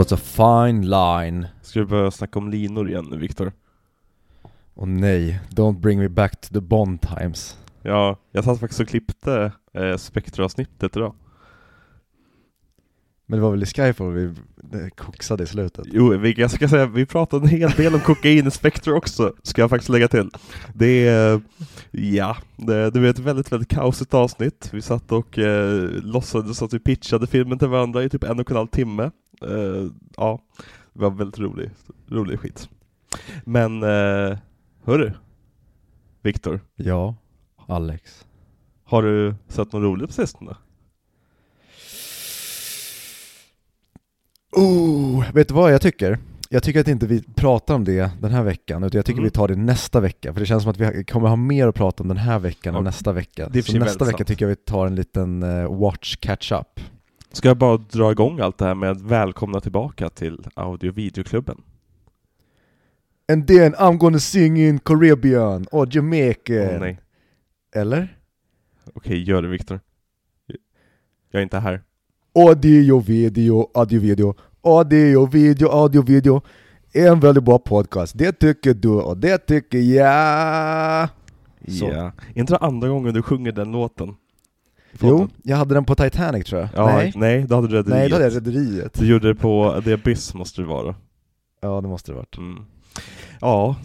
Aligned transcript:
Was 0.00 0.12
a 0.12 0.16
fine 0.16 0.82
line. 0.90 1.46
Ska 1.62 1.80
vi 1.80 1.86
börja 1.86 2.10
snacka 2.10 2.38
om 2.38 2.50
linor 2.50 2.88
igen 2.88 3.06
nu 3.10 3.18
Viktor? 3.18 3.52
Och 4.74 4.88
nej, 4.88 5.40
don't 5.50 5.80
bring 5.80 5.98
me 5.98 6.08
back 6.08 6.40
to 6.40 6.48
the 6.52 6.60
Bond 6.60 7.00
times. 7.00 7.58
Ja, 7.82 8.16
jag 8.32 8.44
satt 8.44 8.60
faktiskt 8.60 8.80
och 8.80 8.88
klippte 8.88 9.52
eh, 9.72 9.96
Spectre-avsnittet 9.96 10.96
idag. 10.96 11.14
Men 13.26 13.38
det 13.38 13.42
var 13.42 13.50
väl 13.50 13.62
i 13.62 13.66
Skyfall 13.66 14.12
vi 14.12 14.34
koksade 14.96 15.44
i 15.44 15.46
slutet? 15.46 15.86
Jo, 15.92 16.18
vi, 16.18 16.32
jag 16.32 16.50
ska 16.50 16.68
säga, 16.68 16.86
vi 16.86 17.06
pratade 17.06 17.44
en 17.44 17.48
hel 17.48 17.70
del 17.70 17.94
om 17.94 18.00
kokain 18.00 18.46
i 18.46 18.50
Spectre 18.50 18.92
också, 18.92 19.32
ska 19.42 19.62
jag 19.62 19.70
faktiskt 19.70 19.90
lägga 19.90 20.08
till. 20.08 20.30
Det 20.74 21.08
är, 21.08 21.40
ja, 21.90 22.36
det, 22.56 22.90
det 22.90 23.00
var 23.00 23.06
ett 23.06 23.18
väldigt, 23.18 23.52
väldigt 23.52 23.68
kaosigt 23.68 24.14
avsnitt. 24.14 24.68
Vi 24.72 24.82
satt 24.82 25.12
och 25.12 25.38
eh, 25.38 25.82
låtsades 25.90 26.62
att 26.62 26.74
vi 26.74 26.78
pitchade 26.78 27.26
filmen 27.26 27.58
till 27.58 27.68
varandra 27.68 28.04
i 28.04 28.08
typ 28.08 28.24
en 28.24 28.40
och 28.40 28.50
en 28.50 28.56
halv 28.56 28.68
timme. 28.68 29.10
Eh, 29.44 29.86
ja, 30.16 30.40
det 30.92 31.00
var 31.00 31.10
väldigt 31.10 31.38
rolig, 31.38 31.70
rolig 32.08 32.40
skit. 32.40 32.68
Men, 33.44 33.82
eh, 33.82 34.38
hörru, 34.84 35.12
Viktor, 36.22 36.60
Ja, 36.76 37.14
Alex. 37.66 38.26
har 38.84 39.02
du 39.02 39.34
sett 39.48 39.72
något 39.72 39.82
roligt 39.82 40.06
på 40.06 40.12
sistone? 40.12 40.56
Oh, 44.52 45.32
vet 45.34 45.48
du 45.48 45.54
vad 45.54 45.72
jag 45.72 45.80
tycker? 45.82 46.18
Jag 46.48 46.62
tycker 46.62 46.80
att 46.80 46.88
inte 46.88 47.06
vi 47.06 47.22
pratar 47.22 47.74
om 47.74 47.84
det 47.84 48.10
den 48.20 48.30
här 48.30 48.42
veckan, 48.42 48.84
utan 48.84 48.98
jag 48.98 49.04
tycker 49.06 49.18
Mm. 49.18 49.24
vi 49.24 49.30
tar 49.30 49.48
det 49.48 49.56
nästa 49.56 50.00
vecka, 50.00 50.32
för 50.32 50.40
det 50.40 50.46
känns 50.46 50.62
som 50.62 50.70
att 50.70 50.78
vi 50.78 51.04
kommer 51.04 51.28
ha 51.28 51.36
mer 51.36 51.68
att 51.68 51.74
prata 51.74 52.02
om 52.02 52.08
den 52.08 52.16
här 52.16 52.38
veckan 52.38 52.74
Ja, 52.74 52.78
än 52.78 52.84
nästa 52.84 53.12
vecka. 53.12 53.48
det 53.48 53.58
och 53.58 53.64
Så 53.64 53.78
nästa 53.78 54.04
vecka 54.04 54.16
sant. 54.18 54.28
tycker 54.28 54.44
jag 54.44 54.48
vi 54.50 54.56
tar 54.56 54.86
en 54.86 54.94
liten 54.94 55.42
eh, 55.42 55.78
watch 55.78 56.16
catch-up. 56.16 56.80
Ska 57.32 57.48
jag 57.48 57.56
bara 57.56 57.76
dra 57.76 58.12
igång 58.12 58.40
allt 58.40 58.58
det 58.58 58.64
här 58.64 58.74
med 58.74 58.90
att 58.90 59.00
välkomna 59.00 59.60
tillbaka 59.60 60.08
till 60.08 60.46
audio 60.54 60.92
videoklubben? 60.92 61.62
And 63.32 63.46
then 63.46 63.74
I'm 63.74 63.98
gonna 63.98 64.18
sing 64.18 64.56
in 64.56 64.78
Caribbean 64.78 65.66
or 65.72 65.88
Jamaica. 65.90 66.70
Åh 66.74 66.80
nej. 66.80 67.00
Eller? 67.74 68.18
Okej, 68.94 69.22
gör 69.22 69.42
det 69.42 69.48
Viktor. 69.48 69.80
Jag 71.30 71.40
är 71.40 71.42
inte 71.42 71.58
här. 71.58 71.82
Audio, 72.34 73.00
video, 73.00 73.70
audio, 73.74 74.00
video, 74.00 74.34
audio, 74.62 75.26
video, 75.26 75.68
audio, 75.68 76.02
video. 76.02 76.42
En 76.92 77.20
väldigt 77.20 77.44
bra 77.44 77.58
podcast. 77.58 78.18
Det 78.18 78.32
tycker 78.32 78.74
du 78.74 78.88
och 78.88 79.16
det 79.16 79.38
tycker 79.38 79.78
jag. 79.78 81.08
Ja. 81.60 82.12
Inte 82.34 82.52
det 82.52 82.58
andra 82.58 82.88
gången 82.88 83.14
du 83.14 83.22
sjunger 83.22 83.52
den 83.52 83.72
låten? 83.72 84.14
Jo, 85.00 85.28
jag 85.42 85.56
hade 85.56 85.74
den 85.74 85.84
på 85.84 85.94
Titanic 85.94 86.44
tror 86.46 86.60
jag. 86.60 86.68
Ja, 86.74 86.86
nej, 86.86 87.12
nej, 87.16 87.44
då 87.48 87.54
hade 87.54 87.68
du 87.68 87.74
Rederiet. 87.76 87.98
nej, 87.98 88.08
då 88.08 88.14
hade 88.14 88.24
jag 88.24 88.34
Rederiet. 88.36 88.98
Du 88.98 89.06
gjorde 89.06 89.28
det 89.28 89.34
på 89.34 89.82
The 89.84 89.92
Abyss 89.92 90.34
måste 90.34 90.60
det 90.62 90.66
vara. 90.68 90.94
Ja, 91.62 91.80
det 91.80 91.88
måste 91.88 92.12
det 92.12 92.16
varit. 92.16 92.38
Mm. 92.38 92.64
Ja, 93.40 93.76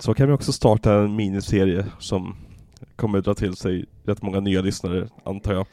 så 0.00 0.14
kan 0.14 0.26
vi 0.28 0.32
också 0.34 0.52
starta 0.52 0.94
en 0.94 1.16
miniserie 1.16 1.86
som 1.98 2.36
kommer 2.96 3.20
dra 3.20 3.34
till 3.34 3.56
sig 3.56 3.84
rätt 4.06 4.22
många 4.22 4.40
nya 4.40 4.60
lyssnare, 4.62 5.08
antar 5.24 5.52
jag. 5.52 5.66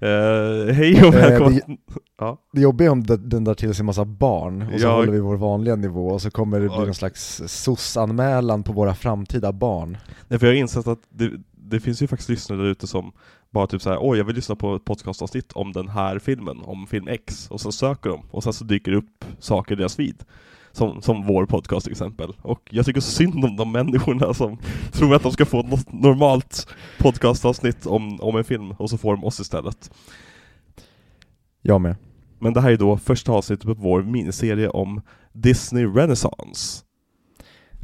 Eh, 0.00 0.74
hej 0.74 0.92
och 1.02 1.14
Eh, 1.14 1.20
välkomna! 1.20 1.58
det- 1.66 1.76
Ja. 2.18 2.38
Det 2.52 2.60
jobbiga 2.60 2.88
är 2.88 2.92
om 2.92 3.02
den 3.06 3.44
drar 3.44 3.54
till 3.54 3.74
sig 3.74 3.82
en 3.82 3.86
massa 3.86 4.04
barn, 4.04 4.62
och 4.74 4.80
så 4.80 4.86
Ja. 4.86 4.94
håller 4.94 5.12
vi 5.12 5.20
vår 5.20 5.36
vanliga 5.36 5.76
nivå, 5.76 6.08
och 6.08 6.22
så 6.22 6.30
kommer 6.30 6.60
det 6.60 6.66
bli 6.68 6.76
Ja. 6.78 6.84
någon 6.84 6.94
slags 6.94 7.42
SOS-anmälan 7.46 8.62
på 8.62 8.72
våra 8.72 8.94
framtida 8.94 9.52
barn. 9.52 9.96
Nej, 10.28 10.38
för 10.38 10.46
jag 10.46 10.54
har 10.54 10.58
insett 10.58 10.86
att 10.86 10.98
det, 11.10 11.30
det 11.52 11.80
finns 11.80 12.02
ju 12.02 12.06
faktiskt 12.06 12.28
lyssnare 12.28 12.58
där 12.58 12.66
ute 12.68 12.86
som 12.86 13.12
bara 13.52 13.66
typ 13.66 13.82
såhär, 13.82 13.98
oj 14.00 14.18
jag 14.18 14.24
vill 14.24 14.36
lyssna 14.36 14.56
på 14.56 14.76
ett 14.76 14.84
podcastavsnitt 14.84 15.52
om 15.52 15.72
den 15.72 15.88
här 15.88 16.18
filmen, 16.18 16.60
om 16.64 16.86
film 16.86 17.08
X, 17.08 17.50
och 17.50 17.60
så 17.60 17.72
söker 17.72 18.10
de, 18.10 18.22
och 18.30 18.42
sen 18.42 18.52
så 18.52 18.64
dyker 18.64 18.90
det 18.90 18.98
upp 18.98 19.24
saker 19.38 19.74
i 19.74 19.78
deras 19.78 19.96
feed. 19.96 20.24
Som, 20.74 21.02
som 21.02 21.26
vår 21.26 21.46
podcast 21.46 21.84
till 21.84 21.92
exempel. 21.92 22.36
Och 22.42 22.68
jag 22.70 22.86
tycker 22.86 23.00
så 23.00 23.10
synd 23.10 23.44
om 23.44 23.56
de 23.56 23.72
människorna 23.72 24.34
som 24.34 24.58
tror 24.92 25.14
att 25.14 25.22
de 25.22 25.32
ska 25.32 25.46
få 25.46 25.62
något 25.62 25.92
normalt 25.92 26.66
podcastavsnitt 26.98 27.86
om, 27.86 28.20
om 28.20 28.36
en 28.36 28.44
film, 28.44 28.70
och 28.70 28.90
så 28.90 28.98
får 28.98 29.16
de 29.16 29.24
oss 29.24 29.40
istället. 29.40 29.90
Jag 31.62 31.80
med. 31.80 31.96
Men 32.38 32.52
det 32.52 32.60
här 32.60 32.70
är 32.70 32.76
då 32.76 32.96
första 32.96 33.32
avsnittet 33.32 33.66
på 33.66 33.74
vår 33.74 34.02
miniserie 34.02 34.68
om 34.68 35.00
Disney 35.32 35.86
Renaissance. 35.86 36.84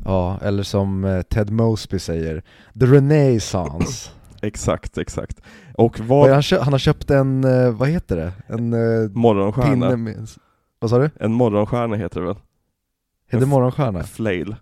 Ja, 0.05 0.39
eller 0.43 0.63
som 0.63 1.05
eh, 1.05 1.23
Ted 1.23 1.51
Mosby 1.51 1.99
säger, 1.99 2.43
The 2.81 2.87
Renaissance. 2.87 4.11
Exakt, 4.43 4.99
exakt. 4.99 5.41
Och 5.75 6.01
Vad 6.01 6.31
han, 6.31 6.43
kö- 6.43 6.61
han 6.61 6.73
har 6.73 6.79
köpt 6.79 7.11
en, 7.11 7.45
eh, 7.45 7.71
vad 7.71 7.89
heter 7.89 8.17
det? 8.17 8.33
En 8.47 8.73
uh, 8.75 9.11
Morgonstjärna. 9.11 9.97
med, 9.97 10.29
vad 10.79 10.91
sa 10.91 10.99
du? 10.99 11.11
En 11.21 11.33
morgonstjärna 11.33 11.97
heter 11.97 12.21
det 12.21 12.27
väl? 12.27 12.37
Heter 13.27 13.41
det 13.41 13.47
morgonstjärna? 13.47 14.03
Flail. 14.03 14.57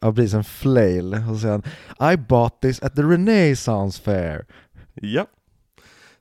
Ja 0.00 0.12
precis, 0.12 0.34
en 0.34 0.44
flail. 0.44 1.14
Och 1.14 1.34
så 1.34 1.38
säger 1.38 1.62
han 1.98 2.12
I 2.12 2.16
bought 2.16 2.60
this 2.60 2.82
at 2.82 2.96
the 2.96 3.02
Renaissance 3.02 4.02
fair. 4.02 4.46
Ja. 4.94 5.26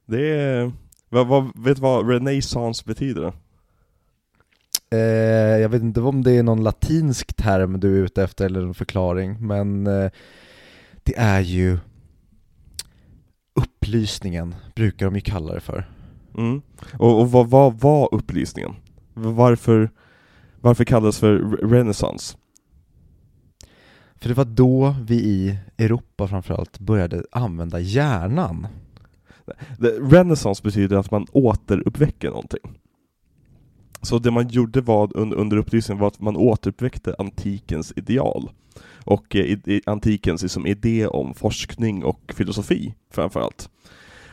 Det 0.05 0.29
är... 0.29 0.71
Vad, 1.09 1.27
vad, 1.27 1.51
vet 1.55 1.75
du 1.75 1.81
vad 1.81 2.09
renaissance 2.09 2.83
betyder? 2.85 3.33
Eh, 4.91 4.99
jag 5.61 5.69
vet 5.69 5.81
inte 5.81 6.01
om 6.01 6.23
det 6.23 6.31
är 6.31 6.43
någon 6.43 6.63
latinsk 6.63 7.33
term 7.35 7.79
du 7.79 7.99
är 7.99 8.05
ute 8.05 8.23
efter 8.23 8.45
eller 8.45 8.61
en 8.61 8.73
förklaring, 8.73 9.47
men 9.47 9.87
eh, 9.87 10.11
det 11.03 11.17
är 11.17 11.39
ju 11.39 11.77
upplysningen, 13.85 14.55
brukar 14.75 15.05
de 15.05 15.15
ju 15.15 15.21
kalla 15.21 15.53
det 15.53 15.59
för. 15.59 15.89
Mm. 16.37 16.61
Och, 16.99 17.21
och 17.21 17.31
vad 17.31 17.49
vad 17.49 17.79
var 17.79 18.09
upplysningen? 18.13 18.75
Varför, 19.13 19.89
varför 20.61 20.85
kallades 20.85 21.19
för 21.19 21.39
re- 21.39 21.69
renaissance? 21.69 22.37
För 24.15 24.29
det 24.29 24.35
var 24.35 24.45
då 24.45 24.95
vi 25.07 25.15
i 25.15 25.57
Europa 25.77 26.27
framförallt 26.27 26.79
började 26.79 27.23
använda 27.31 27.79
hjärnan. 27.79 28.67
Renaissance 30.01 30.63
betyder 30.63 30.97
att 30.97 31.11
man 31.11 31.25
återuppväcker 31.31 32.29
någonting. 32.29 32.79
Så 34.05 34.19
det 34.19 34.31
man 34.31 34.47
gjorde 34.47 34.81
var, 34.81 35.09
under, 35.13 35.37
under 35.37 35.57
upplysningen 35.57 36.01
var 36.01 36.07
att 36.07 36.21
man 36.21 36.37
återuppväckte 36.37 37.15
antikens 37.19 37.93
ideal. 37.95 38.49
Och 39.05 39.35
eh, 39.35 39.41
i, 39.41 39.61
i, 39.65 39.81
antikens 39.85 40.41
liksom, 40.41 40.67
idé 40.67 41.07
om 41.07 41.33
forskning 41.33 42.03
och 42.03 42.33
filosofi 42.35 42.95
framförallt. 43.11 43.69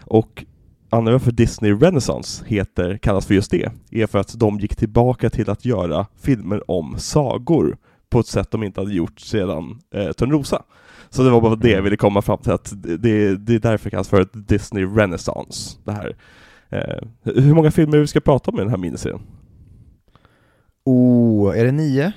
Och 0.04 0.44
anledningen 0.90 1.20
för 1.20 1.32
Disney 1.32 1.72
Renaissance 1.72 2.44
heter, 2.46 2.96
kallas 2.96 3.26
för 3.26 3.34
just 3.34 3.50
det, 3.50 3.72
är 3.90 4.06
för 4.06 4.18
att 4.18 4.38
de 4.38 4.58
gick 4.60 4.76
tillbaka 4.76 5.30
till 5.30 5.50
att 5.50 5.64
göra 5.64 6.06
filmer 6.20 6.70
om 6.70 6.98
sagor 6.98 7.76
på 8.10 8.20
ett 8.20 8.26
sätt 8.26 8.50
de 8.50 8.62
inte 8.62 8.80
hade 8.80 8.94
gjort 8.94 9.20
sedan 9.20 9.80
eh, 9.94 10.12
Törnrosa. 10.12 10.62
Så 11.10 11.22
det 11.22 11.30
var 11.30 11.40
bara 11.40 11.56
det 11.56 11.70
jag 11.70 11.82
ville 11.82 11.96
komma 11.96 12.22
fram 12.22 12.38
till, 12.38 12.52
att 12.52 12.72
det, 12.82 13.36
det, 13.36 13.54
är 13.54 13.58
därför 13.58 13.84
det 13.84 13.90
kallas 13.90 14.08
för 14.08 14.28
Disney 14.32 14.84
Renaissance. 14.84 15.78
Det 15.84 15.92
här. 15.92 16.16
Eh, 16.68 17.08
hur 17.22 17.54
många 17.54 17.70
filmer 17.70 17.98
vi 17.98 18.06
ska 18.06 18.20
prata 18.20 18.50
om 18.50 18.56
i 18.56 18.60
den 18.60 18.70
här 18.70 18.76
miniserien? 18.76 19.20
Oh, 20.84 21.58
är 21.58 21.64
det 21.64 21.72
nio? 21.72 22.12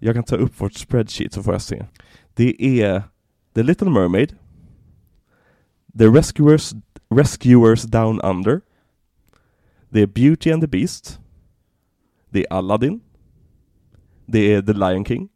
Jag 0.00 0.14
kan 0.14 0.24
ta 0.24 0.36
upp 0.36 0.60
vårt 0.60 0.74
spreadsheet 0.74 1.32
så 1.32 1.42
får 1.42 1.54
jag 1.54 1.62
se. 1.62 1.86
Det 2.34 2.80
är 2.82 3.02
The 3.54 3.62
Little 3.62 3.90
Mermaid, 3.90 4.36
The 5.98 6.06
Rescuers, 6.06 6.74
Rescuers 7.10 7.82
Down 7.82 8.20
Under, 8.20 8.60
det 9.88 10.00
är 10.00 10.06
Beauty 10.06 10.52
and 10.52 10.62
the 10.62 10.66
Beast, 10.66 11.20
det 12.30 12.46
är 12.46 12.52
Aladdin, 12.52 13.00
det 14.26 14.54
är 14.54 14.62
The 14.62 14.72
Lion 14.72 15.04
King, 15.04 15.28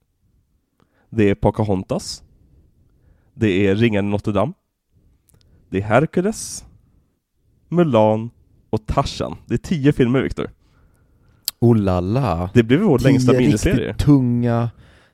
det 1.11 1.31
är 1.31 1.35
Pocahontas, 1.35 2.23
det 3.35 3.67
är 3.67 3.77
Ringen 3.77 4.07
i 4.07 4.11
Notre 4.11 4.33
Dame, 4.33 4.53
det 5.69 5.79
är 5.79 5.83
Hercules, 5.83 6.65
Mulan 7.69 8.31
och 8.71 8.87
Tarzan. 8.87 9.37
Det 9.47 9.55
är 9.55 9.59
tio 9.59 9.93
filmer, 9.93 10.23
Viktor. 10.23 10.51
Oh 11.61 11.77
la 11.77 12.01
la. 12.01 12.51
Det 12.55 12.63
blev 12.63 12.81
vår 12.81 12.99
längsta 12.99 13.33
Tio 13.33 13.41
miniserie. 13.41 13.89
riktigt 13.89 14.07
tunga, 14.07 14.71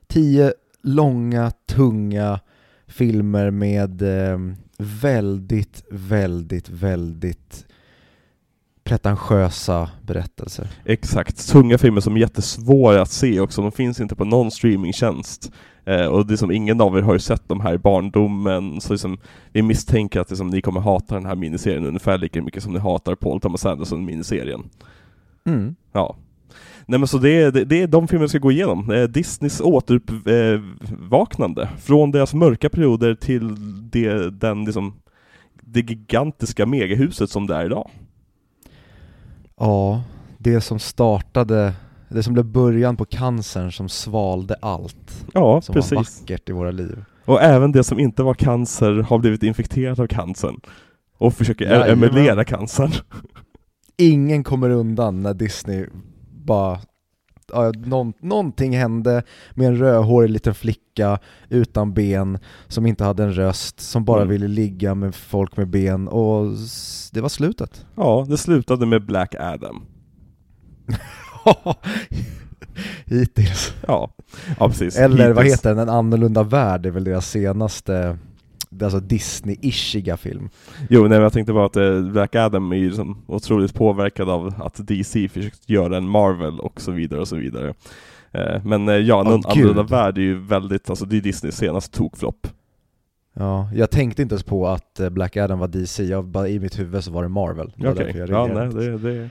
tio 0.07 0.53
långa, 0.83 1.51
tunga 1.69 2.39
filmer 2.87 3.51
med 3.51 4.01
eh, 4.01 4.39
väldigt, 4.77 5.83
väldigt, 5.89 6.69
väldigt 6.69 7.65
pretentiösa 8.83 9.89
berättelser. 10.01 10.67
Exakt, 10.85 11.49
tunga 11.49 11.77
filmer 11.77 12.01
som 12.01 12.15
är 12.15 12.19
jättesvåra 12.19 13.01
att 13.01 13.11
se 13.11 13.39
också, 13.39 13.61
de 13.61 13.71
finns 13.71 13.99
inte 13.99 14.15
på 14.15 14.25
någon 14.25 14.51
streamingtjänst. 14.51 15.51
Eh, 15.85 16.05
och 16.05 16.25
det 16.25 16.33
är 16.33 16.37
som 16.37 16.51
ingen 16.51 16.81
av 16.81 16.97
er 16.97 17.01
har 17.01 17.13
ju 17.13 17.19
sett 17.19 17.49
de 17.49 17.61
här 17.61 17.73
i 17.73 17.77
barndomen, 17.77 18.81
så 18.81 18.93
liksom, 18.93 19.17
vi 19.51 19.61
misstänker 19.61 20.19
att 20.19 20.29
liksom, 20.29 20.47
ni 20.47 20.61
kommer 20.61 20.79
hata 20.79 21.15
den 21.15 21.25
här 21.25 21.35
miniserien 21.35 21.85
ungefär 21.85 22.17
lika 22.17 22.41
mycket 22.41 22.63
som 22.63 22.73
ni 22.73 22.79
hatar 22.79 23.15
Paul 23.15 23.41
Thomas 23.41 23.65
Anderson-miniserien. 23.65 24.69
Mm. 25.45 25.75
Ja. 25.91 26.15
Nej 26.89 26.99
men 26.99 27.07
så 27.07 27.17
det 27.17 27.41
är, 27.41 27.51
det, 27.51 27.81
är 27.81 27.87
de 27.87 28.07
filmer 28.07 28.25
vi 28.25 28.29
ska 28.29 28.37
gå 28.37 28.51
igenom. 28.51 28.91
Eh, 28.91 29.03
Disneys 29.03 29.61
återuppvaknande. 29.61 31.69
Från 31.79 32.11
deras 32.11 32.33
mörka 32.33 32.69
perioder 32.69 33.15
till 33.15 33.55
det, 33.89 34.29
den 34.39 34.65
liksom, 34.65 34.93
det 35.61 35.79
gigantiska 35.79 36.65
megahuset 36.65 37.29
som 37.29 37.47
det 37.47 37.55
är 37.55 37.65
idag. 37.65 37.89
Ja, 39.59 40.03
det 40.37 40.61
som 40.61 40.79
startade 40.79 41.73
Det 42.09 42.23
som 42.23 42.33
blev 42.33 42.45
början 42.45 42.97
på 42.97 43.05
cancern 43.05 43.71
som 43.71 43.89
svalde 43.89 44.55
allt 44.61 45.25
Ja, 45.33 45.61
som 45.61 45.73
var 45.75 45.81
precis. 45.81 46.21
vackert 46.21 46.49
i 46.49 46.51
våra 46.51 46.71
liv. 46.71 47.03
Och 47.25 47.41
även 47.41 47.71
det 47.71 47.83
som 47.83 47.99
inte 47.99 48.23
var 48.23 48.33
cancer 48.33 48.93
har 49.09 49.17
blivit 49.19 49.43
infekterat 49.43 49.99
av 49.99 50.07
cancern. 50.07 50.59
Och 51.17 51.33
försöker 51.33 51.65
e- 51.65 51.69
Jajamän. 51.69 52.09
emulera 52.09 52.45
cancern. 52.45 52.91
Ingen 53.97 54.43
kommer 54.43 54.69
undan 54.69 55.23
när 55.23 55.33
Disney 55.33 55.85
bara 56.47 56.79
Ja, 57.53 57.71
någon, 57.85 58.13
någonting 58.21 58.77
hände 58.77 59.23
med 59.53 59.67
en 59.67 59.77
rödhårig 59.77 60.29
liten 60.29 60.55
flicka 60.55 61.19
utan 61.49 61.93
ben 61.93 62.39
som 62.67 62.85
inte 62.85 63.03
hade 63.03 63.23
en 63.23 63.33
röst, 63.33 63.79
som 63.79 64.05
bara 64.05 64.21
Mm. 64.21 64.29
ville 64.31 64.47
ligga 64.47 64.95
med 64.95 65.15
folk 65.15 65.57
med 65.57 65.67
ben 65.67 66.07
och 66.07 66.45
det 67.11 67.21
var 67.21 67.29
slutet. 67.29 67.85
Ja, 67.95 68.25
det 68.29 68.37
slutade 68.37 68.85
med 68.85 69.05
Black 69.05 69.35
Adam. 69.39 69.85
Hittills. 73.05 73.73
Ja, 73.87 74.09
ja 74.59 74.69
precis. 74.69 74.97
Eller 74.97 75.33
vad 75.33 75.43
Hittills. 75.43 75.59
heter 75.59 75.69
den, 75.69 75.79
En 75.79 75.89
annorlunda 75.89 76.43
värld 76.43 76.85
är 76.85 76.91
väl 76.91 77.03
deras 77.03 77.29
senaste 77.29 78.17
Alltså 78.81 78.99
Disney-ishiga 78.99 80.17
film. 80.17 80.49
Jo, 80.89 81.01
nej, 81.01 81.09
men 81.09 81.21
jag 81.21 81.33
tänkte 81.33 81.53
bara 81.53 81.65
att 81.65 81.75
eh, 81.75 82.01
Black 82.01 82.35
Adam 82.35 82.71
är 82.71 82.75
ju 82.75 82.87
liksom 82.87 83.17
otroligt 83.27 83.73
påverkad 83.73 84.29
av 84.29 84.53
att 84.57 84.87
DC 84.87 85.29
försökt 85.29 85.69
göra 85.69 85.97
en 85.97 86.07
Marvel 86.09 86.59
och 86.59 86.81
så 86.81 86.91
vidare 86.91 87.19
och 87.21 87.27
så 87.27 87.35
vidare. 87.35 87.73
Eh, 88.31 88.63
men 88.65 88.89
eh, 88.89 88.95
ja, 88.95 89.15
Åh, 89.15 89.23
någon 89.31 89.45
annorlunda 89.45 89.83
värld 89.83 90.17
är 90.17 90.21
ju 90.21 90.39
väldigt, 90.39 90.89
alltså 90.89 91.05
det 91.05 91.17
är 91.17 91.21
Disneys 91.21 91.55
senaste 91.57 91.97
tokflopp. 91.97 92.47
Ja, 93.33 93.69
jag 93.75 93.89
tänkte 93.91 94.21
inte 94.21 94.33
ens 94.33 94.43
på 94.43 94.67
att 94.67 94.99
Black 95.11 95.37
Adam 95.37 95.59
var 95.59 95.67
DC, 95.67 96.03
jag 96.03 96.25
bara 96.25 96.47
i 96.49 96.59
mitt 96.59 96.79
huvud 96.79 97.03
så 97.03 97.11
var 97.11 97.23
det 97.23 97.29
Marvel. 97.29 97.73
Okej, 97.77 98.13
jag 98.17 98.29
ja, 98.29 98.47
nej, 98.47 98.67
det, 98.69 98.97
det, 98.97 99.29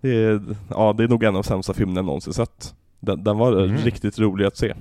det, 0.00 0.10
är, 0.10 0.40
ja, 0.70 0.92
det 0.92 1.04
är 1.04 1.08
nog 1.08 1.22
en 1.22 1.28
av 1.28 1.42
de 1.42 1.48
sämsta 1.48 1.74
filmerna 1.74 1.98
jag 1.98 2.04
någonsin 2.06 2.32
sett. 2.32 2.74
Den, 3.00 3.24
den 3.24 3.38
var 3.38 3.52
Mm. 3.64 3.76
riktigt 3.76 4.18
rolig 4.18 4.44
att 4.44 4.56
se. 4.56 4.74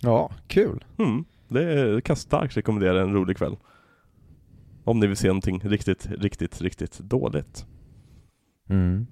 Ja, 0.00 0.30
kul. 0.46 0.84
Mm, 0.98 1.24
det 1.48 1.62
är- 1.80 2.00
kan 2.00 2.16
starkt 2.16 2.56
rekommendera 2.56 3.02
en 3.02 3.12
rolig 3.14 3.36
kväll. 3.36 3.56
Om 4.84 5.00
ni 5.00 5.06
vill 5.06 5.16
se 5.16 5.26
någonting 5.28 5.60
riktigt, 5.64 6.06
riktigt, 6.10 6.60
riktigt 6.60 6.98
dåligt. 6.98 7.66
Mm. 8.68 9.06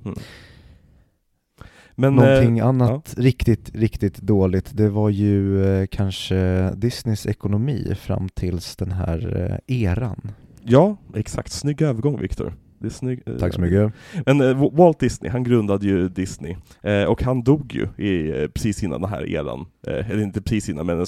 Men, 1.97 2.15
Någonting 2.15 2.59
eh, 2.59 2.67
annat 2.67 3.15
riktigt, 3.19 3.71
riktigt 3.75 4.17
dåligt, 4.17 4.71
det 4.77 4.89
var 4.89 5.11
ju 5.11 5.65
eh, 5.65 5.87
kanske 5.87 6.71
Disneys 6.77 7.27
ekonomi 7.27 7.95
fram 7.95 8.29
tills 8.29 8.77
den 8.77 8.93
här 8.93 9.51
eh, 9.69 9.83
eran. 9.83 10.33
Ja, 10.63 10.97
exakt. 11.15 11.53
Snygg 11.53 11.83
övergång 11.83 12.21
Viktor. 12.21 12.55
Eh, 12.83 13.37
Tack 13.39 13.55
så 13.55 13.61
mycket. 13.61 13.93
Men 14.27 14.41
eh, 14.41 14.71
Walt 14.73 15.01
Disney, 15.01 15.31
han 15.31 15.45
grundade 15.45 15.87
ju 15.87 16.09
Disney, 16.09 16.57
eh, 16.83 17.05
och 17.05 17.23
han 17.23 17.43
dog 17.43 17.73
ju 17.75 18.05
i, 18.05 18.43
eh, 18.43 18.49
precis 18.49 18.83
innan 18.83 19.01
den 19.01 19.11
här 19.11 19.31
eran, 19.31 19.67
eh, 19.87 20.11
eller 20.11 20.23
inte 20.23 20.43
precis 20.43 20.69
innan 20.69 20.87
men 20.87 21.07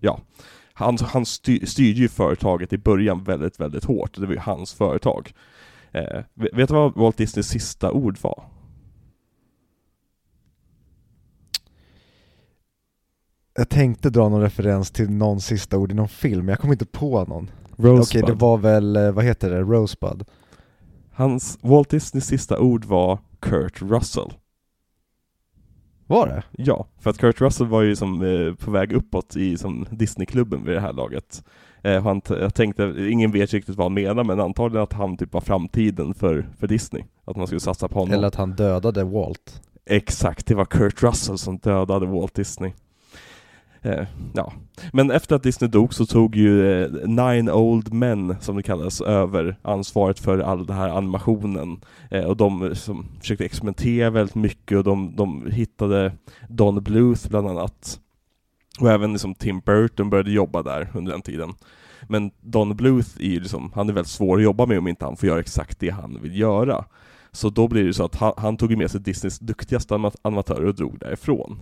ja. 0.00 0.20
Han, 0.78 0.98
han 1.00 1.26
styr, 1.26 1.66
styrde 1.66 2.00
ju 2.00 2.08
företaget 2.08 2.72
i 2.72 2.78
början 2.78 3.24
väldigt, 3.24 3.60
väldigt 3.60 3.84
hårt, 3.84 4.14
det 4.14 4.26
var 4.26 4.32
ju 4.32 4.38
hans 4.38 4.74
företag. 4.74 5.32
Eh, 5.92 6.22
vet 6.34 6.68
du 6.68 6.74
vad 6.74 6.94
Walt 6.94 7.16
Disneys 7.16 7.48
sista 7.48 7.92
ord 7.92 8.18
var? 8.20 8.44
Jag 13.54 13.68
tänkte 13.68 14.10
dra 14.10 14.28
någon 14.28 14.40
referens 14.40 14.90
till 14.90 15.10
någon 15.10 15.40
sista 15.40 15.78
ord 15.78 15.92
i 15.92 15.94
någon 15.94 16.08
film, 16.08 16.44
men 16.44 16.48
jag 16.48 16.58
kom 16.58 16.72
inte 16.72 16.86
på 16.86 17.24
någon. 17.24 17.50
Rosebud. 17.76 18.24
Okej, 18.24 18.34
det 18.34 18.40
var 18.40 18.58
väl, 18.58 18.96
eh, 18.96 19.10
vad 19.10 19.24
heter 19.24 19.50
det, 19.50 19.60
Rosebud? 19.60 20.24
Hans, 21.12 21.58
Walt 21.62 21.90
Disneys 21.90 22.26
sista 22.26 22.58
ord 22.58 22.84
var 22.84 23.18
Kurt 23.40 23.82
Russell. 23.82 24.32
Var 26.08 26.26
det? 26.26 26.42
Ja, 26.50 26.86
för 26.98 27.10
att 27.10 27.18
Kurt 27.18 27.40
Russell 27.40 27.66
var 27.66 27.82
ju 27.82 27.96
som 27.96 28.22
eh, 28.22 28.54
på 28.54 28.70
väg 28.70 28.92
uppåt 28.92 29.36
i 29.36 29.58
som 29.58 29.86
Disneyklubben 29.90 30.64
vid 30.64 30.74
det 30.74 30.80
här 30.80 30.92
laget. 30.92 31.44
Eh, 31.82 32.02
han 32.02 32.20
jag 32.28 32.54
tänkte, 32.54 32.94
ingen 33.10 33.32
vet 33.32 33.52
riktigt 33.52 33.76
vad 33.76 33.84
han 33.84 33.94
menar, 33.94 34.24
men 34.24 34.40
antagligen 34.40 34.82
att 34.82 34.92
han 34.92 35.16
typ 35.16 35.32
var 35.32 35.40
framtiden 35.40 36.14
för, 36.14 36.46
för 36.58 36.66
Disney. 36.66 37.04
Att 37.24 37.36
man 37.36 37.46
skulle 37.46 37.60
satsa 37.60 37.88
på 37.88 37.98
honom. 37.98 38.14
Eller 38.14 38.28
att 38.28 38.34
han 38.34 38.52
dödade 38.52 39.04
Walt? 39.04 39.62
Exakt, 39.86 40.46
det 40.46 40.54
var 40.54 40.64
Kurt 40.64 41.02
Russell 41.02 41.38
som 41.38 41.58
dödade 41.58 42.06
Walt 42.06 42.34
Disney. 42.34 42.72
Eh, 43.88 44.06
ja. 44.32 44.52
Men 44.92 45.10
efter 45.10 45.36
att 45.36 45.42
Disney 45.42 45.70
dog 45.70 45.94
så 45.94 46.06
tog 46.06 46.36
ju 46.36 46.82
eh, 46.82 46.90
Nine 47.08 47.50
Old 47.50 47.92
Men, 47.92 48.40
som 48.40 48.56
det 48.56 48.62
kallas, 48.62 49.00
över 49.00 49.56
ansvaret 49.62 50.20
för 50.20 50.38
all 50.38 50.66
den 50.66 50.76
här 50.76 50.88
animationen. 50.88 51.80
Eh, 52.10 52.24
och 52.24 52.36
de 52.36 52.62
eh, 52.62 52.72
som 52.72 53.06
försökte 53.20 53.44
experimentera 53.44 54.10
väldigt 54.10 54.34
mycket 54.34 54.78
och 54.78 54.84
de, 54.84 55.16
de 55.16 55.50
hittade 55.50 56.12
Don 56.48 56.82
Bluth 56.82 57.28
bland 57.28 57.48
annat. 57.48 58.00
Och 58.80 58.90
även 58.90 59.12
liksom 59.12 59.34
Tim 59.34 59.60
Burton 59.60 60.10
började 60.10 60.30
jobba 60.30 60.62
där 60.62 60.90
under 60.94 61.12
den 61.12 61.22
tiden. 61.22 61.54
Men 62.08 62.30
Don 62.40 62.76
Bluth 62.76 63.08
är 63.18 63.28
ju 63.28 63.40
liksom, 63.40 63.72
han 63.74 63.88
är 63.88 63.92
väldigt 63.92 64.10
svår 64.10 64.36
att 64.36 64.42
jobba 64.42 64.66
med 64.66 64.78
om 64.78 64.88
inte 64.88 65.04
han 65.04 65.16
får 65.16 65.28
göra 65.28 65.40
exakt 65.40 65.80
det 65.80 65.90
han 65.90 66.18
vill 66.22 66.38
göra. 66.38 66.84
Så 67.32 67.50
då 67.50 67.68
blir 67.68 67.84
det 67.84 67.94
så 67.94 68.04
att 68.04 68.16
han, 68.16 68.32
han 68.36 68.56
tog 68.56 68.76
med 68.76 68.90
sig 68.90 69.00
Disneys 69.00 69.38
duktigaste 69.38 70.10
animatörer 70.22 70.64
och 70.64 70.74
drog 70.74 70.98
därifrån. 70.98 71.60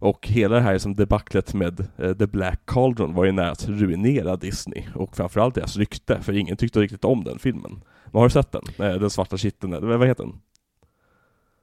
Och 0.00 0.28
hela 0.28 0.54
det 0.54 0.60
här 0.62 0.78
som 0.78 0.94
debaclet 0.94 1.54
med 1.54 1.80
eh, 1.98 2.12
The 2.12 2.26
Black 2.26 2.60
Cauldron 2.66 3.14
var 3.14 3.24
ju 3.24 3.32
nära 3.32 3.50
att 3.50 3.68
ruinera 3.68 4.36
Disney 4.36 4.82
och 4.94 5.16
framförallt 5.16 5.54
deras 5.54 5.76
rykte, 5.76 6.18
för 6.22 6.32
ingen 6.36 6.56
tyckte 6.56 6.80
riktigt 6.80 7.04
om 7.04 7.24
den 7.24 7.38
filmen. 7.38 7.80
Men 8.06 8.18
har 8.20 8.24
du 8.24 8.30
sett 8.30 8.52
den? 8.52 8.62
Eh, 8.90 9.00
den 9.00 9.10
svarta 9.10 9.36
kitteln, 9.36 9.72
eller 9.72 9.96
vad 9.96 10.08
heter 10.08 10.24
den? 10.24 10.32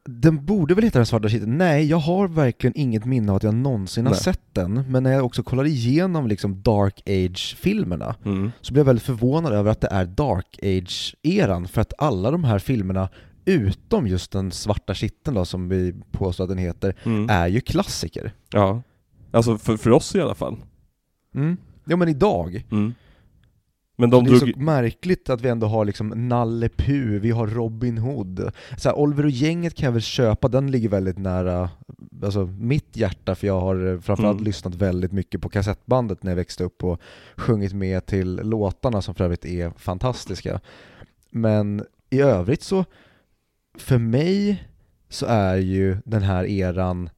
Den 0.10 0.46
borde 0.46 0.74
väl 0.76 0.84
heta 0.84 1.00
Den 1.00 1.06
svarta 1.06 1.30
kitteln? 1.30 1.58
Nej, 1.58 1.86
jag 1.86 1.98
har 1.98 2.28
verkligen 2.28 2.78
inget 2.78 3.06
minne 3.06 3.32
av 3.32 3.36
att 3.36 3.44
jag 3.44 3.54
någonsin 3.54 4.06
har 4.06 4.14
Nej. 4.14 4.22
sett 4.22 4.42
den, 4.54 4.84
men 4.92 5.04
när 5.04 5.12
jag 5.12 5.26
också 5.26 5.44
kollar 5.44 5.66
igenom 5.66 6.28
liksom 6.28 6.62
Dark 6.62 7.02
Age-filmerna 7.06 8.16
Mm. 8.26 8.52
så 8.62 8.74
blev 8.74 8.80
jag 8.80 8.86
väldigt 8.86 9.06
förvånad 9.06 9.54
över 9.54 9.72
att 9.72 9.82
det 9.82 9.88
är 9.92 10.06
Dark 10.06 10.60
Age-eran, 10.62 11.68
för 11.68 11.82
att 11.82 11.94
alla 11.98 12.32
de 12.32 12.44
här 12.44 12.60
filmerna, 12.60 13.10
utom 13.48 14.08
just 14.08 14.32
Den 14.32 14.52
svarta 14.52 14.94
kitteln 14.94 15.36
då, 15.36 15.46
som 15.46 15.70
vi 15.70 15.96
påstår 16.12 16.44
att 16.44 16.50
den 16.50 16.58
heter, 16.58 16.96
Mm. 17.04 17.30
är 17.30 17.48
ju 17.48 17.60
klassiker. 17.62 18.32
Ja. 18.52 18.82
Alltså 19.32 19.58
för, 19.58 19.78
för 19.78 19.92
oss 19.92 20.16
i 20.16 20.22
alla 20.22 20.36
fall. 20.36 20.58
Mm. 21.36 21.58
Ja 21.86 21.96
men 21.96 22.10
idag. 22.10 22.66
Mm. 22.72 22.94
Men 24.00 24.10
de 24.10 24.24
det 24.24 24.30
är 24.30 24.40
drog... 24.40 24.54
så 24.54 24.60
märkligt 24.60 25.30
att 25.30 25.42
vi 25.42 25.50
ändå 25.50 25.68
har 25.68 25.86
liksom 25.86 26.08
Nalle 26.30 26.70
Puh, 26.70 27.20
vi 27.22 27.32
har 27.32 27.48
Robin 27.48 27.98
Hood. 27.98 28.52
Så 28.78 28.90
här, 28.90 28.98
Oliver 28.98 29.24
och 29.24 29.30
gänget 29.30 29.76
kan 29.76 29.86
jag 29.86 29.92
väl 29.92 30.02
köpa, 30.02 30.48
den 30.48 30.72
ligger 30.72 30.90
väldigt 30.90 31.18
nära 31.18 31.70
alltså, 32.24 32.46
mitt 32.46 32.98
hjärta 32.98 33.36
för 33.36 33.48
jag 33.48 33.60
har 33.62 33.88
eh, 33.94 34.00
framförallt 34.00 34.36
Mm. 34.38 34.44
lyssnat 34.46 34.76
väldigt 34.76 35.12
mycket 35.12 35.42
på 35.42 35.50
kassettbandet 35.50 36.24
när 36.24 36.32
jag 36.32 36.36
växte 36.36 36.64
upp 36.64 36.84
och 36.84 37.02
sjungit 37.36 37.74
med 37.74 38.06
till 38.06 38.36
låtarna 38.36 39.02
som 39.02 39.16
för 39.16 39.24
övrigt 39.24 39.46
är 39.46 39.72
fantastiska. 39.78 40.60
Men 41.32 41.84
i 42.10 42.22
övrigt 42.22 42.64
så, 42.64 42.86
för 43.78 43.98
mig 43.98 44.64
så 45.10 45.26
är 45.26 45.56
ju 45.56 45.98
den 46.06 46.22
här 46.22 46.46
eran 46.46 47.10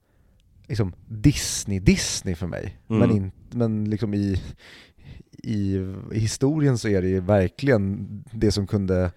liksom 0.68 0.94
Disney-Disney 1.08 2.36
för 2.36 2.48
mig. 2.48 2.78
Mm. 2.90 3.00
Men, 3.00 3.18
in, 3.18 3.32
men 3.52 3.90
liksom 3.90 4.14
i, 4.14 4.42
i, 5.44 5.88
historien 6.12 6.78
så 6.78 6.88
är 6.88 7.02
det 7.02 7.08
ju 7.08 7.20
verkligen 7.20 8.08
det 8.32 8.52
som 8.52 8.68
kunde 8.68 9.12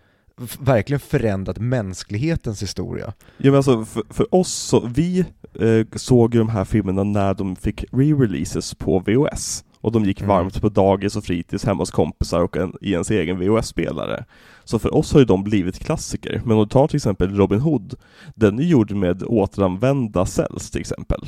verkligen 0.61 1.01
förändrat 1.01 1.59
mänsklighetens 1.59 2.63
historia. 2.63 3.13
Ja 3.37 3.51
men 3.51 3.55
alltså 3.55 3.85
för, 3.85 4.03
för 4.09 4.35
oss 4.35 4.53
så, 4.53 4.81
vi 4.81 5.25
eh, 5.61 5.87
såg 5.97 6.35
ju 6.35 6.39
de 6.39 6.49
här 6.49 6.65
filmerna 6.65 7.05
när 7.05 7.35
de 7.35 7.57
fick 7.57 7.85
re-releases 7.93 8.77
på 8.79 8.99
VHS. 8.99 9.65
Och 9.83 9.93
de 9.93 10.05
gick 10.05 10.21
Mm. 10.21 10.29
varmt 10.29 10.61
på 10.61 10.69
dagis 10.69 11.17
och 11.17 11.25
fritids 11.25 11.65
hemma 11.65 11.79
hos 11.83 11.91
kompisar 11.91 12.41
och 12.43 12.57
en, 12.57 12.73
i 12.81 12.93
ens 12.93 13.11
egen 13.11 13.39
VHS-spelare. 13.39 14.25
Så 14.65 14.79
för 14.79 14.95
oss 14.95 15.13
har 15.13 15.21
ju 15.21 15.27
de 15.27 15.45
blivit 15.45 15.79
klassiker. 15.79 16.43
Men 16.45 16.57
om 16.57 16.63
du 16.65 16.69
tar 16.69 16.89
till 16.89 16.97
exempel 16.97 17.37
Robin 17.37 17.61
Hood, 17.61 17.95
den 18.35 18.59
är 18.59 18.63
gjord 18.63 18.91
med 18.93 19.23
återanvända 19.23 20.27
cells 20.27 20.71
till 20.71 20.81
exempel. 20.81 21.21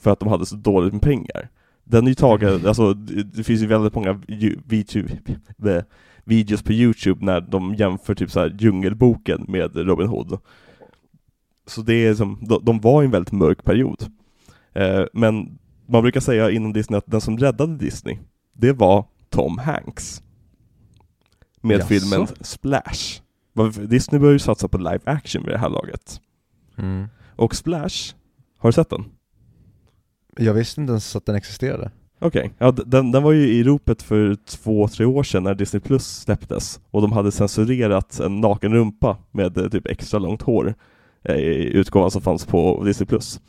För 0.00 0.10
att 0.10 0.20
de 0.20 0.28
hade 0.28 0.46
så 0.46 0.56
dåligt 0.56 0.92
med 0.92 1.02
pengar. 1.02 1.48
Den 1.84 2.04
är 2.04 2.08
ju 2.08 2.14
tagen, 2.14 2.48
Mm. 2.54 2.66
alltså 2.66 2.94
det, 2.94 3.44
finns 3.44 3.62
ju 3.62 3.66
väldigt 3.66 3.94
många 3.94 4.20
videos 6.24 6.62
på 6.62 6.72
Youtube 6.72 7.24
när 7.24 7.40
de 7.40 7.74
jämför 7.74 8.14
typ 8.14 8.30
så 8.30 8.40
här 8.40 8.56
Djungelboken 8.58 9.44
med 9.48 9.76
Robin 9.76 10.08
Hood. 10.08 10.38
Så 11.66 11.82
det 11.82 12.06
är 12.06 12.14
som, 12.14 12.38
de, 12.42 12.64
de 12.64 12.80
var 12.80 13.02
i 13.02 13.04
en 13.04 13.10
väldigt 13.10 13.32
mörk 13.32 13.64
period. 13.64 14.04
Eh, 14.72 15.04
men 15.12 15.58
man 15.90 16.02
brukar 16.02 16.20
säga 16.20 16.50
inom 16.50 16.72
Disney 16.72 16.98
att 16.98 17.06
den 17.06 17.20
som 17.20 17.38
räddade 17.38 17.76
Disney, 17.76 18.18
det 18.52 18.72
var 18.72 19.04
Tom 19.30 19.58
Hanks. 19.58 20.22
Med 21.60 21.74
Jaså? 21.80 21.86
filmen 21.86 22.26
Splash. 22.40 23.20
Disney 23.88 24.18
började 24.20 24.34
ju 24.34 24.38
satsa 24.38 24.68
på 24.68 24.78
live 24.78 25.00
action 25.04 25.42
vid 25.44 25.54
det 25.54 25.58
här 25.58 25.68
laget. 25.68 26.20
Och 27.36 27.54
Splash, 27.56 28.14
har 28.58 28.68
du 28.68 28.72
sett 28.72 28.90
den? 28.90 29.04
Jag 30.36 30.54
visste 30.54 30.80
inte 30.80 30.90
ens 30.90 31.16
att 31.16 31.26
den 31.26 31.34
existerade. 31.34 31.90
Okej, 32.18 32.52
ja, 32.58 32.70
d- 32.70 32.82
den, 32.86 33.12
den 33.12 33.22
var 33.22 33.32
ju 33.32 33.48
i 33.48 33.62
ropet 33.64 34.02
för 34.02 34.34
två, 34.46 34.88
tre 34.88 35.06
år 35.06 35.22
sedan 35.22 35.42
när 35.42 35.54
Disney 35.54 35.80
Plus 35.80 36.06
släpptes 36.20 36.80
och 36.90 37.02
de 37.02 37.12
hade 37.12 37.32
censurerat 37.32 38.20
en 38.20 38.40
naken 38.40 38.72
rumpa 38.74 39.18
med 39.30 39.58
eh, 39.58 39.68
typ 39.68 39.86
extra 39.86 40.18
långt 40.18 40.42
hår 40.42 40.74
eh, 41.24 41.34
utgåvan 41.36 42.10
som 42.10 42.22
fanns 42.22 42.46
på 42.46 42.84
Disney+. 42.84 43.06
Plus. 43.06 43.40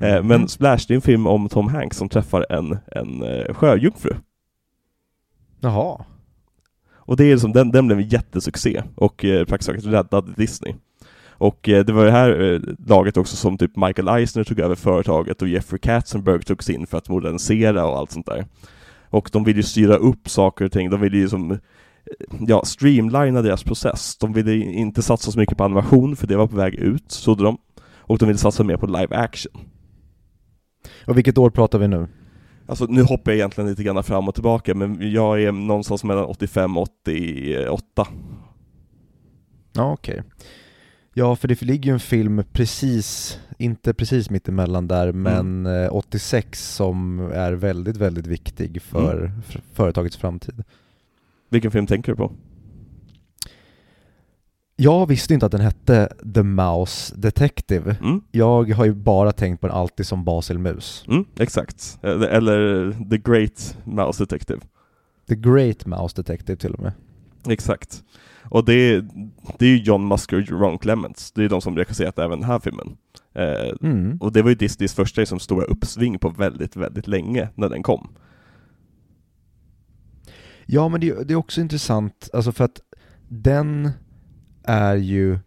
Eh, 0.00 0.14
Mm. 0.14 0.26
men 0.26 0.48
Splash, 0.48 0.84
det 0.88 0.94
är 0.94 0.96
en 0.96 1.00
film 1.00 1.26
om 1.26 1.48
Tom 1.48 1.68
Hanks 1.68 1.96
som 1.96 2.08
träffar 2.08 2.46
en, 2.50 2.78
en 2.92 3.22
eh, 3.22 3.54
sjöjungfru. 3.54 4.14
Jaha. 5.60 6.04
Och 6.92 7.16
det 7.16 7.24
är 7.24 7.32
liksom, 7.32 7.52
den, 7.52 7.70
den 7.70 7.86
blev 7.86 7.98
en 7.98 8.08
jättesuccé 8.08 8.82
och 8.94 9.24
eh, 9.24 9.44
praktiskt 9.44 9.66
taget 9.68 9.86
räddade 9.86 10.32
Disney. 10.36 10.74
Och 11.28 11.68
eh, 11.68 11.84
det 11.84 11.92
var 11.92 12.04
det 12.04 12.10
här 12.10 12.52
eh, 12.52 12.60
laget 12.86 13.16
också 13.16 13.36
som 13.36 13.58
typ 13.58 13.76
Michael 13.76 14.08
Eisner 14.08 14.44
tog 14.44 14.60
över 14.60 14.74
företaget 14.74 15.42
och 15.42 15.48
Jeffrey 15.48 15.78
Katzenberg 15.78 16.42
togs 16.42 16.70
in 16.70 16.86
för 16.86 16.98
att 16.98 17.08
modernisera 17.08 17.86
och 17.86 17.98
allt 17.98 18.10
sånt 18.10 18.26
där. 18.26 18.44
Och 19.08 19.30
de 19.32 19.44
ville 19.44 19.56
ju 19.56 19.62
styra 19.62 19.96
upp 19.96 20.28
saker 20.28 20.64
och 20.64 20.72
ting, 20.72 20.90
de 20.90 21.00
ville 21.00 21.16
ju 21.16 21.28
som, 21.28 21.50
eh, 21.50 21.58
ja, 22.40 22.64
streamlina 22.64 23.42
deras 23.42 23.64
process. 23.64 24.16
De 24.16 24.32
ville 24.32 24.54
inte 24.54 25.02
satsa 25.02 25.30
så 25.30 25.38
mycket 25.38 25.58
på 25.58 25.64
animation, 25.64 26.16
för 26.16 26.26
det 26.26 26.36
var 26.36 26.46
på 26.46 26.56
väg 26.56 26.74
ut, 26.74 27.08
trodde 27.08 27.44
de. 27.44 27.58
Och 27.98 28.18
de 28.18 28.26
ville 28.26 28.38
satsa 28.38 28.64
mer 28.64 28.76
på 28.76 28.86
live 28.86 29.16
action. 29.16 29.52
Och 31.10 31.16
vilket 31.16 31.38
år 31.38 31.50
pratar 31.50 31.78
vi 31.78 31.88
nu? 31.88 32.08
Alltså 32.66 32.84
nu 32.84 33.02
hoppar 33.02 33.32
jag 33.32 33.36
egentligen 33.36 33.70
lite 33.70 33.82
grann 33.82 34.04
fram 34.04 34.28
och 34.28 34.34
tillbaka, 34.34 34.74
men 34.74 35.12
jag 35.12 35.42
är 35.42 35.52
någonstans 35.52 36.04
mellan 36.04 36.24
85 36.24 36.76
och 36.76 36.82
88. 36.82 38.06
Ja, 39.72 39.92
okej. 39.92 40.22
Ja, 41.14 41.36
för 41.36 41.48
det 41.48 41.62
ligger 41.62 41.90
ju 41.90 41.92
en 41.92 42.00
film 42.00 42.42
precis, 42.52 43.38
inte 43.58 43.94
precis 43.94 44.30
mitt 44.30 44.48
emellan 44.48 44.88
där, 44.88 45.12
men 45.12 45.66
eh, 45.66 45.96
86 45.96 46.74
som 46.74 47.20
är 47.34 47.52
väldigt, 47.52 47.96
väldigt 47.96 48.26
viktig 48.26 48.82
för 48.82 49.32
för 49.46 49.60
företagets 49.72 50.16
framtid. 50.16 50.64
Vilken 51.48 51.70
film 51.70 51.86
tänker 51.86 52.12
du 52.12 52.16
på? 52.16 52.32
Jag 54.82 55.06
visste 55.06 55.34
inte 55.34 55.46
att 55.46 55.52
den 55.52 55.60
hette 55.60 56.08
The 56.34 56.42
Mouse 56.42 57.14
Detective. 57.16 57.96
Mm? 58.02 58.20
Jag 58.30 58.70
har 58.72 58.84
ju 58.84 58.94
bara 58.94 59.32
tänkt 59.32 59.60
på 59.60 59.66
den 59.66 59.76
alltid 59.76 60.06
som 60.06 60.24
Basil 60.24 60.58
Mus. 60.58 61.04
Mm, 61.08 61.24
exakt. 61.38 61.98
Eller, 62.02 62.92
The 63.10 63.18
Great 63.18 63.78
Mouse 63.84 64.22
Detective. 64.24 64.60
The 65.28 65.34
Great 65.34 65.86
Mouse 65.86 66.16
Detective 66.16 66.56
till 66.56 66.74
och 66.74 66.80
med. 66.80 66.92
Exakt. 67.48 68.02
Och 68.42 68.64
det, 68.64 69.00
det 69.58 69.66
är 69.66 69.70
ju 69.70 69.82
John 69.82 70.08
Musker 70.08 70.36
och 70.52 70.60
Ron 70.60 70.78
Clements, 70.78 71.32
det 71.32 71.44
är 71.44 71.48
de 71.48 71.60
som 71.60 71.76
regisserat 71.76 72.18
även 72.18 72.40
den 72.40 72.48
här 72.48 72.58
filmen. 72.58 72.96
Eh, 73.34 73.72
Mm. 73.82 74.18
och 74.20 74.32
det 74.32 74.42
var 74.42 74.48
ju 74.48 74.54
Disneys 74.54 74.94
första 74.94 75.20
liksom, 75.20 75.38
stora 75.38 75.64
uppsving 75.64 76.18
på 76.18 76.28
väldigt, 76.28 76.76
väldigt 76.76 77.06
länge 77.06 77.48
när 77.54 77.68
den 77.68 77.82
kom. 77.82 78.08
Ja, 80.66 80.88
men 80.88 81.00
det, 81.00 81.28
det 81.28 81.32
är 81.32 81.36
också 81.36 81.60
intressant, 81.60 82.30
alltså 82.32 82.52
för 82.52 82.64
att 82.64 82.80
den 83.28 83.90
är 84.62 84.96
ju 84.96 85.38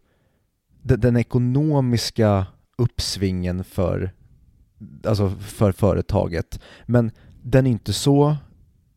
den, 0.81 1.17
ekonomiska 1.17 2.45
uppsvingen 2.77 3.63
för, 3.63 4.11
alltså 5.07 5.29
för 5.29 5.71
företaget. 5.71 6.59
Men 6.85 7.11
den 7.41 7.67
är 7.67 7.71
inte 7.71 7.93
så, 7.93 8.35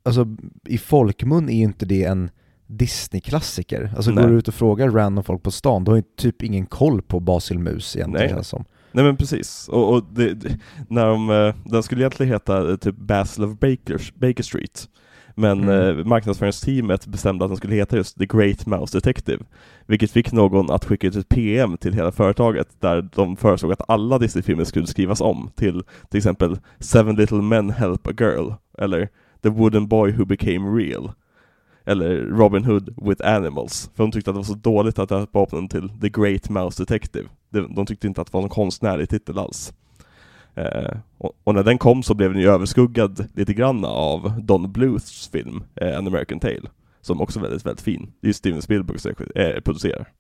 alltså 0.02 0.37
i 0.64 0.78
folkmun 0.78 1.49
är 1.49 1.56
ju 1.56 1.64
inte 1.64 1.87
det 1.87 2.04
en 2.04 2.30
Disney-klassiker. 2.66 3.92
Alltså 3.96 4.11
Nej. 4.11 4.25
går 4.25 4.30
du 4.30 4.38
ut 4.38 4.49
och 4.49 4.54
frågar 4.54 4.90
random 4.90 5.25
folk 5.25 5.42
på 5.42 5.50
stan, 5.50 5.85
då 5.85 5.92
har 5.92 5.96
ju 5.96 6.02
typ 6.16 6.42
ingen 6.42 6.66
koll 6.66 7.02
på 7.02 7.20
Basil 7.20 7.58
Mus 7.58 7.96
egentligen 7.96 8.28
känns 8.28 8.49
som. 8.49 8.64
Nej 8.92 9.04
men 9.04 9.16
precis, 9.16 9.68
och, 9.68 9.94
och 9.94 10.04
det, 10.14 10.35
det, 10.35 10.58
när 10.88 11.06
de, 11.06 11.30
eh, 11.30 11.54
den 11.64 11.82
skulle 11.82 12.00
egentligen 12.00 12.32
heta 12.32 12.70
eh, 12.70 12.76
typ 12.76 12.96
Basil 12.96 13.44
of 13.44 13.58
Baker, 13.58 14.11
Baker 14.14 14.42
Street. 14.42 14.88
Men 15.38 15.62
Mm. 15.62 15.99
eh, 15.99 16.05
marknadsföringsteamet 16.05 17.07
bestämde 17.07 17.45
att 17.45 17.50
den 17.50 17.57
skulle 17.57 17.75
heta 17.75 17.97
just 17.97 18.19
The 18.19 18.26
Great 18.26 18.66
Mouse 18.66 18.97
Detective. 18.99 19.45
Vilket 19.87 20.11
fick 20.11 20.33
någon 20.33 20.71
att 20.71 20.85
skicka 20.85 21.07
ut 21.07 21.16
ett 21.16 21.28
PM 21.28 21.76
till 21.76 21.93
hela 21.95 22.12
företaget 22.12 22.69
där 22.81 23.09
de 23.14 23.37
föreslog 23.37 23.73
att 23.73 23.90
alla 23.90 24.19
Disney-filmer 24.19 24.64
skulle 24.64 24.87
skrivas 24.87 25.21
om 25.21 25.50
till 25.55 25.83
till 26.11 26.19
exempel 26.19 26.59
Seven 26.81 27.16
Little 27.16 27.43
Men 27.43 27.71
Help 27.71 28.07
a 28.07 28.11
Girl, 28.21 28.50
eller 28.78 29.09
The 29.43 29.49
Wooden 29.49 29.88
Boy 29.88 30.12
Who 30.12 30.25
Became 30.25 30.69
Real, 30.78 31.12
eller 31.85 32.16
Robin 32.16 32.64
Hood 32.64 32.95
with 33.02 33.26
Animals. 33.28 33.90
För 33.95 34.05
de 34.05 34.12
tyckte 34.12 34.31
att 34.31 34.35
det 34.35 34.38
var 34.38 34.45
så 34.45 34.55
dåligt 34.55 34.99
att 34.99 35.09
döpa 35.09 35.43
upp 35.43 35.50
den 35.50 35.69
till 35.69 35.88
The 36.00 36.09
Great 36.09 36.49
Mouse 36.49 36.83
Detective. 36.83 37.28
De, 37.50 37.75
de 37.75 37.87
tyckte 37.87 38.07
inte 38.07 38.21
att 38.21 38.26
det 38.26 38.35
var 38.35 38.40
någon 38.40 38.50
konstnärlig 38.50 39.09
titel 39.09 39.38
alls. 39.38 39.73
Eh, 40.56 40.98
och, 41.18 41.32
och 41.44 41.54
när 41.54 41.62
den 41.62 41.78
kom 41.78 42.02
så 42.02 42.14
blev 42.14 42.32
den 42.32 42.42
ju 42.42 42.48
överskuggad 42.48 43.26
lite 43.34 43.54
grann 43.54 43.84
av 43.84 44.42
Don 44.42 44.72
Bluths 44.72 45.28
film 45.28 45.64
eh, 45.75 45.98
An 45.98 46.06
American 46.06 46.40
Tale, 46.40 46.68
som 47.00 47.20
också 47.20 47.38
är 47.38 47.42
väldigt, 47.42 47.66
väldigt 47.66 47.84
fin. 47.84 48.12
Det 48.20 48.26
är 48.26 48.28
ju 48.28 48.34
Steven 48.34 48.62
Spielberg 48.62 48.98
som 48.98 49.12
eh, 49.34 49.60
producerar. 49.60 50.12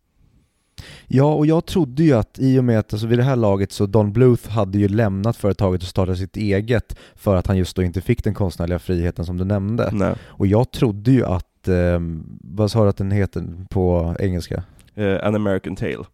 Ja, 1.06 1.34
och 1.34 1.46
jag 1.46 1.66
trodde 1.66 2.02
ju 2.02 2.12
att 2.12 2.38
i 2.38 2.58
och 2.58 2.64
med 2.64 2.78
att 2.78 2.92
alltså 2.92 3.06
vid 3.06 3.18
det 3.18 3.22
här 3.22 3.36
laget 3.36 3.72
så 3.72 3.86
Don 3.86 4.12
Bluth 4.12 4.48
hade 4.48 4.78
ju 4.78 4.88
lämnat 4.88 5.36
företaget 5.36 5.82
och 5.82 5.88
startat 5.88 6.18
sitt 6.18 6.36
eget 6.36 6.96
för 7.14 7.36
att 7.36 7.46
han 7.46 7.58
just 7.58 7.76
då 7.76 7.82
inte 7.82 8.00
fick 8.00 8.24
den 8.24 8.34
konstnärliga 8.34 8.78
friheten 8.78 9.24
som 9.24 9.36
du 9.36 9.44
nämnde. 9.44 9.90
Nej. 9.92 10.14
Och 10.24 10.46
jag 10.46 10.70
trodde 10.70 11.10
ju 11.10 11.24
att, 11.24 11.68
eh, 11.68 12.00
vad 12.40 12.70
sa 12.70 12.82
du 12.82 12.88
att 12.88 12.96
den 12.96 13.10
heter 13.10 13.44
på 13.70 14.16
engelska? 14.18 14.62
Eh, 14.94 15.26
An 15.26 15.34
American 15.34 15.76
Tale. 15.76 16.04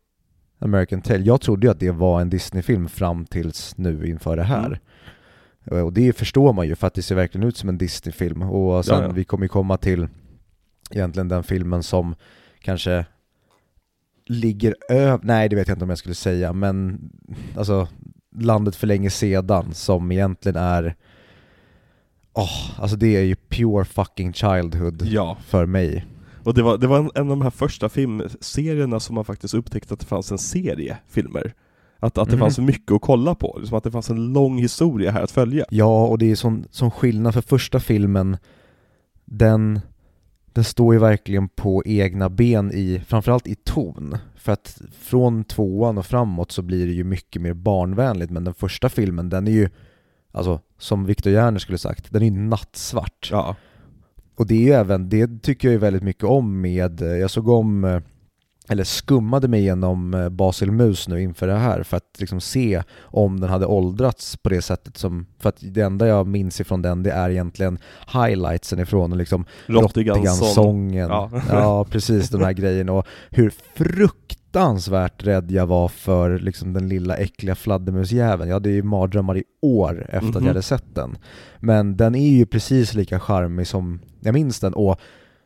American 0.62 1.02
Tale. 1.02 1.24
Jag 1.24 1.40
trodde 1.40 1.66
ju 1.66 1.70
att 1.70 1.80
det 1.80 1.90
var 1.90 2.20
en 2.20 2.30
Disney-film 2.30 2.88
fram 2.88 3.26
tills 3.26 3.78
nu 3.78 4.06
inför 4.06 4.36
det 4.36 4.42
här. 4.42 4.80
Mm. 5.64 5.84
Och 5.84 5.92
det 5.92 6.12
förstår 6.12 6.52
man 6.52 6.66
ju 6.66 6.74
för 6.74 6.86
att 6.86 6.94
det 6.94 7.02
ser 7.02 7.14
verkligen 7.14 7.46
ut 7.46 7.56
som 7.56 7.68
en 7.68 7.78
Disney-film. 7.78 8.42
Och 8.42 8.84
sen 8.84 8.96
Ja, 8.98 9.02
ja. 9.02 9.12
vi 9.12 9.24
kommer 9.24 9.44
ju 9.44 9.48
komma 9.48 9.76
till 9.76 10.08
egentligen 10.90 11.28
den 11.28 11.42
filmen 11.42 11.82
som 11.82 12.14
kanske 12.60 13.06
ligger 14.26 14.74
över, 14.88 15.20
nej 15.22 15.48
det 15.48 15.56
vet 15.56 15.68
jag 15.68 15.74
inte 15.74 15.84
om 15.84 15.88
jag 15.88 15.98
skulle 15.98 16.14
säga, 16.14 16.52
men 16.52 17.00
alltså 17.56 17.88
Landet 18.36 18.76
för 18.76 18.86
länge 18.86 19.10
sedan 19.10 19.74
som 19.74 20.12
egentligen 20.12 20.56
är 20.56 20.94
Åh, 22.34 22.80
alltså 22.80 22.96
det 22.96 23.16
är 23.16 23.22
ju 23.22 23.34
pure 23.34 23.84
fucking 23.84 24.32
childhood 24.32 25.02
Ja, 25.06 25.36
för 25.46 25.66
mig. 25.66 26.06
Och 26.44 26.54
det 26.54 26.62
var, 26.62 26.78
det 26.78 26.86
var 26.86 26.98
en, 26.98 27.10
en 27.14 27.22
av 27.22 27.28
de 27.28 27.42
här 27.42 27.50
första 27.50 27.88
filmserierna 27.88 29.00
som 29.00 29.14
man 29.14 29.24
faktiskt 29.24 29.54
upptäckte 29.54 29.94
att 29.94 30.00
det 30.00 30.06
fanns 30.06 30.32
en 30.32 30.38
serie 30.38 30.98
filmer. 31.08 31.54
Att, 31.98 32.18
att 32.18 32.28
det 32.28 32.36
Mhm. 32.36 32.40
fanns 32.40 32.58
mycket 32.58 32.92
att 32.92 33.00
kolla 33.00 33.34
på, 33.34 33.56
liksom 33.58 33.78
att 33.78 33.84
det 33.84 33.90
fanns 33.90 34.10
en 34.10 34.32
lång 34.32 34.58
historia 34.58 35.10
här 35.10 35.22
att 35.22 35.30
följa. 35.30 35.64
Ja, 35.70 36.06
och 36.06 36.18
det 36.18 36.30
är 36.30 36.34
sån, 36.36 36.64
sån 36.70 36.90
skillnad 36.90 37.34
för 37.34 37.40
första 37.40 37.80
filmen, 37.80 38.36
den, 39.24 39.80
den 40.52 40.64
står 40.64 40.94
ju 40.94 41.00
verkligen 41.00 41.48
på 41.48 41.82
egna 41.86 42.28
ben 42.28 42.72
i, 42.72 43.02
framförallt 43.06 43.46
i 43.46 43.54
ton. 43.54 44.16
För 44.36 44.52
att 44.52 44.80
från 45.00 45.44
tvåan 45.44 45.98
och 45.98 46.06
framåt 46.06 46.52
så 46.52 46.62
blir 46.62 46.86
det 46.86 46.92
ju 46.92 47.04
mycket 47.04 47.42
mer 47.42 47.54
barnvänligt, 47.54 48.30
men 48.30 48.44
den 48.44 48.54
första 48.54 48.88
filmen 48.88 49.28
den 49.28 49.46
är 49.48 49.52
ju, 49.52 49.68
alltså 50.32 50.60
som 50.78 51.04
Victor 51.04 51.32
Järner 51.32 51.58
skulle 51.58 51.78
sagt, 51.78 52.12
den 52.12 52.22
är 52.22 52.26
ju 52.26 52.32
nattsvart. 52.32 53.28
Ja. 53.32 53.56
Och 54.42 54.48
det 54.48 54.54
är 54.54 54.60
ju 54.60 54.72
även, 54.72 55.08
det 55.08 55.42
tycker 55.42 55.68
jag 55.68 55.72
ju 55.72 55.78
väldigt 55.78 56.02
mycket 56.02 56.24
om 56.24 56.60
med, 56.60 57.02
eh, 57.02 57.08
jag 57.08 57.30
såg 57.30 57.48
om, 57.48 57.84
eh, 57.84 58.00
eller 58.68 58.84
skummade 58.84 59.48
mig 59.48 59.60
igenom 59.60 60.14
eh, 60.14 60.28
Basil 60.28 60.72
Mus 60.72 61.08
nu 61.08 61.22
inför 61.22 61.46
det 61.46 61.54
här 61.54 61.82
för 61.82 61.96
att 61.96 62.16
liksom 62.18 62.40
se 62.40 62.82
om 63.00 63.40
den 63.40 63.50
hade 63.50 63.66
åldrats 63.66 64.36
på 64.36 64.48
det 64.48 64.62
sättet 64.62 64.96
som, 64.96 65.26
för 65.38 65.48
att 65.48 65.56
det 65.60 65.80
enda 65.80 66.06
jag 66.06 66.26
minns 66.26 66.60
ifrån 66.60 66.82
den 66.82 67.02
det 67.02 67.10
är 67.10 67.30
egentligen 67.30 67.78
highlightsen 68.12 68.80
ifrån 68.80 69.12
och 69.12 69.18
liksom. 69.18 69.44
Rottigansången. 69.66 71.08
Ja. 71.08 71.30
Ja. 71.48 71.84
precis 71.90 72.28
de 72.28 72.42
här 72.42 72.52
grejerna 72.62 72.92
och 72.92 73.06
hur 73.30 73.52
fruktansvärt 73.74 74.31
rädd 75.22 75.50
jag 75.50 75.66
var 75.66 75.88
för 75.88 76.38
liksom 76.38 76.72
den 76.72 76.88
lilla 76.88 77.16
äckliga 77.16 77.54
fladdermusjäveln. 77.54 78.48
Jag 78.48 78.56
hade 78.56 78.70
ju 78.70 78.82
mardrömmar 78.82 79.36
i 79.36 79.44
år 79.62 80.06
efter 80.08 80.16
att 80.28 80.34
Mhm. 80.34 80.42
jag 80.44 80.48
hade 80.50 80.62
sett 80.62 80.94
den. 80.94 81.16
Men 81.60 81.96
den 81.96 82.14
är 82.14 82.28
ju 82.30 82.46
precis 82.46 82.94
lika 82.94 83.20
charmig 83.20 83.66
som 83.66 84.00
jag 84.20 84.32
minns 84.34 84.60
den 84.60 84.74
och 84.74 85.00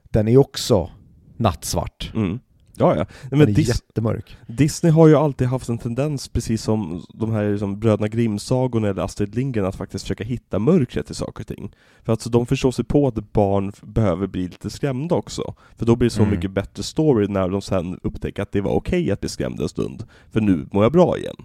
den 0.05 0.29
är 0.29 0.37
också 0.37 0.91
nattsvart. 1.37 2.13
Mm. 2.15 2.39
Ja, 2.78 2.90
ja. 2.90 2.95
Nej, 2.97 3.06
Den 3.30 3.38
men 3.38 3.49
är 3.49 3.52
Dis- 3.52 3.68
jättemörk. 3.68 4.37
Disney 4.47 4.92
har 4.92 5.09
ju 5.09 5.14
alltid 5.14 5.47
haft 5.49 5.68
en 5.68 5.78
tendens, 5.78 6.28
precis 6.28 6.62
som 6.62 7.02
de 7.14 7.33
här 7.33 7.50
liksom, 7.50 7.80
Bröderna 7.80 8.09
Grimm-sagorna 8.09 8.88
eller 8.88 9.02
Astrid 9.02 9.35
Lindgren, 9.35 9.66
att 9.66 9.76
faktiskt 9.76 10.04
försöka 10.04 10.25
hitta 10.25 10.59
mörkret 10.59 11.11
i 11.11 11.14
saker 11.14 11.42
och 11.42 11.47
ting. 11.47 11.75
För 12.04 12.12
att 12.12 12.21
så 12.21 12.28
de 12.30 12.47
förstår 12.47 12.71
sig 12.71 12.85
på 12.85 13.09
att 13.09 13.33
barn 13.33 13.73
behöver 13.83 14.26
bli 14.26 14.42
lite 14.42 14.71
skrämda 14.71 15.14
också. 15.14 15.54
För 15.76 15.87
då 15.87 15.97
blir 15.97 16.06
det 16.06 16.14
så 16.14 16.23
Mm. 16.23 16.35
mycket 16.35 16.50
bättre 16.50 16.83
story 16.83 17.26
när 17.28 17.49
de 17.49 17.62
sen 17.62 18.00
upptäcker 18.02 18.42
att 18.42 18.52
det 18.52 18.61
var 18.61 18.73
okej 18.73 19.11
att 19.11 19.21
bli 19.21 19.28
skrämd 19.28 19.61
en 19.61 19.68
stund, 19.68 20.04
för 20.30 20.40
nu 20.40 20.66
mår 20.73 20.83
jag 20.85 20.92
bra 20.92 21.18
igen. 21.18 21.37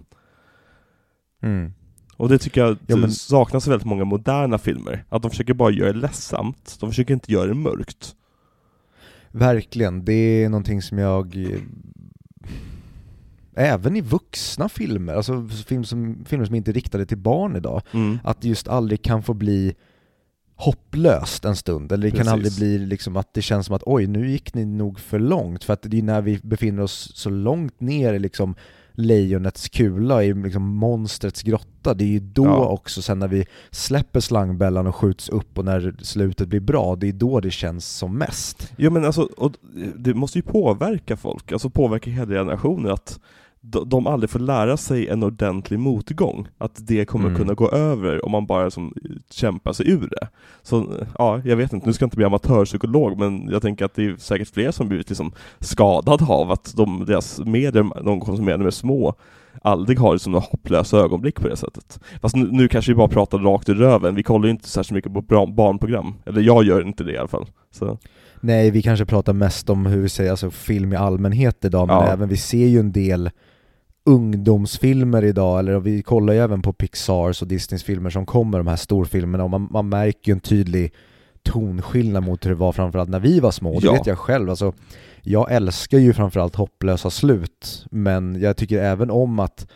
Mm. 1.42 1.72
Och 2.16 2.28
det 2.28 2.38
tycker 2.38 2.60
jag 2.60 2.76
Ja, 2.86 2.96
men- 2.96 3.10
saknas 3.12 3.66
i 3.66 3.70
väldigt 3.70 3.86
många 3.86 4.04
moderna 4.04 4.58
filmer. 4.58 5.04
Att 5.08 5.22
de 5.22 5.30
försöker 5.30 5.54
bara 5.54 5.70
göra 5.70 5.92
det 5.92 5.98
ledsamt, 5.98 6.76
de 6.80 6.90
försöker 6.90 7.14
inte 7.14 7.32
göra 7.32 7.46
det 7.46 7.54
mörkt. 7.54 8.14
Verkligen, 9.32 10.04
det 10.04 10.12
är 10.12 10.48
någonting 10.48 10.82
som 10.82 10.98
jag 10.98 11.36
eh, 11.36 11.60
Även 13.54 13.96
i 13.96 14.00
vuxna 14.00 14.68
filmer, 14.68 15.14
alltså 15.14 15.48
film 15.66 15.84
som, 15.84 16.24
filmer 16.24 16.44
som 16.44 16.54
inte 16.54 16.70
är 16.70 16.72
riktade 16.72 17.06
till 17.06 17.18
barn 17.18 17.56
idag 17.56 17.82
Mm. 17.92 18.18
Att 18.24 18.44
just 18.44 18.68
aldrig 18.68 19.02
kan 19.02 19.22
få 19.22 19.34
bli 19.34 19.74
hopplöst 20.56 21.44
en 21.44 21.56
stund, 21.56 21.92
eller 21.92 22.02
det 22.02 22.10
kan 22.10 22.18
Precis. 22.18 22.32
aldrig 22.32 22.56
bli 22.56 22.78
liksom 22.78 23.16
att 23.16 23.34
det 23.34 23.42
känns 23.42 23.66
som 23.66 23.76
att 23.76 23.82
oj, 23.86 24.06
nu 24.06 24.30
gick 24.30 24.54
ni 24.54 24.64
nog 24.64 25.00
för 25.00 25.18
långt, 25.18 25.64
för 25.64 25.72
att 25.72 25.82
det 25.82 25.98
är 25.98 26.02
när 26.02 26.22
vi 26.22 26.40
befinner 26.42 26.82
oss 26.82 27.12
så 27.14 27.30
långt 27.30 27.80
ner 27.80 28.14
i 28.14 28.18
liksom 28.18 28.54
lejonets 28.94 29.68
kula 29.68 30.24
i 30.24 30.34
liksom 30.34 30.62
monstrets 30.76 31.42
grotta, 31.42 31.94
det 31.94 32.04
är 32.04 32.08
ju 32.08 32.20
då 32.20 32.44
Ja. 32.44 32.68
också 32.68 33.02
sen 33.02 33.18
när 33.18 33.28
vi 33.28 33.46
släpper 33.70 34.20
slangbällan 34.20 34.86
och 34.86 34.96
skjuts 34.96 35.28
upp 35.28 35.58
och 35.58 35.64
när 35.64 35.94
slutet 36.02 36.48
blir 36.48 36.60
bra, 36.60 36.96
det 36.96 37.08
är 37.08 37.12
då 37.12 37.40
det 37.40 37.50
känns 37.50 37.86
som 37.96 38.18
mest. 38.18 38.72
Ja 38.76 38.90
men 38.90 39.04
alltså, 39.04 39.28
det 39.96 40.14
måste 40.14 40.38
ju 40.38 40.42
påverka 40.42 41.16
folk, 41.16 41.52
alltså 41.52 41.70
påverka 41.70 42.10
hela 42.10 42.26
generationer 42.34 42.90
att 42.90 43.20
de, 43.64 44.06
aldrig 44.06 44.30
får 44.30 44.38
lära 44.38 44.76
sig 44.76 45.08
en 45.08 45.22
ordentlig 45.22 45.78
motgång, 45.78 46.48
att 46.58 46.86
det 46.86 47.04
kommer 47.04 47.26
Mm. 47.26 47.38
kunna 47.38 47.54
gå 47.54 47.70
över 47.70 48.24
om 48.24 48.30
man 48.32 48.46
bara 48.46 48.70
som 48.70 48.94
kämpar 49.30 49.72
sig 49.72 49.90
ur 49.90 50.08
det. 50.10 50.28
Så 50.62 50.86
ja, 51.18 51.40
jag 51.44 51.56
vet 51.56 51.72
inte, 51.72 51.86
nu 51.86 51.92
ska 51.92 52.02
jag 52.02 52.06
inte 52.06 52.16
bli 52.16 52.24
amatörpsykolog, 52.26 53.18
men 53.18 53.48
jag 53.50 53.62
tänker 53.62 53.84
att 53.84 53.94
det 53.94 54.04
är 54.06 54.16
säkert 54.16 54.48
fler 54.54 54.70
som 54.70 54.88
blivit 54.88 55.08
liksom 55.08 55.32
skadade 55.60 56.24
av 56.24 56.50
att 56.50 56.72
de, 56.76 57.04
deras 57.06 57.38
medier 57.40 58.02
de 58.04 58.20
konsumerar 58.20 58.56
när 58.58 58.64
de 58.64 58.66
är 58.66 58.70
små 58.70 59.14
aldrig 59.62 59.98
har 59.98 60.12
liksom 60.12 60.32
några 60.32 60.46
hopplösa 60.50 60.96
ögonblick 60.98 61.40
på 61.40 61.48
det 61.48 61.56
sättet. 61.56 62.00
Fast 62.22 62.36
nu, 62.36 62.48
nu 62.52 62.68
kanske 62.68 62.90
vi 62.92 62.96
bara 62.96 63.08
pratar 63.08 63.38
rakt 63.38 63.68
i 63.68 63.72
röven, 63.74 64.14
vi 64.14 64.22
kollar 64.22 64.44
ju 64.44 64.50
inte 64.50 64.68
särskilt 64.68 64.94
mycket 65.06 65.28
på 65.28 65.46
barnprogram, 65.46 66.14
eller 66.26 66.40
jag 66.40 66.64
gör 66.64 66.86
inte 66.86 67.04
det 67.04 67.12
i 67.12 67.18
alla 67.18 67.28
fall. 67.28 67.46
Så. 67.70 67.98
Nej, 68.40 68.70
vi 68.70 68.82
kanske 68.82 69.04
pratar 69.06 69.32
mest 69.32 69.70
om 69.70 69.86
hur 69.86 70.00
vi 70.02 70.08
säger, 70.08 70.30
alltså 70.30 70.50
film 70.50 70.92
i 70.92 70.96
allmänhet 70.96 71.64
idag, 71.64 71.86
men 71.86 71.96
Ja. 71.96 72.06
även 72.06 72.28
vi 72.28 72.36
ser 72.36 72.66
ju 72.66 72.80
en 72.80 72.92
del 72.92 73.30
ungdomsfilmer 74.04 75.24
idag, 75.24 75.58
eller 75.58 75.80
vi 75.80 76.02
kollar 76.02 76.32
ju 76.32 76.38
även 76.38 76.62
på 76.62 76.72
Pixars 76.72 77.42
och 77.42 77.48
Disneys 77.48 77.84
filmer 77.84 78.10
som 78.10 78.26
kommer, 78.26 78.58
de 78.58 78.66
här 78.66 78.76
storfilmerna, 78.76 79.44
och 79.44 79.50
man, 79.50 79.68
man 79.70 79.88
märker 79.88 80.28
ju 80.28 80.32
en 80.32 80.40
tydlig 80.40 80.92
tonskillnad 81.42 82.22
mot 82.22 82.44
hur 82.46 82.50
det 82.50 82.56
var 82.56 82.72
framförallt 82.72 83.08
när 83.10 83.20
vi 83.20 83.40
var 83.40 83.50
små, 83.50 83.80
det 83.80 83.86
Ja. 83.86 83.92
vet 83.92 84.06
jag 84.06 84.18
själv. 84.18 84.50
Alltså, 84.50 84.72
jag 85.22 85.52
älskar 85.52 85.98
ju 85.98 86.12
framförallt 86.12 86.54
hopplösa 86.56 87.10
slut, 87.10 87.86
men 87.90 88.40
jag 88.40 88.56
tycker 88.56 88.82
även 88.82 89.10
om 89.10 89.38
att 89.40 89.66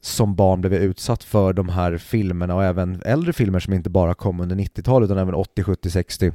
som 0.00 0.34
barn 0.34 0.60
blev 0.60 0.74
jag 0.74 0.82
utsatt 0.82 1.24
för 1.24 1.52
de 1.52 1.68
här 1.68 1.98
filmerna 1.98 2.54
och 2.54 2.64
även 2.64 3.02
äldre 3.04 3.32
filmer 3.32 3.58
som 3.60 3.72
inte 3.72 3.90
bara 3.90 4.14
kom 4.14 4.40
under 4.40 4.56
90-talet 4.56 5.06
utan 5.06 5.18
även 5.18 5.34
80, 5.34 5.62
70, 5.62 5.90
60 5.90 6.32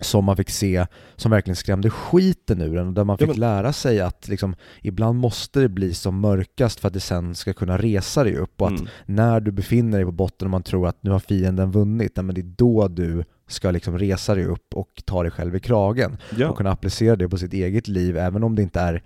som 0.00 0.24
man 0.24 0.36
fick 0.36 0.50
se 0.50 0.86
som 1.16 1.30
verkligen 1.30 1.56
skrämde 1.56 1.90
skiten 1.90 2.60
ur 2.62 2.76
en 2.76 2.86
och 2.86 2.92
där 2.92 3.04
man 3.04 3.16
Ja, 3.20 3.26
fick 3.26 3.28
men- 3.36 3.40
lära 3.40 3.72
sig 3.72 4.00
att 4.00 4.28
liksom, 4.28 4.54
ibland 4.82 5.18
måste 5.18 5.60
det 5.60 5.68
bli 5.68 5.94
som 5.94 6.20
mörkast 6.20 6.80
för 6.80 6.88
att 6.88 6.94
det 6.94 7.00
sen 7.00 7.34
ska 7.34 7.52
kunna 7.52 7.78
resa 7.78 8.24
dig 8.24 8.36
upp 8.36 8.60
och 8.62 8.66
att 8.68 8.78
Mm. 8.78 8.88
när 9.06 9.40
du 9.40 9.50
befinner 9.50 9.98
dig 9.98 10.04
på 10.04 10.12
botten 10.12 10.46
och 10.46 10.50
man 10.50 10.62
tror 10.62 10.88
att 10.88 11.02
nu 11.02 11.10
har 11.10 11.18
fienden 11.20 11.70
vunnit, 11.70 12.12
nej, 12.16 12.24
men 12.24 12.34
det 12.34 12.40
är 12.40 12.52
då 12.56 12.88
du 12.88 13.24
ska 13.48 13.70
liksom 13.70 13.98
resa 13.98 14.34
dig 14.34 14.44
upp 14.44 14.74
och 14.74 15.02
ta 15.04 15.22
dig 15.22 15.30
själv 15.32 15.56
i 15.56 15.60
kragen 15.60 16.16
Ja. 16.36 16.48
och 16.48 16.56
kunna 16.56 16.70
applicera 16.72 17.16
det 17.16 17.28
på 17.28 17.38
sitt 17.38 17.52
eget 17.52 17.88
liv 17.88 18.16
även 18.16 18.42
om 18.42 18.54
det 18.54 18.62
inte 18.62 18.80
är 18.80 19.02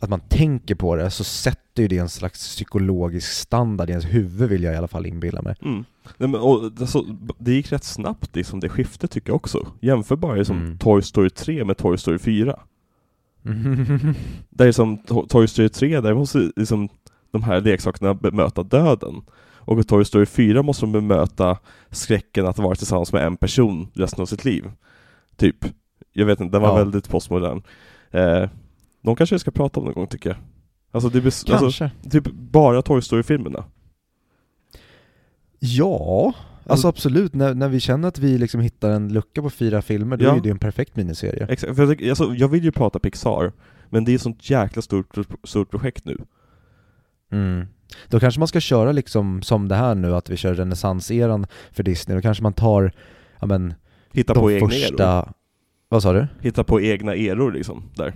att 0.00 0.10
man 0.10 0.20
tänker 0.20 0.74
på 0.74 0.96
det 0.96 1.10
så 1.10 1.24
sätter 1.24 1.82
ju 1.82 1.88
det 1.88 1.98
en 1.98 2.08
slags 2.08 2.38
psykologisk 2.48 3.32
standard 3.32 3.88
i 3.88 3.92
ens 3.92 4.04
huvud 4.04 4.48
vill 4.48 4.62
jag 4.62 4.74
i 4.74 4.76
alla 4.76 4.88
fall 4.88 5.06
inbilla 5.06 5.42
mig. 5.42 5.54
Mm. 5.62 5.84
Nej, 6.16 6.28
men, 6.28 6.40
och, 6.40 6.64
alltså, 6.80 7.04
det 7.38 7.52
gick 7.52 7.72
rätt 7.72 7.84
snabbt 7.84 8.36
liksom, 8.36 8.60
det 8.60 8.68
skiftet 8.68 9.10
tycker 9.10 9.28
jag 9.30 9.36
också. 9.36 9.66
Jämför 9.80 10.16
bara 10.16 10.44
som 10.44 10.56
Mm. 10.58 10.78
Toy 10.78 11.02
Story 11.02 11.30
3 11.30 11.64
med 11.64 11.76
Toy 11.76 11.98
Story 11.98 12.18
4. 12.18 12.56
Där 14.50 14.66
är 14.66 14.72
som 14.72 14.98
To- 14.98 15.26
Toy 15.28 15.46
Story 15.48 15.68
3, 15.68 16.00
där 16.00 16.14
måste 16.14 16.50
liksom 16.56 16.88
de 17.30 17.42
här 17.42 17.60
leksakerna 17.60 18.14
bemöta 18.14 18.62
döden. 18.62 19.22
Och 19.54 19.80
i 19.80 19.84
Toy 19.84 20.04
Story 20.04 20.26
4 20.26 20.62
måste 20.62 20.82
de 20.86 20.92
bemöta 20.92 21.58
skräcken 21.90 22.46
att 22.46 22.58
vara 22.58 22.74
tillsammans 22.74 23.12
med 23.12 23.26
en 23.26 23.36
person 23.36 23.88
resten 23.94 24.22
av 24.22 24.26
sitt 24.26 24.44
liv. 24.44 24.70
Typ. 25.36 25.56
Jag 26.12 26.26
vet 26.26 26.40
inte, 26.40 26.52
den 26.56 26.62
var 26.62 26.68
Ja. 26.68 26.84
väldigt 26.84 27.08
postmodern. 27.08 27.62
Eh, 28.10 28.48
de 29.02 29.16
kanske 29.16 29.34
vi 29.34 29.38
ska 29.38 29.50
prata 29.50 29.80
om 29.80 29.86
någon 29.86 29.94
gång 29.94 30.06
tycker 30.06 30.30
jag. 30.30 30.38
Alltså, 30.92 31.08
det 31.08 31.20
bes- 31.20 31.52
alltså 31.52 31.56
Kanske. 31.58 31.90
typ 32.10 32.24
bara 32.32 32.82
Toy 32.82 33.02
Story-filmerna. 33.02 33.64
Ja, 35.58 36.24
alltså 36.26 36.70
Alltså- 36.72 36.88
absolut. 36.88 37.34
När, 37.34 37.54
när 37.54 37.68
vi 37.68 37.80
känner 37.80 38.08
att 38.08 38.18
vi 38.18 38.38
liksom 38.38 38.60
hittar 38.60 38.90
en 38.90 39.12
lucka 39.12 39.42
på 39.42 39.50
fyra 39.50 39.82
filmer, 39.82 40.16
då 40.16 40.24
Ja. 40.24 40.36
är 40.36 40.40
det 40.40 40.50
en 40.50 40.58
perfekt 40.58 40.96
miniserie. 40.96 41.46
Exakt, 41.50 41.76
för 41.76 41.82
jag, 41.82 41.90
tycker- 41.98 42.08
alltså, 42.08 42.34
jag 42.34 42.48
vill 42.48 42.64
ju 42.64 42.72
prata 42.72 42.98
Pixar, 42.98 43.52
men 43.90 44.04
det 44.04 44.12
är 44.12 44.14
ett 44.14 44.22
sånt 44.22 44.50
jäkla 44.50 44.82
stort, 44.82 45.16
stort 45.44 45.70
projekt 45.70 46.04
nu. 46.04 46.18
Mm. 47.32 47.66
Då 48.08 48.20
kanske 48.20 48.40
man 48.40 48.48
ska 48.48 48.60
köra 48.60 48.92
liksom 48.92 49.42
som 49.42 49.68
det 49.68 49.74
här 49.74 49.94
nu, 49.94 50.14
att 50.14 50.30
vi 50.30 50.36
kör 50.36 50.54
renässanseran 50.54 51.46
för 51.72 51.82
Disney, 51.82 52.16
då 52.16 52.22
kanske 52.22 52.42
man 52.42 52.52
tar, 52.52 52.92
ja 53.40 53.46
men, 53.46 53.74
Hitta 54.12 54.34
de 54.34 54.40
på 54.40 54.50
egna 54.52 54.66
eror. 54.66 54.68
första... 54.70 55.32
Vad 55.88 56.02
sa 56.02 56.12
du? 56.12 56.26
Hitta 56.40 56.64
på 56.64 56.80
egna 56.80 57.14
eror 57.14 57.52
liksom, 57.52 57.82
där. 57.94 58.14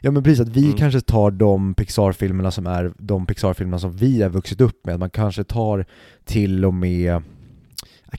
Ja 0.00 0.10
men 0.10 0.22
precis, 0.22 0.40
att 0.40 0.48
vi 0.56 0.64
Mm. 0.64 0.76
kanske 0.76 1.00
tar 1.00 1.30
de 1.30 1.74
Pixar-filmerna 1.74 2.50
som 2.50 2.66
är 2.66 2.92
de 2.98 3.26
Pixar-filmerna 3.26 3.78
som 3.78 3.92
vi 3.96 4.22
har 4.22 4.30
vuxit 4.30 4.60
upp 4.60 4.86
med, 4.86 4.98
man 4.98 5.10
kanske 5.10 5.44
tar 5.44 5.84
till 6.24 6.64
och 6.64 6.74
med 6.74 7.22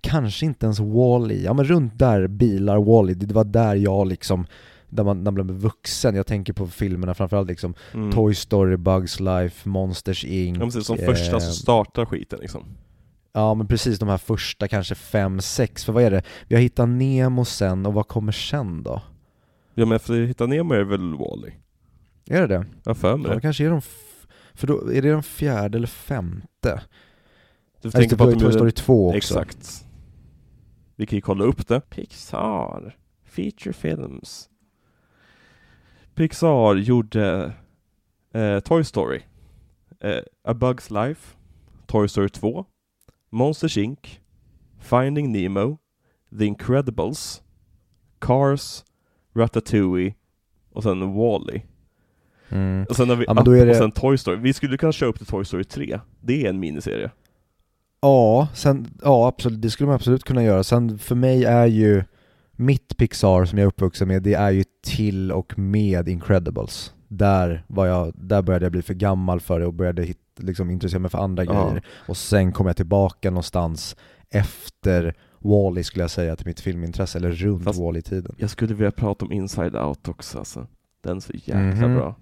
kanske 0.01 0.45
inte 0.45 0.65
ens 0.65 0.79
Wall-E, 0.79 1.41
ja 1.43 1.53
men 1.53 1.65
runt 1.65 1.99
där 1.99 2.27
bilar 2.27 2.77
Wall-E, 2.77 3.13
det 3.13 3.33
var 3.33 3.43
där 3.43 3.75
jag 3.75 4.07
liksom 4.07 4.45
där 4.89 5.03
man, 5.03 5.23
när 5.23 5.31
man 5.31 5.47
blev 5.47 5.57
vuxen, 5.57 6.15
jag 6.15 6.27
tänker 6.27 6.53
på 6.53 6.67
filmerna 6.67 7.13
framförallt 7.13 7.47
liksom 7.47 7.73
Mm. 7.93 8.11
Toy 8.11 8.35
Story, 8.35 8.77
Bugs 8.77 9.19
Life, 9.19 9.69
Monsters 9.69 10.25
Inc 10.25 10.57
Ja, 10.59 10.65
precis, 10.65 10.85
som 10.85 10.97
eh, 10.99 11.05
första 11.05 11.39
som 11.39 11.53
startar 11.53 12.05
skiten 12.05 12.39
liksom. 12.39 12.63
Ja 13.33 13.53
men 13.53 13.67
precis, 13.67 13.99
de 13.99 14.09
här 14.09 14.17
första 14.17 14.67
kanske 14.67 14.95
fem, 14.95 15.41
sex, 15.41 15.85
för 15.85 15.93
vad 15.93 16.03
är 16.03 16.11
det? 16.11 16.23
Vi 16.47 16.55
har 16.55 16.61
hittat 16.61 16.89
Nemo 16.89 17.45
sen, 17.45 17.85
och 17.85 17.93
vad 17.93 18.07
kommer 18.07 18.31
sen 18.31 18.83
då? 18.83 19.01
Ja 19.81 19.85
men 19.85 19.99
för 19.99 20.21
Hitta 20.21 20.45
Nemo 20.45 20.73
är 20.73 20.83
väl 20.83 21.15
Wall-E? 21.15 21.53
Är 22.29 22.41
det 22.41 22.47
det? 22.47 22.65
Jag 22.83 22.97
för 22.97 23.17
mig 23.17 23.29
Ja, 23.29 23.35
det 23.35 23.41
kanske 23.41 23.65
är 23.65 23.69
de, 23.69 23.81
för 24.53 24.67
då 24.67 24.91
är 24.91 25.01
det 25.01 25.09
den 25.09 25.23
fjärde 25.23 25.77
eller 25.77 25.87
femte? 25.87 26.81
Du 27.81 27.89
det, 27.89 28.17
på 28.17 28.23
att 28.23 28.31
de 28.31 28.39
Toy 28.39 28.51
Story 28.51 28.71
2 28.71 29.07
också. 29.07 29.17
Exakt. 29.17 29.85
Vi 30.95 31.05
kan 31.05 31.17
ju 31.17 31.21
kolla 31.21 31.43
upp 31.43 31.67
det. 31.67 31.81
Pixar. 31.89 32.97
Feature 33.25 33.73
Films. 33.73 34.49
Pixar 36.15 36.75
gjorde 36.75 37.53
eh, 38.33 38.59
Toy 38.59 38.83
Story. 38.83 39.21
Eh, 39.99 40.23
A 40.43 40.53
Bug's 40.53 41.07
Life. 41.07 41.37
Toy 41.85 42.07
Story 42.07 42.29
2. 42.29 42.65
Monsters 43.29 43.77
Inc. 43.77 44.19
Finding 44.79 45.31
Nemo. 45.31 45.77
The 46.39 46.45
Incredibles. 46.45 47.41
Cars. 48.19 48.83
Ratatouille. 49.35 50.13
Och 50.73 50.83
sen 50.83 51.13
Wall-E. 51.13 51.61
Mm. 52.49 52.85
Och 52.89 52.95
sen 52.95 53.09
har 53.09 53.15
vi 53.15 53.25
Ja, 53.27 53.33
Up 53.39 53.45
det- 53.45 53.69
och 53.69 53.75
sen 53.75 53.91
Toy 53.91 54.17
Story. 54.17 54.37
Vi 54.37 54.53
skulle 54.53 54.77
kunna 54.77 54.91
köra 54.91 55.09
upp 55.09 55.17
till 55.17 55.25
Toy 55.27 55.45
Story 55.45 55.63
3. 55.63 55.99
Det 56.21 56.45
är 56.45 56.49
en 56.49 56.59
miniserie. 56.59 57.11
Ja, 58.01 58.47
sen, 58.53 58.87
ja 59.03 59.27
absolut, 59.27 59.61
det 59.61 59.69
skulle 59.69 59.87
man 59.87 59.95
absolut 59.95 60.23
kunna 60.23 60.43
göra. 60.43 60.63
Sen 60.63 60.97
för 60.99 61.15
mig 61.15 61.45
är 61.45 61.65
ju 61.65 62.03
mitt 62.51 62.97
Pixar 62.97 63.45
som 63.45 63.57
jag 63.57 63.63
är 63.63 63.67
uppvuxen 63.67 64.07
med, 64.07 64.23
det 64.23 64.33
är 64.33 64.51
ju 64.51 64.63
till 64.83 65.31
och 65.31 65.59
med 65.59 66.07
Incredibles. 66.07 66.93
Där, 67.07 67.63
var 67.67 67.85
jag, 67.85 68.11
där 68.15 68.41
började 68.41 68.65
jag 68.65 68.71
bli 68.71 68.81
för 68.81 68.93
gammal 68.93 69.39
för 69.39 69.59
det 69.59 69.65
och 69.65 69.73
började 69.73 70.03
hit, 70.03 70.17
liksom 70.37 70.69
intressera 70.69 70.99
mig 70.99 71.11
för 71.11 71.17
andra 71.17 71.43
Ja. 71.43 71.51
grejer. 71.67 71.81
Och 72.07 72.17
sen 72.17 72.51
kom 72.51 72.67
jag 72.67 72.75
tillbaka 72.75 73.29
någonstans 73.29 73.95
efter 74.29 75.13
Wall-E 75.41 75.83
skulle 75.83 76.03
jag 76.03 76.11
säga 76.11 76.35
till 76.35 76.47
mitt 76.47 76.59
filmintresse, 76.59 77.17
eller 77.17 77.31
runt 77.31 77.63
Fast- 77.63 77.79
Wall-E-tiden. 77.79 78.35
Jag 78.37 78.49
skulle 78.49 78.73
vilja 78.73 78.91
prata 78.91 79.25
om 79.25 79.31
Inside 79.31 79.75
Out 79.75 80.07
också 80.07 80.39
alltså. 80.39 80.67
Den 81.03 81.17
är 81.17 81.21
så 81.21 81.33
jäkla 81.33 81.59
Mhm. 81.87 81.95
bra. 81.95 82.15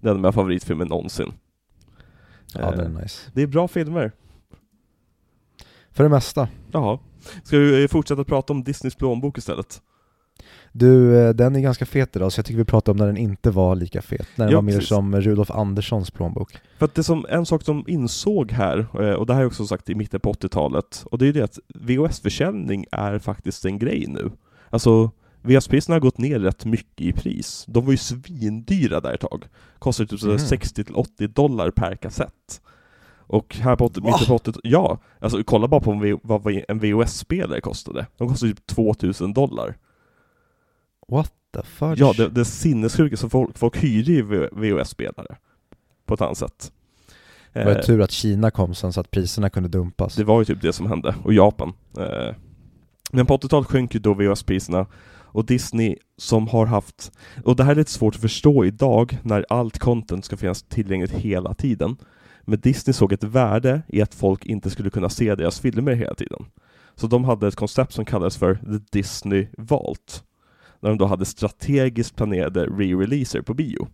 Den 0.00 0.10
är 0.10 0.14
mina 0.14 0.32
favoritfilmer 0.32 0.84
någonsin. 0.84 1.32
Ja, 2.54 2.60
Eh, 2.60 2.70
den 2.76 2.96
är 2.96 3.02
nice. 3.02 3.30
det 3.34 3.42
är 3.42 3.46
bra 3.46 3.68
filmer. 3.68 4.12
För 5.90 6.02
det 6.04 6.10
mesta. 6.10 6.48
Jaha. 6.72 6.98
Ska 7.44 7.58
vi 7.58 7.82
eh, 7.82 7.88
fortsätta 7.88 8.24
prata 8.24 8.52
om 8.52 8.64
Disneys 8.64 8.94
plånbok 8.94 9.38
istället? 9.38 9.82
Du, 10.72 11.16
eh, 11.18 11.30
den 11.34 11.56
är 11.56 11.60
ganska 11.60 11.86
fet 11.86 12.16
idag, 12.16 12.32
så 12.32 12.38
jag 12.38 12.46
tycker 12.46 12.58
vi 12.58 12.64
pratar 12.64 12.92
om 12.92 12.98
när 12.98 13.06
den 13.06 13.16
inte 13.16 13.50
var 13.50 13.74
lika 13.74 14.02
fet. 14.02 14.26
När 14.36 14.44
den 14.44 14.52
Ja, 14.52 14.58
var 14.58 14.62
mer 14.62 14.72
precis. 14.72 14.88
som 14.88 15.20
Rudolf 15.20 15.50
Anderssons 15.50 16.10
plånbok. 16.10 16.56
För 16.78 16.84
att 16.84 16.94
det 16.94 17.04
som, 17.04 17.26
en 17.28 17.46
sak 17.46 17.64
de 17.66 17.84
insåg 17.88 18.52
här, 18.52 18.78
eh, 18.78 19.10
och 19.12 19.26
det 19.26 19.34
här 19.34 19.40
är 19.40 19.46
också 19.46 19.66
sagt 19.66 19.90
i 19.90 19.94
mitten 19.94 20.20
på 20.20 20.30
80-talet, 20.32 21.04
och 21.10 21.18
det 21.18 21.26
är 21.28 21.32
det 21.32 21.42
att 21.42 21.58
VHS-försäljning 21.74 22.86
är 22.92 23.18
faktiskt 23.18 23.64
en 23.64 23.78
grej 23.78 24.04
nu. 24.08 24.30
Alltså, 24.70 25.10
VHS-priserna 25.42 25.94
har 25.94 26.00
gått 26.00 26.18
ner 26.18 26.38
rätt 26.38 26.64
mycket 26.64 27.00
i 27.06 27.12
pris. 27.12 27.64
De 27.68 27.84
var 27.84 27.92
ju 27.92 27.96
svindyra 27.98 29.00
där 29.00 29.14
ett 29.14 29.20
tag. 29.20 29.44
Kostade 29.78 30.08
typ 30.08 30.22
Mhm. 30.22 30.36
60-80 30.38 31.26
dollar 31.28 31.70
per 31.70 31.94
kassett. 31.96 32.60
Och 33.18 33.56
här 33.60 33.76
på 33.76 33.84
80, 33.84 34.00
Va? 34.00 34.06
mitten 34.06 34.26
på 34.26 34.34
80 34.34 34.52
ja, 34.62 34.98
alltså 35.18 35.42
kolla 35.44 35.68
bara 35.68 35.80
på 35.80 36.18
vad 36.22 36.62
en 36.68 36.78
VHS-spelare 36.78 37.60
kostade. 37.60 38.06
De 38.16 38.28
kostade 38.28 38.52
typ 38.52 38.66
2000 38.66 39.32
dollar. 39.32 39.76
What 41.10 41.32
the 41.54 41.62
fudge? 41.62 42.00
Ja, 42.00 42.14
det, 42.16 42.28
det 42.28 42.40
är 42.40 42.44
sinnessjukt, 42.44 43.18
så 43.18 43.28
folk, 43.28 43.58
folk 43.58 43.76
hyrde 43.76 44.12
ju 44.12 44.48
VHS-spelare 44.52 45.36
på 46.06 46.14
ett 46.14 46.20
annat 46.20 46.38
sätt. 46.38 46.72
Det 47.52 47.64
var 47.64 47.70
Eh, 47.72 47.76
ju 47.76 47.82
tur 47.82 48.00
att 48.00 48.10
Kina 48.10 48.50
kom 48.50 48.74
sen 48.74 48.92
så 48.92 49.00
att 49.00 49.10
priserna 49.10 49.50
kunde 49.50 49.68
dumpas. 49.68 50.14
Det 50.14 50.24
var 50.24 50.38
ju 50.40 50.44
typ 50.44 50.62
det 50.62 50.72
som 50.72 50.86
hände, 50.86 51.14
och 51.24 51.34
Japan. 51.34 51.72
Eh, 51.98 52.34
Men 53.12 53.26
på 53.26 53.36
80-talet 53.36 53.68
sjönk 53.68 53.94
ju 53.94 54.00
då 54.00 54.14
VHS-priserna, 54.14 54.86
Och 55.32 55.46
Disney 55.46 55.96
som 56.16 56.48
har 56.48 56.66
haft, 56.66 57.12
och 57.44 57.56
det 57.56 57.64
här 57.64 57.70
är 57.72 57.76
lite 57.76 57.90
svårt 57.90 58.14
att 58.14 58.20
förstå 58.20 58.64
idag 58.64 59.18
när 59.22 59.46
allt 59.48 59.78
content 59.78 60.24
ska 60.24 60.36
finnas 60.36 60.62
tillgängligt 60.62 61.12
hela 61.12 61.54
tiden. 61.54 61.96
Men 62.42 62.60
Disney 62.60 62.94
såg 62.94 63.12
ett 63.12 63.24
värde 63.24 63.82
i 63.88 64.02
att 64.02 64.14
folk 64.14 64.46
inte 64.46 64.70
skulle 64.70 64.90
kunna 64.90 65.08
se 65.08 65.34
deras 65.34 65.60
filmer 65.60 65.92
hela 65.94 66.14
tiden. 66.14 66.44
Så 66.94 67.06
de 67.06 67.24
hade 67.24 67.48
ett 67.48 67.56
koncept 67.56 67.92
som 67.92 68.04
kallades 68.04 68.36
för 68.36 68.54
The 68.54 68.84
Disney 68.98 69.46
Vault 69.58 70.24
när 70.80 70.90
de 70.90 70.98
då 70.98 71.06
hade 71.06 71.24
strategiskt 71.24 72.16
planerade 72.16 72.66
re-releaser 72.66 73.42
på 73.42 73.54
bio. 73.54 73.88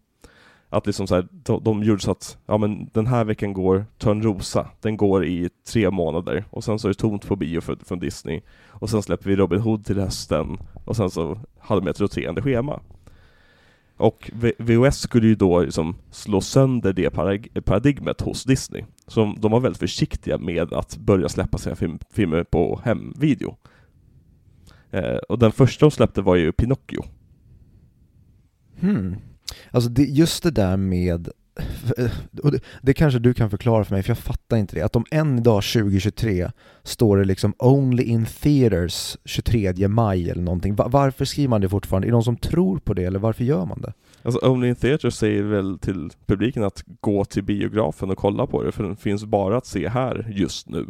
Att 0.69 0.87
liksom 0.87 1.07
så 1.07 1.15
här, 1.15 1.29
de, 1.31 1.65
de 1.65 1.83
gjorde 1.83 2.01
så 2.01 2.11
att, 2.11 2.39
ja 2.47 2.59
men 2.59 2.91
den 2.93 3.07
här 3.07 3.25
veckan 3.25 3.53
går 3.53 3.87
Törnrosa, 3.99 4.71
den 4.81 4.97
går 4.97 5.25
i 5.25 5.51
tre 5.73 5.91
månader 5.91 6.45
och 6.51 6.65
sen 6.65 6.79
så 6.79 6.89
är 6.89 6.93
det 6.93 6.99
tomt 6.99 7.27
på 7.27 7.37
bio 7.37 7.61
för, 7.61 7.77
från 7.85 7.99
Disney. 7.99 8.41
Och 8.69 8.91
sen 8.91 9.03
släpper 9.03 9.31
vi 9.31 9.37
Robin 9.37 9.61
Hood 9.61 9.85
till 9.85 10.01
hösten 10.01 10.59
och 10.85 10.97
sen 10.97 11.11
så 11.11 11.41
hade 11.59 11.81
de 11.81 11.91
ett 11.91 12.01
roterande 12.01 12.43
schema. 12.43 12.81
Och 13.97 14.31
VOS 14.59 14.99
skulle 14.99 15.27
ju 15.27 15.35
då 15.35 15.61
liksom 15.61 15.97
slå 16.11 16.41
sönder 16.41 16.93
det 16.93 17.11
paradigmet 17.65 18.21
hos 18.21 18.45
Disney. 18.45 18.85
Så 19.07 19.35
de 19.39 19.53
var 19.53 19.61
väldigt 19.61 19.81
försiktiga 19.81 20.39
med 20.39 20.73
att 20.73 20.97
börja 20.97 21.29
släppa 21.29 21.59
sina 21.59 21.77
film, 21.77 21.99
filmer 22.11 22.45
på 22.45 22.81
hemvideo. 22.85 23.57
Eh, 24.91 25.17
och 25.17 25.39
den 25.39 25.53
första 25.53 25.87
de 25.87 25.91
släppte 25.91 26.23
var 26.23 26.37
ju 26.37 26.53
Pinocchio. 26.53 27.05
Hmm. 28.81 29.17
Alltså 29.71 29.91
det, 29.91 30.03
just 30.03 30.43
det 30.43 30.51
där 30.51 30.77
med 30.77 31.29
och 32.43 32.53
det, 32.53 32.61
det 32.83 32.95
kanske 32.95 33.19
du 33.19 33.35
kan 33.35 33.51
förklara 33.51 33.85
för 33.85 33.95
mig, 33.95 34.03
för 34.03 34.11
jag 34.11 34.19
fattar 34.19 34.57
inte 34.57 34.77
det. 34.77 34.83
Att 34.83 34.97
om 34.97 35.05
en 35.11 35.43
dag 35.43 35.63
2023 35.63 36.51
står 36.83 37.17
det 37.17 37.25
liksom 37.25 37.55
'Only 37.59 38.03
in 38.03 38.25
theaters' 38.25 39.17
23 39.25 39.89
maj 39.89 40.31
eller 40.31 40.43
någonting. 40.43 40.75
Varför 40.75 41.25
skriver 41.25 41.49
man 41.49 41.61
det 41.61 41.69
fortfarande? 41.69 42.07
Är 42.07 42.09
det 42.09 42.13
någon 42.13 42.25
som 42.25 42.37
tror 42.37 42.79
på 42.79 42.95
det, 42.95 43.05
eller 43.05 43.19
varför 43.19 43.45
gör 43.45 43.67
man 43.67 43.81
det? 43.81 43.93
Alltså 44.23 44.47
'Only 44.47 44.69
in 44.69 44.75
theaters' 44.75 45.11
säger 45.11 45.43
väl 45.43 45.79
till 45.79 46.11
publiken 46.27 46.65
att 46.65 46.85
gå 47.01 47.25
till 47.25 47.45
biografen 47.45 48.11
och 48.11 48.19
kolla 48.19 48.47
på 48.47 48.63
det, 48.63 48.73
för 48.73 48.83
den 48.85 48.97
finns 48.97 49.25
bara 49.25 49.57
att 49.57 49.67
se 49.67 49.89
här 49.89 50.27
just 50.31 50.69
nu. 50.69 50.87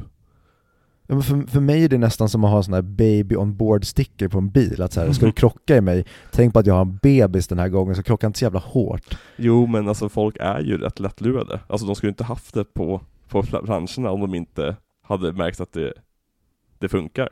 Ja, 1.06 1.20
för, 1.20 1.46
för 1.46 1.60
mig 1.60 1.84
är 1.84 1.88
det 1.88 1.98
nästan 1.98 2.28
som 2.28 2.44
att 2.44 2.50
ha 2.50 2.56
en 2.56 2.64
sån 2.64 2.74
här 2.74 2.82
baby 2.82 3.36
on 3.36 3.56
board 3.56 3.84
sticker 3.84 4.28
på 4.28 4.38
en 4.38 4.50
bil, 4.50 4.82
att 4.82 4.92
så 4.92 5.00
här, 5.00 5.12
ska 5.12 5.26
du 5.26 5.32
krocka 5.32 5.76
i 5.76 5.80
mig, 5.80 6.06
tänk 6.32 6.52
på 6.52 6.58
att 6.58 6.66
jag 6.66 6.74
har 6.74 6.80
en 6.80 6.96
bebis 6.96 7.48
den 7.48 7.58
här 7.58 7.68
gången 7.68 7.94
så 7.94 8.02
krocka 8.02 8.26
inte 8.26 8.38
så 8.38 8.44
jävla 8.44 8.60
hårt. 8.60 9.18
Jo 9.36 9.66
men 9.66 9.88
alltså 9.88 10.08
folk 10.08 10.36
är 10.40 10.60
ju 10.60 10.78
rätt 10.78 11.00
lättlurade, 11.00 11.60
alltså 11.66 11.86
de 11.86 11.96
skulle 11.96 12.10
inte 12.10 12.24
haft 12.24 12.54
det 12.54 12.64
på, 12.64 13.00
på 13.28 13.42
branscherna 13.42 14.10
om 14.10 14.20
de 14.20 14.34
inte 14.34 14.76
hade 15.02 15.32
märkt 15.32 15.60
att 15.60 15.72
det, 15.72 15.92
det 16.78 16.88
funkar. 16.88 17.28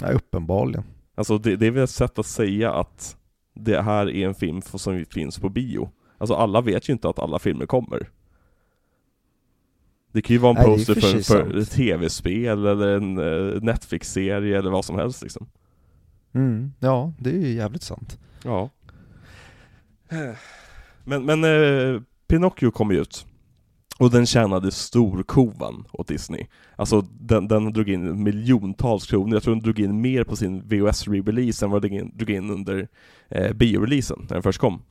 Nej, 0.00 0.14
uppenbarligen. 0.14 0.84
Alltså 1.14 1.38
det, 1.38 1.56
det 1.56 1.66
är 1.66 1.70
väl 1.70 1.84
ett 1.84 1.90
sätt 1.90 2.18
att 2.18 2.26
säga 2.26 2.72
att 2.72 3.16
det 3.54 3.82
här 3.82 4.10
är 4.10 4.26
en 4.28 4.34
film 4.34 4.62
som 4.62 5.04
finns 5.10 5.38
på 5.38 5.48
bio. 5.48 5.90
Alltså 6.18 6.34
alla 6.34 6.60
vet 6.60 6.88
ju 6.88 6.92
inte 6.92 7.08
att 7.08 7.18
alla 7.18 7.38
filmer 7.38 7.66
kommer. 7.66 8.08
Det 10.12 10.22
kan 10.22 10.34
ju 10.34 10.38
vara 10.38 10.50
en 10.50 10.66
Nej, 10.66 10.76
poster 10.76 10.94
för, 10.94 11.20
för 11.22 11.58
ett 11.58 11.70
tv-spel 11.70 12.66
eller 12.66 12.96
en 12.96 13.18
uh, 13.18 13.62
Netflix-serie 13.62 14.58
eller 14.58 14.70
vad 14.70 14.84
som 14.84 14.96
helst 14.96 15.22
liksom. 15.22 15.48
Mm, 16.34 16.72
ja, 16.80 17.12
det 17.18 17.30
är 17.30 17.38
ju 17.38 17.52
jävligt 17.52 17.82
sant. 17.82 18.18
Ja. 18.44 18.70
Men, 21.04 21.24
men 21.24 21.44
uh, 21.44 22.02
Pinocchio 22.28 22.70
kom 22.70 22.90
ju 22.90 23.00
ut. 23.00 23.26
Och 23.98 24.10
den 24.10 24.26
tjänade 24.26 24.70
storkovan 24.70 25.84
åt 25.92 26.08
Disney. 26.08 26.46
Alltså 26.76 27.00
den, 27.00 27.48
den 27.48 27.72
drog 27.72 27.88
in 27.88 28.22
miljontals 28.22 29.06
kronor, 29.06 29.34
jag 29.34 29.42
tror 29.42 29.54
den 29.54 29.62
drog 29.62 29.78
in 29.78 30.00
mer 30.00 30.24
på 30.24 30.36
sin 30.36 30.60
VOS 30.60 31.08
re-release 31.08 31.64
än 31.64 31.70
vad 31.70 31.82
den 31.82 32.16
drog 32.16 32.30
in 32.30 32.50
under 32.50 32.88
eh, 33.28 33.52
bio-releasen, 33.52 34.18
när 34.20 34.34
den 34.34 34.42
först 34.42 34.58
kom. 34.58 34.82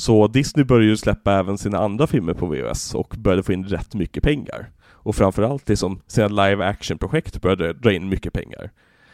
Så 0.00 0.26
Disney 0.26 0.64
började 0.64 0.86
ju 0.86 0.96
släppa 0.96 1.32
även 1.32 1.58
sina 1.58 1.78
andra 1.78 2.06
filmer 2.06 2.34
på 2.34 2.46
VHS 2.46 2.94
och 2.94 3.14
började 3.18 3.42
få 3.42 3.52
in 3.52 3.64
rätt 3.64 3.94
mycket 3.94 4.22
pengar. 4.22 4.70
Och 4.82 5.16
framförallt 5.16 5.68
liksom 5.68 6.00
sina 6.06 6.28
live 6.28 6.66
action-projekt 6.66 7.42
började 7.42 7.72
dra 7.72 7.92
in 7.92 8.08
mycket 8.08 8.32
pengar. 8.32 8.70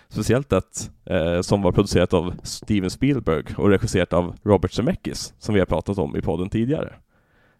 Speciellt 0.09 0.53
ett 0.53 0.91
eh, 1.05 1.41
som 1.41 1.63
var 1.63 1.73
producerat 1.73 2.15
av 2.15 2.35
Steven 2.43 2.91
Spielberg 2.91 3.45
och 3.57 3.69
regisserat 3.71 4.13
av 4.13 4.37
Robert 4.43 4.73
Zemeckis, 4.73 5.35
som 5.39 5.55
vi 5.55 5.61
har 5.61 5.67
pratat 5.67 5.99
om 5.99 6.17
i 6.17 6.21
podden 6.21 6.49
tidigare. 6.49 6.93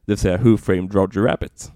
Det 0.05 0.13
vill 0.13 0.19
säga 0.19 0.39
Who 0.39 0.57
Framed 0.57 0.95
Roger 0.95 1.23
Rabbit. 1.23 1.73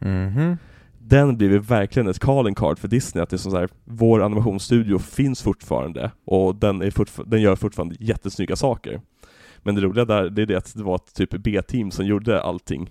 Mm 0.00 0.30
-hmm. 0.30 0.56
Den 0.98 1.36
blev 1.36 1.66
verkligen 1.66 2.08
ett 2.08 2.18
calling 2.18 2.54
card 2.54 2.78
för 2.78 2.88
Disney, 2.88 3.22
att 3.22 3.30
det 3.30 3.36
är 3.36 3.38
som 3.38 3.52
så 3.52 3.58
här, 3.58 3.68
vår 3.84 4.22
animationsstudio 4.22 4.98
finns 4.98 5.42
fortfarande 5.42 6.10
och 6.24 6.54
den, 6.54 6.82
är 6.82 6.90
fortfar 6.90 7.24
den 7.24 7.40
gör 7.40 7.56
fortfarande 7.56 7.96
jättesnygga 8.00 8.56
saker. 8.56 9.00
Men 9.62 9.74
det 9.74 9.80
roliga 9.80 10.04
där, 10.04 10.30
det 10.30 10.42
är 10.42 10.46
det 10.46 10.56
att 10.56 10.74
det 10.74 10.82
var 10.82 10.94
ett 10.94 11.14
typ 11.14 11.30
B-team 11.30 11.90
som 11.90 12.06
gjorde 12.06 12.42
allting, 12.42 12.90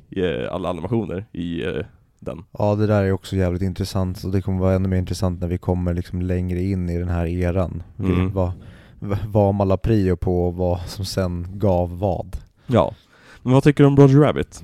alla 0.51 0.69
animationer 0.69 1.25
i 1.31 1.65
eh, 1.65 1.85
den. 2.19 2.43
Ja 2.51 2.75
det 2.75 2.87
där 2.87 3.03
är 3.03 3.11
också 3.11 3.35
jävligt 3.35 3.61
intressant 3.61 4.23
och 4.23 4.31
det 4.31 4.41
kommer 4.41 4.59
vara 4.59 4.73
ännu 4.73 4.89
mer 4.89 4.97
intressant 4.97 5.41
när 5.41 5.47
vi 5.47 5.57
kommer 5.57 5.93
liksom 5.93 6.21
längre 6.21 6.61
in 6.61 6.89
i 6.89 6.97
den 6.97 7.09
här 7.09 7.25
eran. 7.25 7.83
Mm. 7.99 8.33
Vad, 8.33 8.51
vad 9.27 9.53
man 9.53 9.67
la 9.67 9.77
prio 9.77 10.15
på 10.15 10.47
och 10.47 10.55
vad 10.55 10.79
som 10.81 11.05
sen 11.05 11.47
gav 11.59 11.99
vad. 11.99 12.37
Ja. 12.67 12.93
Men 13.43 13.53
vad 13.53 13.63
tycker 13.63 13.83
du 13.83 13.87
om 13.87 13.97
Roger 13.97 14.19
Rabbit? 14.19 14.63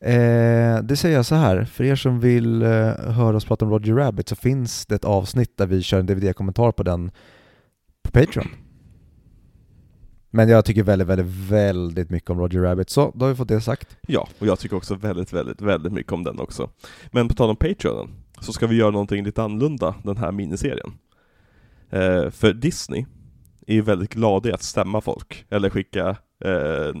Eh, 0.00 0.82
det 0.82 0.96
säger 0.96 1.16
jag 1.16 1.26
så 1.26 1.34
här, 1.34 1.64
för 1.64 1.84
er 1.84 1.96
som 1.96 2.20
vill 2.20 2.62
eh, 2.62 2.68
höra 2.96 3.36
oss 3.36 3.44
prata 3.44 3.64
om 3.64 3.70
Roger 3.70 3.94
Rabbit 3.94 4.28
så 4.28 4.36
finns 4.36 4.86
det 4.86 4.94
ett 4.94 5.04
avsnitt 5.04 5.56
där 5.56 5.66
vi 5.66 5.82
kör 5.82 6.00
en 6.00 6.06
DVD-kommentar 6.06 6.72
på 6.72 6.82
den 6.82 7.10
på 8.02 8.10
Patreon. 8.10 8.48
Men 10.30 10.48
jag 10.48 10.64
tycker 10.64 10.82
väldigt, 10.82 11.08
väldigt, 11.08 11.50
väldigt 11.50 12.10
mycket 12.10 12.30
om 12.30 12.38
Roger 12.38 12.60
Rabbit, 12.60 12.90
så 12.90 13.12
då 13.14 13.24
har 13.24 13.30
vi 13.30 13.36
fått 13.36 13.48
det 13.48 13.60
sagt. 13.60 13.96
Ja, 14.06 14.28
och 14.38 14.46
jag 14.46 14.58
tycker 14.58 14.76
också 14.76 14.94
väldigt, 14.94 15.32
väldigt, 15.32 15.60
väldigt 15.60 15.92
mycket 15.92 16.12
om 16.12 16.24
den 16.24 16.40
också. 16.40 16.70
Men 17.10 17.28
på 17.28 17.34
tal 17.34 17.50
om 17.50 17.56
Patreon, 17.56 18.10
så 18.40 18.52
ska 18.52 18.66
vi 18.66 18.76
göra 18.76 18.90
någonting 18.90 19.24
lite 19.24 19.42
annorlunda 19.42 19.94
den 20.02 20.16
här 20.16 20.32
miniserien. 20.32 20.92
Eh, 21.90 22.30
för 22.30 22.52
Disney 22.52 23.06
är 23.66 23.74
ju 23.74 23.82
väldigt 23.82 24.14
glada 24.14 24.48
i 24.48 24.52
att 24.52 24.62
stämma 24.62 25.00
folk, 25.00 25.44
eller 25.50 25.70
skicka 25.70 26.16
eh, 26.44 26.94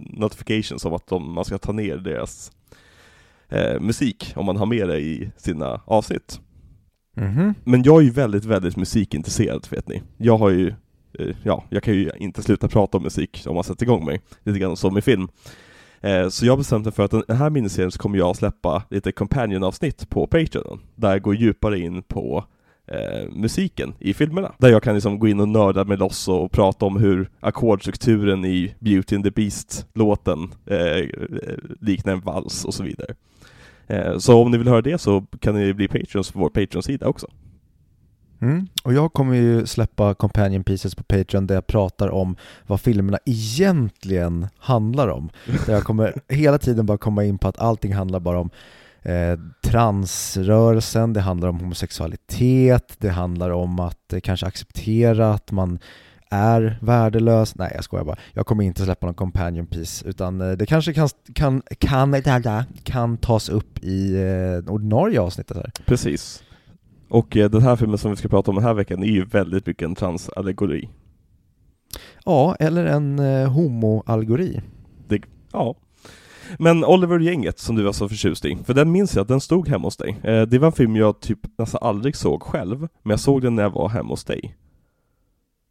notifications 0.00 0.84
om 0.84 0.94
att 0.94 1.06
de, 1.06 1.32
man 1.32 1.44
ska 1.44 1.58
ta 1.58 1.72
ner 1.72 1.96
deras 1.96 2.52
eh, 3.48 3.80
musik, 3.80 4.32
om 4.36 4.46
man 4.46 4.56
har 4.56 4.66
med 4.66 4.88
det 4.88 5.00
i 5.00 5.30
sina 5.36 5.80
avsnitt. 5.84 6.40
Mm 7.16 7.34
-hmm. 7.34 7.54
Men 7.64 7.82
jag 7.82 8.00
är 8.00 8.04
ju 8.04 8.10
väldigt, 8.10 8.44
väldigt 8.44 8.76
musikintresserad, 8.76 9.66
vet 9.70 9.88
ni. 9.88 10.02
Jag 10.16 10.38
har 10.38 10.50
ju 10.50 10.74
Eh, 11.18 11.36
ja, 11.42 11.64
jag 11.70 11.82
kan 11.82 11.94
ju 11.94 12.10
inte 12.16 12.42
sluta 12.42 12.68
prata 12.68 12.96
om 12.96 13.02
musik 13.02 13.44
om 13.46 13.54
man 13.54 13.64
sätter 13.64 13.84
igång 13.84 14.04
mig, 14.04 14.20
lite 14.44 14.58
grann 14.58 14.76
som 14.76 14.98
i 14.98 15.02
film. 15.02 15.28
Eh, 16.00 16.28
så 16.28 16.46
jag 16.46 16.58
bestämde 16.58 16.86
mig 16.86 16.92
för 16.92 17.04
att 17.04 17.26
den 17.26 17.36
här 17.36 17.50
miniserien 17.50 17.90
så 17.90 17.98
kommer 17.98 18.18
jag 18.18 18.36
släppa 18.36 18.82
lite 18.90 19.12
companion-avsnitt 19.12 20.10
på 20.10 20.26
Patreon, 20.26 20.80
där 20.94 21.10
jag 21.10 21.22
går 21.22 21.34
djupare 21.34 21.78
in 21.78 22.02
på 22.02 22.44
eh, 22.86 23.30
musiken 23.30 23.94
i 23.98 24.14
filmerna. 24.14 24.52
Där 24.58 24.68
jag 24.68 24.82
kan 24.82 24.94
liksom 24.94 25.18
gå 25.18 25.28
in 25.28 25.40
och 25.40 25.48
nörda 25.48 25.84
mig 25.84 25.96
loss 25.96 26.28
och 26.28 26.52
prata 26.52 26.86
om 26.86 26.96
hur 26.96 27.30
ackordstrukturen 27.40 28.44
i 28.44 28.74
Beauty 28.78 29.16
and 29.16 29.24
the 29.24 29.30
Beast-låten 29.30 30.52
eh, 30.66 31.08
liknar 31.80 32.12
en 32.12 32.20
vals 32.20 32.64
och 32.64 32.74
så 32.74 32.82
vidare. 32.82 33.14
Eh, 33.86 34.18
så 34.18 34.42
om 34.42 34.50
ni 34.50 34.58
vill 34.58 34.68
höra 34.68 34.82
det 34.82 34.98
så 34.98 35.24
kan 35.40 35.54
ni 35.54 35.74
bli 35.74 35.88
Patreons 35.88 36.32
på 36.32 36.38
vår 36.38 36.50
Patreon-sida 36.50 37.06
också. 37.06 37.26
Mm. 38.40 38.66
Och 38.82 38.94
jag 38.94 39.12
kommer 39.12 39.34
ju 39.34 39.66
släppa 39.66 40.14
Companion 40.14 40.64
Pieces 40.64 40.94
på 40.94 41.02
Patreon 41.02 41.46
där 41.46 41.54
jag 41.54 41.66
pratar 41.66 42.08
om 42.08 42.36
vad 42.66 42.80
filmerna 42.80 43.18
egentligen 43.24 44.48
handlar 44.58 45.08
om. 45.08 45.30
Där 45.66 45.74
jag 45.74 45.84
kommer 45.84 46.14
hela 46.28 46.58
tiden 46.58 46.86
bara 46.86 46.98
komma 46.98 47.24
in 47.24 47.38
på 47.38 47.48
att 47.48 47.58
allting 47.58 47.94
handlar 47.94 48.20
bara 48.20 48.40
om 48.40 48.50
eh, 49.02 49.38
transrörelsen, 49.62 51.12
det 51.12 51.20
handlar 51.20 51.48
om 51.48 51.60
homosexualitet, 51.60 52.94
det 52.98 53.10
handlar 53.10 53.50
om 53.50 53.80
att 53.80 54.12
eh, 54.12 54.20
kanske 54.20 54.46
acceptera 54.46 55.34
att 55.34 55.52
man 55.52 55.78
är 56.30 56.78
värdelös. 56.82 57.54
Nej 57.54 57.72
jag 57.74 57.84
skojar 57.84 58.04
bara. 58.04 58.16
Jag 58.32 58.46
kommer 58.46 58.64
inte 58.64 58.84
släppa 58.84 59.06
någon 59.06 59.14
companion 59.14 59.66
piece 59.66 60.08
utan 60.08 60.40
eh, 60.40 60.52
det 60.52 60.66
kanske 60.66 60.92
kan, 60.92 61.08
kan, 61.34 61.62
kan, 61.78 62.22
kan 62.82 63.16
tas 63.16 63.48
upp 63.48 63.78
i 63.84 64.16
eh, 64.16 64.72
ordinarie 64.72 65.20
avsnittet 65.20 65.56
här. 65.56 65.72
Precis. 65.86 66.42
Och 67.10 67.36
eh, 67.36 67.50
den 67.50 67.62
här 67.62 67.76
filmen 67.76 67.98
som 67.98 68.10
vi 68.10 68.16
ska 68.16 68.28
prata 68.28 68.50
om 68.50 68.54
den 68.54 68.64
här 68.64 68.74
veckan 68.74 69.02
är 69.02 69.06
ju 69.06 69.24
väldigt 69.24 69.66
mycket 69.66 69.84
en 69.84 69.94
transallegori. 69.94 70.88
Ja, 72.24 72.56
eller 72.60 72.84
en 72.84 73.18
eh, 73.18 73.52
homoallegori. 73.52 74.60
ja. 75.52 75.76
Men 76.58 76.84
Oliver-gänget 76.84 77.58
som 77.58 77.76
du 77.76 77.82
var 77.82 77.92
så 77.92 78.08
förtjust 78.08 78.44
i, 78.44 78.58
för 78.64 78.74
den 78.74 78.92
minns 78.92 79.14
jag 79.14 79.22
att 79.22 79.28
den 79.28 79.40
stod 79.40 79.68
hemma 79.68 79.86
hos 79.86 79.96
dig. 79.96 80.20
Eh, 80.22 80.42
det 80.42 80.58
var 80.58 80.66
en 80.66 80.72
film 80.72 80.96
jag 80.96 81.20
typ 81.20 81.38
nästan 81.58 81.80
aldrig 81.82 82.16
såg 82.16 82.42
själv, 82.42 82.80
men 82.80 83.10
jag 83.10 83.20
såg 83.20 83.42
den 83.42 83.54
när 83.54 83.62
jag 83.62 83.70
var 83.70 83.88
hemma 83.88 84.08
hos 84.08 84.24
dig. 84.24 84.56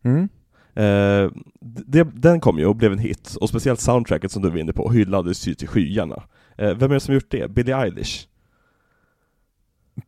Mm. 0.04 0.30
Eh, 0.74 1.32
det, 1.62 2.04
den 2.04 2.40
kom 2.40 2.60
ju 2.60 2.66
och 2.66 2.76
blev 2.76 2.92
en 2.92 3.00
hit, 3.00 3.36
och 3.42 3.50
speciellt 3.50 3.80
soundtracket 3.80 4.32
som 4.32 4.42
du 4.42 4.50
var 4.50 4.58
inne 4.58 4.74
på 4.74 4.92
hyllades 4.92 5.48
ju 5.48 5.54
till 5.54 5.68
skyarna. 5.68 6.24
Eh, 6.58 6.74
vem 6.78 6.92
är 6.92 6.94
det 6.94 7.00
som 7.00 7.14
gjort 7.14 7.32
det? 7.32 7.52
Billie 7.52 7.74
Eilish? 7.74 8.28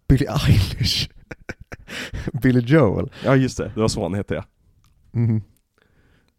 Billie 0.08 0.28
Eilish? 0.28 1.10
Billy 2.42 2.60
Joel. 2.60 3.12
Ja 3.26 3.36
just 3.36 3.58
det, 3.58 3.72
det 3.76 3.82
var 3.82 3.88
så 3.88 4.04
han 4.04 4.14
hette 4.14 4.34
ja. 4.34 4.44
Mhm. 5.12 5.42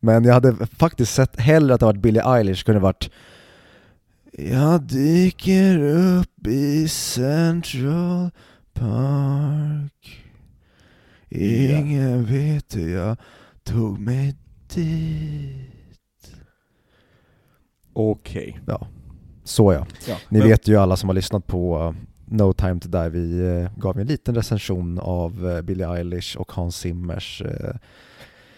Men 0.01 0.25
jag 0.25 0.35
hade 0.35 0.67
faktiskt 0.67 1.15
sett 1.15 1.41
hellre 1.41 1.75
att 1.75 1.81
det 1.81 1.87
varit 1.87 2.01
Billie 2.03 2.23
Eilish, 2.37 2.65
kunde 2.65 2.81
varit 2.81 3.11
Jag 4.33 4.83
dyker 4.83 5.79
upp 5.85 6.47
i 6.47 6.89
Central 6.89 8.31
Park 8.73 10.25
Ingen 11.29 12.25
vet 12.25 12.77
hur 12.77 12.95
jag 12.97 13.17
tog 13.65 13.99
mig 13.99 14.35
dit 14.75 15.69
Okej. 17.93 18.61
Ja, 18.67 18.87
så 19.45 19.73
ja. 19.73 19.87
Ja. 20.09 20.17
Ni 20.29 20.39
men- 20.39 20.49
vet 20.49 20.69
ju 20.69 20.77
alla 20.77 20.97
som 20.97 21.09
har 21.09 21.15
lyssnat 21.15 21.47
på 21.47 21.79
uh, 21.89 21.95
No 22.33 22.53
time 22.53 22.81
to 22.81 22.89
die, 22.89 23.09
vi 23.11 23.47
eh, 23.47 23.71
gav 23.77 23.99
en 24.01 24.07
liten 24.07 24.35
recension 24.35 24.99
av 24.99 25.51
eh, 25.51 25.63
Billie 25.63 25.87
Eilish 25.87 26.37
och 26.37 26.53
Hans 26.53 26.77
Zimmers 26.77 27.43
eh, 27.43 27.75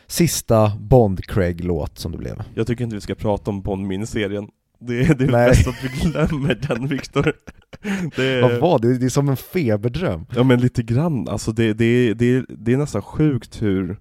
sista 0.06 0.72
Bond-Craig-låt 0.80 1.98
som 1.98 2.12
det 2.12 2.18
blev. 2.18 2.42
Jag 2.54 2.66
tycker 2.66 2.84
inte 2.84 2.96
vi 2.96 3.00
ska 3.00 3.14
prata 3.14 3.50
om 3.50 3.62
Bond-miniserien. 3.62 4.48
Det, 4.80 5.18
det 5.18 5.24
är 5.24 5.30
Nej. 5.30 5.48
bäst 5.48 5.68
att 5.68 5.84
vi 5.84 5.88
glömmer 5.88 6.54
den 6.54 6.87
Viktor. 6.87 7.32
Det 8.16 8.42
Vad 8.42 8.60
var 8.60 8.78
det? 8.78 8.98
Det 8.98 9.06
är 9.06 9.10
som 9.10 9.28
en 9.28 9.37
feberdröm. 9.37 10.26
Ja 10.34 10.42
men 10.42 10.60
lite 10.60 10.82
grann, 10.82 11.28
alltså 11.28 11.52
det, 11.52 11.72
det, 11.72 12.14
det, 12.14 12.44
det 12.48 12.72
är 12.72 12.76
nästan 12.76 13.02
sjukt 13.02 13.62
hur, 13.62 13.96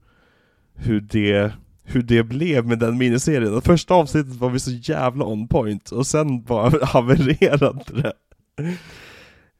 hur, 0.75 1.01
det, 1.01 1.53
hur 1.83 2.01
det 2.01 2.23
blev 2.23 2.67
med 2.67 2.79
den 2.79 2.97
miniserien. 2.97 3.55
Det 3.55 3.61
första 3.61 3.93
avsnittet 3.93 4.35
var 4.35 4.49
vi 4.49 4.59
så 4.59 4.71
jävla 4.71 5.25
on 5.25 5.47
point, 5.47 5.91
och 5.91 6.07
sen 6.07 6.43
bara 6.43 6.85
havererade 6.85 7.83
det. 8.01 8.13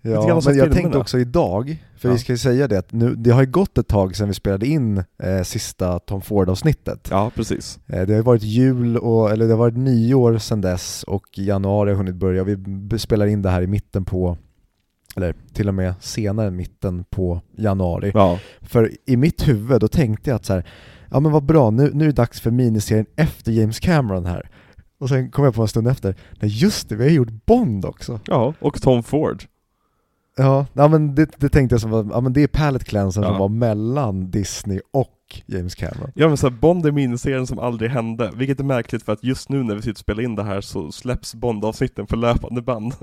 Ja, 0.05 0.41
men 0.45 0.57
jag 0.57 0.71
tänkte 0.71 0.97
också 0.97 1.19
idag, 1.19 1.83
för 1.97 2.09
Ja. 2.09 2.13
vi 2.13 2.19
ska 2.19 2.31
ju 2.33 2.37
säga 2.37 2.67
det 2.67 2.79
att 2.79 2.91
nu, 2.91 3.15
det 3.15 3.31
har 3.31 3.41
ju 3.41 3.51
gått 3.51 3.77
ett 3.77 3.87
tag 3.87 4.15
sedan 4.15 4.27
vi 4.27 4.33
spelade 4.33 4.65
in 4.67 5.03
eh, 5.23 5.41
sista 5.43 5.99
Tom 5.99 6.21
Ford-avsnittet. 6.21 7.07
Ja, 7.11 7.31
precis. 7.35 7.79
Eh, 7.87 8.01
det 8.05 8.13
har 8.13 8.17
ju 8.17 8.21
varit 8.21 8.43
jul, 8.43 8.97
och, 8.97 9.31
eller 9.31 9.45
det 9.45 9.51
har 9.53 9.57
varit 9.59 9.77
nyår 9.77 10.37
sedan 10.37 10.61
dess 10.61 11.03
och 11.03 11.23
januari 11.37 11.89
har 11.89 11.97
hunnit 11.97 12.15
börja. 12.15 12.43
Vi 12.43 12.99
spelar 12.99 13.25
in 13.25 13.41
det 13.41 13.49
här 13.49 13.61
i 13.61 13.67
mitten 13.67 14.05
på, 14.05 14.37
eller 15.15 15.35
till 15.53 15.67
och 15.67 15.73
med 15.73 15.93
senare 15.99 16.47
än 16.47 16.55
mitten 16.55 17.03
på 17.09 17.41
januari. 17.57 18.11
Ja, 18.13 18.39
För 18.61 18.91
i 19.05 19.17
mitt 19.17 19.47
huvud, 19.47 19.81
då 19.81 19.87
tänkte 19.87 20.29
jag 20.29 20.35
att 20.35 20.45
så 20.45 20.53
här, 20.53 20.67
ja 21.11 21.19
men 21.19 21.31
vad 21.31 21.43
bra, 21.45 21.69
nu, 21.69 21.91
nu 21.93 22.03
är 22.03 22.07
det 22.07 22.15
dags 22.15 22.41
för 22.41 22.51
miniserien 22.51 23.05
efter 23.15 23.51
James 23.51 23.79
Cameron 23.79 24.25
här. 24.25 24.49
Och 24.99 25.09
sen 25.09 25.31
kom 25.31 25.45
jag 25.45 25.55
på 25.55 25.61
en 25.61 25.67
stund 25.67 25.87
efter, 25.87 26.15
nej 26.39 26.49
just 26.63 26.89
det, 26.89 26.95
vi 26.95 27.03
har 27.03 27.11
gjort 27.11 27.45
Bond 27.45 27.85
också. 27.85 28.19
ja, 28.25 28.53
och 28.59 28.81
Tom 28.81 29.03
Ford. 29.03 29.43
Ja, 30.37 30.65
ja 30.73 30.87
men 30.87 31.15
det, 31.15 31.31
det 31.37 31.49
tänkte 31.49 31.73
jag 31.73 31.81
som 31.81 31.91
var, 31.91 32.07
ja 32.11 32.21
men 32.21 32.33
det 32.33 32.43
är 32.43 32.47
palette 32.47 32.85
cleansern 32.85 33.23
Ja. 33.23 33.29
som 33.29 33.37
var 33.39 33.49
mellan 33.49 34.31
Disney 34.31 34.79
och 34.91 35.41
James 35.45 35.75
Cameron. 35.75 36.11
Ja 36.15 36.27
men 36.27 36.37
så 36.37 36.49
här, 36.49 36.57
Bond 36.57 36.85
är 36.85 36.91
miniserien 36.91 37.47
som 37.47 37.59
aldrig 37.59 37.91
hände, 37.91 38.31
vilket 38.35 38.59
är 38.59 38.63
märkligt 38.63 39.03
för 39.03 39.13
att 39.13 39.23
just 39.23 39.49
nu 39.49 39.63
när 39.63 39.75
vi 39.75 39.81
sitter 39.81 39.91
och 39.93 39.97
spelar 39.97 40.23
in 40.23 40.35
det 40.35 40.43
här 40.43 40.61
så 40.61 40.91
släpps 40.91 41.35
Bond-avsnitten 41.35 42.07
för 42.07 42.17
löpande 42.17 42.61
band. 42.61 42.93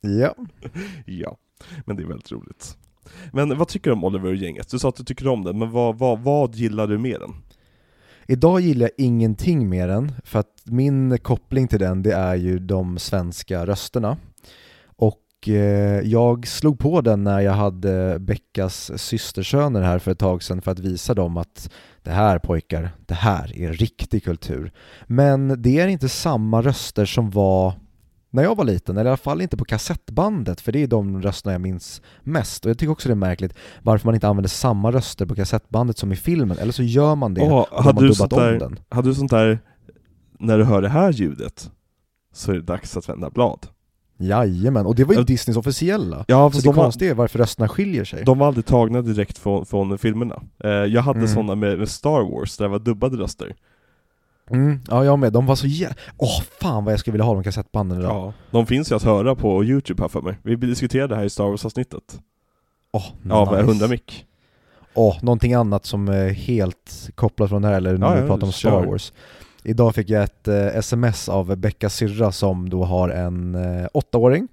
Ja. 0.00 0.34
Ja, 1.06 1.36
men 1.86 1.96
det 1.96 2.02
är 2.02 2.06
väldigt 2.06 2.32
roligt. 2.32 2.76
Men 3.32 3.58
vad 3.58 3.68
tycker 3.68 3.90
du 3.90 3.94
om 3.94 4.04
Oliver 4.04 4.28
och 4.28 4.36
gänget? 4.36 4.70
Du 4.70 4.78
sa 4.78 4.88
att 4.88 4.96
du 4.96 5.04
tycker 5.04 5.28
om 5.28 5.44
den, 5.44 5.58
men 5.58 5.70
vad, 5.70 5.98
vad, 5.98 6.20
vad 6.20 6.54
gillar 6.54 6.86
du 6.86 6.98
med 6.98 7.20
den? 7.20 7.34
Idag 8.26 8.60
gillar 8.60 8.90
jag 8.96 9.06
ingenting 9.06 9.68
med 9.68 9.88
den, 9.88 10.12
för 10.24 10.38
att 10.38 10.54
min 10.64 11.18
koppling 11.18 11.68
till 11.68 11.78
den 11.78 12.02
det 12.02 12.12
är 12.12 12.34
ju 12.34 12.58
de 12.58 12.98
svenska 12.98 13.66
rösterna. 13.66 14.16
Eh, 15.48 16.00
jag 16.00 16.46
slog 16.46 16.78
på 16.78 17.00
den 17.00 17.24
när 17.24 17.40
jag 17.40 17.52
hade 17.52 18.18
Beckas 18.18 18.90
systersöner 18.96 19.82
här 19.82 19.98
för 19.98 20.10
ett 20.10 20.18
tag 20.18 20.42
sedan 20.42 20.62
för 20.62 20.70
att 20.70 20.78
visa 20.78 21.14
dem 21.14 21.36
att 21.36 21.70
det 22.02 22.10
här 22.10 22.38
pojkar, 22.38 22.90
det 23.06 23.14
här 23.14 23.56
är 23.58 23.72
riktig 23.72 24.24
kultur. 24.24 24.72
Men 25.06 25.62
det 25.62 25.80
är 25.80 25.88
inte 25.88 26.08
samma 26.08 26.62
röster 26.62 27.04
som 27.04 27.30
var 27.30 27.72
när 28.32 28.42
jag 28.42 28.56
var 28.56 28.64
liten, 28.64 28.96
eller 28.96 29.04
i 29.04 29.08
alla 29.10 29.16
fall 29.16 29.40
inte 29.42 29.56
på 29.56 29.64
kassettbandet, 29.64 30.60
för 30.60 30.72
det 30.72 30.82
är 30.82 30.86
de 30.86 31.22
rösterna 31.22 31.52
jag 31.52 31.60
minns 31.60 32.02
mest. 32.22 32.64
Och 32.64 32.70
jag 32.70 32.78
tycker 32.78 32.92
också 32.92 33.08
det 33.08 33.12
är 33.12 33.16
märkligt 33.16 33.54
varför 33.82 34.08
man 34.08 34.14
inte 34.14 34.28
använder 34.28 34.48
samma 34.48 34.92
röster 34.92 35.26
på 35.26 35.34
kassettbandet 35.34 35.98
som 35.98 36.12
i 36.12 36.16
filmen, 36.16 36.58
eller 36.58 36.72
så 36.72 36.82
gör 36.82 37.14
man 37.14 37.34
det 37.34 37.40
Åh, 37.40 37.58
och 37.58 37.66
de 37.70 37.84
hade 37.84 38.00
du 38.00 38.08
dubbat 38.08 38.32
om 38.32 38.38
där- 38.38 38.58
den. 38.58 38.78
Hade 38.88 39.08
du 39.08 39.14
sånt 39.14 39.30
där, 39.30 39.58
när 40.38 40.58
du 40.58 40.64
hör 40.64 40.82
det 40.82 40.88
här 40.88 41.12
ljudet, 41.12 41.70
så 42.34 42.50
är 42.50 42.54
det 42.54 42.62
dags 42.62 42.96
att 42.96 43.08
vända 43.08 43.30
blad. 43.30 43.66
Jajamän, 44.20 44.86
och 44.86 44.94
det 44.94 45.04
var 45.04 45.14
ju. 45.14 45.22
Disneys 45.24 45.56
officiella. 45.56 46.24
Ja, 46.28 46.50
Så 46.50 46.58
det 46.60 46.64
de 46.68 46.74
konstiga 46.74 47.10
är 47.10 47.14
varför 47.14 47.38
rösterna 47.38 47.68
skiljer 47.68 48.04
sig. 48.04 48.24
de 48.24 48.38
var 48.38 48.46
aldrig 48.46 48.66
tagna 48.66 49.02
direkt 49.02 49.38
från, 49.38 49.66
från 49.66 49.98
filmerna. 49.98 50.42
Eh, 50.64 50.70
jag 50.70 51.02
hade 51.02 51.18
Mm. 51.18 51.28
såna 51.34 51.54
med, 51.54 51.78
med 51.78 51.88
Star 51.88 52.20
Wars, 52.32 52.56
där 52.56 52.64
det 52.64 52.68
var 52.68 52.78
dubbade 52.78 53.16
röster. 53.16 53.54
Mm, 54.50 54.80
ja, 54.90 55.04
jag 55.04 55.18
med. 55.18 55.32
De 55.32 55.46
var 55.46 55.54
så 55.54 55.66
jä... 55.66 55.94
Åh, 56.16 56.40
fan 56.60 56.84
vad 56.84 56.92
jag 56.92 57.00
skulle 57.00 57.12
vilja 57.12 57.24
ha 57.24 57.34
de 57.34 57.42
kassettbanden 57.44 57.98
idag. 58.00 58.12
Ja. 58.12 58.32
De 58.50 58.66
finns 58.66 58.92
ju 58.92 58.96
att 58.96 59.02
höra 59.02 59.34
på 59.34 59.64
Youtube 59.64 60.02
här 60.02 60.08
för 60.08 60.20
mig. 60.22 60.38
Vi 60.42 60.56
diskuterade 60.56 61.14
det 61.14 61.16
här 61.18 61.24
i 61.24 61.30
Star 61.30 61.44
Wars-avsnittet. 61.44 62.20
Åh, 62.92 63.06
är 63.30 63.50
nice. 63.50 63.60
100 63.60 63.88
mick? 63.88 64.26
Åh, 64.94 65.16
någonting 65.22 65.54
annat 65.54 65.86
som 65.86 66.08
är 66.08 66.28
helt 66.28 67.10
kopplat 67.14 67.48
från 67.48 67.62
det 67.62 67.68
här, 67.68 67.74
eller 67.74 67.98
när 67.98 68.16
Ja, 68.16 68.20
vi 68.22 68.28
pratar 68.28 68.46
om 68.46 68.52
Star. 68.52 68.86
Wars. 68.86 69.12
Idag 69.64 69.94
fick 69.94 70.10
jag 70.10 70.24
ett 70.24 70.48
eh, 70.48 70.66
sms 70.66 71.28
av 71.28 71.56
Beckas 71.56 71.94
syrra 71.94 72.32
som 72.32 72.70
då 72.70 72.84
har 72.84 73.08
en 73.08 73.54
eh, 73.54 73.86
åttaåring 73.92 74.48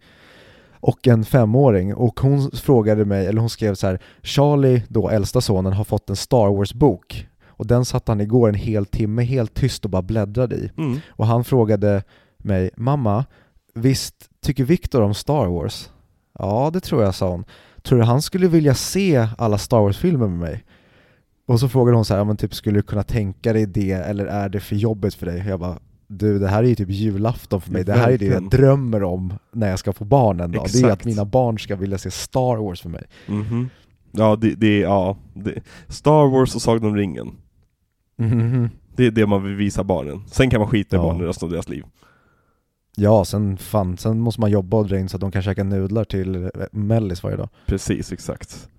och 0.71 1.07
en 1.07 1.25
femåring 1.25 1.95
och 1.95 2.19
hon 2.19 2.51
frågade 2.51 3.05
mig, 3.05 3.25
eller 3.27 3.39
hon 3.39 3.49
skrev 3.49 3.75
så 3.75 3.87
här 3.87 3.99
Charlie, 4.21 4.83
då 4.87 5.09
äldsta 5.09 5.41
sonen, 5.41 5.73
har 5.73 5.83
fått 5.83 6.09
en 6.09 6.15
Star 6.15 6.47
Wars-bok 6.47 7.27
och 7.47 7.67
den 7.67 7.85
satt 7.85 8.07
han 8.07 8.21
igår 8.21 8.49
en 8.49 8.55
hel 8.55 8.85
timme 8.85 9.23
helt 9.23 9.53
tyst 9.53 9.85
och 9.85 9.91
bara 9.91 10.01
bläddrade 10.01 10.55
i. 10.55 10.71
Mm. 10.77 10.99
Och 11.09 11.27
han 11.27 11.43
frågade 11.43 12.03
mig, 12.37 12.69
mamma, 12.75 13.25
visst 13.73 14.29
tycker 14.41 14.63
Viktor 14.63 15.01
om 15.01 15.13
Star 15.13 15.45
Wars? 15.45 15.89
Ja, 16.39 16.69
det 16.73 16.79
tror 16.79 17.03
jag, 17.03 17.15
sa 17.15 17.29
hon. 17.29 17.45
Tror 17.81 17.99
du 17.99 18.05
han 18.05 18.21
skulle 18.21 18.47
vilja 18.47 18.75
se 18.75 19.27
alla 19.37 19.57
Star 19.57 19.79
Wars-filmer 19.79 20.27
med 20.27 20.39
mig? 20.39 20.63
Och 21.47 21.59
så 21.59 21.69
frågade 21.69 21.95
hon 21.97 22.05
så 22.05 22.15
här, 22.15 22.23
men 22.25 22.37
typ 22.37 22.53
skulle 22.55 22.79
du 22.79 22.83
kunna 22.83 23.03
tänka 23.03 23.53
dig 23.53 23.65
det, 23.65 23.91
eller 23.91 24.25
är 24.25 24.49
det 24.49 24.59
för 24.59 24.75
jobbigt 24.75 25.13
för 25.13 25.25
dig? 25.25 25.45
Jag 25.47 25.59
bara, 25.59 25.79
du 26.07 26.39
det 26.39 26.47
här 26.47 26.63
är 26.63 26.67
ju 26.67 26.75
typ 26.75 26.89
julafton 26.89 27.61
för 27.61 27.71
mig, 27.71 27.83
det 27.83 27.93
här 27.93 28.11
är 28.11 28.17
det 28.17 28.25
jag 28.25 28.49
drömmer 28.49 29.03
om 29.03 29.33
när 29.51 29.69
jag 29.69 29.79
ska 29.79 29.93
få 29.93 30.05
barn 30.05 30.39
en 30.39 30.51
dag. 30.51 30.65
Det 30.73 30.79
är 30.81 30.91
att 30.91 31.05
mina 31.05 31.25
barn 31.25 31.59
ska 31.59 31.75
vilja 31.75 31.97
se 31.97 32.11
Star 32.11 32.57
Wars 32.57 32.81
för 32.81 32.89
mig. 32.89 33.03
Mhm. 33.27 33.69
Ja, 34.11 34.35
det, 34.35 34.55
det 34.55 34.67
är, 34.67 34.81
ja, 34.81 35.17
det, 35.33 35.63
Star 35.87 36.27
Wars 36.31 36.55
och 36.55 36.61
Sagan 36.61 36.85
om 36.85 36.95
ringen. 36.95 37.31
Mhm. 38.17 38.69
Det 38.95 39.05
är 39.05 39.11
det 39.11 39.25
man 39.27 39.43
vill 39.43 39.55
visa 39.55 39.83
barnen. 39.83 40.23
Sen 40.27 40.49
kan 40.49 40.59
man 40.59 40.69
skita 40.69 40.95
i 40.95 40.99
Ja. 40.99 41.03
barnen 41.03 41.21
resten 41.27 41.45
av 41.45 41.51
deras 41.51 41.69
liv. 41.69 41.83
Ja, 42.95 43.25
sen, 43.25 43.57
fan, 43.57 43.97
sen 43.97 44.19
måste 44.19 44.41
man 44.41 44.51
jobba 44.51 44.77
och 44.77 44.87
dra 44.87 44.99
in 44.99 45.09
så 45.09 45.17
att 45.17 45.21
de 45.21 45.31
kan 45.31 45.41
käka 45.41 45.63
nudlar 45.63 46.03
till 46.03 46.35
eh, 46.35 46.49
mellis 46.71 47.23
varje 47.23 47.37
dag. 47.37 47.49
Precis, 47.65 48.11
exakt. 48.11 48.69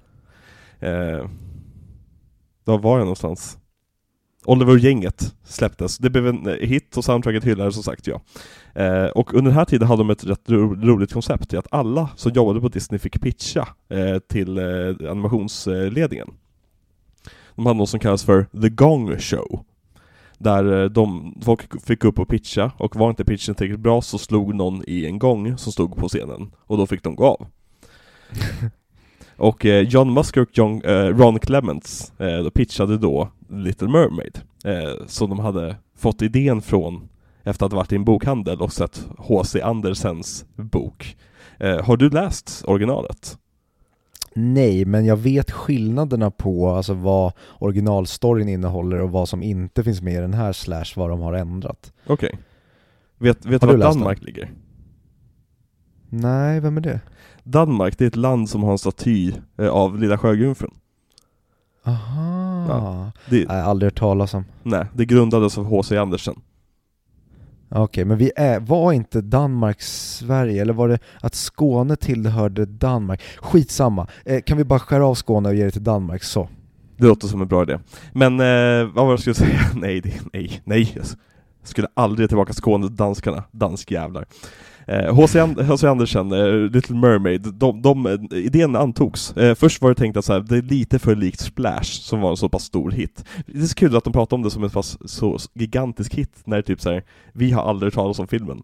Eh, 0.80 1.26
var 2.68 2.78
var 2.78 2.98
jag 2.98 3.04
någonstans? 3.04 3.58
Oliver 4.44 4.72
och 4.72 4.78
gänget 4.78 5.34
släpptes. 5.44 5.98
Det 5.98 6.10
blev 6.10 6.26
en 6.26 6.46
eh, 6.46 6.54
hit 6.54 6.96
och 6.96 7.04
soundtracket 7.04 7.44
hyllades 7.44 7.74
som 7.74 7.82
sagt, 7.82 8.06
ja. 8.06 8.20
Eh, 8.74 9.04
och 9.04 9.34
under 9.34 9.50
den 9.50 9.58
här 9.58 9.64
tiden 9.64 9.88
hade 9.88 10.00
de 10.00 10.10
ett 10.10 10.24
rätt 10.24 10.50
ro 10.50 10.74
roligt 10.74 11.12
koncept 11.12 11.52
i 11.52 11.56
att 11.56 11.66
alla 11.70 12.10
som 12.16 12.32
jobbade 12.32 12.60
på 12.60 12.68
Disney 12.68 12.98
fick 12.98 13.20
pitcha 13.20 13.68
eh, 13.88 14.18
till 14.18 14.58
eh, 14.58 15.10
animationsledningen. 15.10 16.28
De 17.54 17.66
hade 17.66 17.78
något 17.78 17.88
som 17.88 18.00
kallas 18.00 18.24
för 18.24 18.46
The 18.62 18.68
Gong 18.68 19.18
Show. 19.18 19.64
Där 20.38 20.82
eh, 20.82 20.90
de, 20.90 21.34
folk 21.44 21.84
fick 21.84 22.04
upp 22.04 22.18
och 22.18 22.28
pitcha, 22.28 22.72
och 22.76 22.96
var 22.96 23.10
inte 23.10 23.24
pitchen 23.24 23.54
tillräckligt 23.54 23.80
bra 23.80 24.02
så 24.02 24.18
slog 24.18 24.54
någon 24.54 24.82
i 24.86 25.06
en 25.06 25.18
gång 25.18 25.58
som 25.58 25.72
stod 25.72 25.96
på 25.96 26.08
scenen, 26.08 26.50
och 26.58 26.78
då 26.78 26.86
fick 26.86 27.02
de 27.02 27.16
gå 27.16 27.26
av. 27.26 27.46
Och 29.38 29.66
eh, 29.66 29.88
John 29.88 30.14
Musker 30.14 30.40
och 30.40 30.48
John, 30.52 30.82
eh, 30.84 31.04
Ron 31.04 31.38
Clements 31.38 32.12
eh, 32.18 32.38
då 32.38 32.50
pitchade 32.50 32.98
då 32.98 33.28
Little 33.48 33.88
Mermaid, 33.88 34.40
eh, 34.64 35.06
som 35.06 35.30
de 35.30 35.38
hade 35.38 35.76
fått 35.96 36.22
idén 36.22 36.62
från 36.62 37.08
efter 37.42 37.66
att 37.66 37.72
ha 37.72 37.76
varit 37.76 37.92
i 37.92 37.96
en 37.96 38.04
bokhandel 38.04 38.60
och 38.60 38.72
sett 38.72 39.06
H.C. 39.18 39.60
Andersens 39.60 40.44
bok. 40.56 41.16
Eh, 41.58 41.84
har 41.84 41.96
du 41.96 42.10
läst 42.10 42.62
originalet? 42.66 43.38
Nej, 44.34 44.84
men 44.84 45.04
jag 45.04 45.16
vet 45.16 45.50
skillnaderna 45.50 46.30
på 46.30 46.70
alltså, 46.70 46.94
vad 46.94 47.32
originalstoryn 47.58 48.48
innehåller 48.48 49.00
och 49.00 49.10
vad 49.10 49.28
som 49.28 49.42
inte 49.42 49.84
finns 49.84 50.02
med 50.02 50.14
i 50.14 50.20
den 50.20 50.34
här 50.34 50.52
slash 50.52 50.84
vad 50.96 51.10
de 51.10 51.20
har 51.20 51.32
ändrat. 51.32 51.92
Okej. 52.06 52.38
Vet, 53.18 53.46
vet 53.46 53.60
du 53.60 53.66
Har 53.66 53.74
du 53.74 53.80
var 53.80 53.88
Danmark 53.88 54.22
ligger? 54.22 54.50
Nej, 56.08 56.60
vem 56.60 56.76
är 56.76 56.80
det? 56.80 57.00
Danmark, 57.50 57.98
det 57.98 58.04
är 58.04 58.08
ett 58.08 58.16
land 58.16 58.48
som 58.50 58.62
har 58.62 58.72
en 58.72 58.78
staty 58.78 59.32
eh, 59.58 59.68
av 59.68 59.98
Lilla 59.98 60.18
Sjöjungfrun. 60.18 60.74
Aha. 61.84 62.66
Ja. 62.68 63.12
Det, 63.30 63.48
Nej, 63.48 63.60
aldrig 63.60 63.86
hört 63.86 63.98
talas 63.98 64.34
om. 64.34 64.44
nej, 64.62 64.86
det 64.94 65.04
grundades 65.04 65.58
av 65.58 65.64
H.C. 65.64 65.96
Andersen. 65.96 66.34
Okej, 67.70 68.04
men 68.04 68.18
vi 68.18 68.30
är, 68.36 68.60
var 68.60 68.92
inte 68.92 69.20
Danmark 69.20 69.82
Sverige, 69.82 70.62
eller 70.62 70.72
var 70.72 70.88
det 70.88 70.98
att 71.20 71.34
Skåne 71.34 71.96
tillhörde 71.96 72.66
Danmark? 72.66 73.22
Skitsamma, 73.36 74.06
eh, 74.24 74.40
kan 74.40 74.56
vi 74.58 74.64
bara 74.64 74.78
skära 74.78 75.06
av 75.06 75.14
Skåne 75.14 75.48
och 75.48 75.54
ge 75.54 75.64
det 75.64 75.70
till 75.70 75.84
Danmark 75.84 76.22
så? 76.22 76.48
Det 76.96 77.06
låter 77.06 77.28
som 77.28 77.42
en 77.42 77.48
bra 77.48 77.62
idé. 77.62 77.78
Men 78.12 78.40
eh, 78.40 78.86
vad 78.94 79.06
var 79.06 79.06
det 79.06 79.10
jag 79.12 79.20
skulle 79.20 79.34
säga? 79.34 79.60
nej, 79.74 80.00
det, 80.00 80.12
nej, 80.32 80.60
nej. 80.64 80.92
Jag 81.60 81.68
skulle 81.68 81.88
aldrig 81.94 82.28
tillbaka 82.28 82.52
till 82.52 82.58
Skåne, 82.62 82.88
danskarna, 82.88 83.44
danskjävlar. 83.50 84.26
H.C. 84.88 85.38
Eh, 85.38 85.90
Andersen, 85.90 86.32
eh, 86.32 86.70
Little 86.70 86.96
Mermaid, 86.96 87.54
de, 87.54 87.82
de, 87.82 88.28
idén 88.32 88.76
antogs. 88.76 89.36
Eh, 89.36 89.54
först 89.54 89.82
var 89.82 89.88
det 89.88 89.94
tänkt 89.94 90.16
att 90.16 90.24
så 90.24 90.32
här, 90.32 90.40
det 90.40 90.56
är 90.56 90.62
lite 90.62 90.98
för 90.98 91.16
likt 91.16 91.40
Splash, 91.40 91.82
som 91.84 92.20
var 92.20 92.30
en 92.30 92.36
så 92.36 92.48
pass 92.48 92.64
stor 92.64 92.90
hit. 92.90 93.24
Det 93.46 93.58
är 93.58 93.66
så 93.66 93.74
kul 93.74 93.96
att 93.96 94.04
de 94.04 94.12
pratar 94.12 94.36
om 94.36 94.42
det 94.42 94.50
som 94.50 94.64
en 94.64 94.70
pass 94.70 94.98
så 95.10 95.38
gigantisk 95.54 96.14
hit, 96.14 96.32
när 96.44 96.56
det 96.56 96.62
typ 96.62 96.80
så 96.80 96.90
här, 96.90 97.04
vi 97.32 97.50
har 97.50 97.62
aldrig 97.62 97.92
talat 97.92 98.18
om 98.18 98.26
filmen. 98.26 98.62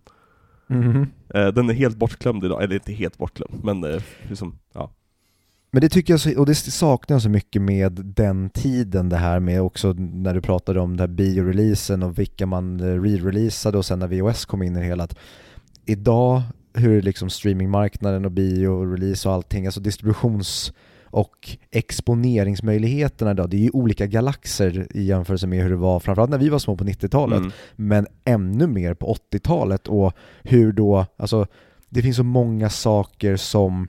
Mhm. 0.66 1.06
Eh, 1.34 1.48
den 1.48 1.70
är 1.70 1.74
helt 1.74 1.96
bortglömd 1.96 2.44
idag, 2.44 2.62
eller 2.62 2.74
inte 2.74 2.92
helt 2.92 3.18
bortglömd, 3.18 3.64
men 3.64 4.00
liksom, 4.28 4.58
ja. 4.72 4.90
Men 5.70 5.80
det 5.80 5.88
tycker 5.88 6.12
jag, 6.12 6.20
så, 6.20 6.38
och 6.38 6.46
det 6.46 6.54
saknar 6.54 7.14
jag 7.14 7.22
så 7.22 7.28
mycket 7.28 7.62
med 7.62 7.92
den 7.92 8.50
tiden 8.50 9.08
det 9.08 9.16
här 9.16 9.40
med 9.40 9.62
också 9.62 9.92
när 9.92 10.34
du 10.34 10.40
pratade 10.40 10.80
om 10.80 10.96
den 10.96 11.08
här 11.08 11.16
bioreleasen 11.16 12.02
och 12.02 12.18
vilka 12.18 12.46
man 12.46 12.80
re-releasade 12.80 13.76
och 13.76 13.84
sen 13.84 13.98
när 13.98 14.20
VOS 14.20 14.44
kom 14.44 14.62
in 14.62 14.76
i 14.76 14.80
det 14.80 14.86
hela. 14.86 15.04
Att 15.04 15.16
idag, 15.86 16.42
hur 16.74 17.02
liksom 17.02 17.30
streamingmarknaden 17.30 18.24
och 18.24 18.32
bio-release 18.32 19.28
och 19.28 19.34
allting, 19.34 19.66
alltså 19.66 19.80
distributions 19.80 20.72
och 21.14 21.56
exponeringsmöjligheterna 21.70 23.30
idag, 23.30 23.50
det 23.50 23.56
är 23.56 23.60
ju 23.60 23.70
olika 23.70 24.06
galaxer 24.06 24.86
i 24.94 25.02
jämförelse 25.02 25.46
med 25.46 25.62
hur 25.62 25.70
det 25.70 25.76
var 25.76 26.00
framförallt 26.00 26.30
när 26.30 26.38
vi 26.38 26.48
var 26.48 26.58
små 26.58 26.76
på 26.76 26.84
90-talet, 26.84 27.38
mm. 27.38 27.52
men 27.76 28.06
ännu 28.24 28.66
mer 28.66 28.94
på 28.94 29.16
80-talet 29.32 29.88
och 29.88 30.12
hur 30.42 30.72
då, 30.72 31.06
alltså 31.16 31.46
det 31.88 32.02
finns 32.02 32.16
så 32.16 32.24
många 32.24 32.70
saker 32.70 33.36
som 33.36 33.88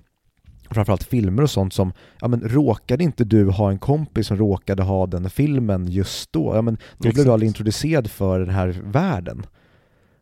framförallt 0.70 1.04
filmer 1.04 1.44
och 1.44 1.50
sånt 1.50 1.74
som, 1.74 1.94
ja 2.22 2.28
men 2.28 2.40
råkade 2.40 3.04
inte 3.04 3.24
du 3.24 3.50
ha 3.50 3.72
en 3.72 3.80
kompis 3.80 4.28
som 4.28 4.38
råkade 4.38 4.84
ha 4.84 5.08
den 5.08 5.30
filmen 5.30 5.88
just 5.88 6.34
då, 6.34 6.56
ja 6.56 6.62
men 6.62 6.78
då 6.98 7.10
blev 7.12 7.26
du 7.26 7.32
aldrig 7.32 7.48
introducerad 7.48 8.12
för 8.12 8.40
den 8.40 8.50
här 8.50 8.82
världen. 8.84 9.46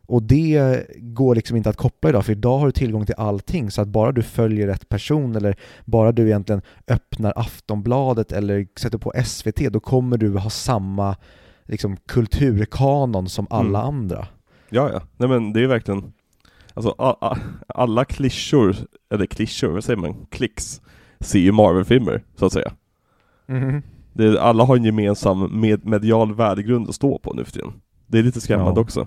Och 0.06 0.22
det 0.22 0.86
går 0.98 1.34
liksom 1.34 1.56
inte 1.56 1.70
att 1.70 1.76
koppla 1.76 2.10
idag, 2.10 2.24
för 2.24 2.32
idag 2.32 2.58
har 2.58 2.66
du 2.66 2.72
tillgång 2.72 3.06
till 3.06 3.14
allting, 3.18 3.70
så 3.70 3.82
att 3.82 3.88
bara 3.88 4.12
du 4.12 4.22
följer 4.22 4.66
rätt 4.66 4.88
person 4.88 5.36
eller 5.36 5.56
bara 5.84 6.12
du 6.12 6.26
egentligen 6.26 6.62
öppnar 6.88 7.32
Aftonbladet 7.36 8.32
eller 8.32 8.66
sätter 8.78 8.98
på 8.98 9.12
SVT, 9.24 9.72
då 9.72 9.80
kommer 9.80 10.16
du 10.16 10.38
ha 10.38 10.50
samma 10.50 11.16
liksom, 11.64 11.96
kulturkanon 11.96 13.28
som 13.28 13.46
alla 13.50 13.82
mm. 13.82 13.94
andra. 13.94 14.26
Ja, 14.70 14.90
ja. 14.92 15.02
Nej 15.16 15.28
men 15.28 15.52
det 15.52 15.62
är 15.62 15.66
verkligen 15.66 16.12
Alltså 16.74 16.90
alla 17.68 18.04
klyschor, 18.04 18.76
eller 19.10 19.26
klyschor, 19.26 19.68
vad 19.68 19.84
säger 19.84 19.96
man? 19.96 20.26
Klicks, 20.30 20.80
ser 21.20 21.38
ju 21.38 21.52
Marvel-filmer, 21.52 22.24
så 22.36 22.46
att 22.46 22.52
säga. 22.52 22.72
Mm. 23.46 23.82
Det, 24.12 24.40
alla 24.40 24.64
har 24.64 24.76
en 24.76 24.84
gemensam 24.84 25.60
med, 25.60 25.86
medial 25.86 26.34
värdegrund 26.34 26.88
att 26.88 26.94
stå 26.94 27.18
på 27.18 27.32
nu 27.32 27.44
för 27.44 27.52
tiden. 27.52 27.72
Det 28.06 28.18
är 28.18 28.22
lite 28.22 28.40
skrämmande 28.40 28.78
ja. 28.78 28.82
också. 28.82 29.06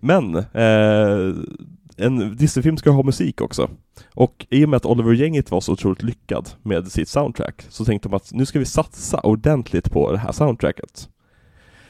Men, 0.00 0.36
eh, 0.36 1.34
en 1.96 2.36
Disney-film 2.36 2.76
ska 2.76 2.90
ha 2.90 3.02
musik 3.02 3.40
också. 3.40 3.70
Och 4.14 4.46
i 4.50 4.64
och 4.64 4.68
med 4.68 4.76
att 4.76 4.86
Oliver-gänget 4.86 5.50
var 5.50 5.60
så 5.60 5.72
otroligt 5.72 6.02
lyckad 6.02 6.50
med 6.62 6.92
sitt 6.92 7.08
soundtrack 7.08 7.66
så 7.68 7.84
tänkte 7.84 8.08
de 8.08 8.14
att 8.14 8.32
nu 8.32 8.46
ska 8.46 8.58
vi 8.58 8.64
satsa 8.64 9.20
ordentligt 9.20 9.90
på 9.92 10.12
det 10.12 10.18
här 10.18 10.32
soundtracket. 10.32 11.08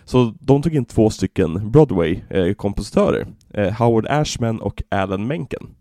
Så 0.04 0.34
de 0.40 0.62
tog 0.62 0.74
in 0.74 0.84
två 0.84 1.10
stycken 1.10 1.70
Broadway-kompositörer, 1.70 3.26
eh, 3.54 3.72
Howard 3.72 4.06
Ashman 4.06 4.60
och 4.60 4.82
Alan 4.88 5.26
Menken. 5.26 5.74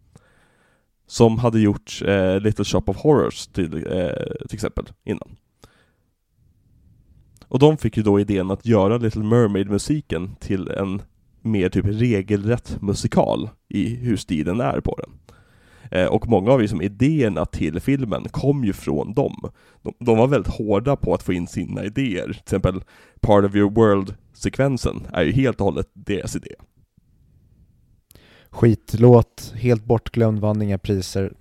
Som 1.07 1.39
hade 1.39 1.59
gjort 1.59 2.01
eh, 2.05 2.39
Little 2.39 2.65
Shop 2.65 2.83
of 2.85 2.97
Horrors 2.97 3.47
till, 3.47 3.75
eh, 3.75 4.47
till 4.47 4.55
exempel, 4.55 4.89
innan. 5.03 5.35
Och 7.51 7.59
de 7.59 7.77
fick 7.77 7.97
ju 7.97 8.03
då 8.03 8.19
idén 8.19 8.51
att 8.51 8.65
göra 8.65 8.97
Little 8.97 9.23
Mermaid-musiken 9.23 10.35
till 10.39 10.67
en 10.67 11.01
mer 11.41 11.69
typ 11.69 11.85
regelrätt 11.85 12.81
musikal 12.81 13.49
i 13.69 13.95
hur 13.95 14.17
stilen 14.17 14.61
är 14.61 14.79
på 14.79 14.97
den. 14.97 15.37
Eh, 15.91 16.07
och 16.07 16.27
många 16.27 16.51
av 16.51 16.61
liksom 16.61 16.81
idéerna 16.81 17.45
till 17.45 17.79
filmen 17.79 18.29
kom 18.29 18.63
ju 18.63 18.73
från 18.73 19.13
dem. 19.13 19.51
De, 19.81 19.93
de, 19.99 20.17
var 20.17 20.27
väldigt 20.27 20.53
hårda 20.53 20.95
på 20.95 21.13
att 21.13 21.23
få 21.23 21.33
in 21.33 21.47
sina 21.47 21.83
idéer. 21.83 22.25
Till 22.25 22.41
exempel 22.41 22.83
Part 23.21 23.45
of 23.45 23.55
your 23.55 23.71
world-sekvensen 23.71 25.07
är 25.13 25.23
ju 25.23 25.31
helt 25.31 25.61
och 25.61 25.65
hållet 25.65 25.89
deras 25.93 26.35
idé. 26.35 26.55
Skitlåt, 28.49 29.53
helt 29.55 29.85
bortglömd, 29.85 30.39
vann 30.39 30.61
inga 30.61 30.77
priser. 30.77 31.33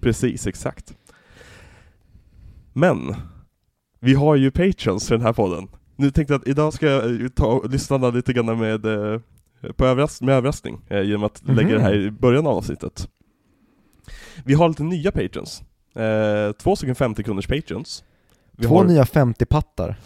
Precis, 0.00 0.46
exakt. 0.46 0.94
Men, 2.72 3.14
vi 4.00 4.14
har 4.14 4.36
ju 4.36 4.50
patrons 4.50 5.08
för 5.08 5.16
den 5.16 5.26
här 5.26 5.32
podden. 5.32 5.68
Nu 5.96 6.10
tänkte 6.10 6.34
jag 6.34 6.40
att 6.40 6.48
idag 6.48 6.72
ska 6.72 6.86
jag 6.86 7.34
ta 7.34 7.46
och 7.46 7.70
lyssna 7.70 8.10
lite 8.10 8.32
grann 8.32 8.58
med, 8.58 8.86
eh, 8.86 9.20
på 9.76 9.86
överras 9.86 10.22
med 10.22 10.34
överraskning, 10.34 10.80
eh, 10.88 11.02
genom 11.02 11.24
att 11.24 11.42
mm 11.42 11.54
-hmm. 11.54 11.62
lägga 11.62 11.74
det 11.74 11.82
här 11.82 11.94
i 11.94 12.10
början 12.10 12.46
av 12.46 12.56
avsnittet. 12.56 13.08
Vi 14.44 14.54
har 14.54 14.68
lite 14.68 14.82
nya 14.82 15.12
patrons. 15.12 15.62
Eh, 15.94 16.52
två 16.52 16.76
stycken 16.76 16.94
50 16.94 17.22
kronors 17.22 17.46
patrons. 17.46 18.04
Vi 18.52 18.66
två 18.66 18.78
har... 18.78 18.84
nya 18.84 19.04
50-pattar. 19.04 19.96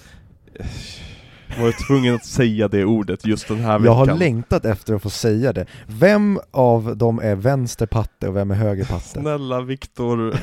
Jag 1.57 1.63
var 1.63 1.87
tvungen 1.87 2.15
att 2.15 2.25
säga 2.25 2.69
det 2.69 2.85
ordet 2.85 3.27
just 3.27 3.49
den 3.49 3.59
här 3.59 3.79
veckan. 3.79 3.85
Jag 3.85 4.07
har 4.07 4.19
längtat 4.19 4.65
efter 4.65 4.95
att 4.95 5.03
få 5.03 5.11
säga 5.11 5.53
det. 5.53 5.67
Vem 5.87 6.41
av 6.51 6.97
dem 6.97 7.19
är 7.19 7.35
vänster 7.35 7.87
patte 7.87 8.29
och 8.29 8.37
vem 8.37 8.51
är 8.51 8.55
höger 8.55 8.85
patte? 8.85 9.09
Snälla 9.09 9.61
Viktor. 9.61 10.35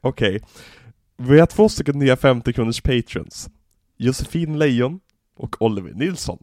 Okej. 0.00 0.36
Okay. 0.36 0.48
Vi 1.16 1.40
har 1.40 1.46
två 1.46 1.68
stycken 1.68 1.98
nya 1.98 2.16
50 2.16 2.52
kronors 2.52 2.80
patrons. 2.80 3.50
Josefin 3.96 4.58
Lejon 4.58 5.00
och 5.36 5.62
Oliver 5.62 5.94
Nilsson. 5.94 6.38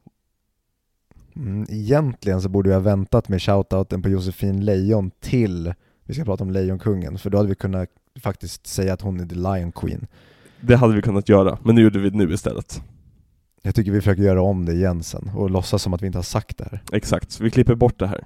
Mm, 1.35 1.65
egentligen 1.69 2.41
så 2.41 2.49
borde 2.49 2.69
vi 2.69 2.75
ha 2.75 2.81
väntat 2.81 3.29
med 3.29 3.41
shoutouten 3.41 4.01
på 4.01 4.09
Josefin 4.09 4.65
Lejon 4.65 5.11
till 5.19 5.73
vi 6.05 6.13
ska 6.13 6.25
prata 6.25 6.43
om 6.43 6.51
Lejonkungen, 6.51 7.17
för 7.17 7.29
då 7.29 7.37
hade 7.37 7.49
vi 7.49 7.55
kunnat 7.55 7.89
faktiskt 8.21 8.67
säga 8.67 8.93
att 8.93 9.01
hon 9.01 9.19
är 9.19 9.25
the 9.25 9.35
Lion 9.35 9.71
Queen. 9.71 10.07
Det 10.61 10.75
hade 10.75 10.95
vi 10.95 11.01
kunnat 11.01 11.29
göra, 11.29 11.57
men 11.63 11.75
nu 11.75 11.81
gjorde 11.81 11.99
vi 11.99 12.09
det 12.09 12.17
nu 12.17 12.33
istället. 12.33 12.81
Jag 13.61 13.75
tycker 13.75 13.91
vi 13.91 14.01
försöker 14.01 14.23
göra 14.23 14.41
om 14.41 14.65
det 14.65 14.73
igen 14.73 15.03
sen, 15.03 15.31
och 15.35 15.49
låtsas 15.49 15.81
som 15.81 15.93
att 15.93 16.01
vi 16.01 16.07
inte 16.07 16.17
har 16.17 16.23
sagt 16.23 16.57
det 16.57 16.63
här. 16.63 16.81
Exakt, 16.91 17.41
vi 17.41 17.51
klipper 17.51 17.75
bort 17.75 17.99
det 17.99 18.07
här. 18.07 18.23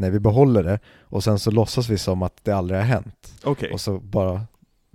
Nej, 0.00 0.10
vi 0.10 0.20
behåller 0.20 0.62
det, 0.62 0.78
och 1.02 1.24
sen 1.24 1.38
så 1.38 1.50
låtsas 1.50 1.88
vi 1.88 1.98
som 1.98 2.22
att 2.22 2.44
det 2.44 2.52
aldrig 2.52 2.80
har 2.80 2.86
hänt. 2.86 3.34
Okay. 3.44 3.70
Och 3.70 3.80
så 3.80 3.98
bara 3.98 4.40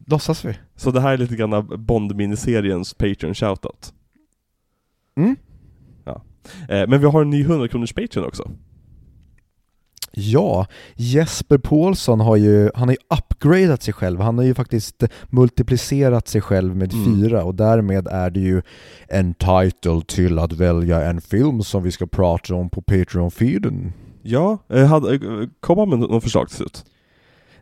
låtsas 0.05 0.45
vi. 0.45 0.57
Så 0.75 0.91
det 0.91 1.01
här 1.01 1.13
är 1.13 1.17
lite 1.17 1.35
grann 1.35 1.67
Bond-miniseriens 1.85 2.93
Patreon 2.93 3.35
shoutout? 3.35 3.93
Mm. 5.17 5.35
Eh, 6.69 6.87
men 6.87 6.99
vi 6.99 7.05
har 7.05 7.21
en 7.21 7.29
ny 7.29 7.41
100 7.41 7.67
kronors 7.67 7.93
Patreon 7.93 8.25
också. 8.25 8.51
Ja, 10.17 10.67
Jesper 10.95 11.57
Paulsson 11.57 12.19
har 12.19 12.35
ju, 12.35 12.69
han 12.75 12.87
har 12.87 12.93
ju 12.93 13.17
upgradat 13.19 13.83
sig 13.83 13.93
själv, 13.93 14.19
han 14.19 14.37
har 14.37 14.45
ju 14.45 14.53
faktiskt 14.53 15.03
multiplicerat 15.29 16.27
sig 16.27 16.41
själv 16.41 16.75
med 16.75 16.93
mm. 16.93 17.05
fyra 17.05 17.43
och 17.43 17.55
därmed 17.55 18.07
är 18.07 18.29
det 18.29 18.39
ju 18.39 18.61
en 19.07 19.33
title 19.33 20.01
till 20.07 20.39
att 20.39 20.53
välja 20.53 21.03
en 21.03 21.21
film 21.21 21.63
som 21.63 21.83
vi 21.83 21.91
ska 21.91 22.05
prata 22.05 22.55
om 22.55 22.69
på 22.69 22.81
Patreon-feeden. 22.81 23.91
Ja, 24.27 24.57
hade, 24.67 25.19
kom 25.59 25.77
han 25.77 25.89
med 25.89 25.99
något 25.99 26.23
förslag 26.23 26.47
till 26.47 26.57
slut? 26.57 26.85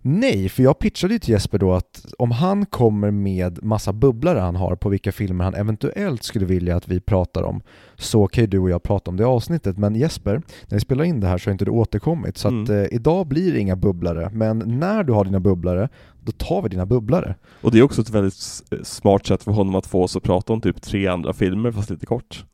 Nej, 0.06 0.50
för 0.50 0.64
jag 0.64 0.80
pitchade 0.80 1.14
ju 1.14 1.20
till 1.20 1.32
Jesper 1.32 1.58
då 1.58 1.74
att 1.74 2.06
om 2.18 2.32
han 2.32 2.66
kommer 2.66 3.12
med 3.12 3.64
massa 3.64 3.94
bubblare 3.94 4.40
han 4.40 4.56
har 4.56 4.76
på 4.76 4.90
vilka 4.90 5.12
filmer 5.12 5.44
han 5.44 5.56
eventuellt 5.56 6.24
skulle 6.24 6.46
vilja 6.46 6.76
att 6.76 6.88
vi 6.88 7.00
pratar 7.00 7.44
om 7.44 7.62
så 7.96 8.28
kan 8.28 8.44
ju 8.44 8.48
du 8.48 8.60
och 8.60 8.70
jag 8.70 8.84
prata 8.84 9.12
om 9.12 9.18
det 9.18 9.26
avsnittet. 9.26 9.78
Men 9.78 9.96
Jesper, 9.96 10.42
när 10.68 10.78
vi 10.78 10.80
spelar 10.80 11.04
in 11.04 11.20
det 11.20 11.28
här 11.28 11.38
så 11.38 11.50
har 11.50 11.52
inte 11.52 11.66
du 11.66 11.72
återkommit 11.72 12.38
så 12.38 12.48
mm. 12.48 12.64
att 12.64 12.70
eh, 12.70 12.84
idag 12.92 13.28
blir 13.28 13.54
det 13.54 13.60
inga 13.60 13.76
bubblare. 13.76 14.30
Men 14.34 14.64
när 14.66 15.04
du 15.04 15.14
har 15.14 15.26
dina 15.26 15.40
bubblare, 15.40 15.90
då 16.22 16.32
tar 16.32 16.62
vi 16.62 16.70
dina 16.70 16.86
bubblare. 16.86 17.36
Och 17.62 17.72
det 17.72 17.80
är 17.80 17.84
också 17.84 18.02
ett 18.02 18.10
väldigt 18.10 18.64
smart 18.84 19.26
sätt 19.26 19.44
för 19.44 19.52
honom 19.52 19.76
att 19.76 19.88
få 19.88 20.04
oss 20.04 20.16
att 20.16 20.24
prata 20.24 20.54
om 20.54 20.62
typ 20.62 20.82
tre 20.82 21.08
andra 21.08 21.34
filmer 21.34 21.72
fast 21.72 21.90
lite 21.90 22.06
kort. 22.06 22.46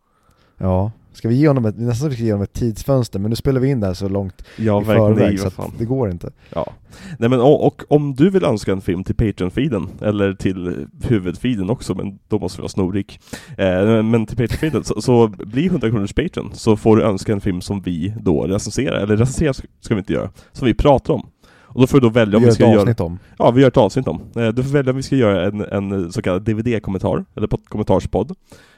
Ja, 0.57 0.91
Ska 1.19 1.27
vi 1.27 1.35
ge 1.35 1.47
honom 1.47 1.65
ett, 1.65 1.77
nästan 1.77 2.09
vi 2.09 2.15
ska 2.15 2.23
ge 2.23 2.31
honom 2.31 2.43
ett 2.43 2.53
tidsfönster, 2.53 3.19
men 3.19 3.29
nu 3.29 3.35
spelar 3.35 3.61
vi 3.61 3.69
in 3.69 3.79
det 3.79 3.87
här 3.87 3.93
så 3.93 4.09
långt 4.09 4.43
ja, 4.57 4.81
i 4.81 4.85
förväg 4.85 5.39
så 5.39 5.47
att 5.47 5.77
det 5.77 5.85
går 5.85 6.11
inte. 6.11 6.31
Ja. 6.49 6.73
Nej 7.17 7.29
men 7.29 7.39
och, 7.39 7.67
och, 7.67 7.83
om 7.89 8.15
du 8.15 8.29
vill 8.29 8.43
önska 8.43 8.71
en 8.71 8.81
film 8.81 9.03
till 9.03 9.15
Patreon-feeden, 9.15 9.89
eller 10.01 10.33
till 10.33 10.87
huvudfeeden 11.03 11.69
också, 11.69 11.95
men 11.95 12.19
då 12.27 12.39
måste 12.39 12.57
vi 12.57 12.61
vara 12.61 12.69
snorik. 12.69 13.19
Eh, 13.57 14.03
men 14.03 14.25
till 14.25 14.37
Patreon-feeden, 14.37 14.83
så, 14.83 15.01
så 15.01 15.27
bli 15.27 15.65
100 15.65 15.89
kronors 15.89 16.13
Patreon, 16.13 16.49
så 16.53 16.77
får 16.77 16.97
du 16.97 17.03
önska 17.03 17.33
en 17.33 17.41
film 17.41 17.61
som 17.61 17.81
vi 17.81 18.13
då 18.21 18.43
recenserar, 18.43 18.97
eller 18.97 19.17
recensera 19.17 19.53
ska 19.53 19.95
vi 19.95 19.99
inte 19.99 20.13
göra, 20.13 20.29
som 20.51 20.65
vi 20.65 20.73
pratar 20.73 21.13
om. 21.13 21.29
Och 21.63 21.81
då 21.81 21.87
får 21.87 22.01
du 22.01 22.07
då 22.07 22.13
välja 22.13 22.37
om 22.37 22.43
vi, 22.43 22.49
vi 22.49 22.55
ska 22.55 22.63
göra... 22.63 22.81
avsnitt 22.81 22.99
om? 22.99 23.19
Ja, 23.37 23.51
vi 23.51 23.61
gör 23.61 23.67
ett 23.67 23.77
avsnitt 23.77 24.07
om. 24.07 24.21
Eh, 24.35 24.47
du 24.47 24.63
får 24.63 24.69
välja 24.71 24.91
om 24.91 24.97
vi 24.97 25.03
ska 25.03 25.15
göra 25.15 25.45
en, 25.45 25.61
en 25.61 26.11
så 26.11 26.21
kallad 26.21 26.41
DVD-kommentar, 26.41 27.25
eller 27.35 27.47
kommentarspodd, 27.47 28.35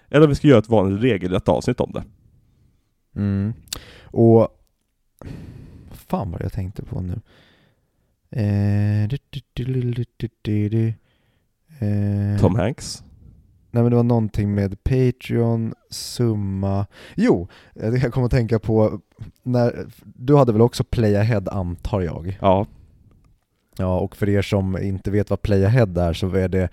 eller 0.09 0.25
om 0.25 0.29
vi 0.29 0.35
ska 0.35 0.47
göra 0.47 0.59
ett 0.59 0.69
vanligt 0.69 1.03
regelrätt 1.03 1.49
avsnitt 1.49 1.79
om 1.79 1.91
det. 1.91 2.03
Mm. 3.15 3.53
Och 4.03 4.47
fan 5.91 6.31
vad 6.31 6.41
jag 6.41 6.53
tänkte 6.53 6.83
på 6.83 7.01
nu. 7.01 7.21
Tom 12.39 12.55
Hanks? 12.55 13.03
Nej 13.71 13.83
men 13.83 13.89
det 13.89 13.95
var 13.95 14.03
någonting 14.03 14.55
med 14.55 14.83
Patreon, 14.83 15.73
summa. 15.89 16.85
Jo, 17.15 17.47
eh, 17.75 17.93
jag 17.93 18.13
kommer 18.13 18.25
att 18.25 18.31
tänka 18.31 18.59
på, 18.59 18.99
när, 19.43 19.87
du 20.03 20.35
hade 20.35 20.51
väl 20.51 20.61
också 20.61 20.83
Playahead 20.83 21.43
antar 21.51 22.01
jag? 22.01 22.37
Ja. 22.41 22.65
Ja, 23.77 23.99
och 23.99 24.15
för 24.15 24.29
er 24.29 24.41
som 24.41 24.77
inte 24.77 25.11
vet 25.11 25.29
vad 25.29 25.41
Playahead 25.41 25.97
är 25.97 26.13
så 26.13 26.35
är 26.35 26.47
det 26.47 26.69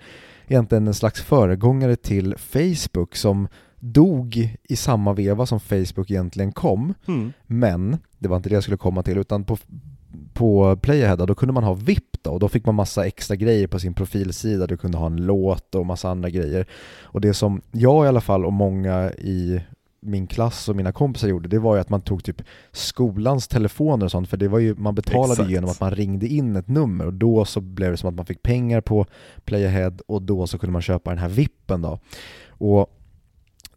egentligen 0.47 0.87
en 0.87 0.93
slags 0.93 1.21
föregångare 1.21 1.95
till 1.95 2.35
Facebook 2.37 3.15
som 3.15 3.47
dog 3.79 4.57
i 4.63 4.75
samma 4.75 5.13
veva 5.13 5.45
som 5.45 5.59
Facebook 5.59 6.11
egentligen 6.11 6.51
kom. 6.51 6.93
Mm. 7.07 7.33
Men, 7.47 7.97
det 8.17 8.29
var 8.29 8.37
inte 8.37 8.49
det 8.49 8.53
jag 8.55 8.63
skulle 8.63 8.77
komma 8.77 9.03
till, 9.03 9.17
utan 9.17 9.43
på, 9.43 9.57
på 10.33 10.75
Playahead 10.75 11.15
då 11.25 11.35
kunde 11.35 11.53
man 11.53 11.63
ha 11.63 11.73
VIP 11.73 12.23
då, 12.23 12.31
och 12.31 12.39
då 12.39 12.49
fick 12.49 12.65
man 12.65 12.75
massa 12.75 13.05
extra 13.05 13.35
grejer 13.35 13.67
på 13.67 13.79
sin 13.79 13.93
profilsida, 13.93 14.67
du 14.67 14.77
kunde 14.77 14.97
ha 14.97 15.05
en 15.05 15.25
låt 15.25 15.75
och 15.75 15.85
massa 15.85 16.09
andra 16.09 16.29
grejer. 16.29 16.65
Och 17.01 17.21
det 17.21 17.33
som 17.33 17.61
jag 17.71 18.05
i 18.05 18.07
alla 18.07 18.21
fall 18.21 18.45
och 18.45 18.53
många 18.53 19.11
i 19.11 19.61
min 20.01 20.27
klass 20.27 20.69
och 20.69 20.75
mina 20.75 20.91
kompisar 20.91 21.27
gjorde, 21.27 21.49
det 21.49 21.59
var 21.59 21.75
ju 21.75 21.81
att 21.81 21.89
man 21.89 22.01
tog 22.01 22.23
typ 22.23 22.41
skolans 22.71 23.47
telefoner 23.47 24.05
och 24.05 24.11
sånt, 24.11 24.29
för 24.29 24.37
det 24.37 24.47
var 24.47 24.59
ju, 24.59 24.75
man 24.75 24.95
betalade 24.95 25.33
Exakt. 25.33 25.49
genom 25.49 25.69
att 25.69 25.79
man 25.79 25.91
ringde 25.91 26.27
in 26.27 26.55
ett 26.55 26.67
nummer 26.67 27.05
och 27.05 27.13
då 27.13 27.45
så 27.45 27.61
blev 27.61 27.91
det 27.91 27.97
som 27.97 28.09
att 28.09 28.15
man 28.15 28.25
fick 28.25 28.43
pengar 28.43 28.81
på 28.81 29.05
Playahead 29.45 29.93
och 30.07 30.21
då 30.21 30.47
så 30.47 30.57
kunde 30.57 30.73
man 30.73 30.81
köpa 30.81 31.09
den 31.09 31.19
här 31.19 31.29
vippen 31.29 31.81
då. 31.81 31.99
Och 32.47 32.98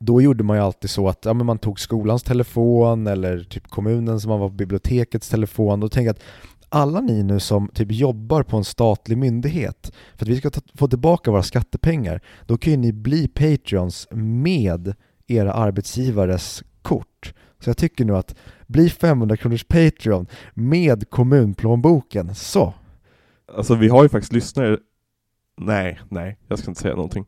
då 0.04 0.22
gjorde 0.22 0.44
man 0.44 0.56
ju 0.56 0.62
alltid 0.62 0.90
så 0.90 1.08
att 1.08 1.24
ja, 1.24 1.34
men 1.34 1.46
man 1.46 1.58
tog 1.58 1.80
skolans 1.80 2.22
telefon 2.22 3.06
eller 3.06 3.44
typ 3.44 3.68
kommunens, 3.68 4.26
man 4.26 4.40
var 4.40 4.48
på 4.48 4.54
bibliotekets 4.54 5.28
telefon 5.28 5.82
och 5.82 5.92
tänkte 5.92 6.10
att 6.10 6.22
alla 6.68 7.00
ni 7.00 7.22
nu 7.22 7.40
som 7.40 7.68
typ 7.68 7.92
jobbar 7.92 8.42
på 8.42 8.56
en 8.56 8.64
statlig 8.64 9.18
myndighet, 9.18 9.92
för 10.16 10.24
att 10.24 10.28
vi 10.28 10.36
ska 10.36 10.50
ta, 10.50 10.60
få 10.74 10.88
tillbaka 10.88 11.30
våra 11.30 11.42
skattepengar, 11.42 12.20
då 12.46 12.58
kan 12.58 12.70
ju 12.70 12.76
ni 12.76 12.92
bli 12.92 13.28
Patreons 13.28 14.08
med 14.10 14.94
era 15.26 15.52
arbetsgivares 15.52 16.62
kort. 16.82 17.34
Så 17.60 17.70
jag 17.70 17.76
tycker 17.76 18.04
nu 18.04 18.16
att 18.16 18.34
bli 18.66 18.90
500 18.90 19.36
kronors 19.36 19.64
Patreon 19.64 20.26
med 20.54 21.10
kommunplånboken, 21.10 22.34
så. 22.34 22.74
Alltså 23.56 23.74
vi 23.74 23.88
har 23.88 24.02
ju 24.02 24.08
faktiskt 24.08 24.32
lyssnare 24.32 24.78
Nej, 25.56 26.00
nej, 26.08 26.38
jag 26.48 26.58
ska 26.58 26.70
inte 26.70 26.80
säga 26.80 26.94
någonting. 26.94 27.26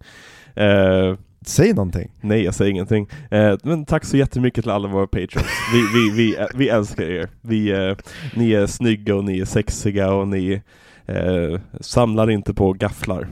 Eh, 0.55 1.17
Säg 1.47 1.73
någonting. 1.75 2.11
nej, 2.21 2.43
jag 2.43 2.55
säger 2.55 2.71
ingenting. 2.71 3.09
Eh, 3.31 3.57
men 3.63 3.85
tack 3.85 4.05
så 4.05 4.17
jättemycket 4.17 4.65
till 4.65 4.71
alla 4.71 4.89
våra 4.89 5.07
patrons. 5.07 5.47
Vi, 5.73 5.83
vi, 5.95 6.17
vi, 6.17 6.47
vi 6.55 6.69
älskar 6.69 7.05
er. 7.05 7.29
Vi, 7.41 7.71
eh, 7.71 7.97
ni 8.37 8.53
är 8.53 8.67
snygga 8.67 9.15
och 9.15 9.25
ni 9.25 9.41
är 9.41 9.45
sexiga 9.45 10.13
och 10.13 10.29
ni 10.29 10.63
eh, 11.07 11.61
samlar 11.81 12.31
inte 12.31 12.55
på 12.55 12.73
gafflar. 12.73 13.29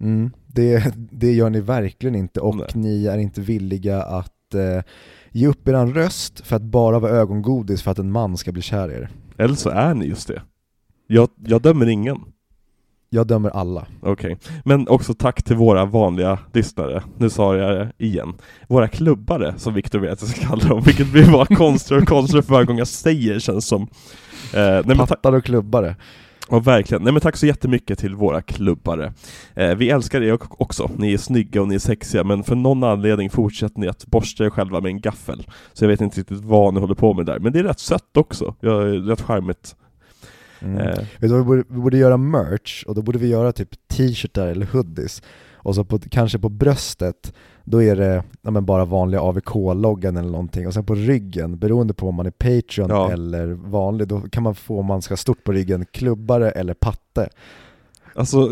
Mm, 0.00 0.30
det, 0.46 0.94
det 0.96 1.32
gör 1.32 1.50
ni 1.50 1.60
verkligen 1.60 2.14
inte 2.14 2.40
och 2.40 2.56
Nej. 2.56 2.66
ni 2.74 3.06
är 3.06 3.18
inte 3.18 3.40
villiga 3.40 4.02
att 4.02 4.54
eh, 4.54 4.82
ge 5.32 5.46
upp 5.46 5.68
er 5.68 5.86
röst 5.86 6.46
för 6.46 6.56
att 6.56 6.62
bara 6.62 6.98
vara 6.98 7.12
ögongodis 7.12 7.82
för 7.82 7.90
att 7.90 7.98
en 7.98 8.12
man 8.12 8.36
ska 8.36 8.52
bli 8.52 8.62
kär 8.62 8.90
i 8.90 8.94
er. 8.94 9.08
Eller 9.38 9.54
så 9.54 9.70
är 9.70 9.94
ni 9.94 10.06
just 10.06 10.28
det. 10.28 10.42
Jag, 11.06 11.28
jag 11.46 11.62
dömer 11.62 11.88
ingen. 11.88 12.18
Jag 13.10 13.26
dömer 13.26 13.50
alla. 13.50 13.86
Okej, 14.00 14.36
men 14.64 14.88
också 14.88 15.14
tack 15.14 15.42
till 15.42 15.56
våra 15.56 15.84
vanliga 15.84 16.38
lyssnare. 16.52 17.02
Nu 17.18 17.30
sa 17.30 17.56
jag 17.56 17.70
det 17.76 18.04
igen. 18.04 18.34
Våra 18.68 18.88
klubbare, 18.88 19.54
som 19.56 19.74
Viktor 19.74 19.98
vet 19.98 20.12
att 20.12 20.20
jag 20.22 20.30
ska 20.30 20.46
kalla 20.46 20.64
dem, 20.68 20.82
vilket 20.82 21.12
blir 21.12 21.32
bara 21.32 21.46
konstigare 21.46 22.02
och 22.02 22.08
konstigare 22.08 22.42
för 22.42 22.52
varje 22.52 22.66
gång 22.66 22.78
jag 22.78 22.88
säger 22.88 23.38
känns 23.38 23.66
som. 23.66 23.82
Eh, 24.54 24.80
nej, 24.84 24.96
Pattar 24.96 25.32
och 25.32 25.44
klubbare. 25.44 25.96
ja, 26.50 26.58
verkligen. 26.58 27.02
Nej 27.02 27.12
men 27.12 27.20
tack 27.20 27.36
så 27.36 27.46
jättemycket 27.46 27.98
till 27.98 28.14
våra 28.14 28.42
klubbare. 28.42 29.12
Eh, 29.54 29.74
vi 29.74 29.90
älskar 29.90 30.22
er 30.22 30.38
också. 30.50 30.90
Ni 30.96 31.12
är 31.12 31.18
snygga 31.18 31.62
och 31.62 31.68
ni 31.68 31.74
är 31.74 31.78
sexiga, 31.78 32.24
men 32.24 32.42
för 32.44 32.54
någon 32.54 32.84
anledning 32.84 33.30
fortsätter 33.30 33.80
ni 33.80 33.88
att 33.88 34.06
borsta 34.06 34.44
er 34.44 34.50
själva 34.50 34.80
med 34.80 34.90
en 34.90 35.00
gaffel. 35.00 35.46
Så 35.72 35.84
jag 35.84 35.88
vet 35.88 36.00
inte 36.00 36.20
riktigt 36.20 36.40
vad 36.40 36.74
ni 36.74 36.80
håller 36.80 36.94
på 36.94 37.14
med 37.14 37.26
där, 37.26 37.38
men 37.38 37.52
det 37.52 37.58
är 37.58 37.64
rätt 37.64 37.80
sött 37.80 38.16
också. 38.16 38.54
Ja, 38.60 38.70
rätt 38.70 39.20
charmigt. 39.20 39.76
Mm. 40.62 40.78
Eh, 40.78 40.98
vi 41.18 41.28
borde, 41.28 41.64
vi 41.68 41.80
borde 41.80 41.98
göra 41.98 42.16
merch 42.16 42.84
och 42.84 42.94
då 42.94 43.02
borde 43.02 43.18
vi 43.18 43.28
göra 43.28 43.52
typ 43.52 43.88
t-shirtar 43.88 44.46
eller 44.46 44.66
hoodies 44.66 45.22
och 45.52 45.74
så 45.74 45.84
på, 45.84 45.98
kanske 45.98 46.38
på 46.38 46.48
bröstet 46.48 47.32
då 47.70 47.82
är 47.82 47.96
det 47.96 48.22
ja, 48.42 48.50
men 48.50 48.64
bara 48.64 48.84
vanliga 48.84 49.20
AVK-loggan 49.20 50.16
eller 50.16 50.30
någonting 50.30 50.66
och 50.66 50.74
sen 50.74 50.84
på 50.84 50.94
ryggen, 50.94 51.58
beroende 51.58 51.94
på 51.94 52.08
om 52.08 52.14
man 52.14 52.26
är 52.26 52.30
Patreon 52.30 52.90
Ja. 52.90 53.12
eller 53.12 53.46
vanlig, 53.46 54.08
då 54.08 54.20
kan 54.20 54.42
man 54.42 54.54
få 54.54 54.78
om 54.78 54.86
man 54.86 55.02
ska 55.02 55.16
stort 55.16 55.44
på 55.44 55.52
ryggen, 55.52 55.86
klubbare 55.92 56.50
eller 56.50 56.74
patte. 56.74 57.28
Alltså, 58.14 58.50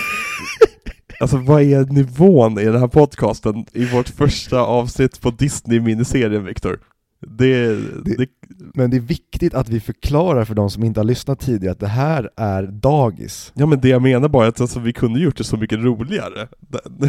alltså 1.20 1.36
vad 1.36 1.62
är 1.62 1.84
nivån 1.84 2.58
i 2.58 2.64
den 2.64 2.80
här 2.80 2.88
podcasten 2.88 3.64
i 3.72 3.84
vårt 3.84 4.08
första 4.08 4.60
avsnitt 4.60 5.20
på 5.20 5.30
Disney-miniserien 5.30 6.44
Viktor? 6.44 6.78
Det, 7.20 7.66
Det- 8.04 8.16
det, 8.18 8.28
Men 8.74 8.90
det 8.90 8.96
är 8.96 9.00
viktigt 9.00 9.54
att 9.54 9.68
vi 9.68 9.80
förklarar 9.80 10.44
för 10.44 10.54
de 10.54 10.70
som 10.70 10.84
inte 10.84 11.00
har 11.00 11.04
lyssnat 11.04 11.40
tidigare 11.40 11.72
att 11.72 11.80
det 11.80 11.86
här 11.88 12.30
är 12.36 12.62
dagis. 12.66 13.52
ja 13.54 13.66
men 13.66 13.80
det 13.80 13.88
jag 13.88 14.02
menar 14.02 14.28
bara 14.28 14.44
är 14.44 14.48
att 14.48 14.60
alltså, 14.60 14.80
vi 14.80 14.92
kunde 14.92 15.20
gjort 15.20 15.36
det 15.36 15.44
så 15.44 15.56
mycket 15.56 15.78
roligare. 15.78 16.48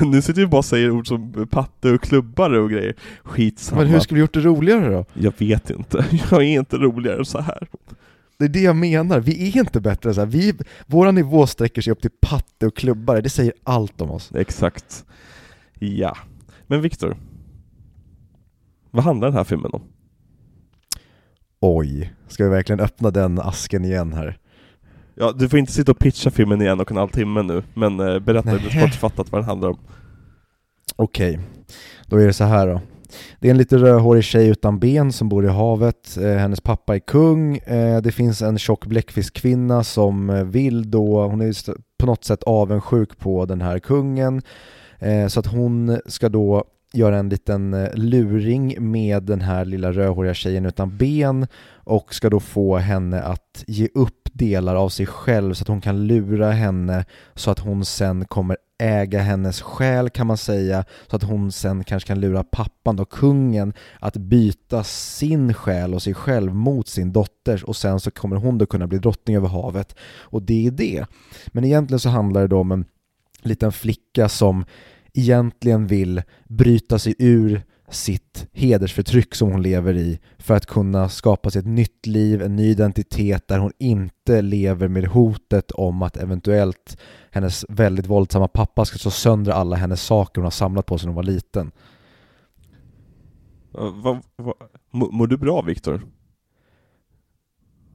Nu 0.05 0.21
sitter 0.21 0.41
vi 0.41 0.47
bara 0.47 0.57
och 0.57 0.65
säger 0.65 0.91
ord 0.91 1.07
som 1.07 1.47
patte 1.51 1.91
och 1.91 2.01
klubbare 2.01 2.59
och 2.59 2.69
grejer. 2.69 2.95
Skitsamma. 3.23 3.81
Men 3.81 3.91
hur 3.91 3.99
skulle 3.99 4.15
vi 4.15 4.21
gjort 4.21 4.33
det 4.33 4.39
roligare 4.39 4.89
då? 4.93 5.05
Jag 5.13 5.33
vet 5.37 5.69
inte, 5.69 6.05
jag 6.31 6.43
är 6.43 6.59
inte 6.59 6.77
roligare 6.77 7.17
än 7.17 7.25
så 7.25 7.41
här. 7.41 7.67
Det 8.37 8.45
är 8.45 8.49
det 8.49 8.61
jag 8.61 8.75
menar, 8.75 9.19
vi 9.19 9.47
är 9.49 9.57
inte 9.57 9.81
bättre 9.81 10.13
så 10.13 10.19
här. 10.21 10.27
Vi, 10.27 10.53
våra 10.87 11.11
nivå 11.11 11.47
sträcker 11.47 11.81
sig 11.81 11.91
upp 11.93 12.01
till 12.01 12.11
patte 12.21 12.67
och 12.67 12.75
klubbare, 12.75 13.21
det 13.21 13.29
säger 13.29 13.53
allt 13.63 14.01
om 14.01 14.11
oss. 14.11 14.31
Exakt. 14.35 15.05
Ja. 15.79 16.17
Men 16.67 16.81
Viktor, 16.81 17.17
vad 18.91 19.03
handlar 19.03 19.27
den 19.27 19.37
här 19.37 19.43
filmen 19.43 19.71
om? 19.73 19.81
Oj, 21.63 22.13
ska 22.27 22.43
vi 22.43 22.49
verkligen 22.49 22.79
öppna 22.79 23.11
den 23.11 23.39
asken 23.39 23.85
igen 23.85 24.13
här? 24.13 24.37
Ja, 25.15 25.31
du 25.31 25.49
får 25.49 25.59
inte 25.59 25.71
sitta 25.71 25.91
och 25.91 25.99
pitcha 25.99 26.29
filmen 26.31 26.61
i 26.61 26.65
en 26.65 26.79
och 26.79 26.91
en 26.91 26.97
halv 26.97 27.09
timme 27.09 27.41
nu, 27.41 27.63
men 27.73 27.99
eh, 27.99 28.19
berätta 28.19 28.51
Nähä. 28.53 28.81
kortfattat 28.81 29.31
vad 29.31 29.41
den 29.41 29.49
handlar 29.49 29.69
om. 29.69 29.77
Okej, 30.95 31.39
då 32.07 32.17
är 32.17 32.27
det 32.27 32.33
så 32.33 32.43
här 32.43 32.67
då. 32.67 32.81
Det 33.39 33.47
är 33.47 33.51
en 33.51 33.57
lite 33.57 33.77
rödhårig 33.77 34.23
tjej 34.23 34.47
utan 34.47 34.79
ben 34.79 35.11
som 35.11 35.29
bor 35.29 35.45
i 35.45 35.47
havet, 35.47 36.17
eh, 36.17 36.35
hennes 36.35 36.61
pappa 36.61 36.95
är 36.95 36.99
kung, 36.99 37.57
eh, 37.57 38.01
det 38.01 38.11
finns 38.11 38.41
en 38.41 38.57
tjock 38.57 38.85
bläckfiskkvinna 38.85 39.83
som 39.83 40.49
vill 40.51 40.91
då, 40.91 41.27
hon 41.27 41.41
är 41.41 41.73
på 41.99 42.05
något 42.05 42.23
sätt 42.23 42.43
avundsjuk 42.43 43.19
på 43.19 43.45
den 43.45 43.61
här 43.61 43.79
kungen, 43.79 44.41
eh, 44.99 45.27
så 45.27 45.39
att 45.39 45.47
hon 45.47 45.99
ska 46.05 46.29
då 46.29 46.63
göra 46.93 47.17
en 47.17 47.29
liten 47.29 47.73
eh, 47.73 47.89
luring 47.93 48.91
med 48.91 49.23
den 49.23 49.41
här 49.41 49.65
lilla 49.65 49.91
rödhåriga 49.91 50.33
tjejen 50.33 50.65
utan 50.65 50.97
ben 50.97 51.47
och 51.73 52.13
ska 52.13 52.29
då 52.29 52.39
få 52.39 52.77
henne 52.77 53.21
att 53.21 53.63
ge 53.67 53.87
upp 53.93 54.29
delar 54.33 54.75
av 54.75 54.89
sig 54.89 55.05
själv 55.05 55.53
så 55.53 55.63
att 55.63 55.67
hon 55.67 55.81
kan 55.81 56.07
lura 56.07 56.51
henne 56.51 57.05
så 57.35 57.51
att 57.51 57.59
hon 57.59 57.85
sen 57.85 58.25
kommer 58.25 58.57
äga 58.81 59.19
hennes 59.19 59.61
själ 59.61 60.09
kan 60.09 60.27
man 60.27 60.37
säga 60.37 60.85
så 61.09 61.15
att 61.15 61.23
hon 61.23 61.51
sen 61.51 61.83
kanske 61.83 62.07
kan 62.07 62.19
lura 62.19 62.43
pappan 62.43 62.99
och 62.99 63.09
kungen, 63.09 63.73
att 63.99 64.17
byta 64.17 64.83
sin 64.83 65.53
själ 65.53 65.93
och 65.93 66.01
sig 66.01 66.13
själv 66.13 66.55
mot 66.55 66.87
sin 66.87 67.11
dotters 67.11 67.63
och 67.63 67.75
sen 67.75 67.99
så 67.99 68.11
kommer 68.11 68.35
hon 68.35 68.57
då 68.57 68.65
kunna 68.65 68.87
bli 68.87 68.97
drottning 68.97 69.35
över 69.35 69.47
havet 69.47 69.95
och 70.19 70.41
det 70.41 70.67
är 70.67 70.71
det. 70.71 71.05
Men 71.47 71.63
egentligen 71.63 71.99
så 71.99 72.09
handlar 72.09 72.41
det 72.41 72.47
då 72.47 72.59
om 72.59 72.71
en 72.71 72.85
liten 73.41 73.71
flicka 73.71 74.29
som 74.29 74.65
egentligen 75.13 75.87
vill 75.87 76.21
bryta 76.47 76.99
sig 76.99 77.15
ur 77.19 77.63
sitt 77.89 78.47
hedersförtryck 78.53 79.35
som 79.35 79.51
hon 79.51 79.61
lever 79.61 79.93
i 79.93 80.19
för 80.37 80.53
att 80.53 80.65
kunna 80.65 81.09
skapa 81.09 81.49
sig 81.49 81.59
ett 81.59 81.67
nytt 81.67 82.05
liv, 82.05 82.41
en 82.41 82.55
ny 82.55 82.69
identitet 82.69 83.47
där 83.47 83.59
hon 83.59 83.71
inte 83.77 84.41
lever 84.41 84.87
med 84.87 85.05
hotet 85.05 85.71
om 85.71 86.01
att 86.01 86.17
eventuellt 86.17 86.97
hennes 87.31 87.65
väldigt 87.69 88.07
våldsamma 88.07 88.47
pappa 88.47 88.85
ska 88.85 88.97
slå 88.97 89.11
sönder 89.11 89.51
alla 89.51 89.75
hennes 89.75 90.01
saker 90.03 90.41
hon 90.41 90.43
har 90.43 90.51
samlat 90.51 90.85
på 90.85 90.97
sig 90.97 91.05
när 91.05 91.13
hon 91.13 91.25
var 91.25 91.33
liten. 91.33 91.71
Vad, 93.71 94.21
mår, 94.91 95.11
mår 95.11 95.27
du 95.27 95.37
bra 95.37 95.61
Viktor? 95.61 96.01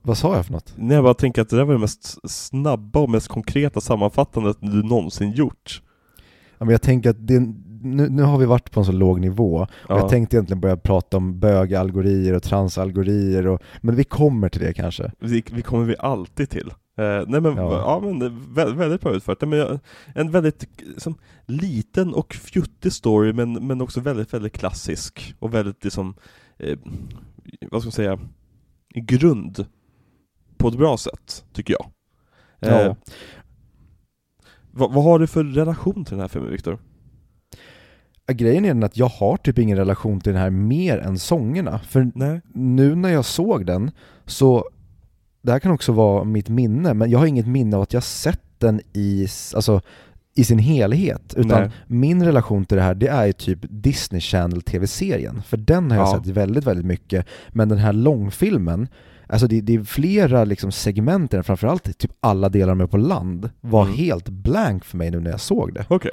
Vad 0.02 0.18
sa 0.18 0.36
jag 0.36 0.46
för 0.46 0.52
något? 0.52 0.74
Nej, 0.76 0.94
jag 0.94 1.04
bara 1.04 1.14
tänker 1.14 1.42
att 1.42 1.48
det 1.48 1.56
där 1.56 1.64
var 1.64 1.72
det 1.72 1.80
mest 1.80 2.30
snabba 2.30 3.00
och 3.00 3.10
mest 3.10 3.28
konkreta 3.28 3.80
sammanfattandet 3.80 4.56
du 4.60 4.82
någonsin 4.82 5.32
gjort. 5.32 5.82
Ja, 6.58 6.64
men 6.64 6.68
jag 6.70 6.82
tänker 6.82 7.10
att 7.10 7.26
det, 7.26 7.40
nu, 7.82 8.08
nu 8.08 8.22
har 8.22 8.38
vi 8.38 8.46
varit 8.46 8.70
på 8.70 8.80
en 8.80 8.86
så 8.86 8.92
låg 8.92 9.20
nivå 9.20 9.54
och 9.56 9.68
Ja. 9.88 9.98
jag 9.98 10.08
tänkte 10.08 10.36
egentligen 10.36 10.60
börja 10.60 10.76
prata 10.76 11.16
om 11.16 11.40
bögalgorier 11.40 12.34
och 12.34 12.42
transalgorier 12.42 13.46
och, 13.46 13.62
men 13.80 13.94
vi 13.96 14.04
kommer 14.04 14.48
till 14.48 14.60
det 14.60 14.72
kanske. 14.72 15.12
Vi, 15.18 15.44
vi 15.52 15.62
kommer 15.62 15.84
vi 15.84 15.94
alltid 15.98 16.50
till. 16.50 16.70
Eh, 16.98 17.04
nej 17.28 17.40
men, 17.40 17.56
Ja. 17.56 17.72
ja. 17.72 18.00
men 18.04 18.18
det 18.18 18.26
är 18.26 18.30
vä- 18.30 18.74
väldigt 18.76 19.00
bra 19.00 19.12
utfört. 19.14 19.40
Nej, 19.40 19.50
men, 19.50 19.78
en 20.14 20.30
väldigt 20.30 20.66
liksom, 20.78 21.14
liten 21.46 22.14
och 22.14 22.34
fjuttig 22.34 22.92
story 22.92 23.32
men, 23.32 23.52
men 23.66 23.80
också 23.80 24.00
väldigt, 24.00 24.34
väldigt 24.34 24.52
klassisk 24.52 25.34
och 25.38 25.54
väldigt 25.54 25.84
liksom, 25.84 26.14
eh, 26.58 26.78
vad 27.70 27.82
ska 27.82 27.86
man 27.86 27.92
säga, 27.92 28.18
grund. 28.94 29.66
på 30.56 30.68
ett 30.68 30.78
bra 30.78 30.96
sätt, 30.96 31.44
tycker 31.52 31.74
jag. 31.74 31.86
Ja. 32.60 32.96
Eh, 34.76 34.88
vad, 34.92 35.04
har 35.04 35.18
du 35.18 35.26
för 35.26 35.44
relation 35.44 36.04
till 36.04 36.10
den 36.14 36.20
här 36.20 36.28
filmen, 36.28 36.50
Viktor? 36.50 36.78
Grejen 38.32 38.64
är 38.64 38.68
den 38.68 38.82
att 38.82 38.96
jag 38.96 39.06
har 39.06 39.36
typ 39.36 39.58
ingen 39.58 39.78
relation 39.78 40.20
till 40.20 40.32
den 40.32 40.42
här 40.42 40.50
mer 40.50 40.98
än 40.98 41.18
sångerna. 41.18 41.78
För 41.78 42.10
Nej. 42.14 42.40
nu 42.54 42.94
när 42.94 43.08
jag 43.08 43.24
såg 43.24 43.66
den, 43.66 43.90
så 44.26 44.64
det 45.42 45.52
här 45.52 45.58
kan 45.58 45.72
också 45.72 45.92
vara 45.92 46.24
mitt 46.24 46.48
minne, 46.48 46.94
men 46.94 47.10
jag 47.10 47.18
har 47.18 47.26
inget 47.26 47.46
minne 47.46 47.76
av 47.76 47.82
att 47.82 47.92
jag 47.92 48.02
sett 48.02 48.40
den 48.58 48.80
i, 48.92 49.26
alltså, 49.54 49.80
i 50.34 50.44
sin 50.44 50.58
helhet. 50.58 51.34
Utan 51.36 51.60
Nej. 51.60 51.70
min 51.86 52.24
relation 52.24 52.64
till 52.64 52.76
det 52.76 52.82
här, 52.82 52.94
det 52.94 53.06
är 53.08 53.26
ju 53.26 53.32
typ 53.32 53.58
Disney 53.62 54.20
Channel 54.20 54.62
TV-serien. 54.62 55.42
För 55.42 55.56
den 55.56 55.90
har 55.90 55.98
jag 55.98 56.08
Ja. 56.08 56.18
sett 56.18 56.26
väldigt, 56.26 56.64
väldigt 56.64 56.86
mycket. 56.86 57.26
Men 57.52 57.68
den 57.68 57.78
här 57.78 57.92
långfilmen, 57.92 58.88
alltså 59.26 59.46
det, 59.46 59.60
det 59.60 59.74
är 59.74 59.84
flera 59.84 60.44
liksom 60.44 60.72
segment 60.72 61.32
i 61.34 61.36
den, 61.36 61.44
framförallt 61.44 61.98
typ 61.98 62.12
alla 62.20 62.48
delar 62.48 62.74
med 62.74 62.90
på 62.90 62.96
land, 62.96 63.50
var 63.60 63.82
Mm. 63.82 63.94
helt 63.94 64.28
blank 64.28 64.84
för 64.84 64.96
mig 64.96 65.10
nu 65.10 65.20
när 65.20 65.30
jag 65.30 65.40
såg 65.40 65.74
det. 65.74 65.86
Okej. 65.88 66.12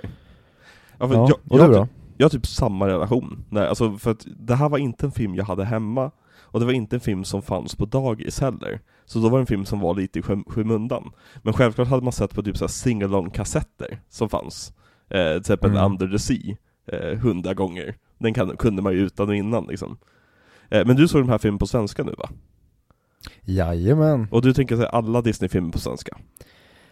Ja, 0.98 1.08
för 1.08 1.16
Ja, 1.16 1.30
jag, 1.50 1.60
jag, 1.60 1.72
då? 1.72 1.88
jag 2.18 2.26
har 2.26 2.30
typ 2.30 2.48
samma 2.48 2.88
relation. 2.88 3.46
Nej, 3.50 3.68
alltså 3.68 3.98
för 3.98 4.12
att 4.12 4.26
det 4.40 4.56
här 4.56 4.70
var 4.70 4.78
inte 4.78 5.06
en 5.06 5.12
film 5.12 5.36
jag 5.36 5.46
hade 5.46 5.66
hemma, 5.66 6.12
och 6.42 6.60
det 6.60 6.66
var 6.66 6.74
inte 6.74 6.96
en 6.96 7.00
film 7.00 7.24
som 7.24 7.42
fanns 7.42 7.76
på 7.76 7.86
dagis 7.86 8.40
heller. 8.42 8.80
Så 9.06 9.20
då 9.20 9.30
var 9.30 9.38
det 9.38 9.42
en 9.42 9.48
film 9.48 9.66
som 9.66 9.80
var 9.80 9.94
lite 9.96 10.20
i 10.20 10.22
skym- 10.22 10.44
skymundan. 10.48 11.12
Men 11.42 11.54
självklart 11.54 11.88
hade 11.88 12.04
man 12.04 12.14
sett 12.14 12.36
på 12.36 12.44
typ 12.44 12.58
så 12.58 12.64
här 12.64 12.70
sing-along-kassetter 12.70 14.00
som 14.10 14.30
fanns. 14.30 14.74
Eh, 15.10 15.30
till 15.32 15.40
exempel 15.40 15.70
Mm. 15.72 15.86
Under 15.92 16.08
the 16.08 16.20
Sea, 16.20 16.56
eh, 16.88 17.18
hundra 17.20 17.54
gånger. 17.54 17.96
Den 18.18 18.34
kan, 18.34 18.58
kunde 18.58 18.82
man 18.82 18.94
ju 18.94 19.00
utan 19.00 19.30
och 19.30 19.36
innan 19.36 19.66
liksom. 19.68 19.98
Eh, 20.70 20.86
men 20.86 20.96
du 20.96 21.08
såg 21.08 21.22
den 21.22 21.30
här 21.30 21.38
filmen 21.38 21.60
på 21.60 21.68
svenska 21.68 22.04
nu 22.04 22.14
va? 22.18 22.30
Jajamän. 23.46 24.28
Och 24.32 24.42
du 24.42 24.54
tänker 24.54 24.76
säga 24.76 24.90
alla 24.90 25.22
Disney-filmer 25.22 25.72
på 25.72 25.80
svenska? 25.80 26.18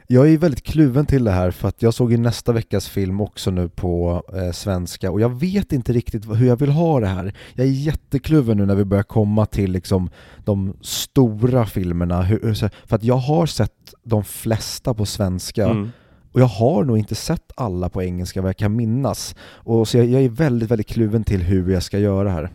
Jag 0.08 0.30
är 0.30 0.38
väldigt 0.38 0.64
kluven 0.64 1.06
till 1.06 1.24
det 1.24 1.32
här 1.32 1.52
för 1.52 1.68
att 1.68 1.82
jag 1.82 1.94
såg 1.94 2.12
ju 2.12 2.18
nästa 2.18 2.52
veckas 2.52 2.90
film 2.90 3.22
också 3.22 3.52
nu 3.52 3.70
på 3.70 4.24
eh, 4.34 4.52
svenska 4.52 5.12
och 5.12 5.22
jag 5.22 5.40
vet 5.40 5.72
inte 5.72 5.94
riktigt 5.94 6.26
hur 6.26 6.48
jag 6.48 6.56
vill 6.60 6.70
ha 6.70 7.00
det 7.00 7.08
här. 7.08 7.34
Jag 7.54 7.68
är 7.68 7.72
jättekluven 7.72 8.58
nu 8.58 8.66
när 8.66 8.76
vi 8.76 8.86
börjar 8.86 9.04
komma 9.04 9.46
till 9.46 9.72
liksom 9.72 10.10
de 10.44 10.74
stora 10.82 11.66
filmerna, 11.66 12.22
hur, 12.22 12.54
för 12.88 12.96
att 12.96 13.04
jag 13.04 13.18
har 13.18 13.46
sett 13.46 13.94
de 14.04 14.24
flesta 14.24 14.94
på 14.94 15.06
svenska 15.06 15.66
Mm. 15.66 15.92
och 16.32 16.42
jag 16.42 16.46
har 16.46 16.84
nog 16.84 16.98
inte 16.98 17.16
sett 17.16 17.52
alla 17.56 17.90
på 17.90 18.04
engelska 18.04 18.42
vad 18.42 18.50
jag 18.50 18.58
kan 18.58 18.76
minnas. 18.76 19.36
Och 19.42 19.88
så 19.88 19.98
jag, 19.98 20.06
jag 20.06 20.22
är 20.22 20.30
väldigt, 20.30 20.72
väldigt 20.72 20.88
kluven 20.88 21.24
till 21.24 21.42
hur 21.42 21.72
jag 21.74 21.84
ska 21.84 22.00
göra 22.00 22.32
här. 22.32 22.50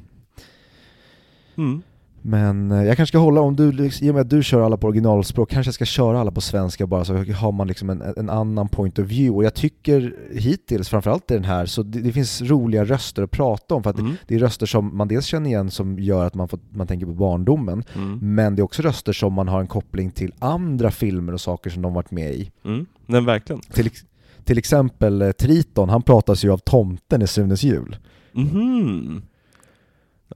Mm. 1.56 1.82
Men 2.22 2.70
eh, 2.72 2.82
jag 2.84 2.96
kanske 2.96 3.10
ska 3.10 3.18
hålla, 3.18 3.40
om 3.40 3.56
du, 3.56 3.72
liksom- 3.72 4.06
i 4.06 4.10
och 4.10 4.14
med 4.14 4.20
att 4.20 4.30
du 4.30 4.42
kör 4.42 4.60
alla 4.60 4.76
på 4.76 4.86
originalspråk, 4.86 5.50
kanske 5.50 5.68
jag 5.68 5.74
ska 5.74 5.84
köra 5.84 6.20
alla 6.20 6.30
på 6.30 6.40
svenska 6.40 6.86
bara 6.86 7.04
så 7.04 7.14
har 7.16 7.52
man 7.52 7.68
liksom 7.68 7.90
en, 7.90 8.02
en 8.16 8.30
annan 8.30 8.68
point 8.68 8.98
of 8.98 9.06
view. 9.06 9.36
Och 9.36 9.44
jag 9.44 9.54
tycker 9.54 10.16
hittills, 10.32 10.88
framförallt 10.88 11.30
i 11.30 11.34
den 11.34 11.44
här, 11.44 11.66
så 11.66 11.82
det, 11.82 12.00
det 12.00 12.12
finns 12.12 12.42
roliga 12.42 12.84
röster 12.84 13.22
att 13.22 13.30
prata 13.30 13.74
om 13.74 13.82
för 13.82 13.90
att 13.90 13.98
Mm. 13.98 14.12
det 14.26 14.34
är 14.34 14.38
röster 14.38 14.66
som 14.66 14.96
man 14.96 15.08
dels 15.08 15.26
känner 15.26 15.50
igen 15.50 15.70
som 15.70 15.98
gör 15.98 16.26
att 16.26 16.34
man, 16.34 16.48
får, 16.48 16.58
man 16.70 16.86
tänker 16.86 17.06
på 17.06 17.12
barndomen, 17.12 17.84
Mm. 17.94 18.18
men 18.34 18.56
det 18.56 18.60
är 18.60 18.64
också 18.64 18.82
röster 18.82 19.12
som 19.12 19.32
man 19.32 19.48
har 19.48 19.60
en 19.60 19.66
koppling 19.66 20.10
till 20.10 20.32
andra 20.38 20.90
filmer 20.90 21.32
och 21.32 21.40
saker 21.40 21.70
som 21.70 21.82
de 21.82 21.94
varit 21.94 22.10
med 22.10 22.34
i. 22.34 22.50
Mm. 22.64 22.86
Nej, 23.06 23.20
verkligen. 23.20 23.60
Till, 23.60 23.90
till 24.44 24.58
exempel 24.58 25.22
eh, 25.22 25.30
Triton, 25.30 25.88
han 25.88 26.02
pratas 26.02 26.44
ju 26.44 26.52
av 26.52 26.58
tomten 26.58 27.22
i 27.22 27.26
Sunes 27.26 27.62
jul. 27.62 27.96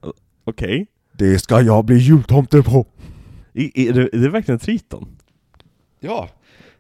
O- 0.03 0.13
Okej. 0.45 0.87
Det 1.21 1.39
ska 1.39 1.61
jag 1.61 1.85
bli 1.85 1.97
jultomte 1.97 2.63
på! 2.63 2.87
I- 3.53 3.89
Är, 3.89 3.93
det, 3.93 4.03
är 4.13 4.19
det 4.19 4.29
verkligen 4.29 4.59
Triton? 4.59 5.09
Ja! 6.01 6.29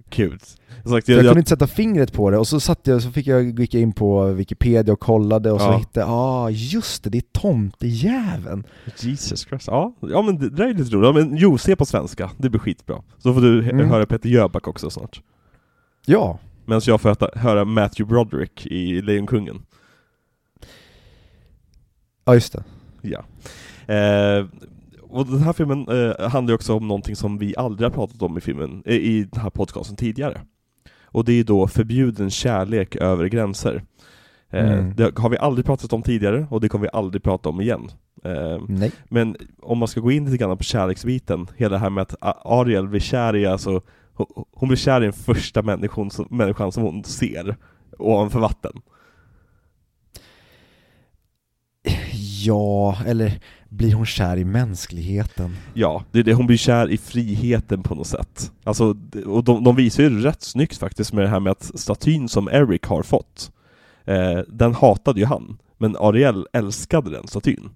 Kul. 0.08 0.38
Sagt, 0.38 0.48
jag, 0.86 1.00
jag 1.08 1.24
jag, 1.24 1.24
kunde 1.30 1.38
inte 1.40 1.48
sätta 1.48 1.66
fingret 1.66 2.12
på 2.12 2.30
det 2.30 2.38
och 2.38 2.48
så, 2.48 2.60
satt 2.60 2.86
jag, 2.86 3.02
så 3.02 3.10
fick 3.10 3.26
jag 3.26 3.60
gick 3.60 3.74
jag 3.74 3.82
in 3.82 3.92
på 3.92 4.24
Wikipedia 4.26 4.92
och 4.92 5.00
kollade 5.00 5.52
och 5.52 5.60
så 5.60 5.66
Ja. 5.66 5.76
hittade 5.78 6.00
jag, 6.00 6.08
ah 6.10 6.50
just 6.50 7.04
det, 7.04 7.10
det 7.10 7.18
är 7.18 7.40
tomtejäveln! 7.40 8.64
Jesus 8.98 9.40
Christ. 9.40 9.66
Ja, 9.66 9.94
ja 10.00 10.22
men 10.22 10.38
det, 10.38 10.50
det 10.50 10.56
där 10.56 10.68
är 10.68 10.74
lite 10.74 10.96
roligt. 10.96 11.06
Ja, 11.06 11.12
men 11.12 11.36
jo, 11.36 11.58
se 11.58 11.76
på 11.76 11.86
svenska. 11.86 12.30
Det 12.38 12.50
blir 12.50 12.60
skitbra. 12.60 13.02
Så 13.18 13.34
får 13.34 13.40
du 13.40 13.70
Mm. 13.70 13.88
höra 13.88 14.06
Peter 14.06 14.28
Jöback 14.28 14.68
också 14.68 14.90
snart. 14.90 15.22
Ja, 16.06 16.38
Medan 16.64 16.80
jag 16.86 17.00
får 17.00 17.10
äta, 17.10 17.28
höra 17.34 17.64
Matthew 17.64 18.08
Broderick 18.14 18.66
i 18.66 19.02
Lejonkungen. 19.02 19.62
ja 22.24 22.34
just 22.34 22.52
det. 22.52 22.64
Ja. 23.02 23.24
Eh, 23.94 24.46
och 25.02 25.26
den 25.26 25.38
här 25.42 25.52
filmen 25.52 25.88
eh, 25.88 26.28
handlar 26.30 26.52
ju 26.52 26.54
också 26.54 26.74
om 26.76 26.88
någonting 26.88 27.16
som 27.16 27.38
vi 27.38 27.54
aldrig 27.56 27.86
har 27.90 27.94
pratat 27.94 28.22
om 28.22 28.38
i 28.38 28.40
filmen, 28.40 28.82
i 28.86 29.24
den 29.32 29.40
här 29.42 29.50
podcasten 29.50 29.96
tidigare. 29.96 30.40
Och 31.04 31.24
det 31.24 31.32
är 31.32 31.44
då 31.44 31.66
förbjuden 31.68 32.30
kärlek 32.30 32.96
över 32.96 33.26
gränser. 33.26 33.82
Eh, 34.50 34.72
Mm. 34.72 34.94
Det 34.96 35.18
har 35.18 35.28
vi 35.30 35.38
aldrig 35.38 35.66
pratat 35.66 35.92
om 35.92 36.02
tidigare, 36.02 36.46
och 36.50 36.60
det 36.60 36.68
kommer 36.68 36.82
vi 36.82 36.88
aldrig 36.92 37.22
prata 37.22 37.48
om 37.48 37.60
igen. 37.60 37.90
Nej. 38.68 38.92
Men 39.08 39.36
om 39.62 39.78
man 39.78 39.88
ska 39.88 40.00
gå 40.00 40.10
in 40.12 40.24
lite 40.24 40.36
grann 40.36 40.56
på 40.58 40.64
kärleksbiten, 40.64 41.46
hela 41.56 41.72
det 41.72 41.78
här 41.78 41.90
med 41.90 42.02
att 42.02 42.14
Ariel 42.46 42.88
blir 42.88 43.00
kär 43.00 43.36
i, 43.36 43.46
alltså, 43.46 43.70
ho- 44.16 44.44
hon 44.52 44.68
blir 44.68 44.76
kär 44.78 45.00
i 45.00 45.04
den 45.04 45.12
första 45.12 45.62
människan 45.62 46.10
som, 46.10 46.26
människan 46.30 46.72
som 46.72 46.82
hon 46.82 47.04
ser 47.04 47.56
ovanför 47.98 48.40
vatten. 48.40 48.72
Ja, 52.44 52.96
eller 53.06 53.40
blir 53.70 53.94
hon 53.94 54.06
kär 54.06 54.36
i 54.36 54.44
mänskligheten? 54.44 55.56
Ja, 55.74 56.04
det 56.10 56.18
är 56.18 56.22
det, 56.22 56.34
hon 56.34 56.46
blir 56.46 56.56
kär 56.56 56.90
i 56.90 56.96
friheten 56.96 57.82
på 57.82 57.94
något 57.94 58.06
sätt. 58.06 58.52
Alltså, 58.64 58.96
och 59.26 59.44
de, 59.44 59.64
de 59.64 59.76
visar 59.76 60.02
ju 60.02 60.20
rätt 60.20 60.42
snyggt 60.42 60.78
faktiskt 60.78 61.12
med 61.12 61.24
det 61.24 61.28
här 61.28 61.40
med 61.40 61.50
att 61.50 61.80
statyn 61.80 62.28
som 62.28 62.48
Eric 62.48 62.84
har 62.84 63.02
fått, 63.02 63.52
eh, 64.04 64.38
den 64.48 64.74
hatade 64.74 65.20
ju 65.20 65.26
han, 65.26 65.58
men 65.78 65.96
Ariel 65.96 66.46
älskade 66.52 67.10
den 67.10 67.26
statyn. 67.26 67.70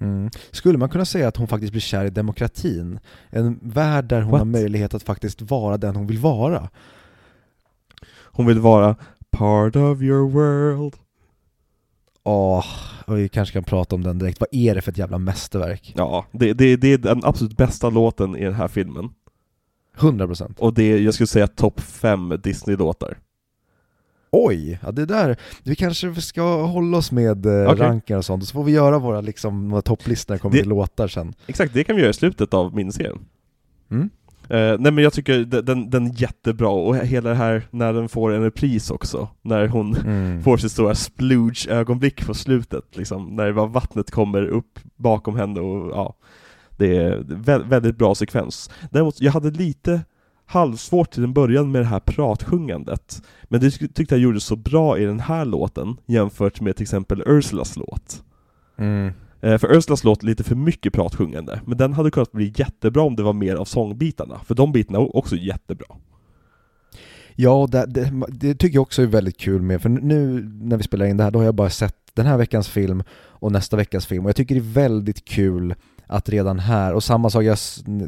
Mm. 0.00 0.30
Skulle 0.50 0.78
man 0.78 0.88
kunna 0.88 1.04
säga 1.04 1.28
att 1.28 1.36
hon 1.36 1.48
faktiskt 1.48 1.72
blir 1.72 1.80
kär 1.80 2.04
i 2.04 2.10
demokratin? 2.10 3.00
En 3.30 3.58
värld 3.62 4.04
där 4.04 4.22
hon 4.22 4.30
What? 4.30 4.40
har 4.40 4.46
möjlighet 4.46 4.94
att 4.94 5.02
faktiskt 5.02 5.42
vara 5.42 5.76
den 5.76 5.96
hon 5.96 6.06
vill 6.06 6.18
vara? 6.18 6.68
Hon 8.24 8.46
vill 8.46 8.58
vara 8.58 8.96
part 9.30 9.76
of 9.76 10.02
your 10.02 10.30
world. 10.30 10.94
Åh, 12.22 12.64
och 13.06 13.18
vi 13.18 13.28
kanske 13.28 13.52
kan 13.52 13.64
prata 13.64 13.94
om 13.94 14.02
den 14.02 14.18
direkt. 14.18 14.40
Vad 14.40 14.48
är 14.52 14.74
det 14.74 14.80
för 14.82 14.90
ett 14.92 14.98
jävla 14.98 15.18
mästerverk? 15.18 15.92
Ja, 15.96 16.26
det, 16.32 16.52
det, 16.52 16.76
det 16.76 16.92
är 16.92 16.98
den 16.98 17.20
absolut 17.24 17.56
bästa 17.56 17.90
låten 17.90 18.36
i 18.36 18.44
den 18.44 18.54
här 18.54 18.68
filmen. 18.68 19.10
100%. 19.98 20.54
Och 20.58 20.74
det 20.74 20.82
är, 20.82 20.98
jag 20.98 21.14
skulle 21.14 21.26
säga, 21.26 21.46
topp 21.46 21.80
fem 21.80 22.40
Disney-låtar. 22.42 23.18
Oj, 24.32 24.78
ja 24.82 24.92
det 24.92 25.06
där, 25.06 25.36
vi 25.62 25.76
kanske 25.76 26.14
ska 26.14 26.62
hålla 26.66 26.98
oss 26.98 27.12
med 27.12 27.46
eh, 27.46 27.70
Okej. 27.70 27.86
rankningar 27.86 28.18
och 28.18 28.24
sånt, 28.24 28.42
och 28.42 28.48
så 28.48 28.52
får 28.52 28.64
vi 28.64 28.72
göra 28.72 28.98
våra 28.98 29.20
liksom, 29.20 29.70
våra 29.70 29.82
topplistor 29.82 30.32
när 30.32 30.36
det 30.36 30.40
kommer 30.42 30.56
Det- 30.56 30.60
till 30.62 30.68
låtar 30.68 31.08
sen. 31.08 31.34
Exakt, 31.46 31.74
det 31.74 31.84
kan 31.84 31.96
vi 31.96 32.02
göra 32.02 32.10
i 32.10 32.14
slutet 32.14 32.54
av 32.54 32.74
miniserien. 32.74 33.18
Mm? 33.90 34.10
Eh, 34.50 34.76
nej 34.78 34.92
men 34.92 34.98
jag 34.98 35.12
tycker 35.12 35.38
den, 35.44 35.90
den, 35.90 36.06
är 36.06 36.20
jättebra, 36.22 36.68
och 36.68 36.96
hela 36.96 37.28
det 37.28 37.34
här 37.36 37.62
när 37.70 37.92
den 37.92 38.08
får 38.08 38.32
en 38.32 38.42
repris 38.42 38.90
också, 38.90 39.28
när 39.42 39.68
hon 39.68 39.96
Mm. 39.96 40.42
får 40.42 40.56
sitt 40.56 40.72
stora 40.72 40.94
splooge-ögonblick 40.94 42.26
på 42.26 42.34
slutet, 42.34 42.96
liksom, 42.96 43.36
när 43.36 43.52
bara 43.52 43.66
vattnet 43.66 44.10
kommer 44.10 44.46
upp 44.46 44.78
bakom 44.96 45.36
henne 45.36 45.60
och 45.60 45.90
ja, 45.90 46.14
det 46.76 46.96
är 46.96 47.18
vä- 47.18 47.68
väldigt 47.68 47.96
bra 47.98 48.14
sekvens. 48.14 48.70
Däremot, 48.90 49.20
jag 49.20 49.32
hade 49.32 49.50
lite 49.50 50.00
halvsvårt 50.46 51.10
till 51.10 51.24
en 51.24 51.32
början 51.32 51.70
med 51.72 51.80
det 51.80 51.86
här 51.86 52.00
pratsjungandet, 52.00 53.22
men 53.44 53.60
det 53.60 53.66
tyck- 53.68 53.92
tyckte 53.94 54.14
jag 54.14 54.22
gjorde 54.22 54.40
så 54.40 54.56
bra 54.56 54.98
i 54.98 55.04
den 55.04 55.20
här 55.20 55.44
låten 55.44 55.96
jämfört 56.06 56.60
med 56.60 56.76
till 56.76 56.82
exempel 56.82 57.22
Ursulas 57.26 57.76
låt. 57.76 58.22
Mm. 58.78 59.12
Eh, 59.40 59.58
För 59.58 59.76
Ursulas 59.76 60.04
låt 60.04 60.22
lite 60.22 60.44
för 60.44 60.54
mycket 60.54 60.92
pratsjungande, 60.92 61.60
men 61.66 61.78
den 61.78 61.92
hade 61.92 62.10
kunnat 62.10 62.32
bli 62.32 62.52
jättebra 62.56 63.02
om 63.02 63.16
det 63.16 63.22
var 63.22 63.32
mer 63.32 63.56
av 63.56 63.64
sångbitarna, 63.64 64.40
för 64.44 64.54
de 64.54 64.72
bitarna 64.72 64.98
är 64.98 65.16
också 65.16 65.36
jättebra. 65.36 65.86
Ja, 67.34 67.68
det, 67.70 67.86
det, 67.86 68.12
det 68.28 68.54
tycker 68.54 68.74
jag 68.76 68.82
också 68.82 69.02
är 69.02 69.06
väldigt 69.06 69.38
kul 69.38 69.62
med, 69.62 69.82
för 69.82 69.88
nu 69.88 70.48
när 70.62 70.76
vi 70.76 70.82
spelar 70.82 71.06
in 71.06 71.16
det 71.16 71.24
här, 71.24 71.30
då 71.30 71.38
har 71.38 71.44
jag 71.44 71.54
bara 71.54 71.70
sett 71.70 71.94
den 72.14 72.26
här 72.26 72.36
veckans 72.36 72.68
film 72.68 73.02
och 73.40 73.52
nästa 73.52 73.76
veckas 73.76 74.06
film, 74.06 74.24
och 74.24 74.28
jag 74.28 74.36
tycker 74.36 74.54
det 74.54 74.60
är 74.60 74.72
väldigt 74.72 75.24
kul 75.24 75.74
att 76.06 76.28
redan 76.28 76.58
här, 76.58 76.94
och 76.94 77.04
samma 77.04 77.30
sak, 77.30 77.44
jag, 77.44 77.58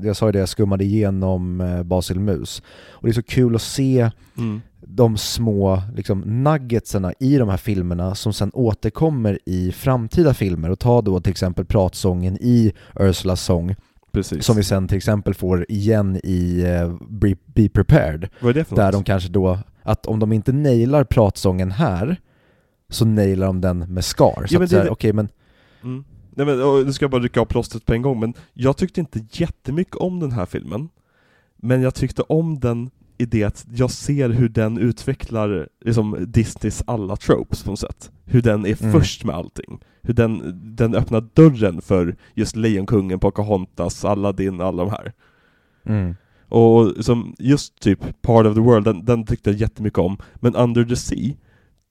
jag 0.02 0.16
sa 0.16 0.26
ju 0.26 0.32
det, 0.32 0.38
jag 0.38 0.48
skummade 0.48 0.84
igenom 0.84 1.60
eh, 1.60 1.82
Basil 1.82 2.20
Mus, 2.20 2.62
och 2.90 3.02
det 3.02 3.10
är 3.10 3.12
så 3.12 3.22
kul 3.22 3.54
att 3.54 3.62
se 3.62 4.10
Mm. 4.38 4.60
De 4.92 5.16
små 5.16 5.82
liksom, 5.94 6.20
nuggetsarna 6.20 7.12
i 7.20 7.36
de 7.38 7.48
här 7.48 7.56
filmerna 7.56 8.14
som 8.14 8.32
sen 8.32 8.50
återkommer 8.54 9.38
i 9.46 9.72
framtida 9.72 10.34
filmer 10.34 10.70
och 10.70 10.78
ta 10.78 11.02
då 11.02 11.20
till 11.20 11.30
exempel 11.30 11.64
pratsången 11.64 12.36
i 12.40 12.72
Ursulas 13.00 13.42
sång 13.42 13.74
Precis. 14.12 14.44
som 14.44 14.56
vi 14.56 14.64
sen 14.64 14.88
till 14.88 14.96
exempel 14.96 15.34
får 15.34 15.66
igen 15.68 16.20
i 16.24 16.62
eh, 16.62 16.94
Be, 17.08 17.34
Be 17.46 17.68
Prepared 17.68 18.28
Vad 18.40 18.50
är 18.50 18.54
det 18.54 18.64
för 18.64 18.76
där 18.76 18.84
något? 18.84 18.92
de 18.92 19.04
kanske 19.04 19.28
då, 19.28 19.58
att 19.82 20.06
om 20.06 20.18
de 20.18 20.32
inte 20.32 20.52
nailar 20.52 21.04
pratsången 21.04 21.70
här 21.70 22.20
så 22.88 23.04
nailar 23.04 23.46
de 23.46 23.60
den 23.60 23.78
med 23.78 24.04
Scar. 24.04 24.46
Så 24.46 24.54
Ja, 24.54 24.58
men 24.58 24.64
att 24.64 24.70
det- 24.70 24.90
okej 24.90 25.12
men 25.12 25.28
Mm. 25.82 26.04
Nej 26.34 26.46
men, 26.46 26.58
nu 26.86 26.92
ska 26.92 27.04
jag 27.04 27.10
bara 27.10 27.22
rycka 27.22 27.40
av 27.40 27.44
plåstret 27.44 27.86
på 27.86 27.92
en 27.94 28.02
gång, 28.02 28.20
men 28.20 28.34
jag 28.52 28.76
tyckte 28.76 29.00
inte 29.00 29.20
jättemycket 29.30 29.96
om 29.96 30.20
den 30.20 30.32
här 30.32 30.46
filmen. 30.46 30.88
Men 31.56 31.82
jag 31.82 31.94
tyckte 31.94 32.22
om 32.22 32.60
den 32.60 32.90
i 33.20 33.24
det 33.24 33.44
att 33.44 33.66
jag 33.74 33.90
ser 33.90 34.28
hur 34.28 34.48
den 34.48 34.78
utvecklar 34.78 35.68
liksom, 35.84 36.16
Disneys 36.28 36.82
alla 36.86 37.16
tropes 37.16 37.62
på 37.62 37.70
något 37.70 37.78
sätt. 37.78 38.10
Hur 38.24 38.42
den 38.42 38.66
är 38.66 38.76
Mm. 38.82 38.92
först 38.92 39.24
med 39.24 39.34
allting. 39.34 39.80
Hur 40.02 40.14
den, 40.14 40.60
den 40.76 40.94
öppnar 40.94 41.28
dörren 41.34 41.80
för 41.82 42.16
just 42.34 42.56
Lejonkungen, 42.56 43.18
Pocahontas, 43.18 44.04
Aladdin, 44.04 44.60
alla 44.60 44.84
de 44.84 44.90
här. 44.90 45.12
Mm. 45.86 46.14
Och 46.48 47.04
som 47.04 47.34
just 47.38 47.80
typ 47.80 48.22
Part 48.22 48.46
of 48.46 48.54
the 48.54 48.60
World, 48.60 48.84
den, 48.84 49.04
den 49.04 49.26
tyckte 49.26 49.50
jag 49.50 49.58
jättemycket 49.58 49.98
om. 49.98 50.18
Men 50.34 50.56
Under 50.56 50.84
the 50.84 50.96
Sea, 50.96 51.34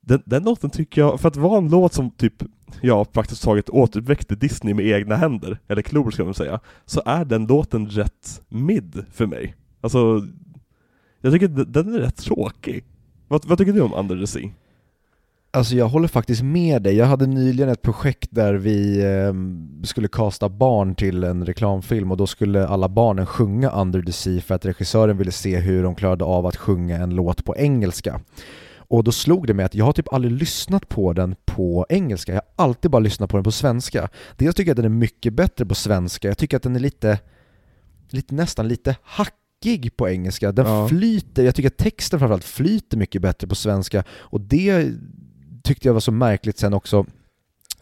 den, 0.02 0.22
den 0.26 0.44
låten 0.44 0.70
tycker 0.70 1.02
jag, 1.02 1.20
för 1.20 1.28
att 1.28 1.36
vara 1.38 1.58
en 1.58 1.70
låt 1.70 1.94
som 1.94 2.12
typ, 2.12 2.34
ja 2.82 3.06
praktiskt 3.06 3.44
taget 3.44 3.70
återuppväckte 3.70 4.36
Disney 4.36 4.74
med 4.74 4.86
egna 4.88 5.16
händer, 5.16 5.60
eller 5.68 5.82
klor 5.82 6.12
ska 6.12 6.24
man 6.24 6.34
säga, 6.34 6.60
så 6.86 7.02
är 7.06 7.26
den 7.26 7.48
låten 7.48 7.88
rätt 7.90 8.42
mid 8.50 9.04
för 9.12 9.26
mig. 9.26 9.56
Alltså, 9.82 10.28
jag 11.22 11.34
tycker 11.34 11.48
den, 11.48 11.96
är 11.96 12.00
rätt 12.00 12.18
tråkig. 12.18 12.84
Vad, 13.28 13.46
vad 13.46 13.58
tycker 13.58 13.74
du 13.74 13.82
om 13.82 13.94
Under 13.94 14.20
the 14.20 14.28
Sea? 14.28 14.50
Alltså 15.52 15.76
jag 15.76 15.88
håller 15.90 16.08
faktiskt 16.08 16.42
med 16.42 16.82
dig. 16.82 16.96
Jag 16.96 17.06
hade 17.06 17.28
nyligen 17.28 17.70
ett 17.70 17.82
projekt 17.82 18.28
där 18.32 18.54
vi 18.54 19.00
eh, 19.04 19.34
skulle 19.84 20.08
kasta 20.08 20.50
barn 20.50 20.96
till 20.96 21.24
en 21.24 21.46
reklamfilm 21.46 22.12
och 22.12 22.18
då 22.18 22.28
skulle 22.28 22.68
alla 22.68 22.90
barnen 22.90 23.26
sjunga 23.26 23.70
Under 23.70 24.02
the 24.02 24.12
Sea 24.12 24.42
för 24.42 24.56
att 24.56 24.66
regissören 24.66 25.18
ville 25.18 25.32
se 25.32 25.58
hur 25.58 25.84
de 25.84 25.96
klarade 25.96 26.26
av 26.26 26.46
att 26.46 26.56
sjunga 26.56 26.98
en 26.98 27.10
låt 27.10 27.46
på 27.46 27.56
engelska. 27.56 28.22
Och 28.90 29.04
då 29.04 29.12
slog 29.12 29.48
det 29.48 29.54
mig 29.54 29.66
att 29.66 29.76
jag 29.76 29.86
har 29.86 29.94
typ 29.94 30.14
aldrig 30.14 30.34
lyssnat 30.34 30.90
på 30.90 31.14
den 31.14 31.36
på 31.46 31.86
engelska, 31.90 32.34
jag 32.34 32.42
har 32.56 32.66
alltid 32.66 32.92
bara 32.92 33.00
lyssnat 33.00 33.30
på 33.30 33.38
den 33.38 33.44
på 33.44 33.52
svenska. 33.52 34.10
Dels 34.38 34.56
tycker 34.56 34.70
jag 34.70 34.74
att 34.74 34.84
den 34.84 34.86
är 34.86 34.98
mycket 34.98 35.34
bättre 35.34 35.66
på 35.66 35.76
svenska, 35.76 36.28
jag 36.28 36.38
tycker 36.38 36.58
att 36.58 36.64
den 36.64 36.76
är 36.76 36.80
lite, 36.80 37.20
lite 38.10 38.36
nästan 38.36 38.68
lite 38.68 38.96
hackig 39.66 39.97
på 39.97 40.10
engelska. 40.10 40.51
Den 40.51 40.66
Ja. 40.66 40.88
flyter, 40.88 41.43
jag 41.43 41.55
tycker 41.55 41.70
att 41.70 41.78
texten 41.78 42.20
framförallt 42.20 42.43
flyter 42.43 42.97
mycket 42.97 43.22
bättre 43.22 43.47
på 43.47 43.55
svenska 43.55 44.03
och 44.12 44.41
det 44.41 44.91
tyckte 45.64 45.88
jag 45.88 45.93
var 45.93 45.99
så 46.01 46.12
märkligt 46.12 46.57
sen 46.57 46.74
också 46.74 47.05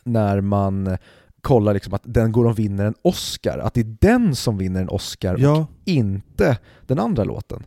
när 0.03 0.41
man 0.41 0.97
kollar 1.41 1.73
liksom 1.73 1.93
att 1.93 2.01
den 2.05 2.32
går 2.32 2.45
och 2.45 2.59
vinner 2.59 2.86
en 2.86 2.95
Oscar, 3.01 3.57
att 3.59 3.73
det 3.73 3.80
är 3.82 3.95
den 4.01 4.36
som 4.36 4.57
vinner 4.57 4.82
en 4.82 4.89
Oscar 4.89 5.34
och 5.34 5.39
Ja, 5.39 5.67
inte 5.86 6.57
den 6.88 6.99
andra 6.99 7.23
låten. 7.23 7.63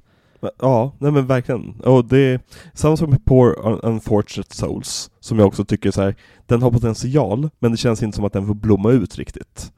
ja, 0.58 0.96
nej 0.98 1.10
men 1.12 1.26
verkligen. 1.26 1.80
Och 1.80 2.04
det 2.04 2.18
är 2.18 2.40
samma 2.74 2.96
sak 2.96 3.08
med 3.10 3.24
Poor 3.24 3.54
Un- 3.66 3.80
Unfortunate 3.82 4.56
Souls, 4.56 5.10
som 5.20 5.38
jag 5.38 5.46
också 5.48 5.64
tycker 5.64 5.90
så 5.90 6.02
här, 6.02 6.14
den 6.46 6.62
har 6.62 6.70
potential, 6.70 7.50
men 7.58 7.70
det 7.70 7.76
känns 7.76 8.02
inte 8.02 8.16
som 8.16 8.24
att 8.24 8.32
den 8.32 8.46
får 8.46 8.54
blomma 8.54 8.90
ut 8.90 9.16
riktigt. 9.18 9.72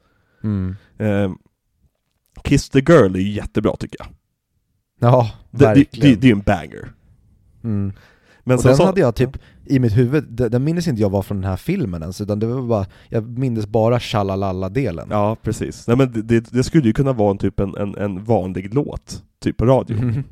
Eh, 0.97 1.31
Kiss 2.43 2.69
the 2.69 2.79
Girl 2.79 3.15
är 3.15 3.19
ju 3.19 3.31
jättebra 3.31 3.75
tycker 3.75 3.97
jag. 3.99 4.07
Ja, 5.03 5.31
Det, 5.51 5.65
det, 5.65 5.73
det, 5.73 6.15
det 6.15 6.27
är 6.27 6.29
ju 6.29 6.31
en 6.31 6.39
banger. 6.39 6.93
mm. 7.63 7.93
Men 8.45 8.57
och 8.57 8.63
den 8.63 8.75
så, 8.75 8.85
hade 8.85 9.01
jag 9.01 9.15
typ 9.15 9.37
i 9.65 9.79
mitt 9.79 9.97
huvud, 9.97 10.23
den, 10.29 10.51
den 10.51 10.63
minns 10.63 10.87
inte 10.87 11.01
jag 11.01 11.09
var 11.09 11.21
från 11.21 11.41
den 11.41 11.49
här 11.49 11.57
filmen 11.57 12.01
ens, 12.01 12.21
utan 12.21 12.39
det 12.39 12.45
var 12.45 12.61
bara, 12.61 12.85
jag 13.09 13.37
minns 13.37 13.67
bara 13.67 13.99
Shalalala-delen. 13.99 15.07
Ja, 15.11 15.37
precis. 15.41 15.87
Nej 15.87 15.97
men 15.97 16.27
det, 16.27 16.39
det, 16.39 16.63
skulle 16.63 16.87
ju 16.87 16.93
kunna 16.93 17.13
vara 17.13 17.31
en 17.31 17.37
typ 17.37 17.59
en, 17.59 17.75
en, 17.77 17.95
en 17.97 18.23
vanlig 18.23 18.73
låt, 18.73 19.23
typ 19.39 19.57
på 19.57 19.65
radio. 19.65 19.97
Mhm. 19.97 20.23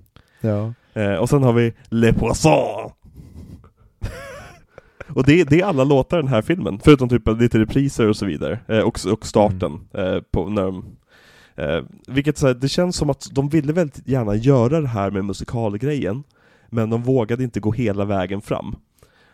Ja. 0.42 0.74
Eh, 0.94 1.14
och 1.14 1.30
sen 1.30 1.44
har 1.44 1.54
vi 1.54 1.74
Le 1.90 2.14
Poisson! 2.14 2.92
och 5.08 5.24
det, 5.24 5.44
det 5.44 5.62
är 5.62 5.66
alla 5.66 5.84
låtar 5.84 6.20
i 6.20 6.22
den 6.22 6.32
här 6.32 6.42
filmen, 6.42 6.80
förutom 6.84 7.10
typ 7.10 7.28
lite 7.40 7.60
repriser 7.60 8.08
och 8.08 8.16
så 8.16 8.26
vidare, 8.26 8.60
eh, 8.68 8.80
och, 8.80 9.00
och 9.12 9.26
starten. 9.26 9.80
Eh, 9.94 10.20
på, 10.32 10.50
när 10.50 10.62
de, 10.64 10.86
eh, 11.62 11.84
vilket 12.08 12.38
så 12.38 12.48
här, 12.48 12.54
det 12.54 12.70
känns 12.70 12.96
som 12.96 13.10
att 13.10 13.28
de 13.32 13.50
ville 13.50 13.74
väldigt 13.74 14.08
gärna 14.08 14.36
göra 14.36 14.82
det 14.82 14.88
här 14.88 15.12
med 15.12 15.26
musikalgrejen, 15.26 16.24
men 16.70 16.90
de 16.90 17.04
vågade 17.04 17.44
inte 17.44 17.60
gå 17.60 17.72
hela 17.72 18.06
vägen 18.06 18.42
fram. 18.42 18.76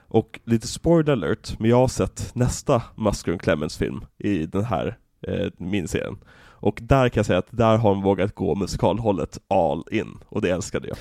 Och 0.10 0.40
lite 0.46 0.68
spoiler 0.68 1.14
alert, 1.14 1.60
men 1.60 1.70
jag 1.70 1.78
har 1.78 1.88
sett 1.88 2.36
nästa 2.36 2.82
Musker 2.96 3.38
Clemens 3.38 3.78
film 3.78 4.06
i 4.18 4.46
den 4.46 4.64
här 4.64 4.98
eh, 5.28 5.48
miniserien. 5.58 6.18
Och 6.60 6.80
där 6.84 7.10
kan 7.10 7.20
jag 7.20 7.26
säga 7.26 7.40
att 7.40 7.48
där 7.52 7.78
har 7.78 7.90
de 7.90 8.02
vågat 8.02 8.36
gå 8.36 8.56
musikalhållet 8.56 9.40
all 9.48 9.84
in, 9.92 10.18
och 10.26 10.42
det 10.42 10.50
älskade 10.50 10.88
jag. 10.88 10.98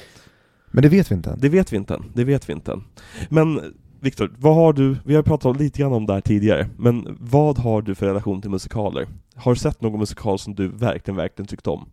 Men 0.71 0.83
det 0.83 0.89
vet 0.89 1.11
vi 1.11 1.15
inte 1.15 1.31
än. 1.31 1.41
Det 1.41 1.49
vet 1.49 1.73
vi 1.73 1.77
inte 1.77 1.95
än, 1.95 2.05
det 2.15 2.25
vet 2.25 2.49
vi 2.49 2.53
inte 2.53 2.73
än. 2.73 2.85
Men 3.29 3.75
Viktor, 4.01 4.35
vad 4.39 4.55
har 4.55 4.73
du, 4.73 4.97
vi 5.05 5.15
har 5.15 5.23
pratat 5.23 5.61
lite 5.61 5.79
grann 5.79 5.93
om 5.93 6.07
det 6.07 6.13
här 6.13 6.21
tidigare, 6.21 6.69
men 6.79 7.17
vad 7.21 7.59
har 7.59 7.83
du 7.83 7.95
för 7.95 8.07
relation 8.07 8.41
till 8.41 8.51
musikaler? 8.51 9.07
Har 9.35 9.55
du 9.55 9.61
sett 9.61 9.81
någon 9.81 10.01
musikal 10.01 10.39
som 10.39 10.55
du 10.55 10.69
verkligen, 10.69 11.17
verkligen 11.17 11.47
tyckt 11.47 11.67
om? 11.67 11.89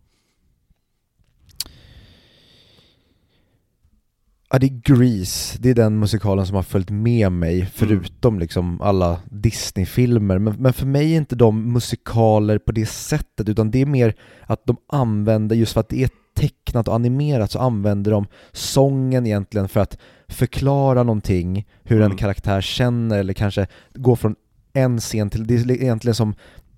Ja, 4.50 4.58
det 4.58 4.66
är 4.66 4.80
Grease, 4.94 5.58
det 5.60 5.70
är 5.70 5.74
den 5.74 5.98
musikalen 5.98 6.46
som 6.46 6.56
har 6.56 6.62
följt 6.62 6.90
med 6.90 7.32
mig, 7.32 7.66
förutom 7.74 8.38
liksom 8.38 8.80
alla 8.80 9.20
Disney-filmer. 9.30 10.38
Men, 10.38 10.54
men 10.54 10.72
för 10.72 10.86
mig 10.86 11.12
är 11.12 11.16
inte 11.16 11.36
de 11.36 11.72
musikaler 11.72 12.58
på 12.58 12.72
det 12.72 12.86
sättet, 12.86 13.48
utan 13.48 13.70
det 13.70 13.82
är 13.82 13.86
mer 13.86 14.14
att 14.46 14.66
de 14.66 14.76
använder, 14.88 15.56
just 15.56 15.72
för 15.72 15.80
att 15.80 15.88
det 15.88 16.02
är 16.02 16.10
tecknat 16.34 16.88
och 16.88 16.94
animerat, 16.94 17.50
så 17.50 17.58
använder 17.58 18.10
de 18.10 18.26
sången 18.52 19.26
egentligen 19.26 19.68
för 19.68 19.80
att 19.80 19.98
förklara 20.28 21.02
någonting, 21.02 21.66
hur 21.82 21.96
en 22.00 22.04
Mm. 22.04 22.16
karaktär 22.16 22.60
känner, 22.60 23.18
eller 23.18 23.32
kanske 23.32 23.66
gå 23.94 24.16
från 24.16 24.36
en 24.72 25.00
scen 25.00 25.30
till, 25.30 25.46
det 25.46 25.54
är 25.54 25.70
egentligen 25.70 26.14
som 26.14 26.34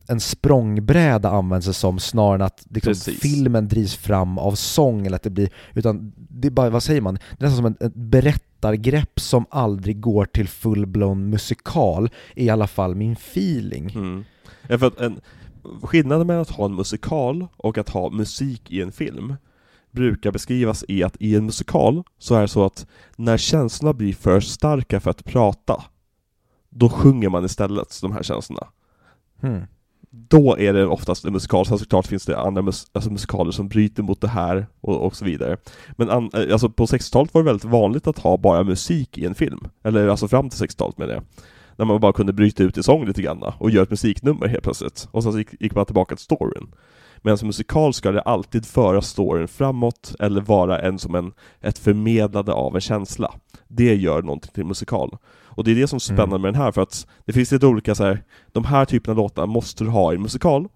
en 0.08 0.20
språngbräda 0.20 1.30
används 1.30 1.66
det 1.66 1.72
som 1.72 1.98
snarare 1.98 2.34
än 2.34 2.42
att 2.42 2.66
liksom, 2.70 2.94
filmen 2.94 3.68
drivs 3.68 3.94
fram 3.96 4.38
av 4.38 4.54
sång 4.54 5.06
eller 5.06 5.16
att 5.16 5.22
det 5.22 5.30
blir, 5.30 5.48
utan 5.74 6.12
det 6.16 6.48
är 6.48 6.52
bara, 6.52 6.70
vad 6.70 6.82
säger 6.82 7.00
man, 7.00 7.14
det 7.14 7.44
är 7.44 7.48
nästan 7.48 7.76
som 7.78 7.86
ett 7.86 7.94
berättargrepp 7.94 9.20
som 9.20 9.46
aldrig 9.50 10.00
går 10.00 10.24
till 10.24 10.48
full-blown 10.48 11.28
musikal, 11.28 12.10
i 12.34 12.50
alla 12.50 12.66
fall 12.66 12.94
min 12.94 13.12
feeling. 13.12 13.90
Mm. 13.94 14.24
Ja, 14.68 14.78
för 14.78 14.86
att 14.86 15.00
en, 15.00 15.20
skillnaden 15.82 16.26
mellan 16.26 16.42
att 16.42 16.50
ha 16.50 16.64
en 16.64 16.74
musikal 16.74 17.46
och 17.56 17.78
att 17.78 17.88
ha 17.88 18.10
musik 18.10 18.70
i 18.70 18.82
en 18.82 18.92
film 18.92 19.34
brukar 19.96 20.32
beskrivas 20.32 20.84
i 20.88 21.02
att 21.02 21.16
i 21.20 21.36
en 21.36 21.46
musikal 21.46 22.02
så 22.18 22.34
är 22.34 22.40
det 22.40 22.48
så 22.48 22.64
att 22.64 22.86
när 23.16 23.36
känslorna 23.36 23.92
blir 23.92 24.12
för 24.12 24.40
starka 24.40 25.00
för 25.00 25.10
att 25.10 25.24
prata, 25.24 25.84
då 26.70 26.88
sjunger 26.88 27.28
man 27.28 27.44
istället 27.44 27.98
de 28.02 28.12
här 28.12 28.22
känslorna. 28.22 28.66
Hmm. 29.40 29.62
då 30.10 30.56
är 30.58 30.72
det 30.72 30.86
oftast 30.86 31.24
en 31.24 31.32
musikal, 31.32 31.66
sen 31.66 31.78
såklart 31.78 32.06
finns 32.06 32.26
det 32.26 32.38
andra 32.38 32.62
mus 32.62 32.86
alltså 32.92 33.10
musikaler 33.10 33.52
som 33.52 33.68
bryter 33.68 34.02
mot 34.02 34.20
det 34.20 34.28
här 34.28 34.66
och, 34.80 35.06
och 35.06 35.16
så 35.16 35.24
vidare. 35.24 35.56
Men 35.96 36.08
eh, 36.08 36.52
alltså 36.52 36.68
på 36.68 36.86
60-talet 36.86 37.34
var 37.34 37.42
det 37.42 37.46
väldigt 37.46 37.70
vanligt 37.70 38.06
att 38.06 38.18
ha 38.18 38.36
bara 38.36 38.64
musik 38.64 39.18
i 39.18 39.26
en 39.26 39.34
film, 39.34 39.60
eller 39.84 40.08
alltså 40.08 40.28
fram 40.28 40.50
till 40.50 40.66
60-talet 40.66 40.98
med 40.98 41.08
det. 41.08 41.22
När 41.76 41.84
man 41.84 42.00
bara 42.00 42.12
kunde 42.12 42.32
bryta 42.32 42.62
ut 42.62 42.78
i 42.78 42.82
sång 42.82 43.06
lite 43.06 43.22
grann 43.22 43.42
och 43.58 43.70
göra 43.70 43.82
ett 43.82 43.90
musiknummer 43.90 44.46
helt 44.46 44.64
plötsligt. 44.64 45.08
Och 45.10 45.22
sen 45.22 45.32
så 45.32 45.38
gick, 45.38 45.62
gick 45.62 45.74
man 45.74 45.86
tillbaka 45.86 46.16
till 46.16 46.24
storyn. 46.24 46.66
Men 47.26 47.38
som 47.38 47.46
musikal 47.46 47.92
ska 47.94 48.12
det 48.12 48.20
alltid 48.20 48.66
föra 48.66 49.02
storyn 49.02 49.48
framåt 49.48 50.14
eller 50.20 50.40
vara 50.40 50.80
en 50.80 50.98
som 50.98 51.14
en, 51.14 51.32
ett 51.60 51.78
förmedlande 51.78 52.52
av 52.52 52.74
en 52.74 52.80
känsla. 52.80 53.34
Det 53.68 53.94
gör 53.94 54.22
någonting 54.22 54.50
till 54.54 54.64
musikal. 54.64 55.16
Och 55.44 55.64
det 55.64 55.70
är 55.70 55.74
det 55.74 55.86
som 55.88 55.96
är 55.96 56.00
spännande 56.00 56.34
Mm. 56.36 56.42
med 56.42 56.54
den 56.54 56.62
här, 56.62 56.72
för 56.72 56.82
att 56.82 57.06
det 57.24 57.32
finns 57.32 57.52
lite 57.52 57.66
olika 57.66 57.94
så 57.94 58.04
här, 58.04 58.22
de 58.52 58.64
här 58.64 58.84
typerna 58.84 59.12
av 59.12 59.16
låtar 59.16 59.46
måste 59.46 59.84
du 59.84 59.90
ha 59.90 60.12
i 60.12 60.16
en 60.16 60.22
musikal. 60.22 60.68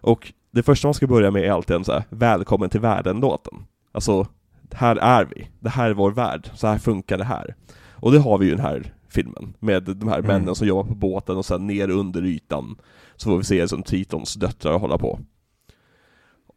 Och 0.00 0.32
det 0.50 0.62
första 0.62 0.88
man 0.88 0.94
ska 0.94 1.06
börja 1.06 1.30
med 1.30 1.44
är 1.44 1.50
alltid 1.50 1.76
en 1.76 1.84
så 1.84 1.92
här, 1.92 2.04
välkommen 2.10 2.70
till 2.70 2.80
världen-låten. 2.80 3.54
Alltså, 3.92 4.26
här 4.72 4.96
är 4.96 5.24
vi, 5.24 5.48
det 5.60 5.68
här 5.70 5.90
är 5.90 5.94
vår 5.94 6.10
värld, 6.10 6.50
så 6.54 6.66
här 6.66 6.78
funkar 6.78 7.18
det 7.18 7.24
här. 7.24 7.54
Och 7.92 8.12
det 8.12 8.18
har 8.18 8.38
vi 8.38 8.46
ju 8.46 8.52
i 8.52 8.54
den 8.54 8.64
här 8.64 8.92
filmen, 9.08 9.54
med 9.58 9.82
de 9.82 10.08
här 10.08 10.18
Mm. 10.18 10.26
männen 10.28 10.54
som 10.54 10.66
jobbar 10.66 10.84
på 10.88 10.94
båten 10.94 11.36
och 11.36 11.44
sen 11.46 11.66
ner 11.66 11.90
under 11.90 12.24
ytan, 12.24 12.76
så 13.16 13.30
får 13.30 13.36
vi 13.38 13.44
se 13.44 13.68
som 13.68 13.82
Tritons 13.82 14.34
döttrar 14.34 14.78
hålla 14.78 14.98
på. 14.98 15.18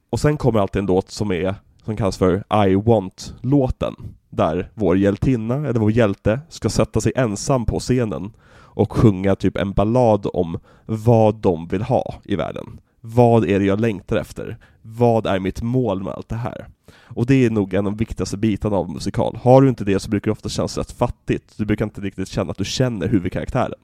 Och 0.09 0.19
sen 0.19 0.37
kommer 0.37 0.59
alltid 0.59 0.79
en 0.79 0.85
låt 0.85 1.11
som 1.11 1.31
är, 1.31 1.55
som 1.85 1.95
kallas 1.95 2.17
för 2.17 2.43
I 2.67 2.75
Want-låten, 2.75 3.95
där 4.29 4.71
vår 4.73 4.97
hjältinna, 4.97 5.55
eller 5.55 5.79
vår 5.79 5.91
hjälte, 5.91 6.39
ska 6.49 6.69
sätta 6.69 7.01
sig 7.01 7.11
ensam 7.15 7.65
på 7.65 7.79
scenen 7.79 8.31
och 8.51 8.93
sjunga 8.93 9.35
typ 9.35 9.57
en 9.57 9.73
ballad 9.73 10.27
om 10.33 10.59
vad 10.85 11.35
de 11.35 11.67
vill 11.67 11.81
ha 11.81 12.15
i 12.23 12.35
världen. 12.35 12.79
Vad 13.01 13.49
är 13.49 13.59
det 13.59 13.65
jag 13.65 13.79
längtar 13.79 14.17
efter? 14.17 14.57
Vad 14.81 15.25
är 15.25 15.39
mitt 15.39 15.61
mål 15.61 16.03
med 16.03 16.13
allt 16.13 16.29
det 16.29 16.35
här? 16.35 16.67
Och 17.03 17.25
det 17.25 17.45
är 17.45 17.49
nog 17.49 17.73
en 17.73 17.85
av 17.85 17.91
de 17.91 17.97
viktigaste 17.97 18.37
bitarna 18.37 18.77
av 18.77 18.89
musikal. 18.89 19.39
Har 19.41 19.61
du 19.61 19.69
inte 19.69 19.83
det 19.83 19.99
så 19.99 20.09
brukar 20.09 20.25
det 20.25 20.31
ofta 20.31 20.49
kännas 20.49 20.77
rätt 20.77 20.91
fattigt. 20.91 21.57
Du 21.57 21.65
brukar 21.65 21.85
inte 21.85 22.01
riktigt 22.01 22.29
känna 22.29 22.51
att 22.51 22.57
du 22.57 22.65
känner 22.65 23.07
huvudkaraktären. 23.07 23.79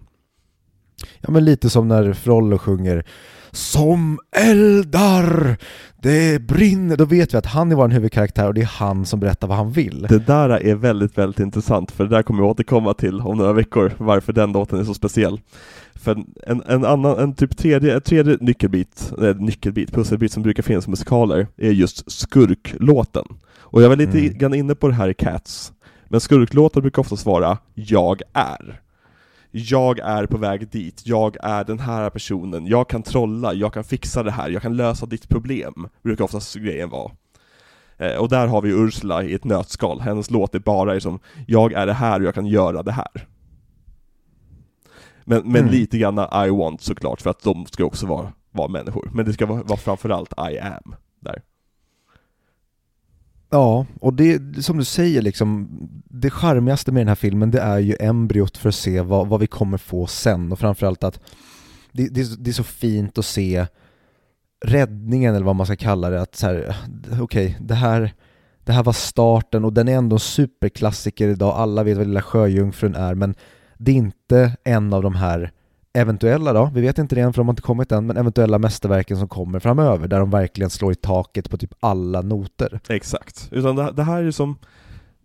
Ja 1.22 1.32
men 1.32 1.46
lite 1.46 1.70
som 1.70 1.88
när 1.88 2.14
Frollo 2.14 2.58
sjunger 2.58 3.06
som 3.56 4.20
eldar, 4.36 5.58
det 6.02 6.42
brinner, 6.42 6.98
då 6.98 7.06
vet 7.06 7.34
vi 7.34 7.38
att 7.38 7.46
han 7.46 7.72
är 7.72 7.76
vår 7.76 7.88
huvudkaraktär 7.90 8.48
och 8.48 8.54
det 8.54 8.62
är 8.62 8.66
han 8.66 9.06
som 9.06 9.20
berättar 9.20 9.48
vad 9.48 9.58
han 9.58 9.72
vill. 9.72 10.02
Det 10.10 10.20
där 10.28 10.50
är 10.50 10.76
väldigt, 10.76 11.18
väldigt 11.18 11.40
intressant, 11.40 11.92
för 11.92 12.04
det 12.04 12.10
där 12.10 12.24
kommer 12.24 12.44
vi 12.44 12.50
återkomma 12.50 12.94
till 12.94 13.22
om 13.22 13.38
några 13.38 13.54
veckor, 13.54 13.92
varför 13.98 14.34
den 14.34 14.52
låten 14.52 14.80
är 14.80 14.84
så 14.84 14.94
speciell. 14.94 15.40
För 15.96 16.24
en, 16.48 16.64
en 16.68 16.86
annan, 16.86 17.20
en 17.20 17.34
typ 17.34 17.58
tredje, 17.58 18.00
tredje 18.00 18.38
nyckelbit, 18.42 19.14
nej, 19.18 19.34
nyckelbit, 19.34 19.92
pusselbit 19.94 20.32
som 20.32 20.44
brukar 20.44 20.64
finnas 20.64 20.88
i 20.88 20.90
musikaler 20.90 21.48
är 21.58 21.72
just 21.72 22.12
skurklåten. 22.12 23.26
Och 23.58 23.82
jag 23.84 23.90
var 23.90 23.96
lite 23.96 24.20
Mm. 24.20 24.38
grann 24.38 24.54
inne 24.54 24.76
på 24.76 24.88
det 24.88 24.94
här 24.94 25.10
i 25.10 25.14
Cats, 25.14 25.74
men 26.10 26.20
skurklåtar 26.20 26.82
brukar 26.82 27.02
oftast 27.02 27.26
vara 27.26 27.58
”Jag 27.74 28.22
är”. 28.34 28.82
Jag 29.58 30.00
är 30.00 30.26
på 30.26 30.38
väg 30.38 30.70
dit, 30.70 31.02
jag 31.06 31.38
är 31.44 31.64
den 31.64 31.80
här 31.80 32.10
personen, 32.10 32.68
jag 32.68 32.90
kan 32.90 33.04
trolla, 33.04 33.54
jag 33.54 33.74
kan 33.74 33.84
fixa 33.84 34.24
det 34.24 34.32
här, 34.32 34.50
jag 34.50 34.62
kan 34.62 34.78
lösa 34.78 35.06
ditt 35.06 35.30
problem, 35.30 35.88
brukar 36.04 36.24
oftast 36.24 36.56
grejen 36.56 36.90
vara. 36.90 37.12
Eh, 37.98 38.16
och 38.16 38.30
där 38.30 38.48
har 38.48 38.62
vi 38.62 38.70
Ursula 38.70 39.24
i 39.24 39.34
ett 39.34 39.44
nötskal, 39.44 40.00
hennes 40.02 40.32
låt 40.32 40.56
är 40.56 40.60
bara 40.60 40.94
liksom 40.94 41.20
”Jag 41.48 41.74
är 41.74 41.86
det 41.86 41.94
här 41.94 42.20
och 42.20 42.26
jag 42.26 42.36
kan 42.36 42.46
göra 42.46 42.84
det 42.84 42.92
här”. 42.92 43.28
Men, 45.26 45.42
men 45.46 45.62
Mm. 45.62 45.72
lite 45.72 45.98
grann 45.98 46.46
I 46.46 46.50
want 46.50 46.82
såklart, 46.82 47.22
för 47.22 47.30
att 47.30 47.44
de 47.44 47.66
ska 47.66 47.86
också 47.86 48.06
vara, 48.06 48.34
vara 48.52 48.68
människor. 48.68 49.10
Men 49.14 49.26
det 49.26 49.34
ska 49.34 49.46
vara, 49.46 49.64
vara 49.64 49.78
framförallt 49.80 50.34
I 50.52 50.60
am, 50.60 50.96
där. 51.20 51.42
Ja, 53.56 53.86
och 54.00 54.14
det 54.14 54.64
som 54.64 54.78
du 54.78 54.84
säger 54.84 55.22
liksom, 55.22 55.70
det 56.10 56.30
charmigaste 56.30 56.92
med 56.92 57.02
den 57.02 57.08
här 57.08 57.16
filmen 57.16 57.52
det 57.52 57.60
är 57.62 57.80
ju 57.80 57.96
embryot 58.00 58.58
för 58.58 58.70
att 58.70 58.76
se 58.76 59.02
vad, 59.02 59.28
vad 59.28 59.40
vi 59.40 59.48
kommer 59.48 59.78
få 59.78 60.08
sen. 60.08 60.52
Och 60.52 60.60
framförallt 60.60 61.04
att 61.04 61.20
det, 61.92 62.08
det, 62.08 62.22
är 62.22 62.26
så- 62.26 62.36
det 62.40 62.50
är 62.52 62.54
så 62.54 62.64
fint 62.64 63.18
att 63.18 63.26
se 63.26 63.66
räddningen 64.66 65.36
eller 65.36 65.46
vad 65.46 65.56
man 65.56 65.66
ska 65.66 65.76
kalla 65.76 66.10
det, 66.10 66.22
att 66.22 66.36
så 66.36 66.46
här, 66.48 66.76
okej, 67.22 67.58
det 67.62 67.76
här 67.76 68.14
det 68.64 68.74
här 68.74 68.84
var 68.84 68.94
starten 68.94 69.66
och 69.66 69.74
den 69.74 69.88
är 69.88 69.98
ändå 69.98 70.16
en 70.16 70.20
superklassiker 70.20 71.28
idag, 71.28 71.56
alla 71.56 71.84
vet 71.84 71.98
vad 71.98 72.08
Lilla 72.08 72.22
Sjöjungfrun 72.22 72.96
är 72.96 73.16
men 73.16 73.36
det 73.78 73.92
är 73.92 73.96
inte 73.96 74.58
en 74.64 74.94
av 74.94 75.02
de 75.04 75.16
här 75.16 75.52
eventuella 75.96 76.54
då, 76.54 76.72
vi 76.74 76.82
vet 76.82 76.98
inte 76.98 77.16
det 77.16 77.22
än 77.22 77.34
för 77.34 77.38
de 77.42 77.48
har 77.48 77.52
inte 77.54 77.62
kommit 77.62 77.92
än, 77.92 78.06
men 78.08 78.18
eventuella 78.18 78.60
mästerverken 78.60 79.18
som 79.18 79.28
kommer 79.28 79.60
framöver 79.60 80.08
där 80.08 80.20
de 80.20 80.30
verkligen 80.30 80.70
slår 80.70 80.92
i 80.92 80.96
taket 80.96 81.50
på 81.50 81.58
typ 81.58 81.74
alla 81.80 82.22
noter. 82.22 82.80
Exakt. 82.90 83.48
Utan 83.52 83.76
det, 83.76 83.92
det 83.92 84.04
här 84.04 84.24
är 84.24 84.32
som, 84.32 84.56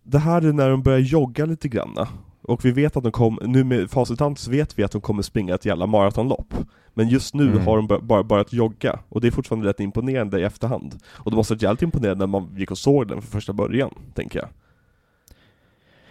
det 0.02 0.18
här 0.18 0.42
är 0.42 0.52
när 0.52 0.70
de 0.70 0.82
börjar 0.82 0.98
jogga 0.98 1.44
lite 1.46 1.68
granna. 1.68 2.08
Och 2.42 2.64
vi 2.64 2.70
vet 2.70 2.96
att 2.96 3.02
de 3.02 3.12
kommer, 3.12 3.46
nu 3.46 3.64
med 3.64 3.90
facit 3.90 4.18
så 4.36 4.50
vet 4.50 4.78
vi 4.78 4.82
att 4.84 4.92
de 4.92 5.00
kommer 5.00 5.22
springa 5.22 5.54
ett 5.54 5.64
jävla 5.64 5.86
maratonlopp. 5.86 6.54
Men 6.94 7.08
just 7.08 7.34
nu 7.34 7.50
Mm. 7.50 7.66
har 7.66 7.76
de 7.76 7.86
bör- 7.86 8.00
bara 8.00 8.22
börjat 8.22 8.52
jogga, 8.52 8.98
och 9.08 9.20
det 9.20 9.26
är 9.26 9.30
fortfarande 9.30 9.68
rätt 9.68 9.80
imponerande 9.80 10.40
i 10.40 10.42
efterhand. 10.42 10.94
Och 11.08 11.30
det 11.30 11.36
måste 11.36 11.54
varit 11.54 11.62
jävligt 11.62 11.82
imponerande 11.82 12.26
när 12.26 12.30
man 12.40 12.48
gick 12.56 12.70
och 12.70 12.78
såg 12.78 13.08
den 13.08 13.22
för 13.22 13.30
första 13.30 13.52
början, 13.52 13.94
tänker 14.14 14.38
jag. 14.38 14.48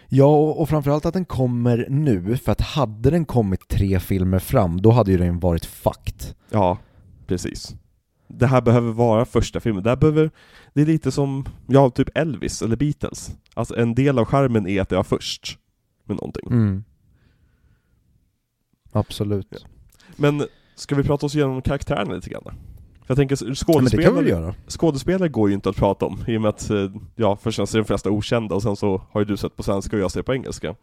Ja, 0.09 0.25
och 0.25 0.61
och 0.61 0.69
framförallt 0.69 1.05
att 1.05 1.13
den 1.13 1.25
kommer 1.25 1.87
nu, 1.89 2.37
för 2.37 2.51
att 2.51 2.61
hade 2.61 3.09
den 3.09 3.25
kommit 3.25 3.67
tre 3.67 3.99
filmer 3.99 4.39
fram, 4.39 4.81
då 4.81 4.91
hade 4.91 5.11
ju 5.11 5.17
den 5.17 5.39
varit 5.39 5.65
fucked. 5.65 6.35
Ja, 6.49 6.77
precis. 7.27 7.75
Det 8.27 8.47
här 8.47 8.61
behöver 8.61 8.91
vara 8.91 9.25
första 9.25 9.59
filmen. 9.59 9.83
Det 9.83 9.89
här 9.89 9.97
behöver, 9.97 10.31
det 10.73 10.81
är 10.81 10.85
lite 10.85 11.11
som, 11.11 11.45
ja, 11.67 11.89
typ 11.89 12.17
Elvis 12.17 12.61
eller 12.61 12.75
Beatles. 12.75 13.31
Alltså 13.53 13.75
en 13.75 13.95
del 13.95 14.19
av 14.19 14.25
skärmen 14.25 14.67
är 14.67 14.81
att 14.81 14.89
det 14.89 14.95
var 14.95 15.03
först 15.03 15.57
med 16.03 16.15
någonting. 16.17 16.47
Mm. 16.51 16.83
Absolut. 18.91 19.65
Men 20.15 20.43
ska 20.75 20.95
vi 20.95 21.03
prata 21.03 21.25
oss 21.25 21.35
igenom 21.35 21.61
karaktärerna 21.61 22.13
lite 22.13 22.29
grann? 22.29 22.53
Jag 23.09 23.17
tänker, 23.17 23.37
Ja, 23.47 23.55
skådespelare, 23.55 24.29
göra? 24.29 24.55
skådespelare 24.67 25.29
går 25.29 25.49
ju 25.49 25.55
inte 25.55 25.69
att 25.69 25.75
prata 25.75 26.05
om, 26.05 26.23
i 26.27 26.37
och 26.37 26.41
med 26.41 26.49
att, 26.49 26.69
eh, 26.69 26.91
ja, 27.15 27.37
först 27.41 27.59
är 27.59 27.77
de 27.77 27.85
flesta 27.85 28.09
okända 28.09 28.55
och 28.55 28.63
sen 28.63 28.75
så 28.75 29.01
har 29.11 29.21
ju 29.21 29.25
du 29.25 29.37
sett 29.37 29.55
på 29.55 29.63
svenska 29.63 29.95
och 29.95 30.01
jag 30.01 30.11
ser 30.11 30.21
på 30.21 30.33
engelska. 30.33 30.75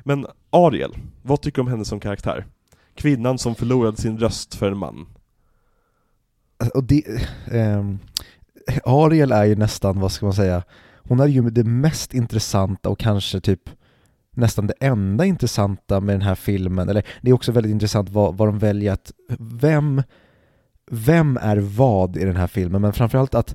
Men 0.00 0.26
Ariel, 0.50 0.96
vad 1.22 1.40
tycker 1.40 1.56
du 1.56 1.60
om 1.60 1.68
henne 1.68 1.84
som 1.84 2.00
karaktär? 2.00 2.46
Kvinnan 2.94 3.38
som 3.38 3.54
förlorade 3.54 3.96
sin 3.96 4.18
röst 4.18 4.54
för 4.54 4.72
en 4.72 4.78
man. 4.78 5.06
Och 6.74 6.84
det, 6.84 7.02
ehm, 7.50 7.98
Ariel 8.84 9.32
är 9.32 9.44
ju 9.44 9.56
nästan, 9.56 10.00
vad 10.00 10.12
ska 10.12 10.26
man 10.26 10.34
säga, 10.34 10.62
hon 10.96 11.20
är 11.20 11.26
ju 11.26 11.50
det 11.50 11.64
mest 11.64 12.14
intressanta 12.14 12.88
och 12.88 12.98
kanske 12.98 13.40
typ 13.40 13.70
nästan 14.36 14.66
det 14.66 14.74
enda 14.80 15.24
intressanta 15.24 16.00
med 16.00 16.14
den 16.14 16.22
här 16.22 16.34
filmen, 16.34 16.88
eller 16.88 17.06
det 17.20 17.30
är 17.30 17.34
också 17.34 17.52
väldigt 17.52 17.72
intressant 17.72 18.08
vad, 18.08 18.36
vad 18.36 18.48
de 18.48 18.58
väljer 18.58 18.92
att, 18.92 19.12
vem, 19.38 20.02
vem 20.90 21.36
är 21.36 21.56
vad 21.56 22.16
i 22.16 22.24
den 22.24 22.36
här 22.36 22.46
filmen, 22.46 22.82
men 22.82 22.92
framförallt 22.92 23.34
att 23.34 23.54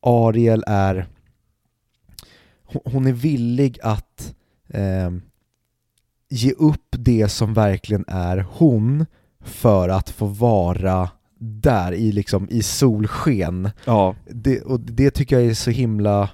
Ariel 0.00 0.64
är, 0.66 1.06
hon- 2.64 3.06
är 3.06 3.12
villig 3.12 3.78
att 3.82 4.34
ehm, 4.68 5.22
ge 6.28 6.52
upp 6.52 6.86
det 6.90 7.28
som 7.28 7.54
verkligen 7.54 8.04
är 8.08 8.46
hon 8.50 9.06
för 9.44 9.88
att 9.88 10.10
få 10.10 10.26
vara 10.26 11.10
där 11.38 11.92
i 11.92 12.12
liksom 12.12 12.48
i 12.50 12.62
solsken. 12.62 13.70
Ja, 13.84 14.14
Det, 14.26 14.60
och 14.60 14.80
det 14.80 15.10
tycker 15.10 15.38
jag 15.40 15.50
är 15.50 15.54
så 15.54 15.70
himla 15.70 16.30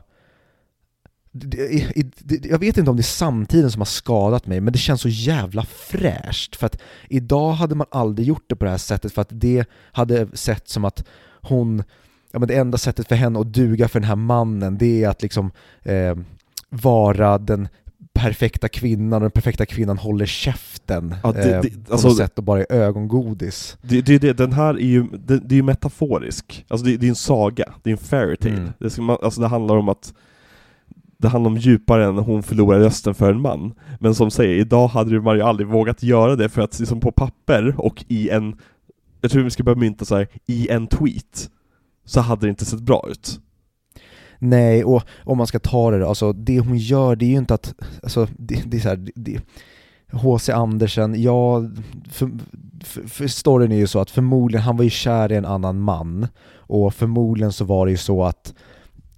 jag 2.42 2.58
vet 2.58 2.76
inte 2.78 2.90
om 2.90 2.96
det 2.96 3.00
är 3.00 3.02
samtiden 3.02 3.70
som 3.70 3.80
har 3.80 3.86
skadat 3.86 4.46
mig, 4.46 4.60
men 4.60 4.72
det 4.72 4.78
känns 4.78 5.00
så 5.00 5.08
jävla 5.08 5.64
fräscht. 5.64 6.56
För 6.56 6.66
att 6.66 6.78
idag 7.08 7.52
hade 7.52 7.74
man 7.74 7.86
aldrig 7.90 8.28
gjort 8.28 8.44
det 8.46 8.56
på 8.56 8.64
det 8.64 8.70
här 8.70 8.78
sättet, 8.78 9.12
för 9.12 9.22
att 9.22 9.28
det 9.30 9.68
hade 9.92 10.28
sett 10.36 10.68
som 10.68 10.84
att 10.84 11.04
hon, 11.42 11.82
ja 12.32 12.38
men 12.38 12.48
det 12.48 12.54
enda 12.56 12.78
sättet 12.78 13.08
för 13.08 13.14
henne 13.14 13.40
att 13.40 13.52
duga 13.52 13.88
för 13.88 14.00
den 14.00 14.08
här 14.08 14.16
mannen, 14.16 14.78
det 14.78 15.04
är 15.04 15.08
att 15.08 15.22
liksom 15.22 15.50
eh, 15.82 16.16
vara 16.70 17.38
den 17.38 17.68
perfekta 18.12 18.68
kvinnan, 18.68 19.12
och 19.12 19.20
den 19.20 19.30
perfekta 19.30 19.66
kvinnan 19.66 19.98
håller 19.98 20.26
käften 20.26 21.14
Ja, 21.22 21.32
det- 21.32 21.54
eh, 21.54 21.60
det- 21.62 21.70
på 21.86 21.92
alltså- 21.92 22.08
något 22.08 22.16
sätt 22.16 22.38
och 22.38 22.44
bara 22.44 22.60
är 22.60 22.72
ögongodis. 22.72 23.76
det, 23.82 24.00
det, 24.00 24.18
det, 24.18 24.32
den 24.32 24.52
här 24.52 24.74
är 24.74 24.78
ju, 24.86 25.02
det, 25.02 25.38
det 25.38 25.54
är 25.54 25.56
ju 25.56 25.62
metaforisk. 25.62 26.64
Alltså 26.68 26.86
det, 26.86 26.94
är 27.06 27.08
en 27.08 27.14
saga, 27.14 27.72
det 27.82 27.90
är 27.90 27.92
en 27.92 27.98
fairytale. 27.98 28.54
Mm. 28.56 28.70
Det, 28.78 28.98
man, 28.98 29.16
alltså 29.22 29.40
det 29.40 29.46
handlar 29.48 29.76
om 29.76 29.88
att 29.88 30.14
det 31.18 31.28
handlar 31.28 31.50
om 31.50 31.56
djupare 31.56 32.04
än 32.04 32.18
hon 32.18 32.42
förlorar 32.42 32.80
rösten 32.80 33.14
för 33.14 33.32
en 33.32 33.40
man. 33.40 33.74
Men 34.00 34.14
som 34.14 34.30
säger, 34.30 34.54
idag 34.54 34.88
hade 34.88 35.20
man 35.20 35.36
ju 35.36 35.42
aldrig 35.42 35.68
vågat 35.68 36.02
göra 36.02 36.36
det 36.36 36.48
för 36.48 36.62
att 36.62 36.78
liksom 36.78 37.00
på 37.00 37.12
papper 37.12 37.74
och 37.78 38.04
i 38.08 38.30
en, 38.30 38.56
jag 39.20 39.30
tror 39.30 39.42
vi 39.42 39.50
ska 39.50 39.62
börja 39.62 39.78
mynta 39.78 40.04
så 40.04 40.16
här, 40.16 40.28
i 40.46 40.68
en 40.68 40.86
tweet, 40.86 41.50
så 42.04 42.20
hade 42.20 42.46
det 42.46 42.50
inte 42.50 42.64
sett 42.64 42.80
bra 42.80 43.06
ut. 43.10 43.40
Nej, 44.38 44.84
och 44.84 45.02
om 45.24 45.38
man 45.38 45.46
ska 45.46 45.58
ta 45.58 45.90
det 45.90 45.98
då, 45.98 46.08
alltså 46.08 46.32
det 46.32 46.60
hon 46.60 46.78
gör, 46.78 47.16
det 47.16 47.24
är 47.24 47.30
ju 47.30 47.36
inte 47.38 47.54
att, 47.54 47.74
alltså 48.02 48.28
det, 48.38 48.62
det 48.66 48.76
är 48.76 48.80
så 48.80 48.88
här, 48.88 49.08
det, 49.14 49.40
H.C. 50.12 50.52
Andersen, 50.52 51.22
ja, 51.22 51.70
för, 52.10 52.30
för, 52.84 53.08
för 53.08 53.26
storyn 53.26 53.72
är 53.72 53.76
ju 53.76 53.86
så 53.86 54.00
att 54.00 54.10
förmodligen, 54.10 54.62
han 54.62 54.76
var 54.76 54.84
ju 54.84 54.90
kär 54.90 55.32
i 55.32 55.36
en 55.36 55.44
annan 55.44 55.80
man, 55.80 56.26
och 56.56 56.94
förmodligen 56.94 57.52
så 57.52 57.64
var 57.64 57.86
det 57.86 57.90
ju 57.90 57.98
så 57.98 58.24
att 58.24 58.54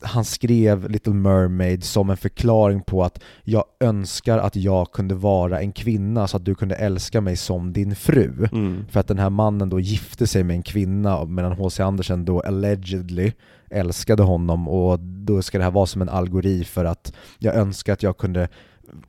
han 0.03 0.25
skrev 0.25 0.91
Little 0.91 1.13
Mermaid 1.13 1.85
som 1.85 2.11
en 2.11 2.17
förklaring 2.17 2.83
på 2.83 3.05
att 3.05 3.23
jag 3.43 3.65
önskar 3.81 4.39
att 4.39 4.57
jag 4.57 4.93
kunde 4.93 5.15
vara 5.15 5.61
en 5.61 5.73
kvinna 5.73 6.29
så 6.29 6.37
att 6.37 6.45
du 6.45 6.55
kunde 6.55 6.75
älska 6.75 7.21
mig 7.21 7.37
som 7.37 7.73
din 7.73 7.95
fru. 7.97 8.49
Mm. 8.53 8.85
För 8.91 9.01
att 9.01 9.09
den 9.09 9.19
här 9.19 9.31
mannen 9.31 9.69
då 9.69 9.81
gifte 9.81 10.27
sig 10.27 10.45
med 10.45 10.57
en 10.57 10.63
kvinna 10.63 11.25
medan 11.25 11.53
H.C. 11.53 11.83
Andersen 11.83 12.25
då 12.25 12.41
allegedly 12.41 13.33
älskade 13.71 14.23
honom 14.23 14.69
och 14.69 15.01
då 15.01 15.43
ska 15.43 15.59
det 15.59 15.65
här 15.65 15.71
vara 15.71 15.87
som 15.87 16.03
en 16.03 16.09
algori 16.09 16.65
för 16.65 16.85
att 16.85 17.13
jag 17.39 17.55
önskar 17.55 17.93
att 17.93 18.03
jag 18.03 18.17
kunde 18.17 18.49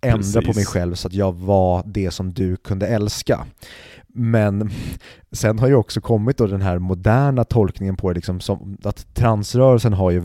ändra 0.02 0.42
på 0.42 0.46
Precis. 0.46 0.56
mig 0.56 0.66
själv 0.66 0.96
så 0.96 1.08
att 1.08 1.14
jag 1.14 1.36
var 1.36 1.84
det 1.86 2.12
som 2.12 2.34
du 2.34 2.56
kunde 2.56 2.88
älska. 2.88 3.46
Men 4.08 4.72
sen 5.32 5.60
har 5.60 5.68
ju 5.68 5.76
också 5.76 6.02
kommit 6.02 6.38
då 6.38 6.48
den 6.48 6.62
här 6.62 6.80
moderna 6.80 7.44
tolkningen 7.44 7.98
på 7.98 8.10
det, 8.10 8.16
liksom 8.16 8.40
som 8.40 8.78
att 8.84 9.16
transrörelsen 9.16 9.94
har 9.94 10.12
ju 10.12 10.24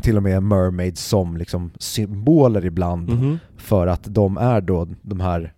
till 0.00 0.16
och 0.16 0.22
med 0.22 0.42
mermaids 0.42 1.04
som 1.04 1.36
liksom 1.36 1.70
symboler 1.78 2.64
ibland 2.64 3.08
Mhm. 3.08 3.38
för 3.56 3.86
att 3.86 4.04
de 4.14 4.36
är 4.36 4.60
då 4.60 4.88
de 5.02 5.20
här 5.20 5.52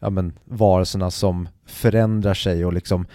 ja, 0.00 0.10
men, 0.10 0.32
varelserna 0.44 1.10
som 1.10 1.48
förändrar 1.66 2.34
sig 2.34 2.64
och 2.64 2.72
liksom 2.72 3.06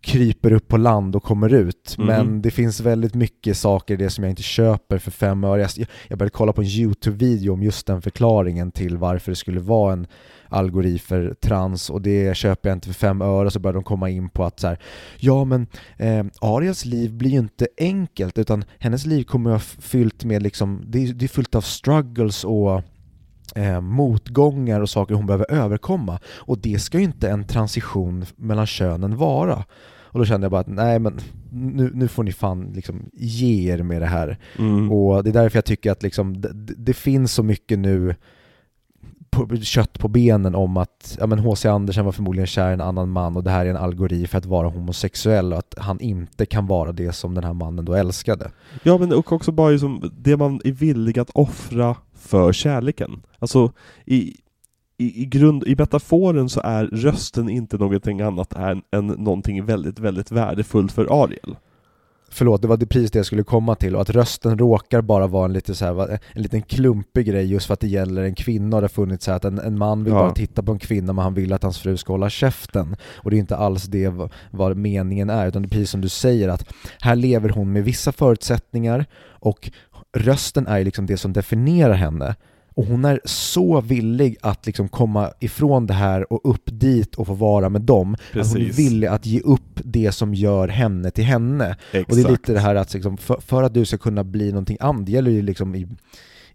kryper 0.00 0.52
upp 0.52 0.68
på 0.68 0.76
land 0.76 1.16
och 1.16 1.22
kommer 1.22 1.54
ut. 1.54 1.94
Mhm. 1.98 2.06
Men 2.06 2.42
det 2.42 2.50
finns 2.50 2.80
väldigt 2.80 3.14
mycket 3.14 3.56
saker 3.56 3.94
i 3.94 3.96
det 3.96 4.10
som 4.10 4.24
jag 4.24 4.30
inte 4.30 4.42
köper 4.42 4.98
för 4.98 5.10
fem 5.10 5.44
öre. 5.44 5.60
Jag, 5.60 5.70
jag 6.08 6.18
började 6.18 6.30
kolla 6.30 6.52
på 6.52 6.62
en 6.62 6.68
YouTube-video 6.68 7.52
om 7.52 7.62
just 7.62 7.86
den 7.86 8.02
förklaringen 8.02 8.72
till 8.72 8.96
varför 8.96 9.32
det 9.32 9.36
skulle 9.36 9.60
vara 9.60 9.92
en 9.92 10.06
algori 10.48 10.98
för 10.98 11.34
trans 11.34 11.90
och 11.90 12.02
det 12.02 12.36
köper 12.36 12.68
jag 12.68 12.76
inte 12.76 12.86
för 12.86 12.94
fem 12.94 13.22
öre 13.22 13.50
så 13.50 13.58
började 13.58 13.76
de 13.76 13.84
komma 13.84 14.10
in 14.10 14.28
på 14.28 14.44
att 14.44 14.60
så 14.60 14.66
här, 14.66 14.78
ja 15.18 15.44
men 15.44 15.66
eh, 15.96 16.24
Ariels 16.40 16.84
liv 16.84 17.14
blir 17.14 17.30
ju 17.30 17.38
inte 17.38 17.68
enkelt 17.78 18.38
utan 18.38 18.64
hennes 18.78 19.06
liv 19.06 19.24
kommer 19.24 19.50
att 19.50 19.52
vara 19.52 19.82
fyllt 19.82 20.24
med 20.24 20.42
liksom, 20.42 20.84
det 20.86 21.04
är, 21.04 21.12
det 21.12 21.24
är 21.24 21.28
fyllt 21.28 21.54
av 21.54 21.60
struggles 21.60 22.44
och 22.44 22.82
eh, 23.54 23.80
motgångar 23.80 24.80
och 24.80 24.90
saker 24.90 25.14
hon 25.14 25.26
behöver 25.26 25.50
överkomma. 25.50 26.18
Och 26.26 26.58
det 26.58 26.78
ska 26.78 26.98
ju 26.98 27.04
inte 27.04 27.30
en 27.30 27.44
transition 27.44 28.24
mellan 28.36 28.66
könen 28.66 29.16
vara. 29.16 29.64
Och 30.16 30.18
då 30.18 30.24
kände 30.24 30.44
jag 30.44 30.50
bara 30.50 30.60
att 30.60 30.66
nej 30.66 30.98
men 30.98 31.18
nu, 31.50 31.90
nu 31.94 32.08
får 32.08 32.22
ni 32.22 32.32
fan 32.32 32.72
liksom 32.74 33.10
ge 33.12 33.72
er 33.72 33.82
med 33.82 34.02
det 34.02 34.06
här. 34.06 34.38
Mm. 34.58 34.92
Och 34.92 35.24
det 35.24 35.30
är 35.30 35.32
därför 35.32 35.56
jag 35.56 35.64
tycker 35.64 35.92
att 35.92 36.02
liksom, 36.02 36.40
det, 36.40 36.74
det 36.76 36.94
finns 36.94 37.32
så 37.32 37.42
mycket 37.42 37.78
nu 37.78 38.14
på, 39.36 39.56
kött 39.56 39.98
på 39.98 40.08
benen 40.08 40.54
om 40.54 40.76
att 40.76 41.16
ja, 41.20 41.26
men 41.26 41.38
H.C. 41.38 41.68
Andersen 41.68 42.04
var 42.04 42.12
förmodligen 42.12 42.46
kär 42.46 42.70
i 42.70 42.72
en 42.72 42.80
annan 42.80 43.10
man 43.10 43.36
och 43.36 43.44
det 43.44 43.50
här 43.50 43.66
är 43.66 43.70
en 43.70 43.76
algori 43.76 44.26
för 44.26 44.38
att 44.38 44.46
vara 44.46 44.68
homosexuell 44.68 45.52
och 45.52 45.58
att 45.58 45.74
han 45.78 46.00
inte 46.00 46.46
kan 46.46 46.66
vara 46.66 46.92
det 46.92 47.12
som 47.12 47.34
den 47.34 47.44
här 47.44 47.52
mannen 47.52 47.84
då 47.84 47.94
älskade. 47.94 48.50
Ja 48.82 48.98
men 48.98 49.12
och 49.12 49.32
också 49.32 49.52
bara 49.52 49.70
liksom 49.70 50.10
det 50.18 50.36
man 50.36 50.60
är 50.64 50.72
villig 50.72 51.18
att 51.18 51.30
offra 51.30 51.96
för 52.14 52.52
kärleken. 52.52 53.22
Alltså 53.38 53.72
i, 54.04 54.16
i, 54.98 55.22
i, 55.22 55.24
grund, 55.26 55.64
i 55.64 55.76
metaforen 55.76 56.48
så 56.48 56.60
är 56.60 56.84
rösten 56.86 57.48
inte 57.48 57.76
någonting 57.76 58.20
annat 58.20 58.52
än, 58.52 58.82
än 58.92 59.06
någonting 59.06 59.64
väldigt, 59.64 59.98
väldigt 59.98 60.30
värdefullt 60.30 60.92
för 60.92 61.22
Ariel. 61.22 61.56
Förlåt, 62.28 62.62
det 62.62 62.68
var 62.68 62.76
det 62.76 62.86
precis 62.86 63.10
det 63.10 63.18
jag 63.18 63.26
skulle 63.26 63.42
komma 63.42 63.74
till 63.74 63.94
och 63.96 64.02
att 64.02 64.10
rösten 64.10 64.58
råkar 64.58 65.00
bara 65.00 65.26
vara 65.26 65.44
en, 65.44 65.52
lite 65.52 65.74
så 65.74 65.84
här, 65.84 66.18
en 66.32 66.42
liten 66.42 66.62
klumpig 66.62 67.26
grej 67.26 67.46
just 67.46 67.66
för 67.66 67.74
att 67.74 67.80
det 67.80 67.86
gäller 67.88 68.22
en 68.22 68.34
kvinna 68.34 68.76
och 68.76 68.82
det 68.82 68.84
har 68.84 68.88
funnits 68.88 69.24
så 69.24 69.30
här 69.30 69.36
att 69.36 69.44
en, 69.44 69.58
en 69.58 69.78
man 69.78 70.04
vill 70.04 70.12
Ja. 70.12 70.18
bara 70.18 70.30
titta 70.32 70.62
på 70.62 70.72
en 70.72 70.78
kvinna 70.78 71.12
men 71.12 71.22
han 71.22 71.34
vill 71.34 71.52
att 71.52 71.62
hans 71.62 71.78
fru 71.78 71.96
ska 71.96 72.12
hålla 72.12 72.30
käften 72.30 72.96
och 73.14 73.30
det 73.30 73.36
är 73.36 73.38
inte 73.38 73.56
alls 73.56 73.84
det 73.84 74.12
vad, 74.50 74.76
meningen 74.76 75.30
är 75.30 75.46
utan 75.46 75.62
det 75.62 75.66
är 75.66 75.70
precis 75.70 75.90
som 75.90 76.00
du 76.00 76.08
säger 76.08 76.48
att 76.48 76.64
här 77.00 77.16
lever 77.16 77.48
hon 77.48 77.72
med 77.72 77.84
vissa 77.84 78.12
förutsättningar 78.12 79.06
och 79.30 79.70
rösten 80.16 80.66
är 80.66 80.84
liksom 80.84 81.06
det 81.06 81.16
som 81.16 81.32
definierar 81.32 81.94
henne 81.94 82.34
och 82.76 82.86
hon 82.86 83.04
är 83.04 83.20
så 83.24 83.80
villig 83.80 84.36
att 84.40 84.66
liksom 84.66 84.88
komma 84.88 85.32
ifrån 85.40 85.86
det 85.86 85.94
här 85.94 86.32
och 86.32 86.50
upp 86.50 86.62
dit 86.66 87.14
och 87.14 87.26
få 87.26 87.34
vara 87.34 87.68
med 87.68 87.82
dem. 87.82 88.14
Att 88.14 88.20
hon 88.32 88.40
är 88.40 88.44
Precis. 88.44 88.78
villig 88.78 89.06
att 89.06 89.26
ge 89.26 89.40
upp 89.40 89.80
det 89.84 90.12
som 90.12 90.34
gör 90.34 90.68
henne 90.68 91.10
till 91.10 91.24
henne. 91.24 91.76
Exakt. 91.92 92.10
Och 92.10 92.16
det 92.16 92.22
är 92.22 92.30
lite 92.30 92.52
det 92.52 92.60
här 92.60 92.74
att 92.74 92.94
liksom, 92.94 93.16
för, 93.16 93.40
för 93.40 93.62
att 93.62 93.74
du 93.74 93.84
ska 93.84 93.98
kunna 93.98 94.24
bli 94.24 94.48
någonting 94.48 94.76
annat, 94.80 95.06
det 95.06 95.12
gäller 95.12 95.30
ju 95.30 95.42
liksom 95.42 95.74
i, 95.74 95.88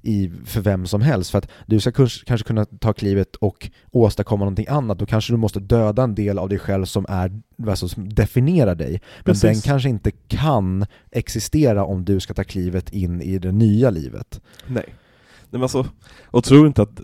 i, 0.01 0.32
för 0.45 0.61
vem 0.61 0.86
som 0.86 1.01
helst, 1.01 1.32
för 1.32 1.38
att 1.38 1.47
du 1.65 1.80
ska 1.80 1.91
kurs, 1.91 2.24
kanske 2.24 2.47
kunna 2.47 2.65
ta 2.65 2.93
klivet 2.93 3.36
och 3.36 3.69
åstadkomma 3.91 4.39
någonting 4.39 4.67
annat, 4.69 4.99
då 4.99 5.05
kanske 5.05 5.34
du 5.34 5.38
måste 5.38 5.59
döda 5.59 6.03
en 6.03 6.15
del 6.15 6.39
av 6.39 6.49
dig 6.49 6.59
själv 6.59 6.86
som, 6.86 7.05
är, 7.09 7.41
alltså, 7.67 7.88
som 7.88 8.13
definierar 8.13 8.76
dig. 8.76 8.91
Men 8.91 9.24
Precis. 9.24 9.41
den 9.41 9.61
kanske 9.61 9.89
inte 9.89 10.11
kan 10.11 10.86
existera 11.11 11.86
om 11.86 12.05
du 12.05 12.19
ska 12.19 12.34
ta 12.34 12.43
klivet 12.43 12.93
in 12.93 13.22
i 13.22 13.38
det 13.38 13.51
nya 13.51 13.89
livet. 13.89 14.41
Nej. 14.67 14.86
Nej 15.51 15.59
men 15.59 15.61
alltså, 15.61 15.85
och 16.25 16.43
tror 16.43 16.67
inte 16.67 16.81
att, 16.81 16.95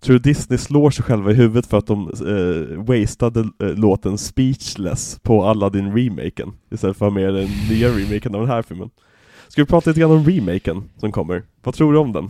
tror 0.00 0.12
du 0.12 0.18
Disney 0.18 0.58
slår 0.58 0.90
sig 0.90 1.04
själva 1.04 1.30
i 1.30 1.34
huvudet 1.34 1.66
för 1.66 1.78
att 1.78 1.86
de 1.86 2.08
eh, 2.08 2.84
wastade 2.84 3.40
eh, 3.40 3.68
låten 3.68 4.18
Speechless 4.18 5.18
på 5.22 5.44
Aladdin-remaken 5.44 6.52
istället 6.70 6.96
för 6.96 7.06
att 7.06 7.12
ha 7.12 7.20
med 7.20 7.34
den 7.34 7.48
nya 7.70 7.88
remaken 7.88 8.34
av 8.34 8.40
den 8.40 8.50
här 8.50 8.62
filmen? 8.62 8.90
Ska 9.48 9.62
vi 9.62 9.66
prata 9.66 9.90
lite 9.90 10.00
grann 10.00 10.10
om 10.10 10.24
remaken 10.24 10.84
som 10.96 11.12
kommer? 11.12 11.42
Vad 11.62 11.74
tror 11.74 11.92
du 11.92 11.98
om 11.98 12.12
den? 12.12 12.28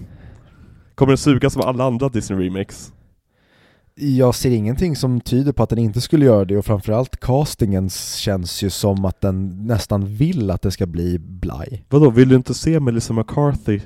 Kommer 0.94 1.10
den 1.10 1.18
suga 1.18 1.50
som 1.50 1.62
alla 1.62 1.84
andra 1.84 2.08
Disney-remakes? 2.08 2.92
Jag 3.94 4.34
ser 4.34 4.50
ingenting 4.50 4.96
som 4.96 5.20
tyder 5.20 5.52
på 5.52 5.62
att 5.62 5.68
den 5.68 5.78
inte 5.78 6.00
skulle 6.00 6.24
göra 6.24 6.44
det 6.44 6.56
och 6.56 6.64
framförallt 6.64 7.20
castingen 7.20 7.90
känns 7.90 8.62
ju 8.62 8.70
som 8.70 9.04
att 9.04 9.20
den 9.20 9.66
nästan 9.66 10.06
vill 10.06 10.50
att 10.50 10.62
det 10.62 10.70
ska 10.70 10.86
bli 10.86 11.18
Bly. 11.18 11.82
Vadå, 11.88 12.10
vill 12.10 12.28
du 12.28 12.36
inte 12.36 12.54
se 12.54 12.80
Melissa 12.80 13.12
McCarthy 13.12 13.80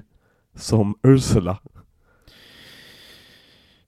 som 0.56 0.94
Ursula? 1.02 1.58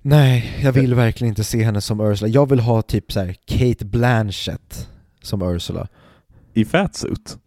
Nej, 0.03 0.59
jag 0.63 0.73
vill 0.73 0.95
verkligen 0.95 1.29
inte 1.29 1.45
se 1.45 1.63
henne 1.65 1.81
som 1.81 2.01
Ursula. 2.01 2.29
Jag 2.29 2.49
vill 2.49 2.61
ha 2.61 2.83
typ 2.83 3.13
så 3.13 3.21
här 3.21 3.37
Kate 3.47 3.85
Blanchett 3.85 4.89
som 5.23 5.43
Ursula. 5.43 5.89
I 6.55 6.65
fatsuit? 6.65 7.39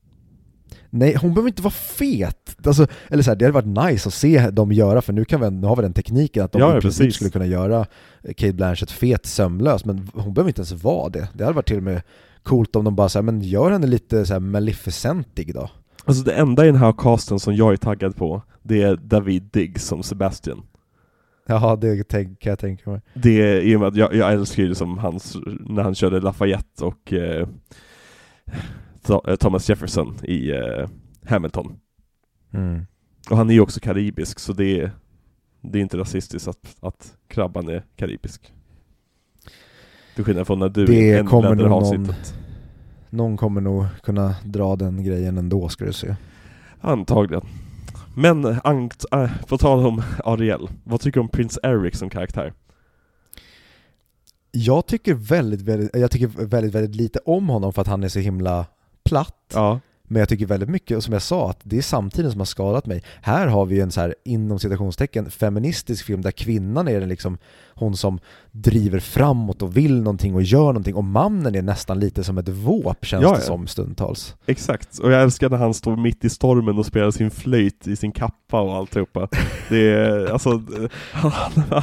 Nej, 0.89 1.15
hon 1.15 1.33
behöver 1.33 1.49
inte 1.49 1.61
vara 1.61 1.71
fet. 1.71 2.57
Alltså, 2.65 2.87
eller 3.09 3.23
så 3.23 3.31
här, 3.31 3.35
det 3.35 3.45
hade 3.45 3.61
varit 3.61 3.91
nice 3.91 4.09
att 4.09 4.13
se 4.13 4.49
dem 4.49 4.71
göra, 4.71 5.01
för 5.01 5.13
nu, 5.13 5.25
kan 5.25 5.41
vi, 5.41 5.51
nu 5.51 5.67
har 5.67 5.75
vi 5.75 5.81
den 5.81 5.93
tekniken 5.93 6.45
att 6.45 6.51
de 6.51 6.61
Ja, 6.61 6.77
i 6.77 6.81
princip 6.81 7.13
skulle 7.13 7.29
kunna 7.29 7.45
göra 7.45 7.85
Kate 8.23 8.53
Blanchett 8.53 8.91
fet 8.91 9.25
sömlös, 9.25 9.85
men 9.85 10.09
hon 10.13 10.33
behöver 10.33 10.49
inte 10.49 10.59
ens 10.59 10.83
vara 10.83 11.09
det. 11.09 11.27
Det 11.33 11.43
hade 11.43 11.55
varit 11.55 11.67
till 11.67 11.77
och 11.77 11.83
med 11.83 12.01
coolt 12.43 12.75
om 12.75 12.85
de 12.85 12.95
bara 12.95 13.09
säger 13.09 13.23
men 13.23 13.41
gör 13.41 13.71
henne 13.71 13.87
lite 13.87 14.25
så 14.25 14.33
här 14.33 14.39
Maleficentig 14.39 15.53
då. 15.53 15.69
Alltså 16.05 16.23
det 16.23 16.33
enda 16.33 16.63
i 16.63 16.67
den 16.67 16.75
här 16.75 16.93
casten 16.97 17.39
som 17.39 17.55
jag 17.55 17.73
är 17.73 17.77
taggad 17.77 18.15
på, 18.15 18.41
det 18.63 18.81
är 18.81 18.95
David 18.95 19.43
Diggs 19.43 19.87
som 19.87 20.03
Sebastian. 20.03 20.61
Ja, 21.45 21.75
det 21.81 22.03
tänk, 22.03 22.39
kan 22.39 22.49
jag 22.49 22.59
tänka 22.59 22.89
mig. 22.89 23.01
Det 23.13 23.61
i 23.61 23.75
och 23.75 23.79
med 23.79 23.87
att 23.87 23.95
jag, 23.95 24.13
jag 24.15 24.33
älskar 24.33 24.63
ju 24.63 24.75
som 24.75 24.97
hans, 24.97 25.37
när 25.59 25.83
han 25.83 25.95
körde 25.95 26.19
Lafayette 26.21 26.85
och 26.85 27.13
eh, 27.13 27.47
eh, 29.27 29.35
Thomas 29.35 29.69
Jefferson 29.69 30.15
i 30.23 30.51
eh, 30.51 30.89
Hamilton. 31.25 31.79
Mm. 32.53 32.85
Och 33.29 33.37
han 33.37 33.49
är 33.49 33.53
ju 33.53 33.59
också 33.61 33.79
karibisk, 33.79 34.39
så 34.39 34.53
det 34.53 34.79
är, 34.81 34.91
det 35.61 35.79
är 35.79 35.81
inte 35.81 35.97
rasistiskt 35.97 36.47
att, 36.47 36.75
att 36.79 37.13
krabban 37.27 37.67
är 37.69 37.83
karibisk. 37.95 38.53
Till 40.15 40.23
skillnad 40.23 40.47
från 40.47 40.59
när 40.59 40.69
du 40.69 40.85
Det 40.85 41.11
är 41.11 41.23
kommer 41.23 41.55
nog 41.55 41.69
någon- 41.69 42.05
sitt. 42.05 42.33
Någon 43.09 43.37
kommer 43.37 43.61
nog 43.61 43.85
kunna 44.03 44.35
dra 44.45 44.75
den 44.75 45.03
grejen 45.03 45.37
ändå 45.37 45.69
ska 45.69 45.85
du 45.85 45.93
se. 45.93 46.15
Antagligen. 46.81 47.45
Men 48.15 48.59
angt, 48.63 49.05
äh, 49.11 49.31
på 49.47 49.57
tal 49.57 49.85
om 49.85 50.03
Ariel, 50.23 50.69
vad 50.83 51.01
tycker 51.01 51.19
du 51.19 51.21
om 51.21 51.29
Prince 51.29 51.59
Eric 51.63 51.97
som 51.97 52.09
karaktär? 52.09 52.53
Jag 54.51 54.85
tycker 54.85 55.13
väldigt, 55.13 55.61
väldigt, 55.61 55.95
jag 55.95 56.11
tycker 56.11 56.27
väldigt, 56.27 56.75
väldigt 56.75 56.95
lite 56.95 57.19
om 57.25 57.49
honom 57.49 57.73
för 57.73 57.81
att 57.81 57.87
han 57.87 58.03
är 58.03 58.07
så 58.07 58.19
himla 58.19 58.65
platt. 59.03 59.51
Ja, 59.53 59.79
Men 60.07 60.19
jag 60.19 60.29
tycker 60.29 60.45
väldigt 60.45 60.69
mycket, 60.69 60.97
och 60.97 61.03
som 61.03 61.13
jag 61.13 61.21
sa, 61.21 61.49
att 61.49 61.59
det 61.63 61.77
är 61.77 61.81
samtiden 61.81 62.31
som 62.31 62.39
har 62.39 62.45
skadat 62.45 62.85
mig. 62.85 63.03
Här 63.21 63.47
har 63.47 63.65
vi 63.65 63.75
ju 63.75 63.81
en 63.81 63.91
så 63.91 64.01
här, 64.01 64.15
inom 64.25 64.59
citationstecken, 64.59 65.31
feministisk 65.31 66.05
film 66.05 66.21
där 66.21 66.31
kvinnan 66.31 66.87
är 66.87 66.99
den 66.99 67.09
liksom, 67.09 67.37
hon 67.75 67.97
som 67.97 68.19
driver 68.51 68.99
framåt 68.99 69.61
och 69.61 69.77
vill 69.77 69.97
någonting 70.01 70.35
och 70.35 70.43
gör 70.43 70.65
någonting 70.65 70.95
och 70.95 71.03
mannen 71.03 71.55
är 71.55 71.61
nästan 71.61 71.99
lite 71.99 72.23
som 72.23 72.37
ett 72.37 72.49
våp 72.49 73.05
känns 73.05 73.23
Ja, 73.23 73.35
det 73.35 73.41
som 73.41 73.67
stundtals. 73.67 74.35
exakt. 74.45 74.99
Och 74.99 75.11
jag 75.11 75.21
älskar 75.23 75.49
när 75.49 75.57
han 75.57 75.73
står 75.73 75.95
mitt 75.97 76.25
i 76.25 76.29
stormen 76.29 76.77
och 76.77 76.85
spelar 76.85 77.11
sin 77.11 77.31
flöjt 77.31 77.87
i 77.87 77.95
sin 77.95 78.11
kappa 78.11 78.61
och 78.61 78.75
alltihopa. 78.75 79.27
Det 79.69 79.89
är, 79.93 80.25
alltså, 80.25 80.61
han, 81.11 81.81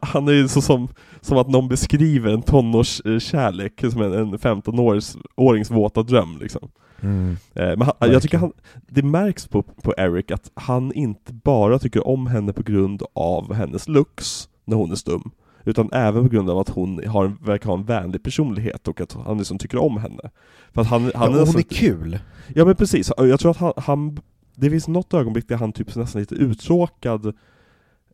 han 0.00 0.28
är 0.28 0.32
ju 0.32 0.48
så 0.48 0.60
som, 0.60 0.88
som 1.20 1.38
att 1.38 1.48
någon 1.48 1.68
beskriver 1.68 2.30
en 2.32 2.42
tonårskärlek 2.42 3.80
som 3.92 4.02
en, 4.02 4.12
en 4.12 4.38
15-årings 4.38 5.72
våta 5.72 6.02
dröm 6.02 6.38
liksom. 6.40 6.68
Mm. 7.02 7.36
Eh, 7.54 7.66
Men 7.76 7.82
han, 7.82 8.12
jag 8.12 8.22
tycker 8.22 8.38
han, 8.38 8.52
det 8.88 9.02
märks 9.02 9.48
på, 9.48 9.62
på 9.62 9.94
Eric 9.96 10.30
att 10.30 10.50
han 10.54 10.92
inte 10.92 11.32
bara 11.32 11.78
tycker 11.78 12.06
om 12.06 12.26
henne 12.26 12.52
på 12.52 12.62
grund 12.62 13.02
av 13.12 13.54
hennes 13.54 13.88
looks 13.88 14.48
när 14.64 14.76
hon 14.76 14.90
är 14.90 14.96
stum, 14.96 15.30
utan 15.64 15.88
även 15.92 16.22
på 16.22 16.28
grund 16.28 16.50
av 16.50 16.58
att 16.58 16.68
hon 16.68 17.08
har, 17.08 17.32
verkar 17.44 17.66
ha 17.70 17.76
en 17.78 17.84
vänlig 17.84 18.22
personlighet 18.22 18.88
och 18.88 19.00
att 19.00 19.12
han 19.12 19.38
liksom 19.38 19.58
tycker 19.58 19.78
om 19.78 19.96
henne. 19.96 20.30
För 20.72 20.80
att 20.80 20.88
han, 20.88 21.02
han 21.02 21.10
ja, 21.14 21.26
och 21.26 21.32
hon 21.34 21.40
nästan- 21.40 21.60
är 21.60 21.74
kul. 21.74 22.18
Ja 22.54 22.64
men 22.64 22.76
precis, 22.76 23.12
jag 23.16 23.40
tror 23.40 23.50
att 23.50 23.56
han, 23.56 23.72
han 23.76 24.18
det 24.54 24.70
finns 24.70 24.88
något 24.88 25.14
ögonblick 25.14 25.48
där 25.48 25.56
han 25.56 25.72
typ 25.72 25.96
nästan 25.96 26.20
lite 26.20 26.34
uttråkad 26.34 27.26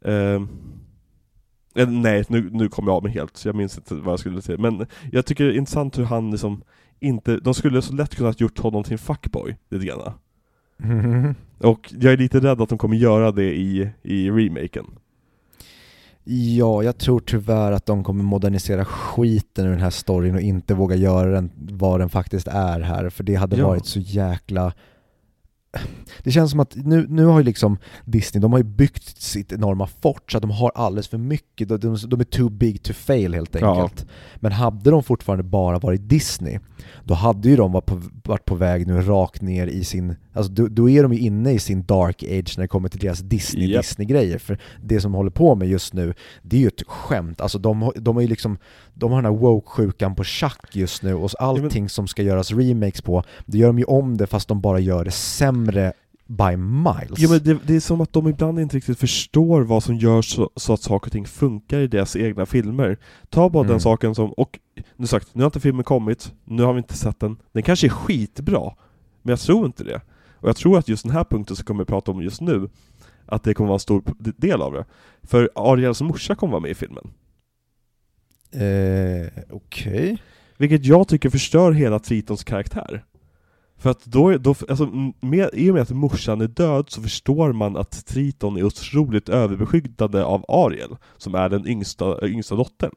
eh, 0.05 0.13
eh, 1.75 1.89
Nej, 1.89 2.25
nu, 2.29 2.51
nu 2.53 2.69
kom 2.69 2.87
jag 2.87 2.97
av 2.97 3.03
mig 3.03 3.13
helt, 3.13 3.37
så 3.37 3.49
jag 3.49 3.55
minns 3.55 3.79
inte 3.79 3.95
vad 3.95 4.13
jag 4.13 4.19
skulle 4.21 4.43
säga. 4.43 4.59
Men 4.59 4.87
jag 5.13 5.27
tycker 5.27 5.45
det 5.45 5.55
är 5.55 5.57
intressant 5.57 5.99
hur 5.99 6.05
han 6.05 6.31
liksom 6.31 6.63
inte, 7.01 7.37
de 7.37 7.55
skulle 7.55 7.83
så 7.83 7.93
lätt 7.93 8.15
kunnat 8.15 8.41
gjort 8.41 8.59
honom 8.59 8.83
till 8.83 8.93
en 8.93 8.99
fuckboy, 8.99 9.57
lite 9.71 9.87
grann. 9.87 10.13
Och 11.59 11.95
jag 12.01 12.13
är 12.13 12.17
lite 12.17 12.41
rädd 12.41 12.61
att 12.61 12.69
de 12.69 12.79
kommer 12.79 12.97
göra 12.97 13.33
det 13.33 13.55
i, 13.57 13.91
i 14.03 14.31
remaken. 14.31 14.87
Ja, 16.25 16.83
jag 16.83 16.99
tror 16.99 17.21
tyvärr 17.21 17.73
att 17.73 17.87
de 17.87 18.05
kommer 18.05 18.25
modernisera 18.25 18.85
skiten 18.85 19.67
ur 19.67 19.71
den 19.71 19.81
här 19.81 19.91
storyn 19.91 20.35
och 20.35 20.41
inte 20.41 20.75
våga 20.75 20.97
göra 20.97 21.31
den 21.31 21.51
vad 21.57 22.01
den 22.01 22.09
faktiskt 22.09 22.49
är 22.49 22.81
här, 22.81 23.11
för 23.11 23.25
det 23.25 23.35
hade 23.35 23.57
Ja. 23.57 23.67
varit 23.69 23.87
så 23.87 24.01
jäkla... 24.01 24.73
Det 26.23 26.31
känns 26.31 26.51
som 26.51 26.61
att 26.61 26.77
nu, 26.77 27.07
nu 27.09 27.25
har 27.25 27.39
ju 27.39 27.45
liksom 27.45 27.79
Disney, 28.05 28.41
de 28.43 28.53
har 28.53 28.59
ju 28.59 28.65
byggt 28.65 29.23
sitt 29.23 29.53
enorma 29.53 29.87
fort 29.87 30.33
så 30.33 30.39
att 30.39 30.43
de 30.43 30.51
har 30.51 30.73
alldeles 30.75 31.09
för 31.09 31.19
mycket, 31.19 31.69
de, 31.69 31.81
de, 31.81 31.97
de 32.09 32.21
är 32.21 32.25
too 32.25 32.49
big 32.49 32.83
to 32.83 32.93
fail 32.93 33.35
helt 33.35 33.57
Ja. 33.61 33.83
enkelt. 33.83 34.07
Men 34.37 34.53
hade 34.53 34.91
de 34.91 35.03
fortfarande 35.03 35.43
bara 35.45 35.79
varit 35.79 36.09
Disney, 36.09 36.59
då 37.05 37.15
hade 37.15 37.49
ju 37.49 37.57
de 37.57 37.73
varit 37.73 37.87
på, 37.87 38.03
varit 38.25 38.45
på 38.45 38.55
väg 38.55 38.87
nu 38.87 39.01
rakt 39.01 39.43
ner 39.43 39.67
i 39.67 39.85
sin, 39.85 40.15
alltså 40.33 40.53
då, 40.53 40.69
då 40.69 40.91
är 40.91 41.03
de 41.03 41.13
ju 41.13 41.19
inne 41.19 41.53
i 41.53 41.59
sin 41.59 41.85
dark 41.85 42.23
age 42.23 42.55
när 42.57 42.63
det 42.63 42.69
kommer 42.69 42.89
till 42.89 43.01
deras. 43.01 43.21
Disney-Disney-grejer. 43.21 44.39
För 44.39 44.59
det 44.83 45.01
som 45.01 45.13
de 45.13 45.17
håller 45.17 45.31
på 45.31 45.55
med 45.55 45.69
just 45.69 45.93
nu, 45.95 46.15
det 46.43 46.57
är 46.57 46.61
ju 46.61 46.67
ett 46.69 46.83
skämt. 46.87 47.41
Alltså 47.41 47.59
de, 47.59 47.93
de 47.97 48.17
har 48.17 48.23
ju 48.23 48.29
liksom, 48.29 48.59
de 48.99 49.13
har 49.13 49.23
den 49.23 49.33
här 49.33 49.41
woke-sjukan 49.41 50.15
på 50.15 50.25
schack 50.25 50.77
just 50.77 51.03
nu 51.03 51.15
och 51.15 51.31
allting 51.39 51.89
som 51.89 52.07
ska 52.09 52.23
göras 52.23 52.53
remakes 52.53 53.03
på, 53.03 53.23
det 53.47 53.59
gör 53.59 53.67
de 53.67 53.79
ju 53.79 53.85
om 53.85 54.17
det 54.17 54.27
fast 54.27 54.49
de 54.49 54.61
bara 54.61 54.79
gör 54.81 55.05
det 55.05 55.11
sämre 55.11 55.93
by 56.27 56.57
miles. 56.57 57.19
Ja 57.19 57.29
men 57.31 57.43
det, 57.45 57.59
det 57.67 57.77
är 57.77 57.81
som 57.81 58.01
att 58.01 58.13
de 58.13 58.29
ibland 58.29 58.61
inte 58.61 58.77
riktigt 58.77 58.99
förstår 58.99 59.63
vad 59.63 59.83
som 59.83 59.97
gör 59.97 60.23
så, 60.23 60.51
så 60.57 60.73
att 60.73 60.81
saker 60.81 61.09
och 61.09 61.13
ting 61.13 61.27
funkar 61.27 61.79
i 61.81 61.87
deras 61.87 62.17
egna 62.17 62.47
filmer. 62.47 62.99
Ta 63.29 63.51
bara 63.51 63.61
Mm. 63.61 63.71
den 63.71 63.81
saken 63.81 64.15
som, 64.15 64.33
och 64.33 64.59
nu 64.97 65.07
sagt, 65.07 65.35
nu 65.35 65.43
har 65.43 65.47
inte 65.47 65.61
filmen 65.61 65.85
kommit, 65.85 66.33
nu 66.45 66.63
har 66.63 66.73
vi 66.73 66.79
inte 66.79 66.97
sett 66.97 67.21
den, 67.21 67.37
den 67.53 67.63
kanske 67.63 67.87
är 67.87 67.89
skitbra, 67.91 68.73
men 69.23 69.31
jag 69.33 69.41
tror 69.41 69.67
inte 69.67 69.85
det. 69.85 70.01
Och 70.35 70.49
jag 70.49 70.57
tror 70.57 70.79
att 70.79 70.89
just 70.89 71.03
den 71.03 71.13
här 71.13 71.25
punkten 71.25 71.57
som 71.57 71.65
kommer 71.65 71.85
vi 71.85 71.87
prata 71.87 72.11
om 72.13 72.23
just 72.23 72.41
nu, 72.41 72.69
att 73.27 73.43
det 73.43 73.55
kommer 73.55 73.69
vara 73.69 73.77
en 73.77 73.81
stor 73.81 74.03
del 74.19 74.63
av 74.63 74.73
det. 74.73 74.85
För 75.23 75.51
Ariels 75.55 76.01
morsa 76.03 76.35
kommer 76.35 76.51
vara 76.53 76.61
med 76.61 76.71
i 76.71 76.75
filmen. 76.75 77.09
Eh, 78.53 79.43
Okej. 79.51 80.23
Vilket 80.57 80.85
jag 80.85 81.09
tycker 81.09 81.31
förstör 81.31 81.73
hela 81.73 81.99
Tritons 81.99 82.45
karaktär. 82.45 83.05
För 83.79 83.91
att 83.91 84.05
då, 84.05 84.39
då 84.39 84.55
alltså, 84.69 84.87
med, 85.21 85.51
i 85.53 85.71
och 85.71 85.75
med 85.75 85.83
att 85.83 85.91
morsan 85.91 86.41
är 86.41 86.47
död 86.47 86.87
så 86.89 87.03
förstår 87.03 87.53
man 87.53 87.77
att 87.77 88.07
Triton 88.07 88.57
är 88.57 88.63
otroligt 88.63 89.29
överbeskyddande 89.29 90.23
av 90.23 90.45
Ariel, 90.49 90.97
som 91.17 91.35
är 91.35 91.49
den 91.49 91.67
yngsta, 91.67 92.27
yngsta 92.29 92.55
dottern. 92.55 92.95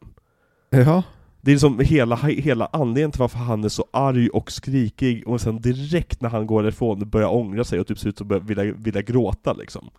Ja. 0.70 1.04
Det 1.41 1.52
är 1.52 1.56
liksom 1.56 1.80
hela, 1.80 2.16
hela 2.16 2.70
anledningen 2.74 3.12
till 3.12 3.20
varför 3.20 3.38
han 3.38 3.64
är 3.64 3.70
så 3.70 3.86
arg 3.91 4.30
och 4.30 4.52
skrikig, 4.52 5.28
och 5.28 5.41
sen 5.41 5.62
direkt 5.62 6.22
när 6.22 6.30
han 6.30 6.47
går 6.47 6.64
därifrån 6.64 7.10
börjar 7.10 7.34
ångra 7.34 7.64
sig 7.64 7.80
och 7.80 7.88
typ 7.88 8.00
ser 8.00 8.10
ut 8.10 8.22
att 8.22 8.43
vilja, 8.43 8.64
vilja 8.64 9.02
gråta 9.02 9.54
liksom. 9.54 9.89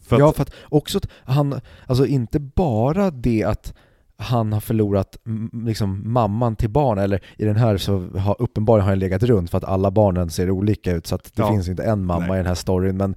För 0.00 0.18
ja, 0.18 0.32
för 0.32 0.42
att 0.42 0.52
också 0.68 0.98
att 0.98 1.06
han, 1.24 1.60
alltså 1.86 2.06
inte 2.06 2.40
bara 2.40 3.10
det 3.10 3.44
att 3.44 3.74
han 4.20 4.52
har 4.52 4.60
förlorat 4.60 5.16
liksom 5.52 6.12
mamman 6.12 6.56
till 6.56 6.70
barn, 6.70 6.98
eller 6.98 7.20
i 7.36 7.44
den 7.44 7.56
här 7.56 7.76
så 7.76 7.98
har 8.18 8.36
uppenbarligen 8.38 8.84
har 8.84 8.92
han 8.92 8.98
legat 8.98 9.22
runt 9.22 9.50
för 9.50 9.58
att 9.58 9.64
alla 9.64 9.90
barnen 9.90 10.30
ser 10.30 10.50
olika 10.50 10.92
ut 10.92 11.06
så 11.06 11.14
att 11.14 11.34
det 11.34 11.42
ja. 11.42 11.50
finns 11.50 11.68
inte 11.68 11.84
en 11.84 12.04
mamma 12.04 12.26
Nej. 12.26 12.34
i 12.34 12.36
den 12.36 12.46
här 12.46 12.54
storyn 12.54 12.96
men 12.96 13.14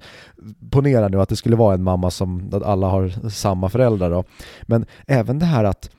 ponera 0.70 1.08
nu 1.08 1.20
att 1.20 1.28
det 1.28 1.36
skulle 1.36 1.56
vara 1.56 1.74
en 1.74 1.82
mamma 1.82 2.10
som, 2.10 2.50
att 2.52 2.62
alla 2.62 2.86
har 2.88 3.28
samma 3.30 3.68
föräldrar 3.68 4.10
då. 4.10 4.24
Men 4.62 4.86
även 5.06 5.38
det 5.38 5.46
här 5.46 5.64
att 5.64 5.90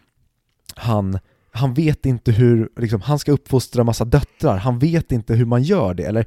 han 0.76 1.20
han 1.56 1.74
vet 1.74 2.06
inte 2.06 2.32
hur, 2.32 2.70
liksom, 2.80 3.02
han 3.02 3.20
ska 3.20 3.32
uppfostra 3.32 3.84
massa 3.84 4.06
döttrar, 4.06 4.58
han 4.58 4.80
vet 4.80 5.12
inte 5.12 5.34
hur 5.34 5.46
man 5.46 5.64
gör 5.64 5.94
det. 5.94 6.04
Eller 6.04 6.26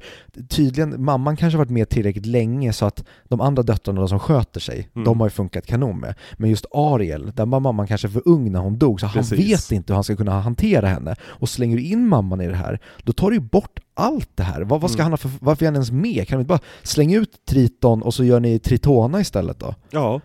tydligen, 0.49 1.03
mamman 1.03 1.37
kanske 1.37 1.57
varit 1.57 1.69
med 1.69 1.89
tillräckligt 1.89 2.25
länge 2.25 2.73
så 2.73 2.85
att 2.85 3.03
de 3.23 3.41
andra 3.41 3.63
döttrarna 3.63 3.99
de 3.99 4.09
som 4.09 4.19
sköter 4.19 4.59
sig, 4.59 4.89
mm. 4.95 5.05
de 5.05 5.19
har 5.19 5.27
ju 5.27 5.31
funkat 5.31 5.65
kanon 5.65 5.99
med. 5.99 6.15
Men 6.37 6.49
just 6.49 6.65
Ariel, 6.71 7.31
där 7.35 7.45
var 7.45 7.59
mamman 7.59 7.87
kanske 7.87 8.09
för 8.09 8.21
ung 8.25 8.51
när 8.51 8.59
hon 8.59 8.77
dog, 8.77 8.99
så 8.99 9.07
Precis. 9.07 9.31
han 9.31 9.47
vet 9.47 9.71
inte 9.71 9.93
hur 9.93 9.95
han 9.95 10.03
ska 10.03 10.15
kunna 10.15 10.41
hantera 10.41 10.87
henne. 10.87 11.15
Och 11.21 11.49
slänger 11.49 11.77
du 11.77 11.83
in 11.83 12.07
mamman 12.07 12.41
i 12.41 12.47
det 12.47 12.55
här, 12.55 12.79
då 13.03 13.13
tar 13.13 13.29
du 13.29 13.35
ju 13.35 13.41
bort 13.41 13.79
allt 13.93 14.29
det 14.35 14.43
här. 14.43 14.61
Vad, 14.61 14.81
vad 14.81 14.91
ska 14.91 15.01
mm. 15.01 15.03
han 15.03 15.11
ha 15.11 15.17
för, 15.17 15.31
varför 15.39 15.65
är 15.65 15.67
han 15.67 15.75
ens 15.75 15.91
med? 15.91 16.27
Kan 16.27 16.37
vi 16.37 16.41
inte 16.41 16.49
bara 16.49 16.59
slänga 16.83 17.17
ut 17.17 17.45
Triton 17.45 18.01
och 18.01 18.13
så 18.13 18.23
gör 18.23 18.39
ni 18.39 18.59
Tritona 18.59 19.21
istället 19.21 19.59
då? 19.59 19.75
Ja, 19.89 20.21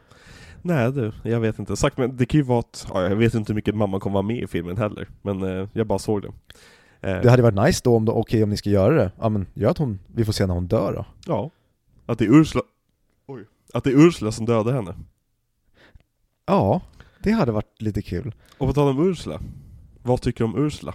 Nej 0.63 0.93
du, 0.93 1.13
jag 1.23 1.41
vet 1.41 1.59
inte. 1.59 1.77
Sagt, 1.77 1.99
men 1.99 2.17
det 2.17 2.27
kan 2.27 2.39
ju 2.39 2.45
vara 2.45 2.59
att, 2.59 2.87
ja, 2.95 3.03
jag 3.03 3.17
vet 3.17 3.35
inte 3.35 3.53
hur 3.53 3.55
mycket 3.55 3.75
mamma 3.75 4.01
kommer 4.01 4.15
vara 4.15 4.23
med 4.23 4.43
i 4.43 4.47
filmen 4.47 4.77
heller, 4.77 5.09
men 5.23 5.43
eh, 5.43 5.69
jag 5.73 5.87
bara 5.87 5.99
såg 5.99 6.23
det. 6.23 6.29
Eh. 7.01 7.23
Det 7.23 7.31
hade 7.31 7.43
varit 7.43 7.67
nice 7.67 7.81
då 7.85 7.97
om, 7.97 8.09
okej 8.09 8.21
okay, 8.21 8.43
om 8.43 8.51
ni 8.51 8.57
ska 8.57 8.71
göra 8.71 8.95
det, 8.95 9.13
ja 9.19 9.29
men 9.29 9.47
gör 9.55 9.71
att 9.71 9.79
hon, 9.79 9.99
vi 10.07 10.25
får 10.25 10.33
se 10.33 10.47
när 10.47 10.55
hon 10.55 10.67
dör 10.67 10.93
då. 10.93 11.05
Ja. 11.27 11.51
Att 12.07 12.19
det 12.19 12.25
är 12.25 12.41
Ursula, 12.41 12.63
oj, 13.27 13.45
att 13.75 13.85
det 13.85 13.91
är 13.91 14.07
Ursula 14.07 14.33
som 14.33 14.47
dödade 14.47 14.73
henne. 14.73 14.95
Ja, 16.47 16.81
det 17.23 17.31
hade 17.31 17.53
varit 17.53 17.83
lite 17.83 18.03
kul. 18.03 18.35
Och 18.59 18.67
på 18.69 18.73
tal 18.73 18.89
om 18.89 19.11
Ursula, 19.11 19.41
vad 20.03 20.21
tycker 20.21 20.45
du 20.45 20.51
om 20.51 20.67
Ursula? 20.67 20.95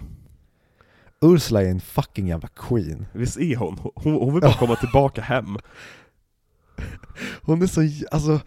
Ursula 1.20 1.62
är 1.62 1.70
en 1.70 1.80
fucking 1.80 2.28
jävla 2.28 2.48
queen. 2.48 3.06
Visst 3.12 3.36
är 3.36 3.56
hon? 3.56 3.78
Hon, 3.94 4.14
hon 4.14 4.32
vill 4.34 4.42
bara 4.42 4.52
komma 4.58 4.76
tillbaka 4.76 5.22
hem. 5.22 5.58
Hon 7.42 7.62
är 7.62 7.66
så, 7.66 7.80
alltså 8.10 8.40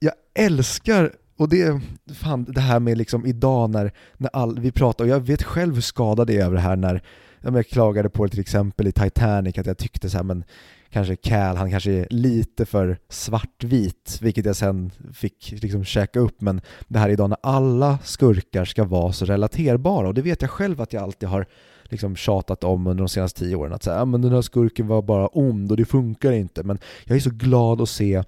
jag 0.00 0.12
älskar, 0.34 1.12
och 1.36 1.48
det, 1.48 1.80
fan, 2.14 2.44
det 2.44 2.60
här 2.60 2.80
med 2.80 2.98
liksom 2.98 3.26
idag 3.26 3.70
när, 3.70 3.92
när 4.16 4.30
all, 4.32 4.60
vi 4.60 4.72
pratar, 4.72 5.04
och 5.04 5.10
jag 5.10 5.20
vet 5.20 5.42
själv 5.42 5.74
hur 5.74 5.82
skadad 5.82 6.30
jag 6.30 6.36
är 6.36 6.44
över 6.44 6.54
det 6.54 6.60
här 6.60 6.76
när 6.76 7.02
jag 7.40 7.66
klagade 7.66 8.10
på 8.10 8.24
det 8.24 8.30
till 8.30 8.40
exempel 8.40 8.86
i 8.86 8.92
Titanic, 8.92 9.58
att 9.58 9.66
jag 9.66 9.78
tyckte 9.78 10.10
så 10.10 10.16
här, 10.16 10.24
men 10.24 10.44
kanske 10.90 11.16
Cal, 11.16 11.56
han 11.56 11.70
kanske 11.70 11.92
är 11.92 12.06
lite 12.10 12.66
för 12.66 12.98
svartvit, 13.08 14.18
vilket 14.22 14.44
jag 14.44 14.56
sen 14.56 14.90
fick 15.12 15.54
liksom 15.62 15.84
käka 15.84 16.20
upp, 16.20 16.40
men 16.40 16.60
det 16.88 16.98
här 16.98 17.08
idag 17.08 17.30
när 17.30 17.38
alla 17.42 17.98
skurkar 18.04 18.64
ska 18.64 18.84
vara 18.84 19.12
så 19.12 19.24
relaterbara, 19.24 20.08
och 20.08 20.14
det 20.14 20.22
vet 20.22 20.42
jag 20.42 20.50
själv 20.50 20.80
att 20.80 20.92
jag 20.92 21.02
alltid 21.02 21.28
har 21.28 21.46
liksom 21.84 22.16
tjatat 22.16 22.64
om 22.64 22.86
under 22.86 23.02
de 23.04 23.08
senaste 23.08 23.40
tio 23.40 23.56
åren, 23.56 23.72
att 23.72 23.82
säga, 23.82 24.04
men 24.04 24.22
den 24.22 24.32
här 24.32 24.42
skurken 24.42 24.86
var 24.86 25.02
bara 25.02 25.26
ond 25.26 25.70
och 25.70 25.76
det 25.76 25.84
funkar 25.84 26.32
inte, 26.32 26.62
men 26.62 26.78
jag 27.04 27.16
är 27.16 27.20
så 27.20 27.30
glad 27.30 27.80
att 27.80 27.88
se 27.88 28.22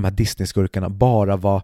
de 0.00 0.04
här 0.04 0.10
Disney-skurkarna 0.10 0.88
bara 0.88 1.36
var 1.36 1.62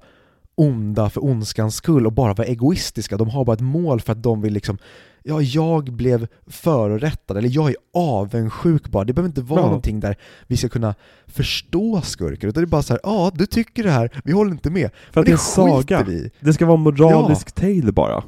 onda 0.54 1.10
för 1.10 1.24
ondskans 1.24 1.74
skull 1.74 2.06
och 2.06 2.12
bara 2.12 2.34
var 2.34 2.44
egoistiska. 2.44 3.16
De 3.16 3.30
har 3.30 3.44
bara 3.44 3.54
ett 3.54 3.60
mål 3.60 4.00
för 4.00 4.12
att 4.12 4.22
de 4.22 4.40
vill 4.40 4.52
liksom 4.52 4.78
Ja, 5.22 5.42
jag 5.42 5.84
blev 5.84 6.26
förorättad, 6.46 7.36
eller 7.36 7.50
jag 7.52 7.70
är 7.70 7.76
avundsjuk 7.94 8.88
bara. 8.88 9.04
Det 9.04 9.12
behöver 9.12 9.28
inte 9.28 9.40
vara 9.40 9.60
ja. 9.60 9.66
någonting 9.66 10.00
där 10.00 10.16
vi 10.46 10.56
ska 10.56 10.68
kunna 10.68 10.94
förstå 11.26 12.00
skurken, 12.00 12.48
utan 12.48 12.62
det 12.62 12.64
är 12.64 12.70
bara 12.70 12.82
så 12.82 12.92
här, 12.92 13.00
ja, 13.02 13.30
du 13.34 13.46
tycker 13.46 13.82
det 13.82 13.90
här, 13.90 14.20
vi 14.24 14.32
håller 14.32 14.50
inte 14.50 14.70
med. 14.70 14.90
För 15.12 15.20
att 15.20 15.26
det 15.26 15.32
är 15.32 15.36
saga. 15.36 16.02
Vi. 16.02 16.30
Det 16.40 16.52
ska 16.52 16.66
vara 16.66 16.76
moralisk 16.76 17.48
ja. 17.54 17.60
tale 17.60 17.92
bara. 17.92 18.24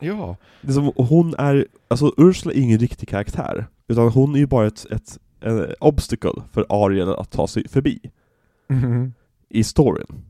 Ja. 0.00 0.36
Det 0.62 0.68
är 0.68 0.72
som, 0.72 0.92
hon 0.96 1.34
är, 1.38 1.66
alltså 1.88 2.14
Ursula 2.16 2.54
är 2.54 2.58
ingen 2.58 2.78
riktig 2.78 3.08
karaktär, 3.08 3.66
utan 3.88 4.08
hon 4.08 4.34
är 4.34 4.38
ju 4.38 4.46
bara 4.46 4.66
ett, 4.66 4.86
ett, 4.90 5.18
ett 5.40 5.74
obstacle 5.80 6.42
för 6.52 6.66
Ariel 6.68 7.14
att 7.14 7.30
ta 7.30 7.46
sig 7.46 7.68
förbi. 7.68 8.00
Mm 8.70 9.12
i 9.50 9.64
storyn. 9.64 10.24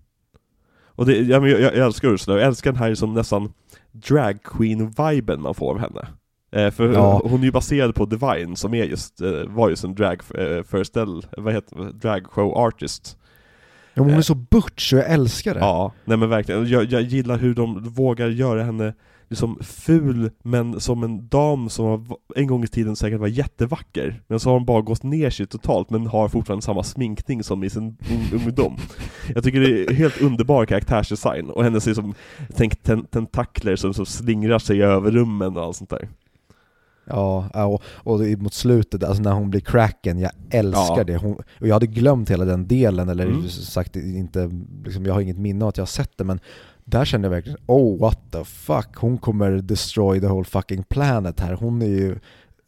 Och 0.85 1.07
det, 1.07 1.17
jag, 1.17 1.49
jag, 1.49 1.61
jag 1.61 1.87
älskar 1.87 2.09
Ursula, 2.09 2.37
jag 2.39 2.47
älskar 2.47 2.73
den 2.73 2.83
här 2.83 2.95
som 2.95 3.15
nästan 3.15 3.53
drag 3.93 4.43
queen-viben 4.43 5.41
man 5.41 5.55
får 5.55 5.71
av 5.71 5.79
henne. 5.79 6.09
Eh, 6.53 6.71
för 6.71 6.93
ja. 6.93 7.21
hon 7.25 7.41
är 7.41 7.45
ju 7.45 7.53
baserad 7.53 7.95
på 7.95 8.07
Divine 8.07 8.57
som 8.57 8.75
är 8.75 8.85
just, 8.85 9.21
eh, 9.21 9.45
var 9.47 9.71
just 9.71 9.85
en 9.85 9.95
drag 9.95 10.21
eh, 10.35 10.65
vad 11.37 11.55
heter 11.55 11.77
det, 11.77 11.93
drag 11.93 12.27
show 12.27 12.53
artist. 12.53 13.17
Ja, 13.95 14.03
hon 14.03 14.13
är 14.13 14.23
så 14.23 14.35
butch 14.35 14.93
och 14.93 14.99
jag 14.99 15.11
älskar 15.11 15.55
det. 15.55 15.61
Ja, 15.61 15.93
nej 16.05 16.17
men 16.17 16.29
verkligen. 16.29 16.69
Jag, 16.69 16.85
jag 16.85 17.03
gillar 17.03 17.39
hur 17.39 17.55
de 17.55 17.85
vågar 17.85 18.29
göra 18.29 18.63
henne 18.63 18.95
liksom 19.31 19.59
ful, 19.61 20.31
men 20.43 20.81
som 20.81 21.03
en 21.03 21.29
dam 21.29 21.69
som 21.69 22.17
en 22.37 22.47
gång 22.47 22.65
i 22.65 22.69
tiden 22.69 22.97
säkert 22.97 23.21
var 23.21 23.27
jättevacker. 23.27 24.23
Men 24.27 24.41
så 24.41 24.49
har 24.49 24.55
hon 24.55 24.65
bara 24.65 24.81
gått 24.81 25.03
ner 25.03 25.31
sig 25.31 25.47
totalt, 25.47 25.91
men 25.91 26.07
har 26.07 26.29
fortfarande 26.29 26.63
samma 26.63 26.83
sminkning 26.83 27.43
som 27.43 27.65
i 27.65 27.71
sin 27.71 27.97
ungdom. 28.33 28.77
Jag 29.35 29.45
tycker 29.45 29.61
det 29.61 29.85
är 29.85 29.95
helt 29.95 30.21
underbar 30.21 30.67
karaktärsdesign, 30.67 31.51
och 31.51 31.65
hennes 31.65 31.87
liksom, 31.87 32.15
tänk 32.57 32.83
ten 32.83 33.05
tentakler 33.05 33.77
som, 33.77 33.95
som 33.95 34.07
slingrar 34.07 34.59
sig 34.59 34.83
över 34.83 35.11
rummen 35.11 35.57
och 35.57 35.63
allt 35.63 35.77
sånt 35.77 35.91
där. 35.91 36.09
Ja, 37.05 37.65
och, 37.65 37.83
och 37.85 38.21
mot 38.39 38.55
slutet, 38.55 39.05
alltså 39.05 39.23
när 39.23 39.33
hon 39.33 39.51
blir 39.51 39.61
cracken, 39.61 40.19
jag 40.19 40.31
älskar 40.51 40.99
ja. 40.99 41.05
det. 41.05 41.17
Hon, 41.17 41.33
och 41.61 41.69
jag 41.69 41.75
hade 41.75 41.87
glömt 41.87 42.31
hela 42.31 42.45
den 42.45 42.67
delen, 42.67 43.09
eller 43.09 43.27
mm. 43.27 43.49
sagt 43.49 43.97
inte, 43.97 44.51
liksom, 44.85 45.07
jag 45.07 45.15
har 45.15 45.21
inget 45.21 45.39
minne 45.39 45.65
av 45.65 45.69
att 45.69 45.77
jag 45.77 45.83
har 45.83 45.87
sett 45.87 46.19
det, 46.19 46.25
men 46.25 46.41
där 46.85 47.05
kände 47.05 47.27
jag 47.27 47.31
verkligen 47.31 47.59
oh 47.67 48.01
what 48.01 48.19
the 48.33 48.45
fuck, 48.45 48.97
hon 48.97 49.19
kommer 49.19 49.51
destroy 49.51 50.21
the 50.21 50.27
whole 50.27 50.45
fucking 50.45 50.83
planet 50.83 51.41
här. 51.41 51.55
Hon 51.55 51.83
är 51.83 51.87
ju 51.87 52.19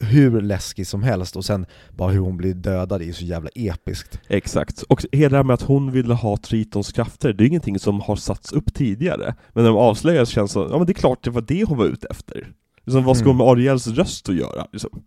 hur 0.03 0.41
läskig 0.41 0.87
som 0.87 1.03
helst 1.03 1.37
och 1.37 1.45
sen 1.45 1.67
bara 1.97 2.11
hur 2.11 2.21
hon 2.21 2.37
blir 2.37 2.55
dödad 2.55 3.03
är 3.03 3.07
ju 3.07 3.13
så 3.13 3.25
jävla 3.25 3.51
episkt. 3.55 4.21
Exakt, 4.29 4.83
och 4.83 5.05
hela 5.13 5.29
det 5.29 5.37
här 5.37 5.45
med 5.45 5.55
att 5.55 5.63
hon 5.63 5.93
ville 5.93 6.15
ha 6.15 6.37
Tritons 6.37 6.93
krafter, 6.93 7.33
det 7.33 7.45
är 7.45 7.49
ingenting 7.49 7.79
som 7.79 8.01
har 8.01 8.17
satts 8.17 8.53
upp 8.53 8.75
tidigare. 8.75 9.35
Men 9.53 9.65
när 9.65 9.71
de 9.71 9.79
avslöjas 9.79 10.29
känns 10.29 10.51
det 10.51 10.53
som, 10.53 10.71
ja 10.71 10.79
men 10.79 10.87
det 10.87 10.93
är 10.93 10.95
klart 10.95 11.25
det 11.25 11.31
var 11.31 11.43
det 11.43 11.65
hon 11.65 11.79
var 11.79 11.87
ute 11.87 12.07
efter. 12.11 12.53
Liksom, 12.85 13.05
vad 13.05 13.17
ska 13.17 13.29
hon 13.29 13.37
med 13.37 13.47
Ariels 13.47 13.87
röst 13.87 14.29
att 14.29 14.35
göra? 14.35 14.67
Liksom? 14.73 15.03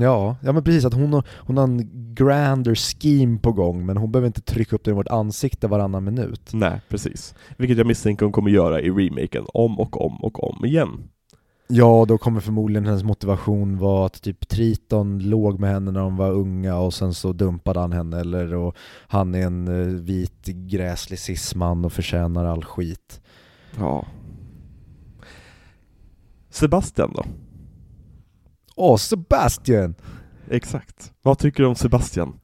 Ja, 0.00 0.36
ja 0.42 0.52
men 0.52 0.64
precis, 0.64 0.84
att 0.84 0.94
hon 0.94 1.12
har, 1.12 1.24
hon 1.30 1.56
har 1.56 1.64
en 1.64 2.14
grander 2.14 2.74
scheme 2.74 3.38
på 3.38 3.52
gång, 3.52 3.86
men 3.86 3.96
hon 3.96 4.12
behöver 4.12 4.26
inte 4.26 4.40
trycka 4.40 4.76
upp 4.76 4.84
det 4.84 4.90
i 4.90 4.94
vårt 4.94 5.08
ansikte 5.08 5.68
varannan 5.68 6.04
minut. 6.04 6.50
Nej, 6.52 6.80
precis. 6.88 7.34
Vilket 7.56 7.78
jag 7.78 7.86
misstänker 7.86 8.26
hon 8.26 8.32
kommer 8.32 8.50
göra 8.50 8.80
i 8.80 8.90
remaken, 8.90 9.44
om 9.54 9.78
och 9.78 10.06
om 10.06 10.24
och 10.24 10.44
om 10.44 10.64
igen. 10.64 11.08
Ja, 11.70 12.04
då 12.08 12.18
kommer 12.18 12.40
förmodligen 12.40 12.86
hennes 12.86 13.02
motivation 13.02 13.78
vara 13.78 14.06
att 14.06 14.22
typ 14.22 14.48
Triton 14.48 15.18
låg 15.18 15.60
med 15.60 15.70
henne 15.70 15.90
när 15.90 16.00
de 16.00 16.16
var 16.16 16.30
unga 16.30 16.78
och 16.78 16.94
sen 16.94 17.14
så 17.14 17.32
dumpade 17.32 17.80
han 17.80 17.92
henne, 17.92 18.20
eller 18.20 18.54
och 18.54 18.76
han 19.08 19.34
är 19.34 19.46
en 19.46 19.68
uh, 19.68 20.00
vit 20.00 20.46
gräslig 20.46 21.18
cisman 21.18 21.84
och 21.84 21.92
förtjänar 21.92 22.44
all 22.44 22.64
skit. 22.64 23.20
Ja. 23.78 24.06
Sebastian 26.50 27.12
då? 27.14 27.24
Åh, 28.78 28.96
Sebastian! 28.96 29.94
Exakt. 30.50 31.12
Vad 31.22 31.38
tycker 31.38 31.62
du 31.62 31.68
om 31.68 31.74
Sebastian? 31.74 32.40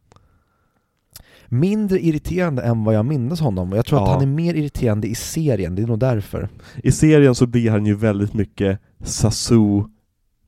Mindre 1.49 2.01
irriterande 2.01 2.63
än 2.63 2.85
vad 2.85 2.95
jag 2.95 3.05
minns 3.07 3.41
honom, 3.41 3.73
jag 3.73 3.87
tror 3.87 4.01
ja. 4.01 4.05
att 4.05 4.13
han 4.13 4.23
är 4.23 4.27
mer 4.27 4.55
irriterande 4.55 5.09
i 5.09 5.15
serien, 5.15 5.75
det 5.75 5.83
är 5.83 5.87
nog 5.87 5.99
därför. 5.99 6.49
I 6.77 6.93
serien 6.93 7.35
så 7.35 7.47
blir 7.47 7.71
han 7.71 7.87
ju 7.87 7.95
väldigt 7.95 8.35
mycket 8.35 8.81
Sasu 9.03 9.83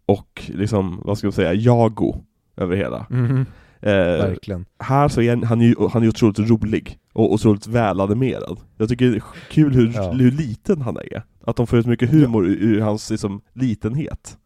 och 0.06 0.50
liksom, 0.54 1.00
vad 1.04 1.18
ska 1.18 1.26
man 1.26 1.32
säga, 1.32 1.54
Jago 1.54 2.24
över 2.56 2.76
hela. 2.76 3.06
Mm 3.10 3.46
eh, 3.80 3.92
Verkligen. 4.26 4.64
Här 4.78 5.08
så 5.08 5.22
är 5.22 5.30
han, 5.30 5.42
han, 5.42 5.60
är 5.60 5.66
ju, 5.66 5.74
han 5.92 6.02
är 6.02 6.08
otroligt 6.08 6.38
rolig 6.38 6.98
och 7.12 7.32
otroligt 7.32 7.66
välanimerad. 7.66 8.58
Jag 8.76 8.88
tycker 8.88 9.10
det 9.10 9.16
är 9.16 9.22
kul 9.50 9.74
hur, 9.74 9.92
ja. 9.94 10.12
hur 10.12 10.30
liten 10.30 10.80
han 10.80 10.96
är. 10.96 11.22
Att 11.44 11.56
de 11.56 11.66
får 11.66 11.78
ut 11.78 11.86
mycket 11.86 12.10
humor 12.10 12.46
ja. 12.46 12.52
ur, 12.52 12.62
ur 12.62 12.80
hans 12.80 13.10
liksom, 13.10 13.40
litenhet. 13.52 14.38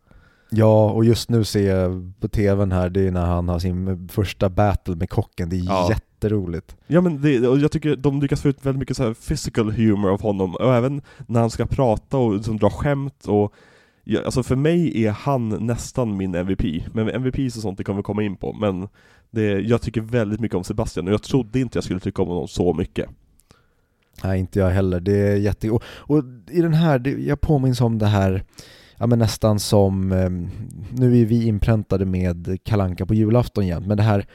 Ja, 0.50 0.90
och 0.90 1.04
just 1.04 1.30
nu 1.30 1.44
ser 1.44 1.74
jag 1.74 2.12
på 2.20 2.28
tvn 2.28 2.72
här, 2.72 2.90
det 2.90 3.00
är 3.06 3.10
när 3.10 3.26
han 3.26 3.48
har 3.48 3.58
sin 3.58 4.08
första 4.08 4.48
battle 4.48 4.96
med 4.96 5.10
kocken, 5.10 5.48
det 5.48 5.56
är 5.56 5.64
Ja. 5.64 5.88
jätteroligt. 5.90 6.76
Ja 6.86 7.00
men 7.00 7.22
det, 7.22 7.48
och 7.48 7.58
jag 7.58 7.72
tycker 7.72 7.96
de 7.96 8.20
lyckas 8.20 8.42
få 8.42 8.48
ut 8.48 8.66
väldigt 8.66 8.78
mycket 8.78 8.96
så 8.96 9.02
här 9.02 9.14
physical 9.14 9.70
humor 9.72 10.10
av 10.10 10.22
honom, 10.22 10.54
och 10.54 10.74
även 10.74 11.02
när 11.26 11.40
han 11.40 11.50
ska 11.50 11.66
prata 11.66 12.16
och 12.18 12.34
liksom 12.34 12.56
dra 12.58 12.70
skämt 12.70 13.24
och 13.26 13.54
ja, 14.04 14.20
Alltså 14.24 14.42
för 14.42 14.56
mig 14.56 15.04
är 15.04 15.10
han 15.10 15.48
nästan 15.48 16.16
min 16.16 16.34
MVP, 16.34 16.64
men 16.94 17.08
MVP 17.10 17.38
och 17.46 17.52
sånt 17.52 17.78
det 17.78 17.84
kommer 17.84 17.96
vi 17.96 18.02
komma 18.02 18.22
in 18.22 18.36
på, 18.36 18.52
men 18.52 18.88
det, 19.30 19.42
jag 19.60 19.82
tycker 19.82 20.00
väldigt 20.00 20.40
mycket 20.40 20.56
om 20.56 20.64
Sebastian 20.64 21.06
och 21.06 21.12
jag 21.12 21.22
trodde 21.22 21.60
inte 21.60 21.76
jag 21.76 21.84
skulle 21.84 22.00
tycka 22.00 22.22
om 22.22 22.28
honom 22.28 22.48
så 22.48 22.74
mycket. 22.74 23.08
Nej, 24.24 24.40
inte 24.40 24.58
jag 24.58 24.70
heller. 24.70 25.00
Det 25.00 25.12
är 25.16 25.36
jätte... 25.36 25.70
Och, 25.70 25.82
och 25.86 26.24
i 26.50 26.60
den 26.60 26.74
här, 26.74 26.98
det, 26.98 27.10
jag 27.10 27.40
påminns 27.40 27.80
om 27.80 27.98
det 27.98 28.06
här, 28.06 28.44
ja 29.00 29.06
men 29.06 29.18
nästan 29.18 29.60
som, 29.60 30.12
eh, 30.12 30.30
nu 30.90 31.20
är 31.20 31.24
vi 31.24 31.46
inpräntade 31.46 32.04
med 32.04 32.58
Kalanka 32.64 33.06
på 33.06 33.14
julafton 33.14 33.66
jämt, 33.66 33.86
men 33.86 33.96
det 33.96 34.02
här 34.02 34.26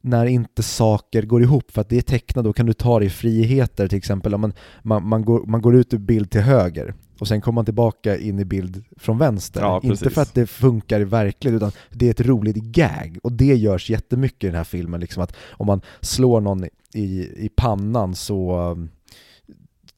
när 0.00 0.26
inte 0.26 0.62
saker 0.62 1.22
går 1.22 1.42
ihop, 1.42 1.70
för 1.70 1.80
att 1.80 1.88
det 1.88 1.96
är 1.96 2.02
tecknat, 2.02 2.44
då 2.44 2.52
kan 2.52 2.66
du 2.66 2.72
ta 2.72 2.98
dig 2.98 3.10
friheter 3.10 3.88
till 3.88 3.98
exempel, 3.98 4.34
om 4.34 4.40
man, 4.40 4.52
man, 4.82 5.08
man, 5.08 5.24
går, 5.24 5.46
man 5.46 5.62
går 5.62 5.76
ut 5.76 5.94
ur 5.94 5.98
bild 5.98 6.30
till 6.30 6.40
höger, 6.40 6.94
och 7.18 7.28
sen 7.28 7.40
kommer 7.40 7.54
man 7.54 7.64
tillbaka 7.64 8.18
in 8.18 8.38
i 8.38 8.44
bild 8.44 8.84
från 8.96 9.18
vänster. 9.18 9.60
Ja, 9.60 9.80
inte 9.82 10.10
för 10.10 10.22
att 10.22 10.34
det 10.34 10.46
funkar 10.46 11.00
i 11.00 11.04
verkligheten, 11.04 11.56
utan 11.56 11.72
det 11.90 12.06
är 12.06 12.10
ett 12.10 12.26
roligt 12.26 12.56
gag, 12.56 13.18
och 13.22 13.32
det 13.32 13.56
görs 13.56 13.90
jättemycket 13.90 14.44
i 14.44 14.46
den 14.46 14.56
här 14.56 14.64
filmen, 14.64 15.00
liksom 15.00 15.22
att 15.22 15.36
om 15.50 15.66
man 15.66 15.80
slår 16.00 16.40
någon 16.40 16.64
i, 16.94 17.30
i 17.36 17.50
pannan 17.56 18.14
så 18.14 18.70
um, 18.70 18.88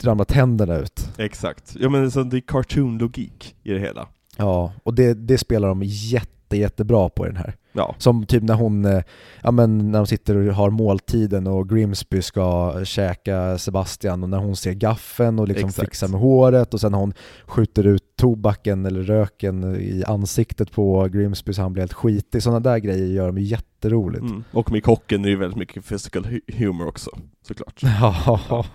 ramlar 0.03 0.25
tänderna 0.25 0.77
ut. 0.77 1.09
Exakt. 1.19 1.77
Ja 1.81 1.89
men 1.89 2.11
så 2.11 2.23
det 2.23 2.37
är 2.37 2.41
cartoon-logik 2.41 3.57
i 3.63 3.73
det 3.73 3.81
hela. 3.81 4.09
Ja, 4.37 4.73
och 4.83 4.95
det, 4.95 5.15
det 5.15 5.39
spelar 5.39 5.69
de 5.69 5.83
jätte, 5.83 6.57
jättebra 6.57 7.09
på 7.09 7.25
i 7.27 7.29
den 7.29 7.37
här. 7.37 7.55
Ja. 7.77 7.95
Som 7.99 8.27
typ 8.27 8.43
när 8.43 8.55
hon, 8.55 8.85
eh, 8.85 9.03
ja 9.43 9.51
men 9.51 9.91
när 9.91 9.99
de 9.99 10.07
sitter 10.07 10.37
och 10.37 10.55
har 10.55 10.71
måltiden 10.71 11.47
och 11.47 11.69
Grimsby 11.69 12.23
ska 12.23 12.81
käka 12.85 13.59
Sebastian 13.59 14.23
och 14.23 14.29
när 14.29 14.39
hon 14.39 14.57
ser 14.57 14.73
gaffen 14.73 15.39
och 15.39 15.49
liksom 15.49 15.69
Exakt. 15.69 15.87
fixar 15.89 16.09
med 16.09 16.21
håret 16.21 16.75
och 16.75 16.81
sen 16.81 16.93
när 16.93 16.99
hon 16.99 17.13
skjuter 17.47 17.87
ut 17.87 18.17
tobaken 18.17 18.87
eller 18.87 19.03
röken 19.03 19.77
i 19.77 20.05
ansiktet 20.07 20.73
på 20.73 21.09
Grimsby 21.09 21.53
så 21.53 21.63
han 21.63 21.73
blir 21.73 21.83
helt 21.83 21.93
skitig. 21.93 22.43
Sådana 22.43 22.61
där 22.61 22.79
grejer 22.79 23.07
gör 23.07 23.27
de 23.27 23.39
ju 23.39 23.45
jätteroligt. 23.45 24.23
Mm. 24.23 24.45
Och 24.53 24.71
med 24.73 24.85
kocken 24.85 25.25
är 25.25 25.29
det 25.29 25.37
väldigt 25.37 25.59
mycket 25.59 25.89
physical 25.89 26.25
hu- 26.25 26.55
humor 26.57 26.87
också, 26.89 27.11
såklart. 27.49 27.81
Ja, 27.83 28.67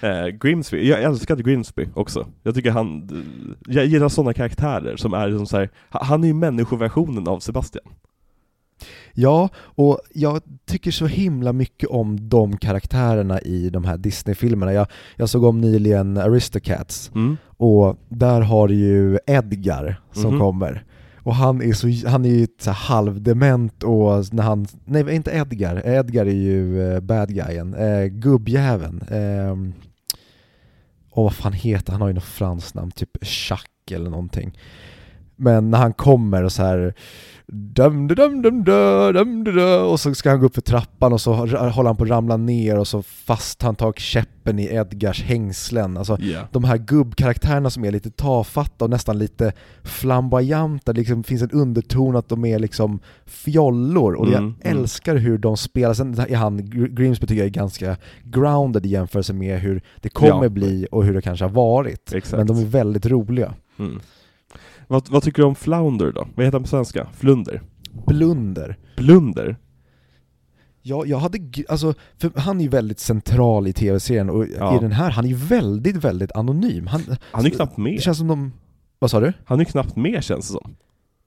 Eh, 0.00 0.26
Grimsby, 0.26 0.88
jag 0.88 1.02
älskade 1.02 1.42
Grimsby 1.42 1.88
också. 1.94 2.26
Jag 2.42 2.54
tycker 2.54 2.70
han, 2.70 3.08
jag 3.68 3.86
gillar 3.86 4.08
sådana 4.08 4.32
karaktärer 4.32 4.96
som 4.96 5.14
är 5.14 5.30
som 5.36 5.46
så 5.46 5.56
här, 5.56 5.70
ha- 5.90 6.04
han 6.04 6.24
är 6.24 6.28
ju 6.28 6.34
människoversionen 6.34 7.28
av 7.28 7.40
Sebastian. 7.40 7.84
Ja, 9.14 9.48
och 9.58 10.00
jag 10.14 10.40
tycker 10.66 10.90
så 10.90 11.06
himla 11.06 11.52
mycket 11.52 11.88
om 11.88 12.28
de 12.28 12.56
karaktärerna 12.56 13.40
i 13.40 13.70
de 13.70 13.84
här 13.84 13.96
Disney-filmerna. 13.96 14.72
Jag, 14.72 14.86
jag 15.16 15.28
såg 15.28 15.44
om 15.44 15.60
nyligen 15.60 16.16
Aristocats 16.16 17.10
Mm. 17.14 17.36
och 17.56 17.96
där 18.08 18.40
har 18.40 18.68
du 18.68 18.74
ju 18.74 19.18
Edgar 19.26 20.00
som 20.12 20.30
Mhm. 20.30 20.40
kommer. 20.40 20.84
Och 21.22 21.34
han 21.34 21.62
är, 21.62 21.72
så, 21.72 22.08
han 22.08 22.24
är 22.24 22.28
ju 22.28 22.46
så 22.60 22.70
halvdement 22.70 23.82
och 23.82 24.34
när 24.34 24.42
han, 24.42 24.66
nej 24.84 25.14
inte 25.14 25.30
Edgar, 25.30 25.82
Edgar 25.86 26.26
är 26.26 26.30
ju 26.34 26.92
eh, 26.92 27.00
bad 27.00 27.28
guyen, 27.34 27.74
eh, 27.74 28.04
gubbjäveln. 28.06 29.02
Eh, 29.10 29.56
och 31.16 31.24
vad 31.24 31.34
fan 31.34 31.52
heter 31.52 31.92
han? 31.92 32.00
har 32.00 32.08
ju 32.08 32.14
något 32.14 32.24
franskt 32.24 32.74
namn, 32.74 32.90
typ 32.90 33.10
Jacques 33.22 33.92
eller 33.92 34.10
någonting. 34.10 34.58
Men 35.36 35.70
när 35.70 35.78
han 35.78 35.92
kommer 35.92 36.42
och 36.42 36.52
så 36.52 36.62
här 36.62 36.94
dum 37.52 38.08
dum 38.08 38.42
dum 38.42 38.64
dum 38.64 39.44
dum 39.44 39.86
och 39.86 40.00
så 40.00 40.14
ska 40.14 40.30
han 40.30 40.40
gå 40.40 40.46
upp 40.46 40.54
för 40.54 40.60
trappan 40.60 41.12
och 41.12 41.20
så 41.20 41.32
håller 41.32 41.84
han 41.84 41.96
på 41.96 42.04
att 42.04 42.10
ramla 42.10 42.36
ner 42.36 42.78
och 42.78 42.88
så 42.88 43.02
fast 43.02 43.62
han 43.62 43.76
tar 43.76 43.92
käppen 43.92 44.58
i 44.58 44.64
Edgars 44.74 45.22
hängslen. 45.22 45.96
Alltså 45.96 46.20
yeah. 46.20 46.46
de 46.52 46.64
här 46.64 46.76
gubbkaraktärerna 46.76 47.70
som 47.70 47.84
är 47.84 47.90
lite 47.90 48.10
tafatta 48.10 48.84
och 48.84 48.90
nästan 48.90 49.18
lite 49.18 49.52
flamboyanta, 49.82 50.92
det 50.92 51.00
liksom 51.00 51.24
finns 51.24 51.42
en 51.42 51.50
underton 51.50 52.16
att 52.16 52.28
de 52.28 52.44
är 52.44 52.58
liksom 52.58 53.00
fjollor 53.26 54.14
och 54.14 54.26
mm, 54.26 54.32
jag 54.32 54.42
mm. 54.42 54.78
älskar 54.78 55.16
hur 55.16 55.38
de 55.38 55.56
spelar. 55.56 55.94
Sen 55.94 56.18
är 56.28 56.36
han, 56.36 56.70
Grimsby 56.94 57.26
tycker 57.26 57.40
jag 57.40 57.46
är 57.46 57.50
ganska 57.50 57.96
grounded 58.24 58.86
i 58.86 58.88
jämförelse 58.88 59.32
med 59.32 59.60
hur 59.60 59.82
det 60.00 60.08
kommer 60.08 60.42
ja. 60.42 60.48
bli 60.48 60.86
och 60.90 61.04
hur 61.04 61.14
det 61.14 61.22
kanske 61.22 61.44
har 61.44 61.52
varit. 61.52 62.12
Exakt. 62.12 62.36
Men 62.36 62.46
de 62.46 62.58
är 62.58 62.66
väldigt 62.66 63.06
roliga. 63.06 63.54
Mm. 63.78 64.00
Vad, 64.86 65.08
vad 65.10 65.22
tycker 65.22 65.42
du 65.42 65.48
om 65.48 65.54
Flounder 65.54 66.12
då? 66.12 66.28
Vad 66.34 66.44
heter 66.46 66.58
han 66.58 66.62
på 66.62 66.68
svenska? 66.68 67.06
Flunder? 67.12 67.62
Blunder. 68.06 68.76
Blunder? 68.96 69.56
Ja, 70.82 71.06
jag 71.06 71.18
hade, 71.18 71.38
alltså, 71.68 71.94
för 72.18 72.32
han 72.36 72.58
är 72.58 72.62
ju 72.64 72.68
väldigt 72.70 73.00
central 73.00 73.66
i 73.66 73.72
tv-serien 73.72 74.30
och 74.30 74.46
Ja. 74.58 74.76
i 74.76 74.80
den 74.80 74.92
här, 74.92 75.10
han 75.10 75.24
är 75.24 75.28
ju 75.28 75.34
väldigt, 75.34 75.96
väldigt 75.96 76.32
anonym. 76.32 76.86
Han, 76.86 77.02
Han 77.32 77.44
är 77.46 77.48
ju 77.50 77.56
knappt 77.56 77.76
det 77.76 77.82
med. 77.82 78.02
känns 78.02 78.18
som 78.18 78.28
de, 78.28 78.52
vad 78.98 79.10
sa 79.10 79.20
du? 79.20 79.32
Han 79.44 79.60
är 79.60 79.64
ju 79.64 79.70
knappt 79.70 79.96
med 79.96 80.24
känns 80.24 80.46
det 80.48 80.52
som. 80.52 80.76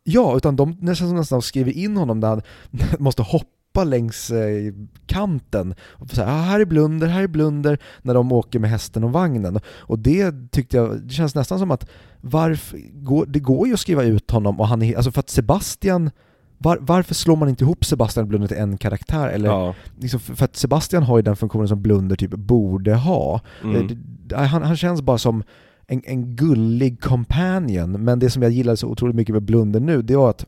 Ja, 0.03 0.37
utan 0.37 0.55
de 0.55 0.77
nästan 0.81 1.15
nästan 1.15 1.41
skriver 1.41 1.71
in 1.71 1.97
honom 1.97 2.19
där 2.19 2.27
han 2.27 2.41
måste 2.99 3.21
hoppa 3.21 3.45
längs 3.77 4.31
eh, 4.31 4.73
kanten 5.05 5.75
och 5.89 6.09
säga 6.09 6.27
ah, 6.27 6.41
här 6.41 6.59
är 6.59 6.65
Blunder, 6.65 7.07
här 7.07 7.23
är 7.23 7.27
Blunder 7.27 7.77
när 8.01 8.13
de 8.13 8.31
åker 8.31 8.59
med 8.59 8.69
hästen 8.69 9.03
och 9.03 9.11
vagnen. 9.11 9.59
Och 9.67 9.99
det 9.99 10.51
tyckte 10.51 10.77
jag, 10.77 11.01
det 11.01 11.13
känns 11.13 11.35
nästan 11.35 11.59
som 11.59 11.71
att 11.71 11.89
varför, 12.21 12.79
går, 12.93 13.25
det 13.25 13.39
går 13.39 13.67
ju 13.67 13.73
att 13.73 13.79
skriva 13.79 14.03
ut 14.03 14.31
honom 14.31 14.59
och 14.59 14.67
han 14.67 14.81
är, 14.81 14.95
alltså 14.95 15.11
för 15.11 15.19
att 15.19 15.29
Sebastian 15.29 16.11
var, 16.57 16.77
varför 16.81 17.13
slår 17.15 17.35
man 17.35 17.49
inte 17.49 17.63
ihop 17.63 17.85
Sebastian 17.85 18.23
och 18.23 18.27
Blunder 18.29 18.47
till 18.47 18.57
en 18.57 18.77
karaktär? 18.77 19.27
Eller, 19.27 19.49
Ja. 19.49 19.75
liksom, 19.99 20.19
för 20.19 20.45
att 20.45 20.55
Sebastian 20.55 21.03
har 21.03 21.17
ju 21.17 21.21
den 21.21 21.35
funktionen 21.35 21.67
som 21.67 21.81
Blunder 21.81 22.15
typ 22.15 22.31
borde 22.31 22.95
ha. 22.95 23.41
Mm. 23.63 23.87
Eh, 24.31 24.39
Han, 24.39 24.63
han 24.63 24.77
känns 24.77 25.01
bara 25.01 25.17
som 25.17 25.43
en, 25.87 26.01
en 26.05 26.35
gullig 26.35 27.01
companion, 27.01 27.91
men 28.03 28.19
det 28.19 28.29
som 28.29 28.41
jag 28.41 28.51
gillade 28.51 28.77
så 28.77 28.87
otroligt 28.87 29.15
mycket 29.15 29.33
med 29.33 29.43
Blunder 29.43 29.79
nu, 29.79 30.01
det 30.01 30.15
var 30.15 30.29
att 30.29 30.45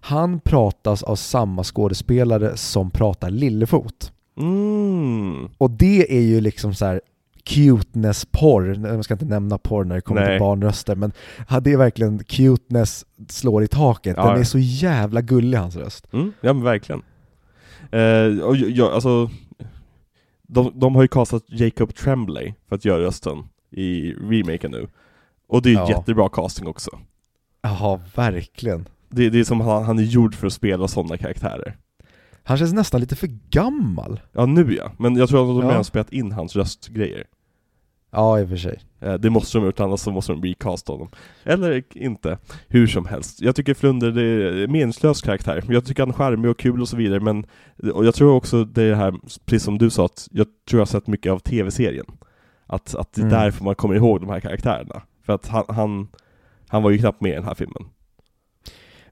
han 0.00 0.40
pratas 0.40 1.02
av 1.02 1.16
samma 1.16 1.64
skådespelare 1.64 2.56
som 2.56 2.90
pratar 2.90 3.30
Lillefot. 3.30 4.12
Mm. 4.38 5.48
Och 5.58 5.70
det 5.70 6.16
är 6.16 6.20
ju 6.20 6.40
liksom 6.40 6.74
så 6.74 6.84
här 6.84 7.00
cuteness-porr, 7.44 8.86
jag 8.86 9.04
ska 9.04 9.14
inte 9.14 9.24
nämna 9.24 9.58
porr 9.58 9.84
när 9.84 9.94
det 9.94 10.00
kommer 10.00 10.20
Nej. 10.20 10.30
till 10.30 10.40
barnröster, 10.40 10.94
men 10.96 11.12
det 11.62 11.72
är 11.72 11.76
verkligen 11.76 12.24
cuteness 12.24 13.06
slår 13.28 13.62
i 13.62 13.68
taket. 13.68 14.16
Ja, 14.16 14.30
Den 14.30 14.40
är 14.40 14.44
så 14.44 14.58
jävla 14.58 15.20
gullig 15.20 15.58
hans 15.58 15.76
röst. 15.76 16.12
Mm, 16.12 16.32
ja 16.40 16.52
men 16.52 16.62
verkligen. 16.64 17.02
Eh, 17.90 18.44
och 18.44 18.56
jag, 18.56 18.70
jag, 18.70 18.92
alltså, 18.92 19.30
de, 20.42 20.72
de 20.74 20.94
har 20.94 21.02
ju 21.02 21.08
castat 21.08 21.42
Jacob 21.46 21.94
Tremblay 21.94 22.54
för 22.68 22.76
att 22.76 22.84
göra 22.84 23.02
rösten 23.02 23.38
i 23.70 24.12
remaken 24.12 24.70
nu. 24.70 24.88
Och 25.48 25.62
det 25.62 25.68
är 25.68 25.72
ju 25.72 25.78
Ja. 25.78 25.88
jättebra 25.88 26.28
casting 26.28 26.66
också. 26.68 26.90
Ja, 27.62 28.00
verkligen. 28.14 28.88
Det, 29.08 29.30
det 29.30 29.40
är 29.40 29.44
som 29.44 29.60
han, 29.60 29.84
han 29.84 29.98
är 29.98 30.02
gjord 30.02 30.34
för 30.34 30.46
att 30.46 30.52
spela 30.52 30.88
sådana 30.88 31.16
karaktärer. 31.16 31.76
Han 32.42 32.56
känns 32.58 32.72
nästan 32.72 33.00
lite 33.00 33.16
för 33.16 33.28
gammal. 33.50 34.20
Ja 34.32 34.46
nu 34.46 34.74
ja, 34.74 34.92
men 34.98 35.16
jag 35.16 35.28
tror 35.28 35.40
att 35.58 35.62
de 35.62 35.70
Ja. 35.70 35.76
har 35.76 35.82
spelat 35.82 36.12
in 36.12 36.32
hans 36.32 36.56
röstgrejer. 36.56 37.24
Ja, 38.10 38.40
i 38.40 38.44
och 38.44 38.48
för 38.48 38.56
sig. 38.56 38.80
Eh, 39.00 39.14
Det 39.14 39.30
måste 39.30 39.58
de 39.58 39.60
ha 39.60 39.66
gjort, 39.66 39.80
annars 39.80 40.00
så 40.00 40.10
måste 40.10 40.32
de 40.32 40.42
recasta 40.42 40.92
honom. 40.92 41.08
Eller 41.44 41.82
inte. 41.96 42.38
Hur 42.68 42.86
som 42.86 43.06
helst. 43.06 43.40
Jag 43.40 43.56
tycker 43.56 43.74
Flunder 43.74 44.10
det 44.10 44.22
är 44.22 44.64
en 44.64 44.72
meningslös 44.72 45.22
karaktär. 45.22 45.64
Jag 45.68 45.84
tycker 45.84 46.02
han 46.02 46.10
är 46.10 46.14
charmig 46.14 46.50
och 46.50 46.58
kul 46.58 46.80
och 46.80 46.88
så 46.88 46.96
vidare, 46.96 47.20
men 47.20 47.46
och 47.94 48.06
jag 48.06 48.14
tror 48.14 48.32
också 48.34 48.64
det 48.64 48.82
är 48.82 48.88
det 48.90 48.96
här, 48.96 49.14
precis 49.46 49.62
som 49.64 49.78
du 49.78 49.90
sa, 49.90 50.04
att 50.04 50.28
jag 50.30 50.46
tror 50.70 50.78
jag 50.78 50.80
har 50.80 50.86
sett 50.86 51.06
mycket 51.06 51.32
av 51.32 51.38
tv-serien. 51.38 52.06
Att, 52.66 52.94
att 52.94 53.12
det 53.12 53.20
är 53.20 53.26
Mm. 53.26 53.38
därför 53.40 53.64
man 53.64 53.74
kommer 53.74 53.94
ihåg 53.94 54.20
de 54.20 54.30
här 54.30 54.40
karaktärerna. 54.40 55.02
För 55.26 55.32
att 55.32 55.48
han, 55.48 55.64
han, 55.68 56.08
han 56.68 56.82
var 56.82 56.90
ju 56.90 56.98
knappt 56.98 57.20
med 57.20 57.32
i 57.32 57.34
den 57.34 57.44
här 57.44 57.54
filmen. 57.54 57.84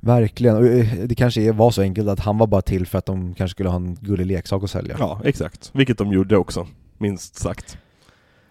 Verkligen, 0.01 0.56
och 0.56 0.66
eh, 0.66 0.86
det 1.06 1.14
kanske 1.14 1.52
var 1.52 1.70
så 1.70 1.82
enkelt 1.82 2.09
att 2.09 2.20
han 2.20 2.39
var 2.39 2.47
bara 2.47 2.62
till 2.62 2.86
för 2.86 2.98
att 2.98 3.06
de 3.06 3.35
kanske 3.35 3.52
skulle 3.52 3.68
ha 3.68 3.77
en 3.77 3.94
gullig 4.01 4.27
leksak 4.27 4.64
att 4.64 4.70
sälja. 4.70 4.97
Ja, 4.98 5.20
exakt. 5.24 5.70
Vilket 5.74 5.98
de 5.98 6.12
gjorde 6.12 6.36
också, 6.36 6.66
minst 6.98 7.36
sagt. 7.36 7.78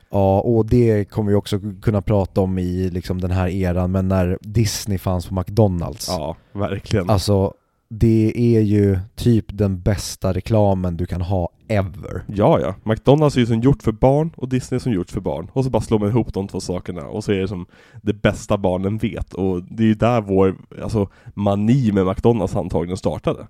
Ja, 0.10 0.40
och 0.40 0.66
det 0.66 1.06
kommer 1.06 1.30
vi 1.32 1.36
också 1.36 1.60
kunna 1.82 2.02
prata 2.02 2.42
om 2.42 2.58
i 2.58 2.90
liksom 2.90 3.22
den 3.22 3.32
här 3.32 3.48
eran, 3.48 3.92
men 3.92 4.08
när 4.08 4.38
Disney 4.42 4.98
fanns 4.98 5.26
på 5.28 5.34
McDonalds. 5.34 6.08
Ja, 6.08 6.36
verkligen. 6.54 7.10
Alltså, 7.10 7.54
det 7.90 8.34
är 8.36 8.62
ju 8.62 9.00
typ 9.16 9.46
den 9.48 9.82
bästa 9.82 10.34
reklamen 10.34 10.98
du 10.98 11.06
kan 11.06 11.22
ha 11.22 11.50
ever. 11.68 12.24
Ja, 12.28 12.60
ja. 12.60 12.76
McDonalds 12.84 13.36
är 13.36 13.40
ju 13.40 13.46
som 13.46 13.62
gjort 13.62 13.84
för 13.84 13.92
barn 13.92 14.32
och 14.38 14.50
Disney 14.50 14.76
är 14.76 14.80
som 14.80 14.92
gjort 14.92 15.12
för 15.12 15.22
barn. 15.22 15.50
Och 15.54 15.64
så 15.64 15.70
bara 15.70 15.82
slår 15.82 16.00
man 16.00 16.10
ihop 16.10 16.34
de 16.34 16.48
två 16.48 16.60
sakerna 16.60 17.08
och 17.08 17.24
så 17.24 17.32
är 17.32 17.42
det 17.42 17.48
som 17.48 17.66
det 18.02 18.14
bästa 18.14 18.58
barnen 18.58 18.98
vet. 18.98 19.34
Och 19.34 19.64
det 19.64 19.84
är 19.84 19.88
ju 19.88 19.96
där 19.96 20.22
vår 20.22 20.56
alltså, 20.84 21.10
mani 21.34 21.92
med 21.92 22.06
McDonalds 22.06 22.56
antagligen 22.56 22.98
startade. 22.98 23.48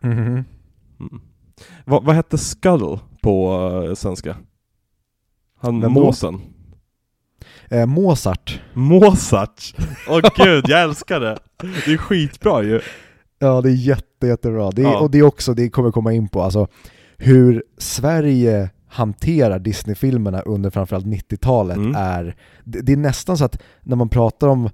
Mhm. 0.00 0.44
Mm. 1.00 1.20
Vad, 1.84 2.04
vad 2.04 2.14
hette 2.14 2.38
Skull 2.38 2.98
på 3.22 3.58
uh, 3.58 3.94
svenska? 3.94 4.36
Han 5.60 5.80
Vem 5.80 5.92
måsen? 5.92 6.40
Eh, 7.68 7.86
Mozart. 7.86 8.60
Mozart! 8.72 9.74
Åh 10.08 10.20
gud, 10.36 10.64
jag 10.68 10.82
älskar 10.82 11.20
det! 11.20 11.38
Det 11.84 11.92
är 11.92 11.96
skitbra 11.96 12.62
ju! 12.62 12.80
Ja, 13.46 13.60
det 13.60 13.68
är 13.68 13.74
jätte, 13.74 14.26
jättebra. 14.26 14.70
Det 14.70 14.82
är, 14.82 14.86
Ja. 14.86 15.00
Och 15.00 15.10
det 15.10 15.18
är 15.18 15.22
också, 15.22 15.54
det 15.54 15.68
kommer 15.70 15.90
komma 15.90 16.12
in 16.12 16.28
på, 16.28 16.42
alltså 16.42 16.66
hur 17.16 17.64
Sverige 17.78 18.70
hanterar 18.88 19.58
Disney-filmerna 19.58 20.40
under 20.40 20.70
framförallt 20.70 21.06
90-talet 21.06 21.76
Mm. 21.76 21.94
är, 21.96 22.36
det, 22.64 22.80
det 22.80 22.92
är 22.92 22.96
nästan 22.96 23.38
så 23.38 23.44
att 23.44 23.62
när 23.82 23.96
man 23.96 24.08
pratar 24.08 24.48
om 24.48 24.70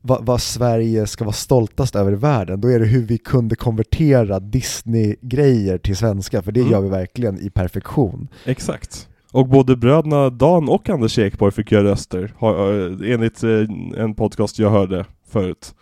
vad, 0.00 0.26
vad 0.26 0.40
Sverige 0.42 1.06
ska 1.06 1.24
vara 1.24 1.32
stoltast 1.32 1.96
över 1.96 2.12
i 2.12 2.14
världen, 2.14 2.60
då 2.60 2.68
är 2.68 2.78
det 2.80 2.86
hur 2.86 3.02
vi 3.02 3.18
kunde 3.18 3.56
konvertera 3.56 4.40
Disney-grejer 4.40 5.78
till 5.78 5.96
svenska, 5.96 6.42
för 6.42 6.52
det 6.52 6.60
Mm. 6.60 6.72
gör 6.72 6.80
vi 6.80 6.88
verkligen 6.88 7.40
i 7.40 7.50
perfektion. 7.50 8.28
Exakt. 8.44 9.08
Och 9.32 9.48
både 9.48 9.76
bröderna 9.76 10.30
Dan 10.30 10.68
och 10.68 10.88
Anders 10.88 11.18
Ekborg 11.18 11.52
fick 11.52 11.72
göra 11.72 11.84
röster, 11.84 12.32
eh, 12.40 13.12
enligt 13.12 13.42
eh, 13.42 14.00
en 14.02 14.14
podcast 14.14 14.58
jag 14.58 14.70
hörde 14.70 15.04
förut. 15.28 15.74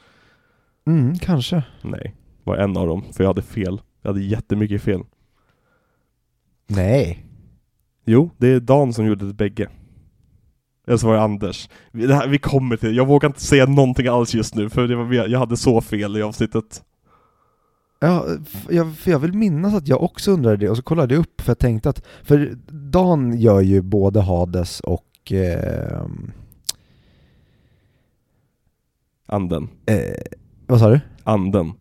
Mm, 0.86 1.18
kanske. 1.18 1.62
Nej, 1.82 2.14
var 2.44 2.56
en 2.56 2.76
av 2.76 2.86
dem, 2.86 3.04
för 3.12 3.24
jag 3.24 3.28
hade 3.28 3.42
fel. 3.42 3.80
Jag 4.02 4.10
hade 4.10 4.24
jättemycket 4.24 4.82
fel. 4.82 5.00
Nej. 6.66 7.26
Jo, 8.04 8.30
det 8.36 8.48
är 8.48 8.60
Dan 8.60 8.92
som 8.92 9.06
gjorde 9.06 9.26
det 9.26 9.34
bägge. 9.34 9.68
Eller 10.86 10.96
så 10.96 11.06
var 11.06 11.14
det 11.14 11.22
Anders. 11.22 11.68
Vi, 11.92 12.06
det 12.06 12.14
här, 12.14 12.28
vi 12.28 12.38
kommer 12.38 12.76
till 12.76 12.96
jag 12.96 13.06
vågar 13.06 13.28
inte 13.28 13.40
säga 13.40 13.66
någonting 13.66 14.06
alls 14.06 14.34
just 14.34 14.54
nu, 14.54 14.70
för 14.70 14.88
det 14.88 14.96
var, 14.96 15.12
jag 15.12 15.38
hade 15.38 15.56
så 15.56 15.80
fel 15.80 16.16
i 16.16 16.22
avsnittet. 16.22 16.82
Ja, 18.00 18.26
jag, 18.68 18.96
för 18.96 19.10
jag 19.10 19.18
vill 19.18 19.32
minnas 19.32 19.74
att 19.74 19.88
jag 19.88 20.02
också 20.02 20.30
undrade 20.30 20.56
det, 20.56 20.70
och 20.70 20.76
så 20.76 20.82
kollade 20.82 21.14
jag 21.14 21.20
upp 21.20 21.40
för 21.40 21.50
jag 21.50 21.58
tänkte 21.58 21.88
att, 21.88 22.06
för 22.22 22.56
Dan 22.70 23.38
gör 23.40 23.60
ju 23.60 23.82
både 23.82 24.20
Hades 24.20 24.80
och 24.80 25.32
eh, 25.32 26.06
Anden. 29.26 29.68
eh, 29.86 30.22
vad 30.66 30.80
sa 30.80 30.90
du? 30.90 31.00
Anden. 31.24 31.72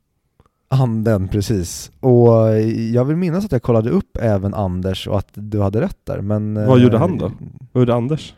Anden, 0.73 1.27
precis. 1.27 1.91
Och 1.99 2.59
jag 2.93 3.05
vill 3.05 3.15
minnas 3.17 3.45
att 3.45 3.51
jag 3.51 3.61
kollade 3.63 3.89
upp 3.89 4.17
även 4.17 4.53
Anders 4.53 5.07
och 5.07 5.17
att 5.17 5.29
du 5.33 5.61
hade 5.61 5.81
rätt 5.81 5.97
där, 6.03 6.21
men... 6.21 6.53
Vad 6.67 6.77
eh, 6.77 6.83
gjorde 6.83 6.97
han 6.97 7.17
då? 7.17 7.31
Vad 7.71 7.81
gjorde 7.81 7.95
Anders? 7.95 8.35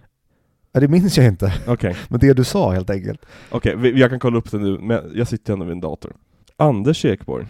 Det 0.71 0.87
minns 0.87 1.17
jag 1.17 1.27
inte, 1.27 1.53
Okej, 1.67 1.95
men 2.09 2.19
det 2.19 2.33
du 2.33 2.43
sa 2.43 2.71
helt 2.71 2.89
enkelt. 2.89 3.25
okej, 3.51 3.75
vi- 3.77 3.99
jag 3.99 4.09
kan 4.09 4.19
kolla 4.19 4.37
upp 4.37 4.51
det 4.51 4.57
nu, 4.57 4.79
men 4.79 5.11
jag 5.15 5.27
sitter 5.27 5.53
ändå 5.53 5.65
vid 5.65 5.71
en 5.71 5.81
dator. 5.81 6.15
Anders 6.57 7.05
Ekborg. 7.05 7.47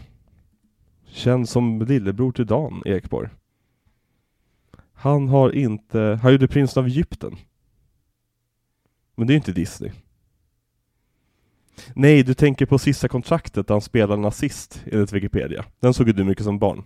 Känd 1.08 1.50
som 1.50 1.82
lillebror 1.82 2.32
till 2.32 2.46
Dan 2.46 2.82
Ekborg. 2.86 3.30
Han 4.94 5.28
har 5.28 5.56
inte, 5.56 6.20
han 6.22 6.32
gjorde 6.32 6.48
Prinsen 6.48 6.84
av 6.84 6.88
Egypten. 6.88 7.36
Men 9.16 9.28
det 9.28 9.34
är 9.34 9.36
inte 9.36 9.52
Disney. 9.52 9.92
Nej, 11.96 12.24
du 12.24 12.34
tänker 12.34 12.66
på 12.66 12.78
sista 12.78 13.08
kontraktet 13.08 13.68
där 13.68 13.76
han 13.76 13.82
spelar 13.82 14.18
nazist, 14.18 14.82
enligt 14.92 15.14
Wikipedia. 15.14 15.66
Den 15.80 15.94
såg 15.94 16.08
ju 16.08 16.14
du 16.14 16.24
mycket 16.24 16.44
som 16.44 16.60
barn. 16.60 16.84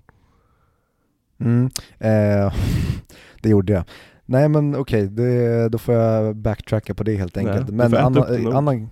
Mm, 1.40 1.66
eh, 2.00 2.54
det 3.42 3.50
gjorde 3.50 3.74
jag. 3.74 3.84
Nej 4.26 4.50
men 4.50 4.76
okej, 4.76 5.08
det- 5.08 5.70
då 5.70 5.78
får 5.78 5.96
jag 5.96 6.36
backtracka 6.36 6.94
på 6.94 7.04
det 7.04 7.16
helt 7.16 7.36
Nej, 7.36 7.48
enkelt. 7.48 7.68
du 7.68 7.74
men 7.74 7.90
får 7.90 7.98
äta 7.98 8.06
anna, 8.06 8.20
upp 8.22 8.28
det 8.28 8.38
nog. 8.40 8.54
annan, 8.54 8.90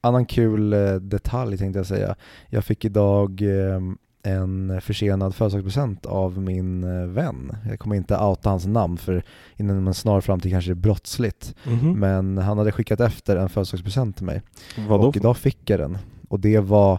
annan 0.00 0.26
kul 0.26 0.72
eh, 0.72 0.94
detalj 0.94 1.58
tänkte 1.58 1.78
jag 1.78 1.86
säga. 1.86 2.16
Jag 2.48 2.64
fick 2.64 2.84
idag 2.84 3.42
eh, 3.42 3.80
en 4.26 4.80
försenad 4.80 5.34
födelsedagspresent 5.34 6.06
av 6.06 6.40
min 6.40 6.84
eh, 6.84 7.06
vän. 7.06 7.52
Jag 7.68 7.78
kommer 7.78 7.96
inte 7.96 8.16
outa 8.18 8.50
hans 8.50 8.66
namn 8.66 8.98
för 8.98 9.22
inom 9.56 9.86
en 9.86 9.94
snar 9.94 10.20
framtid 10.20 10.52
kanske 10.52 10.70
det 10.70 10.72
är 10.72 10.74
brottsligt. 10.74 11.54
Mhm. 11.64 11.92
Men 11.92 12.38
han 12.38 12.58
hade 12.58 12.72
skickat 12.72 13.00
efter 13.00 13.36
en 13.36 13.48
födelsedagspresent 13.48 14.16
till 14.16 14.26
mig. 14.26 14.42
Vadå? 14.88 15.08
Och 15.08 15.16
idag 15.16 15.36
fick 15.36 15.70
jag 15.70 15.80
den. 15.80 15.98
Och 16.28 16.40
det 16.40 16.58
var 16.60 16.98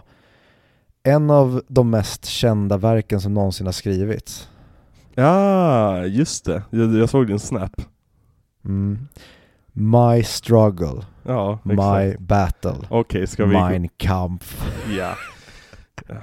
en 1.02 1.30
av 1.30 1.62
de 1.68 1.90
mest 1.90 2.24
kända 2.24 2.76
verken 2.76 3.20
som 3.20 3.34
någonsin 3.34 3.66
har 3.66 3.72
skrivits. 3.72 4.48
Ja, 5.14 6.04
just 6.06 6.44
det. 6.44 6.62
Jag, 6.70 6.94
jag 6.96 7.08
såg 7.08 7.26
din 7.26 7.38
snap. 7.38 7.82
Mm. 8.64 9.08
My 9.72 10.22
struggle, 10.22 11.02
Ja, 11.22 11.58
my 11.62 12.16
battle, 12.18 12.76
Okej, 12.88 13.26
ska 13.26 13.44
vi... 13.44 13.54
mein 13.54 13.88
Kampf. 13.96 14.66
Ja. 14.98 15.14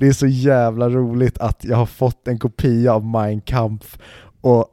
Det 0.00 0.06
är 0.08 0.12
så 0.12 0.26
jävla 0.26 0.88
roligt 0.90 1.38
att 1.38 1.64
jag 1.64 1.76
har 1.76 1.86
fått 1.86 2.28
en 2.28 2.38
kopia 2.38 2.94
av 2.94 3.04
Mein 3.06 3.40
Kampf 3.40 3.98
och 4.40 4.66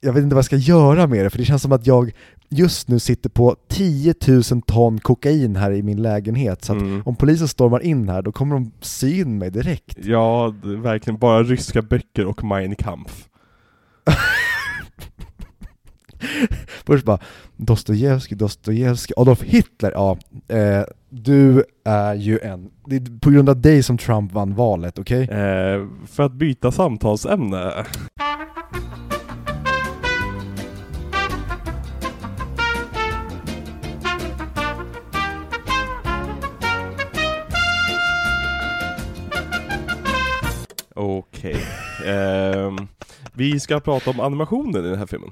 jag 0.00 0.12
vet 0.12 0.22
inte 0.22 0.34
vad 0.34 0.38
jag 0.38 0.44
ska 0.44 0.56
göra 0.56 1.06
med 1.06 1.24
det 1.26 1.30
för 1.30 1.38
det 1.38 1.44
känns 1.44 1.62
som 1.62 1.72
att 1.72 1.86
jag 1.86 2.12
just 2.48 2.88
nu 2.88 2.98
sitter 2.98 3.30
på 3.30 3.56
10 3.68 4.14
000 4.28 4.42
ton 4.66 4.98
kokain 5.00 5.56
här 5.56 5.72
i 5.72 5.82
min 5.82 6.02
lägenhet 6.02 6.64
så 6.64 6.72
att 6.72 6.82
Mm. 6.82 7.02
om 7.06 7.16
polisen 7.16 7.48
stormar 7.48 7.80
in 7.82 8.08
här 8.08 8.22
då 8.22 8.32
kommer 8.32 8.54
de 8.54 8.72
sy 8.80 9.20
in 9.20 9.38
mig 9.38 9.50
direkt. 9.50 9.98
Ja, 10.04 10.54
verkligen 10.64 11.18
bara 11.18 11.42
ryska 11.42 11.82
böcker 11.82 12.26
och 12.26 12.44
Mein 12.44 12.74
Kampf. 12.76 13.28
Först 16.86 17.04
bara 17.04 17.18
Dostojevskij, 17.56 18.36
Dostojevskij, 18.36 19.14
Adolf 19.16 19.42
Hitler, 19.42 19.92
ja, 19.94 20.18
eh, 20.48 20.82
du 21.08 21.64
är 21.84 22.14
ju 22.14 22.38
en, 22.38 22.70
det 22.86 22.96
är 22.96 23.18
på 23.20 23.30
grund 23.30 23.48
av 23.48 23.60
dig 23.60 23.82
som 23.82 23.98
Trump 23.98 24.32
vann 24.32 24.54
valet, 24.54 24.98
okej? 24.98 25.22
Eh, 25.22 25.86
för 26.06 26.22
att 26.22 26.32
byta 26.32 26.72
samtalsämne. 26.72 27.84
Okej. 40.94 41.56
Ehm, 42.06 42.76
vi 43.32 43.60
ska 43.60 43.80
prata 43.80 44.10
om 44.10 44.20
animationen 44.20 44.84
i 44.84 44.88
den 44.88 44.98
här 44.98 45.06
filmen. 45.06 45.30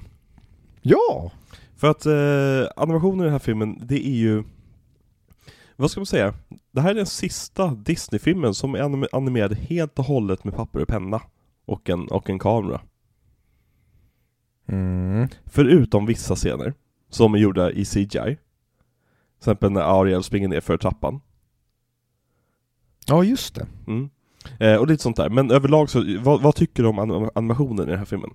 Ja! 0.87 1.31
För 1.75 1.87
att 1.87 2.05
eh, 2.05 2.71
animationen 2.83 3.19
i 3.19 3.23
den 3.23 3.31
här 3.31 3.39
filmen, 3.39 3.79
det 3.81 4.07
är 4.07 4.15
ju... 4.15 4.43
Vad 5.75 5.91
ska 5.91 5.99
man 5.99 6.05
säga? 6.05 6.33
Det 6.71 6.81
här 6.81 6.89
är 6.89 6.95
den 6.95 7.05
sista 7.05 7.67
Disney-filmen 7.67 8.53
som 8.53 8.75
är 8.75 8.79
anim- 8.79 9.07
animerad 9.11 9.53
helt 9.53 9.99
och 9.99 10.05
hållet 10.05 10.43
med 10.43 10.55
papper 10.55 10.81
och 10.81 10.87
penna. 10.87 11.21
Och 11.65 11.89
en, 11.89 12.07
och 12.07 12.29
en 12.29 12.39
kamera. 12.39 12.81
Mm. 14.67 15.27
Förutom 15.45 16.05
vissa 16.05 16.35
scener, 16.35 16.73
som 17.09 17.33
är 17.33 17.37
gjorda 17.37 17.71
i 17.71 17.85
CGI. 17.85 18.07
Till 18.07 18.37
exempel 19.37 19.71
när 19.71 19.81
Ariel 19.81 20.23
springer 20.23 20.47
ner 20.47 20.61
för 20.61 20.77
trappan. 20.77 21.21
Ja, 23.07 23.23
just 23.23 23.55
det. 23.55 23.67
Mm. 23.87 24.09
Eh, 24.59 24.75
och 24.75 24.87
lite 24.87 25.03
sånt 25.03 25.17
där. 25.17 25.29
Men 25.29 25.51
överlag 25.51 25.89
så, 25.89 26.03
vad, 26.19 26.41
vad 26.41 26.55
tycker 26.55 26.83
du 26.83 26.89
om 26.89 26.99
anim- 26.99 27.31
animationen 27.35 27.87
i 27.87 27.89
den 27.89 27.99
här 27.99 28.05
filmen? 28.05 28.31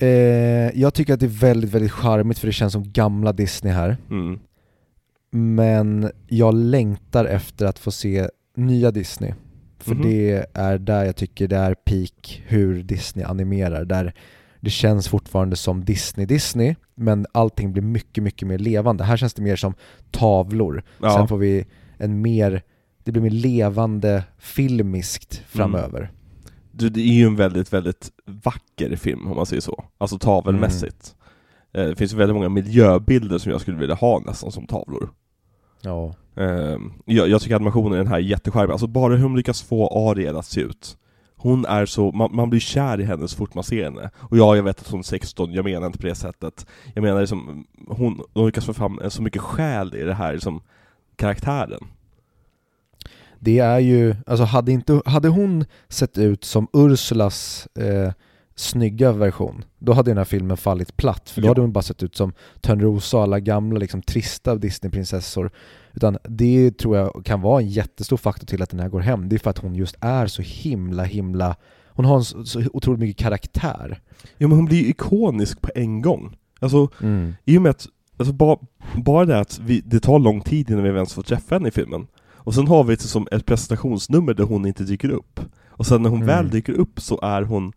Eh, 0.00 0.08
jag 0.80 0.94
tycker 0.94 1.14
att 1.14 1.20
det 1.20 1.26
är 1.26 1.40
väldigt, 1.40 1.70
väldigt 1.70 1.92
charmigt 1.92 2.38
för 2.38 2.46
det 2.46 2.52
känns 2.52 2.72
som 2.72 2.92
gamla 2.92 3.32
Disney 3.32 3.72
här. 3.72 3.96
Mm. 4.10 4.38
Men 5.30 6.10
jag 6.28 6.54
längtar 6.54 7.24
efter 7.24 7.66
att 7.66 7.78
få 7.78 7.90
se 7.90 8.28
nya 8.56 8.90
Disney. 8.90 9.34
För 9.78 9.94
Mhm. 9.94 10.02
det 10.02 10.46
är 10.54 10.78
där 10.78 11.04
jag 11.04 11.16
tycker 11.16 11.48
det 11.48 11.56
är 11.56 11.74
peak 11.74 12.42
hur 12.46 12.82
Disney 12.82 13.24
animerar. 13.24 13.84
Där 13.84 14.14
det 14.60 14.70
känns 14.70 15.08
fortfarande 15.08 15.56
som 15.56 15.84
Disney-Disney, 15.84 16.74
men 16.94 17.26
allting 17.32 17.72
blir 17.72 17.82
mycket, 17.82 18.24
mycket 18.24 18.48
mer 18.48 18.58
levande. 18.58 19.04
Här 19.04 19.16
känns 19.16 19.34
det 19.34 19.42
mer 19.42 19.56
som 19.56 19.74
tavlor. 20.10 20.82
Ja. 21.02 21.10
Sen 21.16 21.28
får 21.28 21.36
vi 21.38 21.66
en 21.98 22.20
mer, 22.22 22.62
det 23.04 23.12
blir 23.12 23.22
mer 23.22 23.30
levande 23.30 24.24
filmiskt 24.38 25.42
framöver. 25.48 26.00
Du, 26.00 26.08
det 26.78 27.00
är 27.00 27.14
ju 27.14 27.26
en 27.26 27.36
väldigt, 27.36 27.72
väldigt 27.72 28.10
vacker 28.24 28.96
film 28.96 29.26
om 29.26 29.36
man 29.36 29.46
säger 29.46 29.62
så. 29.62 29.84
Alltså 29.98 30.18
tavelmässigt. 30.18 31.14
Eh, 31.72 31.84
det 31.84 31.96
finns 31.96 32.12
ju 32.12 32.16
väldigt 32.16 32.34
många 32.36 32.48
miljöbilder 32.48 33.38
som 33.38 33.52
jag 33.52 33.60
skulle 33.60 33.76
vilja 33.76 33.94
ha 33.94 34.20
nästan 34.20 34.52
som 34.52 34.66
tavlor. 34.66 35.10
Ja. 35.80 36.14
Eh, 36.36 36.78
jag, 37.04 37.28
jag 37.28 37.40
tycker 37.42 37.56
animationen 37.56 37.94
i 37.94 37.96
den 37.96 38.06
här 38.06 38.16
är 38.16 38.20
jättecharmig. 38.20 38.72
Alltså 38.72 38.86
bara 38.86 39.14
hur 39.14 39.22
hon 39.22 39.36
lyckas 39.36 39.62
få 39.62 40.10
Ariel 40.10 40.36
att 40.36 40.46
se 40.46 40.60
ut. 40.60 40.96
Hon 41.36 41.64
är 41.64 41.86
så, 41.86 42.12
man, 42.12 42.36
man 42.36 42.50
blir 42.50 42.60
kär 42.60 43.00
i 43.00 43.04
henne 43.04 43.28
så 43.28 43.36
fort 43.36 43.54
man 43.54 43.64
ser 43.64 43.84
henne. 43.84 44.10
Och 44.16 44.36
ja, 44.36 44.56
jag 44.56 44.62
vet 44.62 44.80
att 44.80 44.90
hon 44.90 45.00
är 45.00 45.04
16, 45.04 45.52
jag 45.52 45.64
menar 45.64 45.86
inte 45.86 45.98
på 45.98 46.06
det 46.06 46.14
sättet. 46.14 46.66
Jag 46.94 47.02
menar 47.02 47.20
liksom, 47.20 47.66
hon, 47.88 48.20
hon 48.34 48.46
lyckas 48.46 48.66
få 48.66 48.74
fram 48.74 49.00
så 49.08 49.22
mycket 49.22 49.42
själ 49.42 49.94
i 49.94 50.02
det 50.02 50.14
här 50.14 50.32
liksom, 50.32 50.60
karaktären. 51.16 51.80
Det 53.40 53.58
är 53.58 53.78
ju, 53.78 54.14
alltså 54.26 54.44
hade, 54.44 54.72
inte, 54.72 55.02
hade 55.04 55.28
hon 55.28 55.64
sett 55.88 56.18
ut 56.18 56.44
som 56.44 56.68
Ursulas 56.72 57.68
eh, 57.78 58.12
snygga 58.54 59.12
version, 59.12 59.64
då 59.78 59.92
hade 59.92 60.10
den 60.10 60.18
här 60.18 60.24
filmen 60.24 60.56
fallit 60.56 60.96
platt. 60.96 61.30
För 61.30 61.40
då 61.40 61.46
Ja. 61.46 61.50
hade 61.50 61.60
hon 61.60 61.72
bara 61.72 61.82
sett 61.82 62.02
ut 62.02 62.16
som 62.16 62.32
Törnrosa 62.60 63.16
och 63.16 63.22
alla 63.22 63.40
gamla 63.40 63.78
liksom, 63.78 64.02
trista 64.02 64.54
Disneyprinsessor. 64.54 65.50
Utan 65.94 66.18
det 66.28 66.78
tror 66.78 66.96
jag 66.96 67.22
kan 67.24 67.40
vara 67.40 67.60
en 67.60 67.68
jättestor 67.68 68.16
faktor 68.16 68.46
till 68.46 68.62
att 68.62 68.70
den 68.70 68.80
här 68.80 68.88
går 68.88 69.00
hem. 69.00 69.28
Det 69.28 69.36
är 69.36 69.38
för 69.38 69.50
att 69.50 69.58
hon 69.58 69.74
just 69.74 69.96
är 70.00 70.26
så 70.26 70.42
himla, 70.42 71.04
himla... 71.04 71.56
Hon 71.86 72.04
har 72.04 72.16
en 72.16 72.24
så, 72.24 72.44
så 72.44 72.62
otroligt 72.72 73.00
mycket 73.00 73.16
karaktär. 73.24 74.00
Ja 74.38 74.48
men 74.48 74.56
hon 74.56 74.64
blir 74.66 74.78
ju 74.82 74.88
ikonisk 74.88 75.60
på 75.60 75.70
en 75.74 76.02
gång. 76.02 76.36
Alltså, 76.60 76.88
Mm. 77.02 77.34
i 77.44 77.58
och 77.58 77.62
med 77.62 77.70
att, 77.70 77.86
alltså 78.16 78.32
bara, 78.32 78.58
bara 78.96 79.24
det 79.24 79.40
att 79.40 79.58
vi, 79.58 79.80
det 79.86 80.00
tar 80.00 80.18
lång 80.18 80.40
tid 80.40 80.70
innan 80.70 80.82
vi 80.82 80.88
ens 80.88 81.12
får 81.14 81.22
träffa 81.22 81.54
henne 81.54 81.68
i 81.68 81.70
filmen. 81.70 82.06
Och 82.48 82.54
sen 82.54 82.68
har 82.68 82.84
vi 82.84 82.94
ett, 82.94 83.00
som 83.00 83.28
ett 83.32 83.46
presentationsnummer 83.46 84.34
där 84.34 84.44
hon 84.44 84.66
inte 84.66 84.84
dyker 84.84 85.10
upp. 85.10 85.40
Och 85.70 85.86
sen 85.86 86.02
när 86.02 86.10
hon 86.10 86.22
Mm. 86.22 86.26
väl 86.36 86.50
dyker 86.50 86.72
upp 86.72 87.00
så 87.00 87.20
är 87.22 87.42
hon 87.42 87.72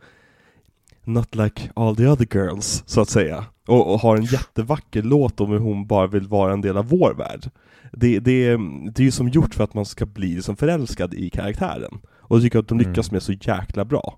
Not 1.04 1.36
like 1.36 1.70
all 1.74 1.96
the 1.96 2.08
other 2.08 2.28
girls, 2.34 2.84
så 2.86 3.02
att 3.02 3.10
säga. 3.10 3.46
Och, 3.68 3.94
och 3.94 4.00
har 4.00 4.18
en 4.18 4.24
jättevacker 4.24 5.02
låt 5.02 5.42
om 5.42 5.52
hur 5.52 5.60
hon 5.60 5.88
bara 5.88 6.08
vill 6.08 6.28
vara 6.28 6.54
en 6.54 6.62
del 6.62 6.78
av 6.78 6.88
vår 6.90 7.14
värld. 7.14 7.50
Det, 7.92 8.20
det, 8.20 8.58
det 8.92 9.00
är 9.00 9.04
ju 9.04 9.12
som 9.12 9.30
gjort 9.30 9.56
för 9.56 9.64
att 9.64 9.74
man 9.74 9.86
ska 9.86 10.06
bli 10.06 10.42
som 10.42 10.56
förälskad 10.56 11.14
i 11.14 11.30
karaktären. 11.30 12.00
Och 12.20 12.36
jag 12.36 12.44
tycker 12.44 12.60
att 12.60 12.68
de 12.68 12.80
Mm. 12.80 12.90
lyckas 12.90 13.12
med 13.12 13.24
så 13.24 13.34
jäkla 13.34 13.86
bra. 13.86 14.18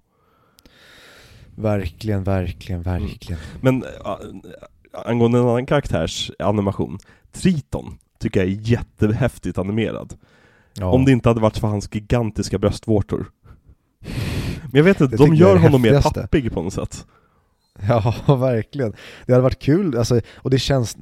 Verkligen, 1.56 2.24
verkligen, 2.24 2.82
verkligen. 2.82 3.42
Men 3.62 3.84
äh, 3.84 4.16
angående 5.06 5.40
en 5.40 5.46
annan 5.48 5.66
karaktärs 5.66 6.32
animation, 6.40 6.98
Triton 7.32 7.98
tycker 8.20 8.40
jag 8.40 8.50
är 8.50 8.58
jättehäftigt 8.62 9.58
animerad. 9.58 10.14
Ja. 10.80 10.86
Om 10.91 11.06
det 11.06 11.12
inte 11.12 11.30
hade 11.30 11.41
varit 11.41 11.58
för 11.58 11.68
hans 11.68 11.90
gigantiska 11.95 12.58
bröstvårtor. 12.60 13.32
Men 14.62 14.72
jag 14.72 14.84
vet 14.84 15.02
inte, 15.02 15.18
Det 15.18 15.26
de 15.26 15.36
gör 15.36 15.56
honom 15.58 15.82
mer 15.82 16.02
pappig 16.02 16.52
på 16.54 16.62
något 16.62 16.74
sätt. 16.74 17.06
Ja, 17.90 18.16
verkligen. 18.36 18.94
Det 19.26 19.32
hade 19.34 19.44
varit 19.44 19.60
kul, 19.60 19.98
alltså, 19.98 20.22
och 20.36 20.50
det 20.50 20.60
känns, 20.60 20.98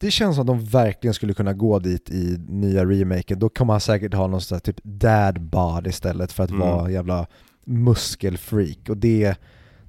det 0.00 0.10
känns 0.10 0.36
som 0.36 0.40
att 0.42 0.46
de 0.46 0.64
verkligen 0.64 1.14
skulle 1.14 1.34
kunna 1.34 1.52
gå 1.52 1.78
dit 1.78 2.10
i 2.10 2.36
nya 2.48 2.84
remaken. 2.84 3.38
Då 3.38 3.48
kommer 3.48 3.72
han 3.72 3.80
säkert 3.80 4.14
ha 4.14 4.26
någon 4.26 4.40
sån 4.40 4.56
här 4.56 4.60
typ 4.60 4.80
dad 4.82 5.40
bod 5.40 5.86
istället 5.86 6.32
för 6.32 6.44
att 6.44 6.50
Mm. 6.50 6.60
vara 6.60 6.90
jävla 6.90 7.26
muskelfreak. 7.64 8.88
Och 8.88 8.96
det, 8.96 9.34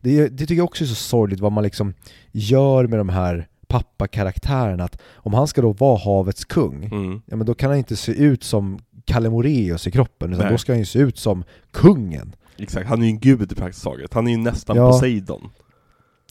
det, 0.01 0.27
det 0.27 0.37
tycker 0.37 0.55
jag 0.55 0.63
också 0.65 0.83
är 0.83 0.87
så 0.87 0.95
sorgligt 0.95 1.39
vad 1.39 1.51
man 1.51 1.63
liksom 1.63 1.93
gör 2.31 2.87
med 2.87 2.99
de 2.99 3.09
här 3.09 3.47
pappakaraktärerna. 3.67 4.83
Att 4.83 5.01
om 5.13 5.33
han 5.33 5.47
ska 5.47 5.61
då 5.61 5.73
vara 5.73 5.97
havets 5.97 6.45
kung, 6.45 6.85
Mm. 6.85 7.21
ja 7.25 7.35
men 7.35 7.45
då 7.47 7.53
kan 7.53 7.69
han 7.69 7.77
inte 7.77 7.95
se 7.95 8.11
ut 8.11 8.43
som 8.43 8.79
Kalle 9.05 9.29
Moraeus 9.29 9.87
i 9.87 9.91
kroppen, 9.91 10.33
utan 10.33 10.43
Nej. 10.45 10.51
då 10.51 10.57
ska 10.57 10.71
han 10.71 10.79
ju 10.79 10.85
se 10.85 10.99
ut 10.99 11.17
som 11.17 11.43
kungen. 11.71 12.35
Exakt, 12.57 12.87
han 12.87 13.01
är 13.01 13.05
ju 13.05 13.09
en 13.11 13.19
gud 13.19 13.51
i 13.51 13.55
praktiskt 13.55 13.83
taget. 13.83 14.13
Han 14.13 14.27
är 14.27 14.31
ju 14.31 14.37
nästan 14.37 14.77
Ja. 14.77 14.91
Poseidon. 14.91 15.49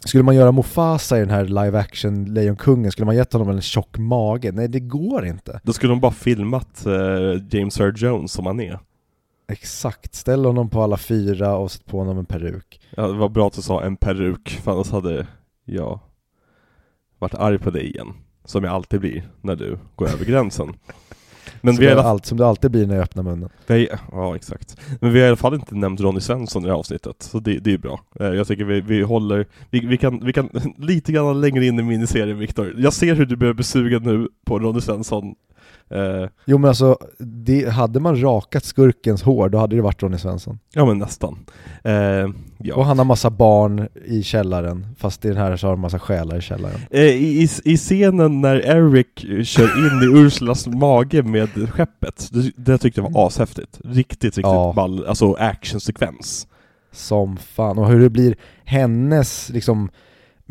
Skulle 0.05 0.25
man 0.25 0.35
göra 0.35 0.53
Mufasa 0.53 1.17
i 1.17 1.21
den 1.21 1.31
här 1.31 1.45
live 1.45 1.79
action 1.79 2.25
Lejonkungen, 2.35 2.93
skulle 2.93 3.07
man 3.07 3.17
gett 3.17 3.33
honom 3.33 3.49
en 3.49 3.61
tjock 3.61 3.99
mage? 3.99 4.53
Nej, 4.53 4.69
det 4.69 4.81
går 4.81 5.27
inte. 5.27 5.61
Då 5.65 5.73
skulle 5.73 5.93
de 5.93 6.01
bara 6.01 6.13
filmat 6.13 6.87
eh, 6.87 6.93
James 7.51 7.81
Earl 7.81 7.95
Jones 7.97 8.33
som 8.33 8.47
han 8.47 8.61
är. 8.61 8.79
Exakt, 9.49 10.15
ställ 10.15 10.45
honom 10.45 10.69
på 10.71 10.83
alla 10.83 10.97
fyra 10.97 11.57
och 11.57 11.71
sätt 11.71 11.87
på 11.87 11.99
honom 11.99 12.19
en 12.19 12.25
peruk. 12.25 12.81
Ja, 12.91 13.07
det 13.07 13.13
var 13.19 13.29
bra 13.29 13.47
att 13.47 13.53
du 13.53 13.63
sa 13.63 13.83
en 13.83 13.97
peruk, 13.97 14.61
för 14.65 14.73
annars 14.73 14.91
hade 14.91 15.27
jag 15.65 16.01
varit 17.19 17.35
arg 17.35 17.59
på 17.59 17.71
dig 17.71 17.87
igen. 17.91 18.13
Som 18.45 18.65
jag 18.65 18.73
alltid 18.75 19.01
blir 19.01 19.31
när 19.41 19.57
du 19.57 19.79
går 19.97 20.09
över 20.09 20.25
gränsen. 20.25 20.69
Men 21.63 21.75
Så 21.75 21.81
vi 21.81 21.87
är 21.87 21.93
alla, 21.93 22.03
allt 22.03 22.27
som 22.27 22.39
det 22.39 22.47
alltid 22.47 22.71
blir 22.71 22.87
när 22.87 22.95
jag 22.95 23.03
öppnar 23.03 23.23
munnen. 23.23 23.49
har, 23.67 23.89
ja 24.13 24.37
exakt. 24.37 24.77
Men 25.01 25.13
vi 25.13 25.19
har 25.21 25.27
i 25.27 25.29
alla 25.29 25.37
fall 25.37 25.55
inte 25.55 25.75
nämnt 25.75 26.01
Ronny 26.01 26.21
Svensson 26.21 26.63
i 26.63 26.67
det 26.67 26.73
här 26.73 26.79
avsnittet, 26.79 27.17
så 27.23 27.41
det, 27.41 27.59
det 27.59 27.73
är 27.73 27.79
bra. 27.79 28.01
Eh, 28.21 28.27
Jag 28.27 28.47
tycker 28.47 28.65
vi, 28.65 28.81
vi 28.81 29.03
håller, 29.03 29.47
vi, 29.71 29.81
vi, 29.81 29.97
kan, 29.97 30.25
vi 30.25 30.33
kan 30.33 30.49
lite 30.79 31.13
grann 31.13 31.41
längre 31.41 31.67
in 31.67 31.79
i 31.79 31.83
miniserien 31.83 32.39
Viktor. 32.39 32.75
Jag 32.79 32.93
ser 32.93 33.15
hur 33.15 33.27
du 33.27 33.37
börjar 33.37 33.55
bli 33.55 33.65
sugen 33.65 34.03
nu 34.03 34.29
på 34.45 34.59
Ronny 34.59 34.81
Svensson. 34.81 35.35
Eh, 35.91 36.29
Jo 36.45 36.59
men 36.59 36.69
alltså, 36.69 36.99
det, 37.19 37.69
hade 37.73 38.01
man 38.01 38.23
rakat 38.23 38.65
skurkens 38.65 39.23
hår, 39.23 39.49
då 39.49 39.59
hade 39.59 39.77
det 39.77 39.83
varit 39.83 40.03
Ronny 40.03 40.19
Svensson. 40.19 40.59
ja 40.75 40.87
men 40.87 40.99
nästan. 40.99 41.39
Eh, 41.85 41.93
ja. 42.59 42.75
Och 42.75 42.85
han 42.85 42.99
har 42.99 43.05
massa 43.05 43.31
barn 43.31 43.89
i 44.05 44.23
källaren, 44.23 44.87
fast 44.99 45.25
i 45.25 45.29
den 45.29 45.37
här 45.37 45.57
så 45.57 45.67
har 45.67 45.73
han 45.73 45.81
massa 45.81 45.99
själar 45.99 46.39
i 46.39 46.41
källaren. 46.41 46.81
Eh, 46.91 47.01
I, 47.03 47.49
i, 47.65 47.77
scenen 47.77 48.41
när 48.41 48.57
Eric 48.67 49.25
eh, 49.25 49.43
kör 49.45 49.65
in 49.87 50.03
i 50.03 50.21
Ursulas 50.25 50.67
mage 50.67 51.23
med 51.23 51.49
skeppet, 51.71 52.29
det, 52.33 52.51
det 52.57 52.79
tyckte 52.79 53.01
jag 53.01 53.11
var 53.11 53.27
ashäftigt. 53.27 53.81
Riktigt, 53.85 54.25
riktigt 54.25 54.45
Ja. 54.45 54.73
ball, 54.77 55.07
alltså 55.07 55.33
actionsekvens. 55.33 56.47
Som 56.95 57.37
fan, 57.37 57.79
och 57.79 57.89
hur 57.89 58.01
det 58.01 58.11
blir 58.11 58.37
hennes 58.65 59.49
liksom 59.49 59.91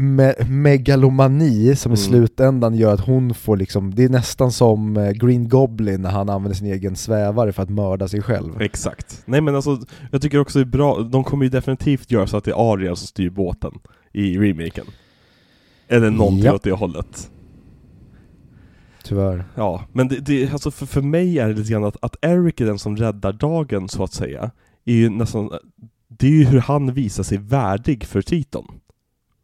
me- 0.01 0.45
megalomani 0.49 1.75
som 1.75 1.91
i 1.91 1.95
Mm. 1.95 1.97
slutändan 1.97 2.75
gör 2.75 2.93
att 2.93 2.99
hon 2.99 3.33
får 3.33 3.57
liksom, 3.57 3.95
det 3.95 4.03
är 4.03 4.09
nästan 4.09 4.51
som 4.51 4.97
eh, 4.97 5.11
Green 5.11 5.49
Goblin 5.49 6.01
när 6.01 6.09
han 6.09 6.29
använder 6.29 6.55
sin 6.57 6.67
egen 6.67 6.95
svävare 6.95 7.53
för 7.53 7.63
att 7.63 7.69
mörda 7.69 8.07
sig 8.07 8.21
själv. 8.21 8.61
Exakt. 8.61 9.23
Nej 9.25 9.41
men 9.41 9.55
alltså, 9.55 9.79
jag 10.11 10.21
tycker 10.21 10.39
också 10.39 10.59
det 10.59 10.63
är 10.63 10.65
bra, 10.65 10.99
de 10.99 11.23
kommer 11.23 11.43
ju 11.45 11.49
definitivt 11.49 12.11
göra 12.11 12.27
så 12.27 12.37
att 12.37 12.43
det 12.43 12.51
är 12.51 12.73
Ariel 12.73 12.95
som 12.97 13.07
styr 13.07 13.29
båten 13.29 13.71
i 14.13 14.37
remaken. 14.37 14.85
Eller 15.87 16.09
någonting 16.09 16.43
Ja. 16.45 16.53
åt 16.53 16.63
det 16.63 16.71
hållet. 16.71 17.31
Tyvärr. 19.03 19.45
Ja, 19.55 19.85
men 19.93 20.07
det, 20.07 20.19
det, 20.19 20.51
alltså 20.53 20.71
för, 20.71 20.85
för 20.85 21.01
mig 21.01 21.39
är 21.39 21.47
det 21.47 21.53
lite 21.53 21.71
grann 21.71 21.83
att, 21.83 21.97
att 22.01 22.15
Eric 22.21 22.61
är 22.61 22.65
den 22.65 22.79
som 22.79 22.97
räddar 22.97 23.33
dagen, 23.33 23.89
så 23.89 24.03
att 24.03 24.13
säga. 24.13 24.51
Är 24.85 24.93
ju 24.93 25.09
nästan, 25.09 25.49
det 26.07 26.27
är 26.27 26.31
ju 26.31 26.43
hur 26.45 26.59
han 26.59 26.93
visar 26.93 27.23
sig 27.23 27.37
värdig 27.37 28.03
för 28.05 28.21
Triton. 28.21 28.65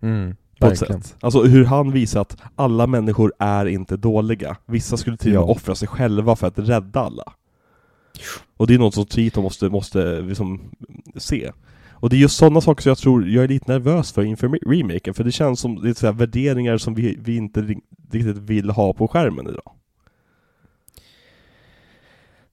Mm, 0.02 0.36
På 0.60 0.68
ett 0.68 0.78
sätt. 0.80 1.16
Alltså 1.22 1.44
hur 1.44 1.66
han 1.66 1.92
visar 1.92 2.22
att 2.22 2.38
alla 2.56 2.88
människor 2.88 3.34
är 3.40 3.66
inte 3.66 3.98
dåliga. 3.98 4.58
Vissa 4.66 4.98
skulle 4.98 5.18
till 5.18 5.38
och 5.38 5.42
med 5.42 5.50
Ja. 5.50 5.54
offra 5.56 5.76
sig 5.76 5.88
själva 5.88 6.36
för 6.36 6.48
att 6.48 6.60
rädda 6.60 7.00
alla. 7.00 7.34
Och 8.58 8.68
det 8.68 8.74
är 8.74 8.80
något 8.80 8.94
som 8.94 9.06
Triton 9.06 9.44
måste, 9.44 9.70
måste 9.70 10.22
liksom 10.22 10.62
se. 11.16 11.52
Och 11.92 12.10
det 12.10 12.16
är 12.16 12.18
just 12.20 12.38
sådana 12.38 12.62
saker 12.62 12.82
som 12.82 12.90
jag 12.90 12.98
tror 12.98 13.30
jag 13.30 13.44
är 13.44 13.48
lite 13.48 13.72
nervös 13.72 14.12
för 14.12 14.24
inför 14.24 14.48
re- 14.48 14.70
remaken, 14.72 15.14
för 15.14 15.24
det 15.24 15.32
känns 15.32 15.60
som 15.60 15.82
det 15.82 16.04
är 16.04 16.12
värderingar 16.12 16.78
som 16.78 16.94
vi, 16.96 17.18
vi 17.22 17.36
inte 17.36 17.62
ri- 17.62 17.82
riktigt 18.12 18.38
vill 18.38 18.70
ha 18.70 18.94
på 18.94 19.08
skärmen 19.08 19.48
idag. 19.48 19.72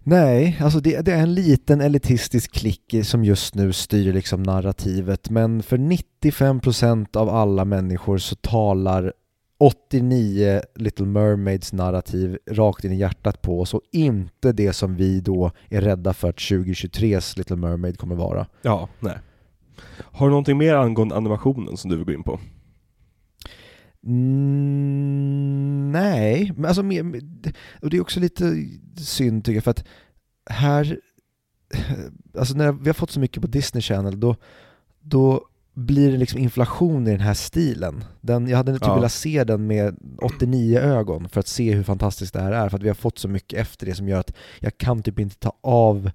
Nej, 0.06 0.59
alltså 0.60 0.81
det, 0.81 1.01
det 1.01 1.12
är 1.12 1.22
en 1.22 1.35
liten 1.35 1.81
elitistisk 1.81 2.52
klick 2.52 2.94
som 3.02 3.24
just 3.24 3.55
nu 3.55 3.72
styr 3.72 4.12
liksom 4.12 4.43
narrativet, 4.43 5.31
men 5.31 5.62
för 5.62 5.78
95% 5.78 7.16
av 7.16 7.28
alla 7.28 7.64
människor 7.64 8.18
så 8.18 8.35
talar 8.35 9.12
89 9.59 10.62
Little 10.74 11.06
Mermaids 11.06 11.72
narrativ 11.72 12.39
rakt 12.51 12.85
in 12.85 12.93
i 12.93 12.97
hjärtat 12.97 13.43
på 13.43 13.60
oss 13.60 13.74
och 13.74 13.81
inte 13.93 14.52
det 14.52 14.72
som 14.72 14.97
vi 14.97 15.20
då 15.20 15.51
är 15.68 15.81
rädda 15.81 16.12
för 16.14 16.28
att 16.28 16.36
2023s 16.36 17.39
Little 17.39 17.56
Mermaid 17.56 17.98
kommer 17.98 18.14
vara. 18.14 18.47
Ja, 18.62 18.89
nej. 19.01 19.18
Har 19.98 20.26
du 20.26 20.31
någonting 20.31 20.59
mer 20.59 20.74
angående 20.74 21.16
animationen 21.16 21.76
som 21.76 21.90
du 21.90 21.97
vill 21.97 22.06
gå 22.06 22.12
in 22.12 22.22
på? 22.22 22.40
Mm, 24.06 25.93
nej, 25.93 26.52
men 26.56 26.64
alltså 26.64 26.82
och 27.82 27.90
det 27.90 27.97
är 27.97 28.01
också 28.01 28.20
lite 28.20 28.66
synd 28.97 29.44
tycker 29.44 29.56
jag 29.56 29.64
för 29.64 29.70
att 29.70 29.85
här, 30.51 31.01
alltså 32.39 32.55
när 32.55 32.72
vi 32.72 32.89
har 32.89 32.94
fått 32.94 33.10
så 33.10 33.20
mycket 33.20 33.40
på 33.43 33.48
Disney 33.48 33.82
Channel 33.82 34.20
då, 34.20 34.36
då 35.01 35.44
blir 35.74 36.12
det 36.12 36.18
liksom 36.18 36.39
inflation 36.40 37.06
i 37.06 37.10
den 37.10 37.20
här 37.20 37.35
stilen. 37.35 38.05
Den, 38.20 38.48
jag 38.48 38.56
hade 38.56 38.72
typ 38.72 38.82
Ja. 38.82 38.94
velat 38.94 39.12
se 39.12 39.44
den 39.44 39.66
med 39.66 39.97
89 40.18 40.78
ögon 40.78 41.28
för 41.28 41.40
att 41.40 41.48
se 41.48 41.72
hur 41.74 41.82
fantastiskt 41.82 42.35
det 42.35 42.40
här 42.40 42.52
är 42.52 42.68
för 42.68 42.76
att 42.76 42.82
vi 42.82 42.89
har 42.89 42.94
fått 42.94 43.18
så 43.18 43.28
mycket 43.28 43.59
efter 43.60 43.86
det 43.86 43.94
som 43.94 44.09
gör 44.09 44.20
att 44.20 44.32
jag 44.60 44.78
kan 44.78 45.02
typ 45.02 45.18
inte 45.18 45.36
ta 45.36 45.59
av 45.60 46.10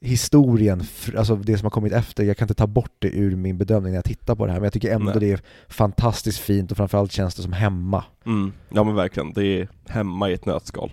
historien, 0.00 0.82
alltså 1.16 1.36
det 1.36 1.58
som 1.58 1.64
har 1.66 1.70
kommit 1.70 1.92
efter, 1.92 2.24
jag 2.24 2.36
kan 2.36 2.44
inte 2.44 2.54
ta 2.54 2.66
bort 2.66 2.92
det 2.98 3.08
ur 3.08 3.36
min 3.36 3.58
bedömning 3.58 3.92
när 3.92 3.98
jag 3.98 4.04
tittar 4.04 4.34
på 4.34 4.46
det 4.46 4.52
här 4.52 4.58
men 4.58 4.64
jag 4.64 4.72
tycker 4.72 4.94
ändå 4.94 5.10
Nej. 5.10 5.20
det 5.20 5.30
är 5.32 5.40
fantastiskt 5.68 6.38
fint 6.38 6.70
och 6.70 6.76
framförallt 6.76 7.12
känns 7.12 7.34
det 7.34 7.42
som 7.42 7.52
hemma. 7.52 8.04
Mm, 8.26 8.52
ja 8.68 8.84
men 8.84 8.94
verkligen, 8.94 9.32
det 9.32 9.44
är 9.46 9.68
hemma 9.88 10.30
i 10.30 10.32
ett 10.32 10.46
nötskal. 10.46 10.92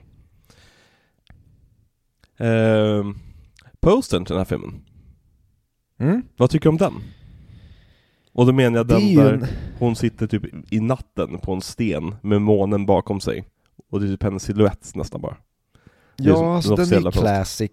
Ehm, 2.38 3.16
postern 3.80 4.26
till 4.26 4.34
den 4.34 4.40
här 4.40 4.46
filmen, 4.46 4.84
Mm? 6.00 6.22
vad 6.38 6.50
tycker 6.50 6.64
du 6.64 6.70
om 6.70 6.78
den? 6.78 6.94
Och 8.34 8.46
då 8.46 8.54
menar 8.54 8.78
jag 8.78 8.92
är 8.92 8.96
den 8.96 9.16
där 9.16 9.34
en, 9.34 9.46
hon 9.80 9.96
sitter 9.96 10.28
typ 10.28 10.74
i 10.74 10.80
natten 10.80 11.38
på 11.40 11.54
en 11.54 11.62
sten 11.62 12.16
med 12.22 12.42
månen 12.42 12.86
bakom 12.86 13.20
sig. 13.20 13.46
Och 13.92 14.00
det 14.00 14.06
är 14.06 14.10
typ 14.10 14.24
hennes 14.24 14.44
silhuett 14.44 14.96
nästan 14.96 15.22
bara. 15.22 15.32
Är 15.34 15.38
ja, 16.28 16.56
alltså 16.56 16.76
den 16.76 16.90
den 16.90 17.08
officiella 17.08 17.08
är 17.08 17.12
posten. 17.12 17.22
classic 17.24 17.72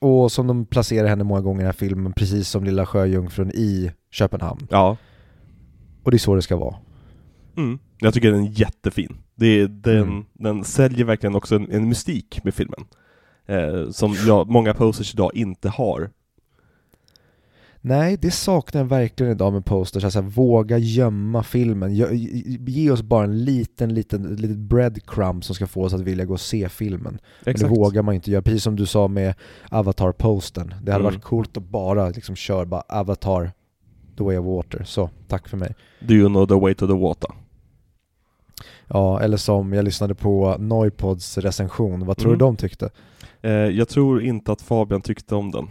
och 0.00 0.32
som 0.32 0.46
de 0.46 0.66
placerar 0.66 1.08
henne 1.08 1.24
många 1.24 1.40
gånger 1.40 1.60
i 1.60 1.62
den 1.62 1.66
här 1.66 1.72
filmen, 1.72 2.12
precis 2.12 2.48
som 2.48 2.64
Lilla 2.64 2.86
Sjöjungfrun 2.86 3.50
i 3.50 3.92
Köpenhamn. 4.10 4.66
Ja. 4.70 4.96
Och 6.02 6.10
det 6.10 6.16
är 6.16 6.18
så 6.18 6.34
det 6.34 6.42
ska 6.42 6.56
vara. 6.56 6.74
Mm. 7.56 7.78
Jag 7.98 8.14
tycker 8.14 8.32
den 8.32 8.44
är 8.44 8.60
jättefin. 8.60 9.16
Det 9.34 9.46
är, 9.46 9.68
den, 9.68 10.02
Mm. 10.02 10.24
den 10.32 10.64
säljer 10.64 11.04
verkligen 11.04 11.34
också 11.34 11.56
en, 11.56 11.70
en 11.70 11.88
mystik 11.88 12.44
med 12.44 12.54
filmen. 12.54 12.84
Eh, 13.46 13.90
som 13.90 14.14
jag, 14.26 14.48
många 14.48 14.74
posters 14.74 15.14
idag 15.14 15.30
inte 15.34 15.68
har. 15.68 16.10
Nej, 17.88 18.16
det 18.20 18.30
saknar 18.30 18.80
jag 18.80 18.88
verkligen 18.88 19.32
idag 19.32 19.52
med 19.52 19.64
posters, 19.64 20.04
alltså 20.04 20.20
våga 20.20 20.78
gömma 20.78 21.42
filmen. 21.42 21.94
Ge, 21.94 22.90
oss 22.90 23.02
bara 23.02 23.24
en 23.24 23.44
liten, 23.44 23.94
liten, 23.94 24.22
litet 24.36 24.56
breadcrumb 24.56 25.44
som 25.44 25.54
ska 25.54 25.66
få 25.66 25.82
oss 25.84 25.94
att 25.94 26.00
vilja 26.00 26.24
gå 26.24 26.32
och 26.32 26.40
se 26.40 26.68
filmen. 26.68 27.18
Men 27.44 27.54
det 27.54 27.66
vågar 27.68 28.02
man 28.02 28.14
inte 28.14 28.30
göra, 28.30 28.42
precis 28.42 28.62
som 28.62 28.76
du 28.76 28.86
sa 28.86 29.08
med 29.08 29.34
Avatar-postern. 29.70 30.68
Det 30.82 30.92
hade 30.92 31.02
Mm. 31.04 31.14
varit 31.14 31.22
coolt 31.24 31.56
att 31.56 31.62
bara 31.62 32.08
liksom 32.08 32.36
köra 32.36 32.64
bara 32.66 32.80
Avatar, 32.88 33.50
the 34.18 34.24
way 34.24 34.38
of 34.38 34.46
water. 34.46 34.84
Så, 34.84 35.10
tack 35.28 35.48
för 35.48 35.56
mig. 35.56 35.74
Do 36.00 36.14
you 36.14 36.28
know 36.28 36.46
the 36.46 36.54
way 36.54 36.74
to 36.74 36.86
the 36.86 36.92
water? 36.94 37.30
Ja, 38.86 39.20
eller 39.20 39.36
som 39.36 39.72
jag 39.72 39.84
lyssnade 39.84 40.14
på 40.14 40.56
Noipods 40.58 41.38
recension, 41.38 42.06
vad 42.06 42.16
tror 42.16 42.28
Mm. 42.28 42.38
du 42.38 42.44
de 42.44 42.56
tyckte? 42.56 42.90
Eh, 43.42 43.50
jag 43.52 43.88
tror 43.88 44.22
inte 44.22 44.52
att 44.52 44.62
Fabian 44.62 45.00
tyckte 45.00 45.34
om 45.34 45.50
den. 45.50 45.68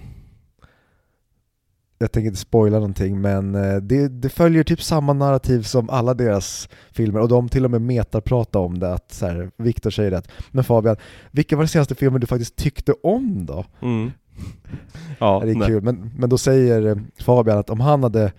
Jag 2.00 2.12
tänker 2.12 2.28
inte 2.28 2.40
spoila 2.40 2.78
någonting 2.78 3.22
men 3.22 3.56
eh, 3.56 3.76
det, 3.76 4.08
det 4.08 4.30
följer 4.30 4.64
typ 4.64 4.82
samma 4.82 5.14
narrativ 5.14 5.62
som 5.62 5.90
alla 5.90 6.14
deras 6.14 6.70
filmer 6.92 7.20
och 7.20 7.28
de 7.28 7.50
till 7.50 7.66
och 7.66 7.72
med 7.72 7.82
metapratar 7.82 8.60
om 8.60 8.80
det, 8.80 8.94
att 8.94 9.12
så 9.12 9.26
här, 9.26 9.90
säger 9.92 10.12
det 10.12 10.18
att 10.18 10.32
Men 10.52 10.64
Fabian, 10.64 10.96
vilka 11.32 11.56
var 11.56 11.64
den 11.64 11.70
senaste 11.70 11.96
filmen 11.96 12.22
du 12.22 12.28
faktiskt 12.28 12.56
tyckte 12.56 12.94
om 13.04 13.46
då? 13.46 13.66
Mm. 13.82 14.12
Ja, 15.20 15.42
det 15.46 15.52
är 15.52 15.56
nej. 15.56 15.68
kul, 15.68 15.84
men, 15.84 16.12
men 16.18 16.30
då 16.30 16.38
säger 16.38 16.86
eh, 16.86 16.98
Fabian 17.20 17.58
att 17.58 17.70
om 17.70 17.80
han 17.80 18.04
hade 18.04 18.32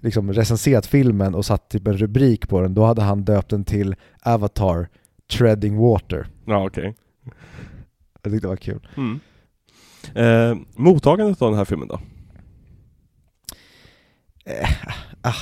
liksom 0.00 0.32
recenserat 0.32 0.86
filmen 0.86 1.34
och 1.34 1.44
satt 1.44 1.68
typ 1.68 1.86
en 1.86 1.96
rubrik 1.96 2.48
på 2.48 2.60
den, 2.60 2.74
då 2.74 2.84
hade 2.84 3.02
han 3.02 3.24
döpt 3.24 3.50
den 3.50 3.64
till 3.64 3.94
Avatar 4.22 4.88
Treading 5.32 5.76
Water. 5.76 6.26
Ja, 6.44 6.66
okej. 6.66 6.94
Jag 8.22 8.32
tyckte 8.32 8.46
det 8.46 8.48
var 8.48 8.56
kul. 8.56 8.88
Mm. 8.96 9.20
Eh, 10.14 10.58
mottagandet 10.76 11.42
av 11.42 11.50
den 11.50 11.58
här 11.58 11.64
filmen 11.64 11.88
då? 11.88 12.00
Eh, 14.48 14.68
ah, 15.22 15.34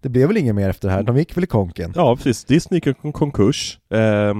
det 0.00 0.08
blev 0.08 0.28
väl 0.28 0.36
inget 0.36 0.54
mer 0.54 0.68
efter 0.68 0.88
det 0.88 0.94
här, 0.94 1.02
de 1.02 1.16
gick 1.16 1.36
väl 1.36 1.44
i 1.44 1.46
konken? 1.46 1.92
Ja, 1.96 2.16
precis. 2.16 2.44
Disney 2.44 2.76
gick 2.84 2.86
i 3.04 3.12
konkurs. 3.12 3.78
Eh, 3.90 4.34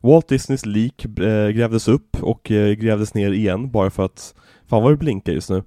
Walt 0.00 0.28
Disneys 0.28 0.66
lik 0.66 1.04
eh, 1.04 1.48
grävdes 1.48 1.88
upp 1.88 2.22
och 2.22 2.50
eh, 2.50 2.72
grävdes 2.74 3.14
ner 3.14 3.32
igen 3.32 3.70
bara 3.70 3.90
för 3.90 4.04
att 4.04 4.34
Fan 4.66 4.82
vad 4.82 4.92
det 4.92 4.96
blinkar 4.96 5.32
just 5.32 5.50
nu. 5.50 5.62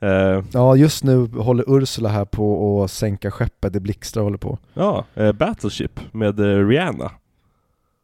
Eh, 0.00 0.42
Ja, 0.52 0.76
just 0.76 1.04
nu 1.04 1.26
håller 1.26 1.64
Ursula 1.76 2.08
här 2.08 2.24
på 2.24 2.84
att 2.84 2.90
sänka 2.90 3.30
skeppet, 3.30 3.72
det 3.72 3.80
blixtrar 3.80 4.22
håller 4.22 4.38
på. 4.38 4.58
ja, 4.74 5.04
eh, 5.14 5.32
Battleship 5.32 6.00
med 6.12 6.40
eh, 6.40 6.66
Rihanna. 6.68 7.10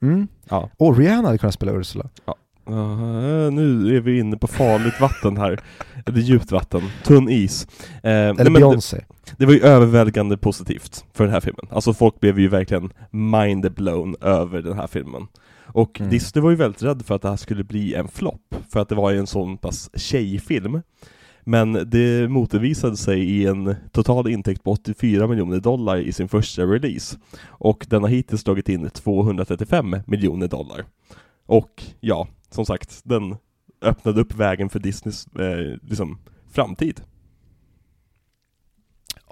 Mm. 0.03 0.29
Ja. 0.49 0.71
Och 0.77 0.99
Rihanna 0.99 1.29
hade 1.29 1.39
kunnat 1.39 1.55
spela 1.55 1.73
Ursula. 1.73 2.09
Uh, 2.71 3.51
nu 3.53 3.97
är 3.97 4.01
vi 4.01 4.19
inne 4.19 4.37
på 4.37 4.47
farligt 4.47 5.01
vatten 5.01 5.37
här. 5.37 5.61
Det 6.07 6.13
är 6.13 6.17
djupt 6.23 6.53
vatten, 6.53 6.83
tunn 7.05 7.29
is. 7.29 7.67
Eh, 7.87 8.01
nej, 8.03 8.13
Eller 8.13 8.35
men 8.45 8.53
det, 8.53 8.59
Beyoncé. 8.59 9.05
det 9.39 9.47
var 9.47 9.53
ju 9.53 9.61
överväldigande 9.61 10.37
positivt 10.37 11.05
för 11.13 11.25
den 11.25 11.33
här 11.33 11.41
filmen. 11.41 11.67
Alltså 11.71 11.95
folk 11.95 12.21
blev 12.21 12.39
ju 12.41 12.49
verkligen 12.49 12.93
mind-blown 13.11 14.15
över 14.21 14.63
den 14.63 14.77
här 14.79 14.87
filmen. 14.87 15.27
Och 15.75 16.01
Mm. 16.01 16.11
Disney 16.11 16.43
var 16.43 16.51
ju 16.51 16.57
väldigt 16.57 16.83
rädd 16.83 17.03
för 17.07 17.15
att 17.15 17.23
det 17.23 17.29
här 17.29 17.37
skulle 17.37 17.65
bli 17.65 17.95
en 17.95 18.09
flopp, 18.09 18.55
för 18.73 18.81
att 18.81 18.89
det 18.89 18.95
var 18.95 19.11
ju 19.11 19.19
en 19.19 19.27
sån 19.27 19.57
pass 19.59 19.91
tjejfilm. 19.95 20.83
Men 21.45 21.73
det 21.91 22.29
motbevisade 22.31 22.97
sig 22.97 23.21
i 23.21 23.47
en 23.47 23.75
total 23.93 24.29
intäkt 24.29 24.63
på 24.65 24.71
84 24.71 25.27
miljoner 25.27 25.61
dollar 25.61 25.97
i 25.97 26.13
sin 26.13 26.29
första 26.29 26.63
release. 26.63 27.17
Och 27.47 27.87
den 27.89 28.03
har 28.03 28.09
hittills 28.09 28.45
dragit 28.45 28.69
in 28.69 28.91
235 28.91 29.97
miljoner 30.07 30.49
dollar. 30.49 30.85
Och 31.47 31.83
ja, 32.01 32.29
som 32.55 32.67
sagt, 32.67 33.01
den 33.05 33.37
öppnade 33.83 34.21
upp 34.21 34.35
vägen 34.35 34.69
för 34.69 34.79
Disneys 34.79 35.27
eh, 35.27 35.79
liksom, 35.89 36.19
framtid. 36.51 37.01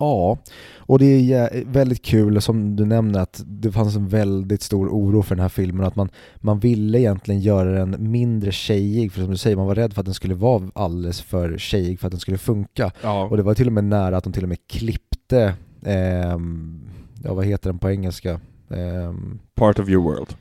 Ja, 0.00 0.38
och 0.76 0.98
det 0.98 1.32
är 1.32 1.64
väldigt 1.64 2.02
kul 2.02 2.42
som 2.42 2.76
du 2.76 2.84
nämner 2.84 3.20
att 3.20 3.42
det 3.46 3.72
fanns 3.72 3.96
en 3.96 4.08
väldigt 4.08 4.62
stor 4.62 4.88
oro 4.88 5.22
för 5.22 5.34
den 5.34 5.42
här 5.42 5.48
filmen 5.48 5.86
att 5.86 5.96
man, 5.96 6.08
man 6.36 6.58
ville 6.58 6.98
egentligen 6.98 7.40
göra 7.40 7.70
den 7.70 8.10
mindre 8.10 8.52
tjejig 8.52 9.12
för 9.12 9.20
som 9.20 9.30
du 9.30 9.36
säger, 9.36 9.56
man 9.56 9.66
var 9.66 9.74
rädd 9.74 9.92
för 9.92 10.00
att 10.00 10.06
den 10.06 10.14
skulle 10.14 10.34
vara 10.34 10.70
alldeles 10.74 11.20
för 11.20 11.58
tjejig 11.58 12.00
för 12.00 12.06
att 12.06 12.10
den 12.10 12.20
skulle 12.20 12.38
funka. 12.38 12.92
Ja. 13.02 13.24
Och 13.24 13.36
det 13.36 13.42
var 13.42 13.54
till 13.54 13.66
och 13.66 13.72
med 13.72 13.84
nära 13.84 14.16
att 14.16 14.24
de 14.24 14.32
till 14.32 14.42
och 14.42 14.48
med 14.48 14.66
klippte, 14.66 15.54
ehm, 15.82 16.80
ja 17.24 17.34
vad 17.34 17.44
heter 17.44 17.70
den 17.70 17.78
på 17.78 17.90
engelska? 17.90 18.40
Ehm, 18.70 19.38
Part 19.54 19.78
of 19.78 19.88
your 19.88 20.02
world. 20.02 20.34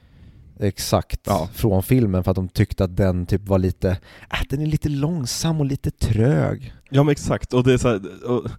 Exakt, 0.60 1.19
Ja. 1.23 1.49
från 1.53 1.84
filmen 1.84 2.23
för 2.23 2.31
att 2.31 2.36
de 2.36 2.49
tyckte 2.49 2.84
att 2.84 2.98
den 2.98 3.26
typ 3.26 3.48
var 3.48 3.60
lite, 3.60 3.90
äh, 4.31 4.40
den 4.49 4.61
är 4.61 4.65
lite 4.65 4.90
långsam 4.90 5.60
och 5.60 5.65
lite 5.65 5.91
trög. 5.91 6.73
Ja 6.90 7.03
men 7.03 7.11
exakt, 7.11 7.53
och 7.53 7.64
det 7.64 7.73
är 7.73 7.77
så 7.77 7.88
här, 7.88 8.30
och 8.31 8.49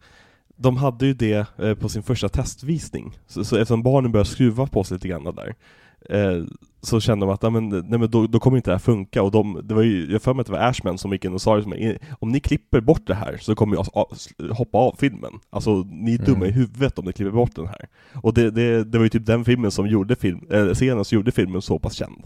de 0.57 0.77
hade 0.77 1.07
ju 1.07 1.15
det 1.15 1.47
eh, 1.59 1.75
på 1.75 1.89
sin 1.89 2.03
första 2.03 2.29
testvisning, 2.29 3.19
så, 3.27 3.45
så 3.45 3.57
eftersom 3.57 3.83
barnen 3.83 4.13
började 4.13 4.31
skruva 4.31 4.67
på 4.67 4.85
sig 4.85 4.95
lite 4.95 5.09
grann 5.09 5.25
där 5.25 5.55
eh, 6.09 6.45
så 6.83 7.01
kände 7.01 7.27
de 7.27 7.33
att 7.33 7.43
nej, 7.43 7.51
men, 7.51 7.69
nej, 7.69 7.99
men 7.99 8.11
då, 8.11 8.27
då 8.27 8.41
kommer 8.41 8.57
inte 8.57 8.71
det 8.71 8.75
här 8.75 8.79
funka 8.79 9.23
och 9.23 9.31
de, 9.31 9.61
det 9.65 9.75
var 9.75 9.83
ju, 9.83 10.13
jag 10.13 10.23
för 10.23 10.35
mig 10.35 10.41
att 10.41 10.47
det 10.47 10.53
var 10.53 10.59
Ashman 10.69 10.99
som 10.99 11.13
gick 11.13 11.25
in 11.25 11.35
och 11.35 11.43
sa 11.43 11.57
det 11.57 11.63
som, 11.63 11.73
"Eh, 11.73 11.97
om 12.19 12.29
ni 12.29 12.41
klipper 12.41 12.81
bort 12.81 13.07
det 13.07 13.15
här 13.15 13.37
så 13.41 13.55
kommer 13.55 13.77
jag 13.77 13.87
hoppa 14.55 14.79
av 14.79 14.95
filmen. 14.99 15.33
Alltså 15.51 15.71
ni 15.91 16.15
är 16.15 16.19
dumma 16.19 16.37
Mm. 16.37 16.49
i 16.49 16.53
huvudet 16.53 16.99
om 16.99 17.05
ni 17.05 17.13
klipper 17.13 17.33
bort 17.33 17.55
den 17.55 17.67
här. 17.67 17.89
Och 18.15 18.35
det, 18.35 18.51
det, 18.51 18.85
det 18.85 18.99
var 18.99 19.05
ju 19.05 19.09
typ 19.09 19.27
den 19.27 19.45
filmen 19.45 19.71
som 19.71 19.87
gjorde 19.87 20.17
film, 20.17 20.41
äh, 20.51 20.67
scenen 20.75 21.05
som 21.05 21.17
gjorde 21.17 21.33
filmen 21.33 21.63
så 21.63 21.79
pass 21.79 21.95
känd. 21.95 22.23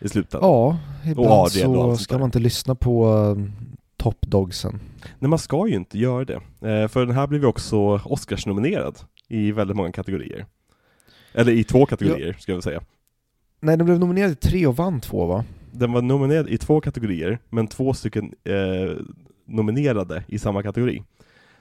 I 0.00 0.08
slutändan. 0.08 0.50
Ja, 0.50 0.66
Och 1.04 1.10
ibland 1.10 1.28
och 1.30 1.50
så 1.50 1.58
sånt 1.60 2.00
ska 2.00 2.18
man 2.18 2.24
inte 2.24 2.38
lyssna 2.38 2.74
på 2.74 3.06
uh, 3.36 3.44
top 3.96 4.20
dogsen. 4.20 4.80
Nej, 5.18 5.28
man 5.28 5.38
ska 5.38 5.68
ju 5.68 5.74
inte 5.74 5.98
göra 5.98 6.24
det. 6.24 6.34
Eh, 6.34 6.88
för 6.88 7.06
den 7.06 7.14
här 7.16 7.26
blev 7.26 7.40
ju 7.42 7.46
också 7.46 8.00
Oscars-nominerad 8.04 8.98
i 9.28 9.52
väldigt 9.52 9.76
många 9.76 9.92
kategorier. 9.92 10.46
Eller 11.34 11.52
i 11.52 11.64
två 11.64 11.86
kategorier, 11.86 12.36
ska 12.38 12.52
jag 12.52 12.62
säga. 12.62 12.82
Nej, 13.60 13.76
den 13.76 13.84
blev 13.86 13.98
nominerad 13.98 14.30
i 14.30 14.34
tre 14.34 14.66
och 14.66 14.76
vann 14.76 15.00
två 15.00 15.26
va? 15.26 15.44
Den 15.72 15.92
var 15.92 16.02
nominerad 16.02 16.48
i 16.48 16.58
två 16.58 16.80
kategorier, 16.80 17.38
men 17.50 17.66
två 17.66 17.94
stycken 17.94 18.34
eh, 18.44 18.96
nominerade 19.46 20.24
i 20.28 20.38
samma 20.38 20.62
kategori. 20.62 21.02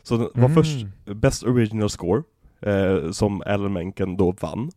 Så 0.03 0.17
den 0.17 0.27
var 0.33 0.49
Mm. 0.49 0.55
först 0.55 0.85
Best 1.05 1.43
Original 1.43 1.89
Score, 1.89 2.23
eh, 2.61 3.11
som 3.11 3.41
Alan 3.45 3.73
Menken 3.73 4.17
då 4.17 4.31
vann. 4.31 4.71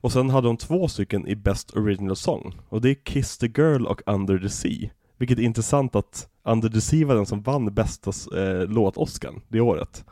Och 0.00 0.12
sen 0.12 0.30
hade 0.30 0.46
de 0.48 0.56
två 0.56 0.88
stycken 0.88 1.26
i 1.28 1.36
Best 1.36 1.76
Original 1.76 2.16
Song, 2.16 2.54
och 2.68 2.80
det 2.80 2.90
är 2.90 2.94
Kiss 2.94 3.38
the 3.38 3.46
Girl 3.46 3.86
och 3.86 4.02
Under 4.06 4.38
the 4.38 4.48
Sea. 4.48 4.90
Vilket 5.16 5.38
är 5.38 5.42
intressant 5.42 5.96
att 5.96 6.28
Under 6.42 6.68
the 6.68 6.80
Sea 6.80 7.06
var 7.06 7.14
den 7.14 7.26
som 7.26 7.42
vann 7.42 7.74
bästa 7.74 8.10
eh, 8.40 8.68
låt-Oscar 8.68 9.34
det 9.48 9.60
året. 9.60 10.04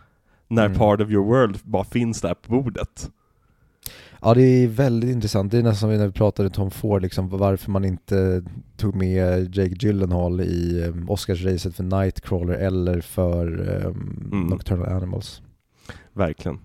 När 0.48 0.66
Mm. 0.66 0.78
Part 0.78 1.00
of 1.00 1.10
Your 1.10 1.24
World 1.26 1.58
bara 1.62 1.84
finns 1.84 2.20
där 2.20 2.34
på 2.34 2.52
bordet. 2.62 3.10
Ja 4.26 4.34
det 4.34 4.42
är 4.42 4.68
väldigt 4.68 5.10
intressant, 5.10 5.52
det 5.52 5.58
är 5.58 5.62
nästan 5.62 5.90
som 5.90 5.98
när 5.98 6.06
vi 6.06 6.12
pratade 6.12 6.50
Tom 6.50 6.70
Ford 6.70 7.02
liksom, 7.02 7.28
varför 7.28 7.70
man 7.70 7.84
inte 7.84 8.42
tog 8.76 8.94
med 8.94 9.56
Jake 9.56 9.74
Gyllenhaal 9.78 10.40
i 10.40 10.84
um, 10.88 11.10
Oscarsracet 11.10 11.76
för 11.76 11.84
Nightcrawler 11.84 12.54
eller 12.54 13.00
för 13.00 13.46
um, 13.86 14.28
Mm. 14.32 14.46
Nocturnal 14.46 14.88
Animals. 14.88 15.42
Verkligen. 16.12 16.58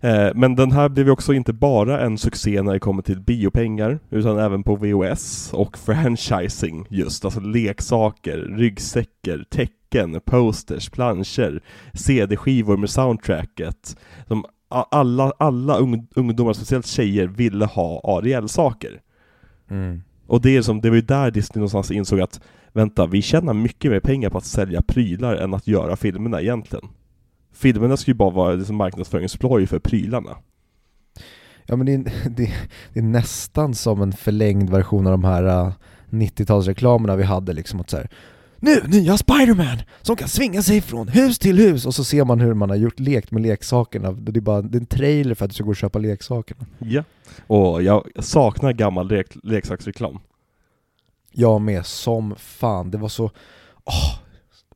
Eh, 0.00 0.28
men 0.34 0.56
den 0.56 0.72
här 0.72 0.88
blev 0.88 1.06
ju 1.06 1.12
också 1.12 1.32
inte 1.32 1.52
bara 1.52 2.00
en 2.00 2.18
succé 2.18 2.62
när 2.62 2.72
det 2.72 2.80
kommer 2.80 3.02
till 3.02 3.20
biopengar, 3.20 3.98
utan 4.10 4.38
även 4.38 4.62
på 4.62 4.76
VOS 4.76 5.50
och 5.52 5.78
franchising 5.78 6.86
just, 6.90 7.24
alltså 7.24 7.40
leksaker, 7.40 8.38
ryggsäckar, 8.38 9.44
tecken, 9.50 10.20
posters, 10.24 10.90
planscher, 10.90 11.62
CD-skivor 11.92 12.76
med 12.76 12.90
soundtracket. 12.90 13.96
Som 14.28 14.44
alla, 14.68 15.32
alla 15.38 15.78
ung, 15.78 16.06
ungdomar, 16.14 16.52
speciellt 16.52 16.86
tjejer, 16.86 17.26
ville 17.26 17.64
ha 17.64 18.00
Ariel-saker. 18.04 19.00
Mm. 19.70 20.02
Och 20.26 20.40
det 20.40 20.56
är 20.56 20.62
som, 20.62 20.80
det 20.80 20.88
var 20.88 20.96
ju 20.96 21.02
där 21.02 21.30
Disney 21.30 21.60
någonstans 21.60 21.90
insåg 21.90 22.20
att 22.20 22.40
vänta, 22.72 23.06
vi 23.06 23.22
tjänar 23.22 23.54
mycket 23.54 23.90
mer 23.90 24.00
pengar 24.00 24.30
på 24.30 24.38
att 24.38 24.44
sälja 24.44 24.82
prylar 24.82 25.36
än 25.36 25.54
att 25.54 25.66
göra 25.66 25.96
filmerna 25.96 26.40
egentligen. 26.40 26.88
Filmerna 27.52 27.96
ska 27.96 28.10
ju 28.10 28.14
bara 28.14 28.30
vara 28.30 28.54
liksom 28.54 28.76
marknadsföringsploj 28.76 29.66
för 29.66 29.78
prylarna. 29.78 30.36
Ja 31.66 31.76
men 31.76 31.86
det 31.86 31.94
är, 31.94 31.98
det, 32.30 32.52
det 32.92 33.00
är 33.00 33.02
nästan 33.02 33.74
som 33.74 34.02
en 34.02 34.12
förlängd 34.12 34.70
version 34.70 35.06
av 35.06 35.10
de 35.10 35.24
här 35.24 35.66
uh, 35.66 35.72
90-talsreklamerna 36.10 37.16
vi 37.16 37.22
hade 37.22 37.52
liksom 37.52 37.80
att 37.80 37.90
så 37.90 37.96
här, 37.96 38.08
Nu, 38.60 38.82
nya 38.88 39.16
Spiderman! 39.16 39.78
Som 40.02 40.16
kan 40.16 40.28
svinga 40.28 40.62
sig 40.62 40.80
från 40.80 41.08
hus 41.08 41.38
till 41.38 41.58
hus! 41.58 41.86
Och 41.86 41.94
så 41.94 42.04
ser 42.04 42.24
man 42.24 42.40
hur 42.40 42.54
man 42.54 42.70
har 42.70 42.76
gjort 42.76 43.00
lekt 43.00 43.30
med 43.30 43.42
leksakerna, 43.42 44.12
det 44.12 44.38
är 44.38 44.40
bara 44.40 44.62
det 44.62 44.78
är 44.78 44.80
en 44.80 44.86
trailer 44.86 45.34
för 45.34 45.44
att 45.44 45.50
du 45.50 45.54
ska 45.54 45.64
gå 45.64 45.70
och 45.70 45.76
köpa 45.76 45.98
leksakerna. 45.98 46.66
Ja. 46.78 47.04
Och 47.46 47.82
jag 47.82 48.08
saknar 48.18 48.72
gammal 48.72 49.08
lek 49.08 49.26
leksaksreklam. 49.42 50.18
Jag 51.32 51.60
med, 51.60 51.86
som 51.86 52.34
fan, 52.36 52.90
det 52.90 52.98
var 52.98 53.08
så, 53.08 53.30
åh, 53.84 54.18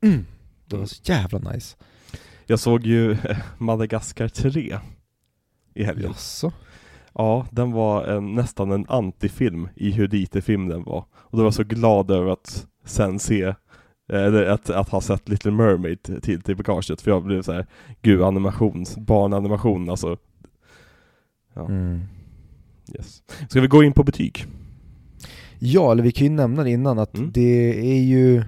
mm, 0.01 0.25
det 0.65 0.77
var 0.77 0.85
så 0.85 1.01
jävla 1.03 1.39
nice. 1.39 1.75
Jag 2.45 2.59
såg 2.59 2.85
ju 2.85 3.17
Madagaskar 3.57 4.27
3 4.27 4.79
i 5.73 5.83
helgen. 5.83 6.11
Jaså? 6.11 6.51
Ja, 7.13 7.47
den 7.51 7.71
var 7.71 8.03
en, 8.03 8.35
nästan 8.35 8.71
en 8.71 8.85
antifilm 8.89 9.69
i 9.75 9.91
hur 9.91 10.07
lite 10.07 10.41
film 10.41 10.67
den 10.67 10.83
var. 10.83 11.05
Och 11.13 11.31
då 11.31 11.37
var 11.37 11.45
jag 11.45 11.53
så 11.53 11.63
glad 11.63 12.11
över 12.11 12.31
att 12.31 12.67
sen 12.85 13.19
se, 13.19 13.53
att, 14.53 14.69
att 14.69 14.89
ha 14.89 15.01
sett 15.01 15.29
Little 15.29 15.51
Mermaid 15.51 16.21
till, 16.21 16.41
till 16.41 16.55
bagaget, 16.55 17.01
för 17.01 17.11
jag 17.11 17.23
blev 17.23 17.41
så 17.41 17.51
här, 17.53 17.65
gud 18.01 18.21
animation, 18.21 18.85
barnanimation 18.97 19.89
alltså. 19.89 20.17
Ja, 21.53 21.65
Mm. 21.67 22.01
yes. 22.97 23.23
Ska 23.49 23.61
vi 23.61 23.67
gå 23.67 23.83
in 23.83 23.93
på 23.93 24.03
betyg? 24.03 24.45
Ja, 25.59 25.91
eller 25.91 26.03
vi 26.03 26.11
kan 26.11 26.27
ju 26.27 26.33
nämna 26.33 26.63
det 26.63 26.69
innan 26.69 26.99
att 26.99 27.17
Mm. 27.17 27.31
det 27.33 27.79
är 27.97 28.01
ju 28.03 28.43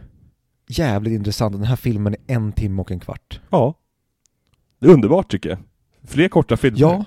jävligt 0.67 1.13
intressant, 1.13 1.53
den 1.55 1.63
här 1.63 1.75
filmen 1.75 2.13
är 2.27 2.35
en 2.35 2.51
timme 2.51 2.81
och 2.81 2.91
en 2.91 2.99
kvart. 2.99 3.41
Ja. 3.49 3.73
Det 4.79 4.87
är 4.87 4.91
underbart 4.93 5.31
tycker 5.31 5.49
jag. 5.49 5.59
Fler 6.03 6.27
korta 6.27 6.57
filmer. 6.57 6.79
Ja, 6.79 7.05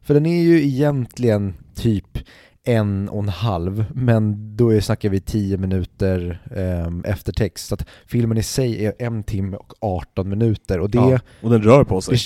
För 0.00 0.14
den 0.14 0.26
är 0.26 0.42
ju 0.42 0.62
egentligen 0.62 1.54
typ 1.74 2.18
en 2.66 3.08
och 3.08 3.22
en 3.22 3.28
halv, 3.28 3.84
men 3.94 4.56
då 4.56 4.70
är, 4.70 4.80
snackar 4.80 5.08
vi 5.08 5.20
10 5.20 5.56
minuter 5.56 6.42
eh, 6.50 7.12
eftertext. 7.12 7.66
Så 7.66 7.74
att 7.74 7.86
filmen 8.06 8.38
i 8.38 8.42
sig 8.42 8.86
är 8.86 8.94
en 8.98 9.22
timme 9.22 9.56
och 9.56 9.72
18 9.80 10.28
minuter 10.28 10.80
och 10.80 10.90
det... 10.90 10.98
Ja, 10.98 11.20
och 11.42 11.50
den 11.50 11.62
rör 11.62 11.84
på 11.84 12.00
sig. 12.00 12.14
det 12.14 12.20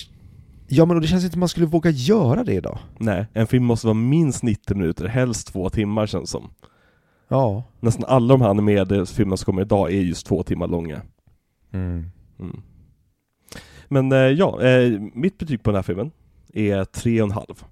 ja 0.70 0.84
men 0.84 0.96
och 0.96 1.02
det 1.02 1.08
känns 1.08 1.24
inte 1.24 1.32
som 1.32 1.40
man 1.40 1.48
skulle 1.48 1.66
våga 1.66 1.90
göra 1.90 2.44
det 2.44 2.54
idag. 2.54 2.78
Nej, 2.98 3.26
en 3.32 3.46
film 3.46 3.64
måste 3.64 3.86
vara 3.86 3.94
minst 3.94 4.42
90 4.42 4.76
minuter, 4.76 5.06
helst 5.06 5.52
två 5.52 5.70
timmar 5.70 6.06
känns 6.06 6.30
som. 6.30 6.50
Ja. 7.28 7.64
Nästan 7.80 8.04
alla 8.04 8.34
de 8.34 8.40
här 8.40 8.48
animerade 8.48 9.06
filmerna 9.06 9.36
som 9.36 9.44
kommer 9.44 9.62
idag 9.62 9.92
är 9.92 10.00
just 10.00 10.26
två 10.26 10.42
timmar 10.42 10.66
långa. 10.66 11.02
Mm. 11.72 12.10
Mm. 12.40 12.62
Men 13.88 14.12
eh, 14.12 14.18
ja, 14.18 14.62
eh, 14.62 15.00
mitt 15.14 15.38
betyg 15.38 15.62
på 15.62 15.70
den 15.70 15.76
här 15.76 15.82
filmen 15.82 16.10
är 16.52 16.84
tre 16.84 17.22
och 17.22 17.28
en 17.28 17.34
halv. 17.34 17.64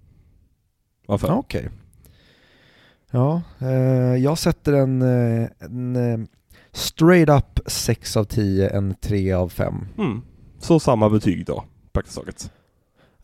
Av 1.06 1.18
fem. 1.18 1.30
Okej. 1.34 1.68
Ja, 3.10 3.42
eh, 3.58 3.68
jag 4.16 4.38
sätter 4.38 4.72
en, 4.72 5.02
eh, 5.02 5.48
en 5.58 5.96
eh, 5.96 6.18
straight 6.72 7.28
up 7.28 7.60
6 7.66 8.16
av 8.16 8.24
10, 8.24 8.68
en 8.70 8.94
3 8.94 9.32
av 9.32 9.48
5. 9.48 9.74
Mm. 9.98 10.20
Så 10.58 10.80
samma 10.80 11.10
betyg 11.10 11.46
då, 11.46 11.64
praktiskt 11.92 12.16
taget. 12.18 12.52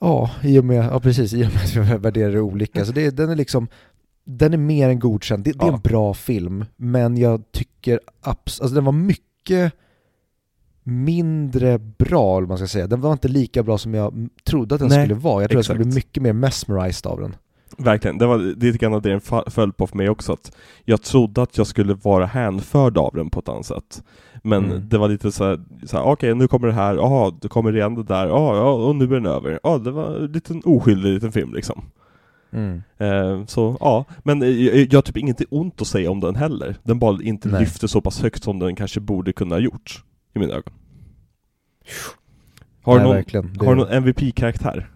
Ja, 0.01 0.31
i 0.43 0.59
och 0.59 0.65
med, 0.65 0.85
ja 0.85 1.01
precis, 1.01 1.33
i 1.35 1.45
och 1.47 1.53
med 1.55 1.63
att 1.65 1.77
vi 1.77 1.81
värderar 1.99 2.33
det 2.33 2.41
olika. 2.41 2.85
Så 2.85 2.93
det, 2.93 3.11
den 3.11 3.31
är 3.31 3.37
liksom, 3.37 3.69
den 4.25 4.53
är 4.53 4.59
mer 4.59 4.89
än 4.89 4.99
godkänd. 4.99 5.45
Det, 5.45 5.53
det 5.53 5.65
är 5.65 5.69
Ja. 5.69 5.75
en 5.75 5.81
bra 5.81 6.15
film, 6.15 6.65
men 6.77 7.17
jag 7.17 7.53
tycker 7.53 8.01
abs- 8.23 8.63
alltså 8.63 8.75
den 8.75 8.85
var 8.85 8.93
mycket 8.93 9.73
mindre 10.83 11.79
bra, 11.79 12.37
om 12.39 12.49
man 12.49 12.59
ska 12.59 12.67
säga. 12.67 12.87
Den 12.87 13.01
var 13.01 13.13
inte 13.13 13.29
lika 13.29 13.63
bra 13.63 13.79
som 13.79 13.95
jag 13.95 14.29
trodde 14.45 14.75
att 14.75 14.79
den 14.81 14.89
Nej, 14.89 15.03
skulle 15.07 15.15
vara. 15.21 15.43
Jag 15.43 15.51
trodde 15.51 15.59
jag 15.59 15.65
skulle 15.65 15.85
bli 15.85 15.95
mycket 15.95 16.23
mer 16.23 16.33
mesmerized 16.33 17.07
av 17.13 17.21
den. 17.21 17.37
Verkligen, 17.79 18.19
det 18.19 18.27
var 18.27 18.39
lite 18.39 18.79
grann 18.79 18.93
det 18.93 19.01
den 19.11 19.21
föll 19.51 19.73
på 19.73 19.87
för 19.87 19.97
mig 19.97 20.09
också, 20.09 20.33
att 20.33 20.57
jag 20.85 21.03
trodde 21.03 21.43
att 21.43 21.59
jag 21.59 21.67
skulle 21.67 21.95
vara 21.95 22.27
hänförd 22.27 22.99
av 22.99 23.15
den 23.15 23.31
på 23.31 23.41
ett 23.41 23.49
annat 23.49 23.67
sätt. 23.67 24.03
Men 24.43 24.65
Mm. 24.65 24.89
det 24.89 24.99
var 24.99 25.09
lite 25.09 25.33
så 25.33 25.45
här, 25.45 25.61
så 25.87 25.97
här 25.97 26.05
okej 26.05 26.35
nu 26.35 26.49
kommer 26.49 26.67
det 26.69 26.75
här, 26.75 26.95
jaha, 26.95 27.33
då 27.41 27.49
kommer 27.49 27.73
det 27.73 27.79
igen 27.79 27.95
det 27.95 28.03
där, 28.03 28.27
ja, 28.27 28.71
och 28.73 28.97
nu 28.97 29.05
är 29.05 29.09
den 29.09 29.27
över. 29.27 29.61
Ja, 29.63 29.79
det 29.79 29.91
var 29.91 30.17
en 30.17 30.33
liten 30.33 30.63
oskyldig 30.65 31.13
liten 31.15 31.33
film 31.33 31.55
liksom. 31.55 31.83
Mm. 32.53 32.83
Eh, 32.99 33.47
så 33.47 33.77
ja, 33.81 34.05
men 34.23 34.43
eh, 34.43 34.49
jag, 34.49 34.77
jag 34.77 34.95
har 34.97 35.03
typ 35.03 35.17
inget 35.17 35.43
ont 35.51 35.81
att 35.81 35.87
säga 35.87 36.11
om 36.11 36.21
den 36.21 36.37
heller. 36.37 36.77
Den 36.83 36.99
bara 36.99 37.23
inte 37.23 37.49
Nej. 37.49 37.61
lyfter 37.61 37.87
så 37.87 38.01
pass 38.01 38.23
högt 38.23 38.43
som 38.45 38.59
den 38.59 38.77
kanske 38.77 39.01
borde 39.01 39.33
kunna 39.33 39.55
ha 39.55 39.61
gjort, 39.61 40.05
i 40.35 40.39
mina 40.39 40.53
ögon. 40.55 40.73
Har 42.83 42.93
du 42.93 42.99
Nej, 42.99 43.07
någon, 43.07 43.17
verkligen. 43.17 43.53
Det- 43.53 43.65
har 43.67 43.75
du 43.75 43.81
någon 43.81 43.93
MVP-karaktär? 43.93 44.91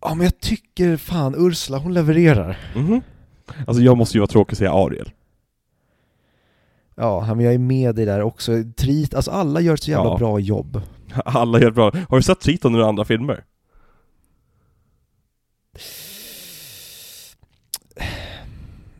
Ja 0.00 0.14
men 0.14 0.24
jag 0.24 0.40
tycker 0.40 0.96
fan 0.96 1.34
Ursula, 1.38 1.78
hon 1.78 1.94
levererar. 1.94 2.58
Mhm. 2.76 3.00
Alltså 3.66 3.82
jag 3.82 3.96
måste 3.96 4.16
ju 4.16 4.20
vara 4.20 4.28
tråkig 4.30 4.52
och 4.52 4.58
säga 4.58 4.72
Ariel. 4.72 5.10
Ja, 6.94 7.34
men 7.34 7.44
jag 7.44 7.54
är 7.54 7.58
med 7.58 7.94
dig 7.94 8.04
där 8.04 8.22
också. 8.22 8.52
Trit, 8.76 9.14
alltså 9.14 9.30
alla 9.30 9.60
gör 9.60 9.74
ett 9.74 9.82
så 9.82 9.90
jävla 9.90 10.10
Ja. 10.10 10.16
bra 10.18 10.38
jobb. 10.40 10.82
Alla 11.24 11.60
gör 11.60 11.70
bra. 11.70 11.92
Har 12.08 12.16
du 12.16 12.22
sett 12.22 12.40
Triton 12.40 12.76
i 12.76 12.82
andra 12.82 13.04
filmer? 13.04 13.44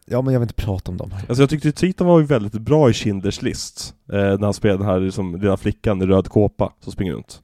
Ja 0.05 0.23
men 0.23 0.33
jag 0.33 0.41
vill 0.41 0.45
inte 0.51 0.63
prata 0.65 0.91
om 0.91 0.97
dem. 0.97 1.11
Alltså 1.29 1.43
jag 1.43 1.51
tyckte 1.51 1.73
Triton 1.73 2.07
var 2.07 2.21
ju 2.21 2.27
väldigt 2.27 2.53
bra 2.53 2.91
i 2.91 2.93
Schindler's 2.93 3.45
list. 3.45 3.95
Eh, 4.13 4.19
när 4.19 4.45
han 4.45 4.55
spelade 4.55 4.79
den 4.79 4.87
här 4.93 5.01
liksom, 5.01 5.37
lilla 5.37 5.57
flickan 5.57 6.03
i 6.03 6.07
röd 6.07 6.29
kåpa 6.29 6.73
som 6.81 6.93
springer 6.93 7.13
runt. 7.13 7.43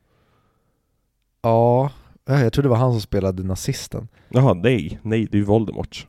Ja, 1.43 1.91
ja, 2.27 2.41
jag 2.41 2.53
trodde 2.53 2.67
det 2.67 2.71
var 2.71 2.77
han 2.77 2.93
som 2.93 3.01
spelade 3.01 3.43
nazisten. 3.43 4.09
Jaha, 4.29 4.55
nej, 4.55 4.99
nej, 5.03 5.27
det 5.31 5.37
är 5.37 5.39
ju 5.39 5.45
Voldemort. 5.45 6.07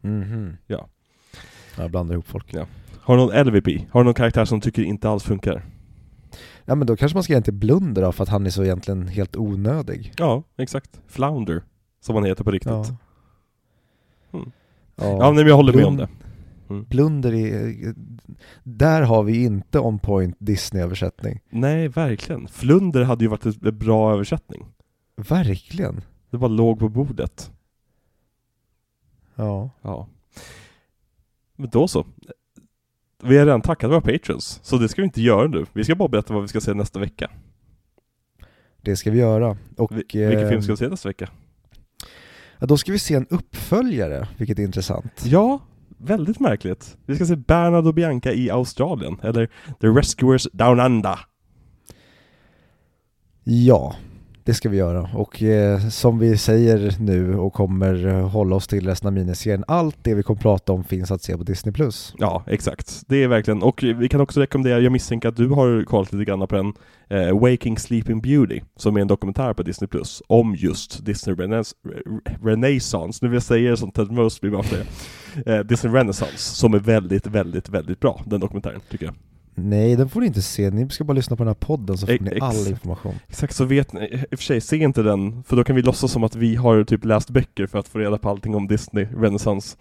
Mhm. 0.00 0.56
Ja. 0.66 0.88
Ja, 1.76 1.82
Jag 1.82 1.90
blandar 1.90 2.14
ihop 2.14 2.26
folk. 2.28 2.54
Ja. 2.54 2.66
Har 3.00 3.16
du 3.16 3.22
någon 3.22 3.46
LVP? 3.46 3.90
Har 3.90 4.00
du 4.00 4.04
någon 4.04 4.14
karaktär 4.14 4.44
som 4.44 4.60
tycker 4.60 4.82
inte 4.82 5.08
alls 5.08 5.22
funkar? 5.24 5.64
Ja 6.64 6.74
men 6.74 6.86
då 6.86 6.96
kanske 6.96 7.16
man 7.16 7.22
ska 7.22 7.32
ge 7.32 7.36
en 7.36 7.42
till 7.42 7.54
Blunder 7.54 8.02
då, 8.02 8.12
för 8.12 8.22
att 8.22 8.28
han 8.28 8.46
är 8.46 8.50
så 8.50 8.64
egentligen 8.64 9.08
helt 9.08 9.36
onödig. 9.36 10.12
Ja, 10.16 10.42
exakt. 10.58 11.00
Flounder, 11.08 11.62
som 12.00 12.14
han 12.14 12.24
heter 12.24 12.44
på 12.44 12.50
riktigt. 12.50 12.70
Ja. 12.72 12.84
Ja, 14.32 14.38
Mm. 14.38 14.50
ja 14.96 15.18
nej, 15.32 15.34
men 15.34 15.46
jag 15.46 15.56
håller 15.56 15.72
med 15.72 15.84
om 15.84 15.96
det. 15.96 16.08
Mm. 16.70 16.84
Blunder 16.84 17.32
är... 17.34 17.94
Där 18.62 19.02
har 19.02 19.22
vi 19.22 19.44
inte 19.44 19.78
on 19.80 19.98
point 19.98 20.36
Disney-översättning. 20.38 21.40
Nej, 21.50 21.88
verkligen. 21.88 22.48
Flunder 22.48 23.02
hade 23.02 23.24
ju 23.24 23.28
varit 23.28 23.46
ett 23.46 23.74
bra 23.74 24.12
översättning. 24.12 24.66
Verkligen. 25.28 26.00
Det 26.30 26.38
bara 26.38 26.48
låg 26.48 26.78
på 26.78 26.88
bordet. 26.88 27.50
Ja. 29.34 29.70
Ja. 29.82 30.08
Men 31.56 31.70
då 31.70 31.88
så. 31.88 32.06
Vi 33.22 33.38
har 33.38 33.46
redan 33.46 33.60
tackat 33.60 33.90
våra 33.90 34.00
patrons, 34.00 34.60
så 34.62 34.76
det 34.76 34.88
ska 34.88 35.02
vi 35.02 35.06
inte 35.06 35.22
göra 35.22 35.48
nu. 35.48 35.66
Vi 35.72 35.84
ska 35.84 35.94
bara 35.94 36.08
berätta 36.08 36.32
vad 36.32 36.42
vi 36.42 36.48
ska 36.48 36.60
se 36.60 36.74
nästa 36.74 37.00
vecka. 37.00 37.30
Det 38.82 38.96
ska 38.96 39.10
vi 39.10 39.18
göra. 39.18 39.56
Och, 39.76 39.92
Vi, 39.92 39.96
vilken 39.96 40.38
eh, 40.38 40.48
film 40.48 40.62
ska 40.62 40.72
vi 40.72 40.76
se 40.76 40.88
nästa 40.88 41.08
vecka? 41.08 41.30
Ja, 42.58 42.66
då 42.66 42.76
ska 42.76 42.92
vi 42.92 42.98
se 42.98 43.14
en 43.14 43.26
uppföljare, 43.30 44.28
vilket 44.36 44.58
är 44.58 44.62
intressant. 44.62 45.22
Ja, 45.24 45.60
väldigt 45.88 46.40
märkligt. 46.40 46.96
Vi 47.06 47.16
ska 47.16 47.26
se 47.26 47.36
Bernard 47.36 47.86
och 47.86 47.94
Bianca 47.94 48.32
i 48.32 48.50
Australien, 48.50 49.20
eller 49.22 49.46
The 49.80 49.86
Rescuers 49.86 50.48
Down 50.52 50.80
Under. 50.80 51.18
Ja, 53.44 53.96
det 54.50 54.54
ska 54.54 54.68
vi 54.68 54.76
göra. 54.76 55.08
Och 55.14 55.42
eh, 55.42 55.88
som 55.88 56.18
vi 56.18 56.36
säger 56.36 56.94
nu 57.00 57.38
och 57.38 57.52
kommer 57.52 58.06
eh, 58.06 58.28
hålla 58.28 58.56
oss 58.56 58.66
till 58.66 58.86
resten 58.86 59.06
av 59.06 59.12
miniserien, 59.12 59.64
allt 59.68 59.96
det 60.02 60.14
vi 60.14 60.22
kommer 60.22 60.40
prata 60.40 60.72
om 60.72 60.84
finns 60.84 61.10
att 61.10 61.22
se 61.22 61.36
på 61.36 61.42
Disney+. 61.42 61.74
Ja, 62.18 62.44
exakt. 62.46 63.02
Det 63.06 63.22
är 63.22 63.28
verkligen, 63.28 63.62
och 63.62 63.82
vi 63.82 64.08
kan 64.08 64.20
också 64.20 64.40
rekommendera, 64.40 64.80
jag 64.80 64.92
misstänker 64.92 65.28
att 65.28 65.36
du 65.36 65.48
har 65.48 65.84
kollat 65.84 66.12
lite 66.12 66.24
grann 66.24 66.46
på 66.46 66.56
den, 66.56 66.72
eh, 67.08 67.40
Waking 67.40 67.78
Sleeping 67.78 68.20
Beauty, 68.20 68.60
som 68.76 68.96
är 68.96 69.00
en 69.00 69.08
dokumentär 69.08 69.54
på 69.54 69.62
Disney 69.62 69.88
om 70.26 70.54
just 70.54 71.04
Disney 71.04 71.36
Renaissance, 71.36 71.76
Renaissance. 72.42 73.18
nu 73.22 73.28
vill 73.28 73.36
jag 73.36 73.42
säga 73.42 73.70
det 73.70 73.76
som 73.76 73.90
Ted 73.90 74.10
Mosby 74.10 74.50
bara 74.50 74.62
säger. 74.62 74.86
Eh, 75.46 75.58
Disney 75.58 75.92
Renaissance, 75.92 76.38
som 76.38 76.74
är 76.74 76.78
väldigt, 76.78 77.26
väldigt, 77.26 77.68
väldigt 77.68 78.00
bra, 78.00 78.20
den 78.26 78.40
dokumentären, 78.40 78.80
tycker 78.90 79.06
jag. 79.06 79.14
Nej, 79.54 79.96
den 79.96 80.08
får 80.08 80.20
ni 80.20 80.26
inte 80.26 80.42
se. 80.42 80.70
Ni 80.70 80.90
ska 80.90 81.04
bara 81.04 81.12
lyssna 81.12 81.36
på 81.36 81.42
den 81.42 81.48
här 81.48 81.54
podden 81.54 81.98
så 81.98 82.06
får 82.06 82.12
Ex- 82.12 82.24
ni 82.24 82.40
all 82.40 82.68
information. 82.68 83.14
Exakt, 83.28 83.54
så 83.54 83.64
vet 83.64 83.92
ni, 83.92 84.00
i 84.00 84.24
och 84.34 84.38
för 84.38 84.44
sig, 84.44 84.60
se 84.60 84.76
inte 84.76 85.02
den, 85.02 85.42
för 85.42 85.56
då 85.56 85.64
kan 85.64 85.76
vi 85.76 85.82
låtsas 85.82 86.12
som 86.12 86.24
att 86.24 86.34
vi 86.34 86.56
har 86.56 86.84
typ 86.84 87.04
läst 87.04 87.30
böcker 87.30 87.66
för 87.66 87.78
att 87.78 87.88
få 87.88 87.98
reda 87.98 88.18
på 88.18 88.30
allting 88.30 88.54
om 88.54 88.68
Disney 88.68 89.04
Renaissance. 89.04 89.76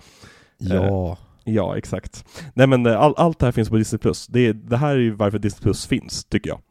Ja, 0.58 1.18
Ja, 1.44 1.78
exakt. 1.78 2.26
Nej 2.54 2.68
men 2.68 2.86
eh, 2.86 3.00
all, 3.00 3.14
allt 3.18 3.40
det 3.40 3.46
här 3.46 3.52
finns 3.52 3.70
på 3.70 3.78
Disney 3.78 4.00
Plus. 4.00 4.28
Det, 4.28 4.54
det 4.54 4.78
här 4.78 4.96
är 4.96 5.00
ju 5.00 5.12
varför 5.12 5.40
Disney 5.40 5.62
Plus 5.62 5.88
finns, 5.88 6.26
tycker 6.26 6.50
jag. 6.50 6.62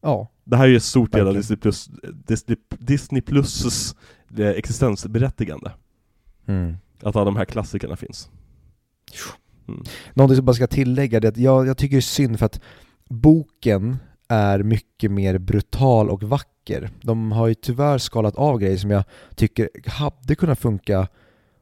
ja, 0.00 0.28
Det 0.44 0.56
här 0.56 0.64
är 0.64 0.68
ju 0.68 0.76
ett 0.76 0.82
stort 0.82 1.12
del 1.12 1.28
av. 1.28 1.34
Disney 1.34 1.56
Plus, 1.56 1.90
Disney, 2.26 2.56
Disney 2.78 3.22
Plus 3.22 3.94
eh, 4.38 4.48
existensberättigande. 4.48 5.72
mm. 6.46 6.76
Att 7.02 7.16
alla 7.16 7.24
de 7.24 7.36
här 7.36 7.44
klassikerna 7.44 7.96
finns. 7.96 8.30
Mm. 9.70 9.84
Någonting 10.14 10.36
som 10.36 10.44
bara 10.44 10.54
ska 10.54 10.66
tillägga 10.66 11.20
det 11.20 11.26
är 11.26 11.32
att 11.32 11.36
jag, 11.36 11.66
jag 11.66 11.76
tycker 11.76 11.96
det 11.96 11.98
är 11.98 12.02
synd 12.02 12.38
för 12.38 12.46
att 12.46 12.60
boken 13.08 13.96
är 14.28 14.62
mycket 14.62 15.10
mer 15.10 15.38
brutal 15.38 16.10
och 16.10 16.22
vacker. 16.22 16.90
De 17.02 17.32
har 17.32 17.48
ju 17.48 17.54
tyvärr 17.54 17.98
skalat 17.98 18.36
av 18.36 18.58
grejer 18.58 18.76
som 18.76 18.90
jag 18.90 19.04
tycker 19.34 19.68
hade 19.86 20.34
kunnat 20.34 20.58
funka 20.58 21.08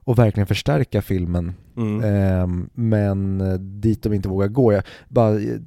och 0.04 0.18
verkligen 0.18 0.46
förstärka 0.46 1.02
filmen. 1.02 1.54
Mm. 1.76 2.04
Ehm, 2.04 2.70
men 2.74 3.40
eh, 3.40 3.54
dit 3.58 4.02
de 4.02 4.12
inte 4.12 4.28
vågar 4.28 4.48
gå. 4.48 4.72
Jag 4.72 4.82
bara, 5.08 5.40
eh, 5.40 5.58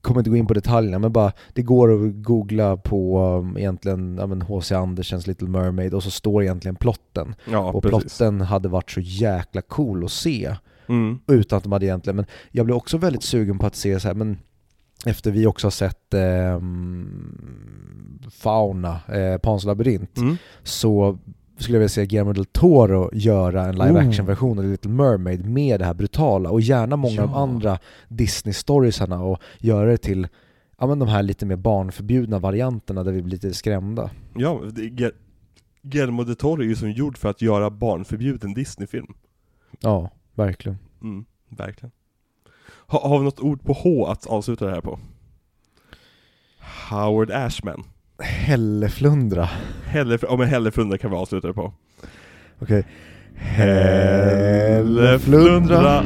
kommer 0.00 0.20
inte 0.20 0.30
gå 0.30 0.36
in 0.36 0.46
på 0.46 0.54
detaljerna 0.54 0.98
men 0.98 1.12
bara 1.12 1.32
det 1.52 1.62
går 1.62 1.92
att 1.94 2.12
googla 2.14 2.76
på 2.76 3.20
um, 3.38 3.58
egentligen 3.58 4.16
ja, 4.20 4.26
men 4.26 4.42
H.C. 4.42 4.74
Andersens 4.74 5.26
Little 5.26 5.48
Mermaid 5.48 5.94
och 5.94 6.02
så 6.02 6.10
står 6.10 6.42
egentligen 6.42 6.76
plotten. 6.76 7.34
ja, 7.50 7.72
och 7.72 7.82
precis. 7.82 8.18
plotten 8.18 8.40
hade 8.40 8.68
varit 8.68 8.90
så 8.90 9.00
jäkla 9.00 9.62
cool 9.62 10.04
att 10.04 10.10
se 10.10 10.56
Mm. 10.88 11.18
utan 11.26 11.56
att 11.56 11.62
de 11.62 11.72
hade 11.72 11.86
egentligen, 11.86 12.16
men 12.16 12.24
jag 12.50 12.66
blev 12.66 12.76
också 12.76 12.98
väldigt 12.98 13.22
sugen 13.22 13.58
på 13.58 13.66
att 13.66 13.76
se 13.76 14.00
så 14.00 14.08
här, 14.08 14.14
men 14.14 14.38
efter 15.06 15.30
vi 15.30 15.46
också 15.46 15.66
har 15.66 15.70
sett 15.70 16.14
ehm, 16.14 18.18
Fauna, 18.30 19.00
eh, 19.08 19.38
Pans 19.38 19.64
labyrint, 19.64 20.18
Mm. 20.18 20.36
så 20.62 21.18
skulle 21.58 21.76
jag 21.76 21.80
vilja 21.80 21.88
se 21.88 22.06
Guillermo 22.06 22.32
del 22.32 22.44
Toro 22.44 23.10
göra 23.12 23.64
en 23.64 23.74
live 23.74 23.90
Oh. 23.92 24.08
action 24.08 24.26
version 24.26 24.58
av 24.58 24.64
Little 24.64 24.90
Mermaid 24.90 25.48
med 25.48 25.80
det 25.80 25.84
här 25.86 25.94
brutala 25.94 26.50
och 26.50 26.60
gärna 26.60 26.96
många 26.96 27.22
av 27.22 27.28
de 27.28 27.34
Ja. 27.34 27.42
andra 27.42 27.78
Disney-storiesarna 28.08 29.22
och 29.22 29.38
göra 29.58 29.90
det 29.90 29.96
till 29.96 30.28
ja, 30.78 30.86
men 30.86 30.98
de 30.98 31.08
här 31.08 31.22
lite 31.22 31.46
mer 31.46 31.56
barnförbjudna 31.56 32.38
varianterna 32.38 33.04
där 33.04 33.12
vi 33.12 33.22
blir 33.22 33.32
lite 33.32 33.54
skrämda. 33.54 34.10
Ja, 34.34 34.60
Guillermo 35.82 36.24
del 36.24 36.36
Toro 36.36 36.62
är 36.62 36.66
ju 36.66 36.76
som 36.76 36.90
gjord 36.90 37.18
för 37.18 37.28
att 37.30 37.42
göra 37.42 37.70
barnförbjuden 37.70 38.54
Disney-film. 38.54 39.14
Ja, 39.80 40.10
Verkligen. 40.36 40.78
Mm, 41.02 41.24
verkligen. 41.48 41.90
Ha, 42.86 43.08
har 43.08 43.18
vi 43.18 43.24
något 43.24 43.40
ord 43.40 43.64
på 43.64 43.72
H 43.72 44.06
att 44.06 44.26
avsluta 44.26 44.66
det 44.66 44.70
här 44.70 44.80
på? 44.80 44.98
Howard 46.90 47.30
Ashman. 47.30 47.84
Hälleflundra. 48.18 49.48
Hälleflundra, 49.84 50.34
ja 50.34 50.38
men 50.38 50.48
hälleflundra 50.48 50.98
kan 50.98 51.10
vi 51.10 51.16
avsluta 51.16 51.48
det 51.48 51.54
på. 51.54 51.72
Okej. 52.60 52.78
Okay. 52.78 52.82
Hälleflundra. 53.34 56.04